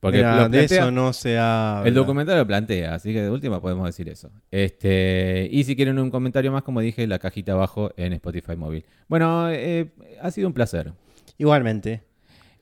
Porque 0.00 0.18
Mira, 0.18 0.36
lo 0.36 0.48
de 0.48 0.58
plantea- 0.66 0.82
eso 0.82 0.90
no 0.90 1.12
se 1.14 1.38
habla. 1.38 1.88
El 1.88 1.94
documental 1.94 2.36
lo 2.38 2.46
plantea, 2.46 2.94
así 2.94 3.12
que 3.12 3.22
de 3.22 3.30
última 3.30 3.60
podemos 3.62 3.86
decir 3.86 4.08
eso. 4.08 4.30
Este, 4.50 5.48
y 5.50 5.64
si 5.64 5.76
quieren 5.76 5.98
un 5.98 6.10
comentario 6.10 6.52
más, 6.52 6.62
como 6.62 6.80
dije, 6.80 7.06
la 7.06 7.18
cajita 7.18 7.52
abajo 7.52 7.90
en 7.96 8.12
Spotify 8.14 8.56
móvil. 8.56 8.84
Bueno, 9.08 9.48
eh, 9.50 9.92
ha 10.20 10.30
sido 10.30 10.48
un 10.48 10.52
placer. 10.54 10.92
Igualmente. 11.38 12.02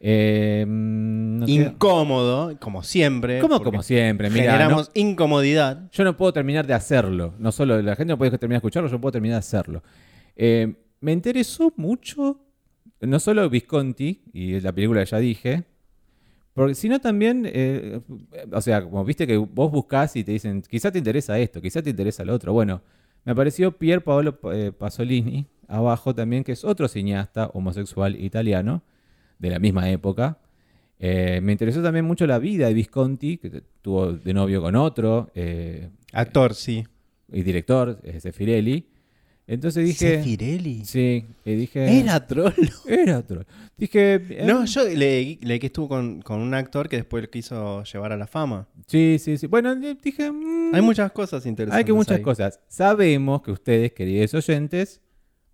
Eh, 0.04 0.64
no 0.66 1.46
queda- 1.46 1.66
Incómodo, 1.70 2.58
como 2.58 2.82
siempre. 2.82 3.38
como, 3.38 3.58
porque 3.58 3.70
como 3.70 3.82
siempre, 3.84 4.30
mira, 4.30 4.52
Generamos 4.52 4.90
incomodidad. 4.94 5.88
yo 5.92 6.02
no 6.02 6.16
puedo 6.16 6.32
terminar 6.32 6.66
de 6.66 6.74
hacerlo. 6.74 7.34
No 7.38 7.52
solo 7.52 7.80
la 7.80 7.94
gente 7.94 8.12
no 8.12 8.18
puede 8.18 8.36
terminar 8.36 8.60
de 8.60 8.66
escucharlo, 8.66 8.90
yo 8.90 9.00
puedo 9.00 9.12
terminar 9.12 9.36
de 9.36 9.38
hacerlo. 9.40 9.82
Eh, 10.34 10.74
me 11.00 11.12
interesó 11.12 11.72
mucho, 11.76 12.40
no 13.00 13.20
solo 13.20 13.48
Visconti, 13.48 14.22
y 14.32 14.58
la 14.60 14.72
película 14.72 15.04
que 15.04 15.10
ya 15.10 15.18
dije, 15.18 15.64
porque 16.52 16.74
sino 16.74 17.00
también, 17.00 17.44
eh, 17.46 18.00
o 18.52 18.60
sea, 18.60 18.82
como 18.82 19.04
viste 19.04 19.24
que 19.26 19.36
vos 19.36 19.70
buscás 19.70 20.16
y 20.16 20.24
te 20.24 20.32
dicen, 20.32 20.62
quizá 20.68 20.90
te 20.90 20.98
interesa 20.98 21.38
esto, 21.38 21.60
quizá 21.62 21.80
te 21.80 21.90
interesa 21.90 22.24
lo 22.24 22.34
otro. 22.34 22.52
Bueno, 22.52 22.82
me 23.24 23.32
apareció 23.32 23.70
Pier 23.78 24.02
Paolo 24.02 24.36
eh, 24.52 24.72
Pasolini 24.76 25.46
abajo 25.68 26.12
también, 26.12 26.42
que 26.42 26.50
es 26.52 26.64
otro 26.64 26.88
cineasta 26.88 27.46
homosexual 27.54 28.16
italiano 28.20 28.82
de 29.42 29.50
la 29.50 29.58
misma 29.58 29.90
época. 29.90 30.38
Eh, 30.98 31.40
me 31.42 31.52
interesó 31.52 31.82
también 31.82 32.04
mucho 32.06 32.26
la 32.26 32.38
vida 32.38 32.68
de 32.68 32.74
Visconti, 32.74 33.36
que 33.36 33.62
tuvo 33.82 34.12
de 34.12 34.32
novio 34.32 34.62
con 34.62 34.76
otro, 34.76 35.30
eh, 35.34 35.90
Actor, 36.12 36.54
sí. 36.54 36.86
y 37.32 37.42
director, 37.42 37.98
eh, 38.04 38.20
Sefirelli. 38.20 38.86
Entonces 39.44 39.84
dije... 39.84 40.18
Sefirelli. 40.18 40.84
Sí, 40.84 41.24
y 41.44 41.54
dije... 41.56 41.98
Era 41.98 42.24
trolo. 42.24 42.52
Era 42.86 43.18
otro. 43.18 43.44
Dije... 43.76 44.14
eh, 44.14 44.44
No, 44.46 44.64
yo 44.64 44.84
leí, 44.84 45.40
leí 45.42 45.58
que 45.58 45.66
estuvo 45.66 45.88
con, 45.88 46.22
con 46.22 46.38
un 46.40 46.54
actor 46.54 46.88
que 46.88 46.96
después 46.96 47.24
lo 47.24 47.28
quiso 47.30 47.82
llevar 47.82 48.12
a 48.12 48.16
la 48.16 48.28
fama. 48.28 48.68
Sí, 48.86 49.16
sí, 49.18 49.36
sí. 49.36 49.48
Bueno, 49.48 49.74
dije... 49.74 50.30
mm, 50.30 50.72
Hay 50.72 50.80
muchas 50.82 51.10
cosas 51.10 51.44
interesantes. 51.46 51.78
Hay 51.78 51.84
que 51.84 51.92
muchas 51.92 52.18
ahí. 52.18 52.22
cosas. 52.22 52.60
Sabemos 52.68 53.42
que 53.42 53.50
ustedes, 53.50 53.92
queridos 53.92 54.32
oyentes, 54.34 55.01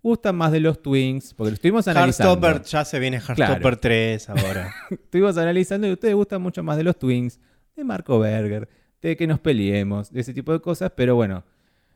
gustan 0.01 0.35
más 0.35 0.51
de 0.51 0.59
los 0.59 0.81
Twins, 0.81 1.33
porque 1.33 1.51
lo 1.51 1.55
estuvimos 1.55 1.87
analizando. 1.87 2.33
Heartstopper, 2.33 2.63
ya 2.69 2.85
se 2.85 2.99
viene 2.99 3.17
Heartstopper 3.17 3.59
Claro. 3.59 3.77
3 3.79 4.29
ahora. 4.29 4.73
Estuvimos 4.89 5.37
analizando 5.37 5.87
y 5.87 5.91
ustedes 5.91 6.15
gustan 6.15 6.41
mucho 6.41 6.63
más 6.63 6.77
de 6.77 6.83
los 6.83 6.97
Twins, 6.97 7.39
de 7.75 7.83
Marco 7.83 8.17
Berger, 8.19 8.67
de 9.01 9.15
que 9.17 9.27
nos 9.27 9.39
peleemos, 9.39 10.11
de 10.11 10.21
ese 10.21 10.33
tipo 10.33 10.51
de 10.53 10.59
cosas, 10.61 10.91
pero 10.95 11.15
bueno, 11.15 11.43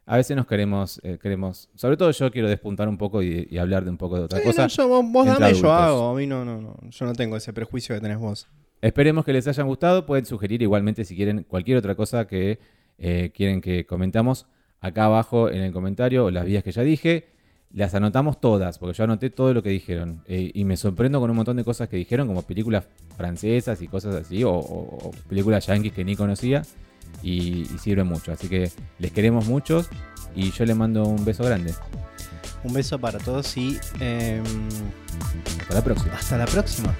a 0.05 0.17
veces 0.17 0.35
nos 0.35 0.45
queremos, 0.47 0.99
eh, 1.03 1.17
queremos, 1.21 1.69
sobre 1.75 1.95
todo 1.95 2.11
yo 2.11 2.29
quiero 2.31 2.49
despuntar 2.49 2.89
un 2.89 2.97
poco 2.97 3.23
y, 3.23 3.47
y 3.49 3.57
hablar 3.57 3.85
de 3.85 3.89
un 3.89 3.97
poco 3.97 4.17
de 4.17 4.23
otra 4.23 4.39
Sí, 4.39 4.45
cosa. 4.45 4.63
no, 4.63 4.67
yo- 4.67 4.87
vos 4.89 5.05
vos 5.11 5.25
dame, 5.25 5.39
yo 5.39 5.45
adultos. 5.71 5.71
hago. 5.71 6.09
A 6.09 6.15
mí 6.15 6.27
no, 6.27 6.43
no, 6.43 6.59
no. 6.61 6.75
Yo 6.89 7.05
no 7.05 7.13
tengo 7.13 7.37
ese 7.37 7.53
prejuicio 7.53 7.95
que 7.95 8.01
tenés 8.01 8.17
vos. 8.17 8.47
Esperemos 8.81 9.23
que 9.23 9.31
les 9.31 9.47
hayan 9.47 9.65
gustado. 9.65 10.05
Pueden 10.05 10.25
sugerir 10.25 10.61
igualmente 10.61 11.05
si 11.05 11.15
quieren 11.15 11.43
cualquier 11.43 11.77
otra 11.77 11.95
cosa 11.95 12.27
que 12.27 12.59
eh, 12.97 13.31
quieren 13.33 13.61
que 13.61 13.85
comentamos 13.85 14.45
acá 14.81 15.05
abajo 15.05 15.49
en 15.49 15.61
el 15.61 15.71
comentario 15.71 16.25
o 16.25 16.31
las 16.31 16.43
vías 16.45 16.63
que 16.65 16.73
ya 16.73 16.81
dije 16.81 17.29
las 17.73 17.95
anotamos 17.95 18.39
todas, 18.39 18.77
porque 18.77 18.95
yo 18.95 19.03
anoté 19.03 19.29
todo 19.29 19.53
lo 19.53 19.63
que 19.63 19.69
dijeron. 19.69 20.23
Eh, 20.27 20.51
y 20.53 20.63
me 20.63 20.77
sorprendo 20.77 21.19
con 21.19 21.29
un 21.29 21.35
montón 21.35 21.57
de 21.57 21.63
cosas 21.63 21.89
que 21.89 21.97
dijeron, 21.97 22.27
como 22.27 22.43
películas 22.43 22.85
francesas 23.17 23.81
y 23.81 23.87
cosas 23.87 24.15
así, 24.15 24.43
o, 24.45 25.11
películas 25.27 25.65
yankees 25.65 25.93
que 25.93 26.05
ni 26.05 26.15
conocía, 26.15 26.61
y, 27.21 27.61
y, 27.61 27.77
sirve 27.79 28.03
mucho. 28.03 28.31
Así 28.31 28.47
que 28.47 28.71
les 28.99 29.11
queremos 29.11 29.47
muchos 29.47 29.89
y 30.35 30.51
yo 30.51 30.65
les 30.65 30.75
mando 30.75 31.03
un 31.03 31.25
beso 31.25 31.43
grande. 31.43 31.73
Un 32.63 32.73
beso 32.73 32.99
para 32.99 33.19
todos 33.19 33.57
y... 33.57 33.77
Em, 33.99 34.43
hasta 35.59 35.73
la 35.73 35.83
próxima. 35.83 36.13
Hasta 36.15 36.37
la 36.37 36.45
próxima. 36.45 36.95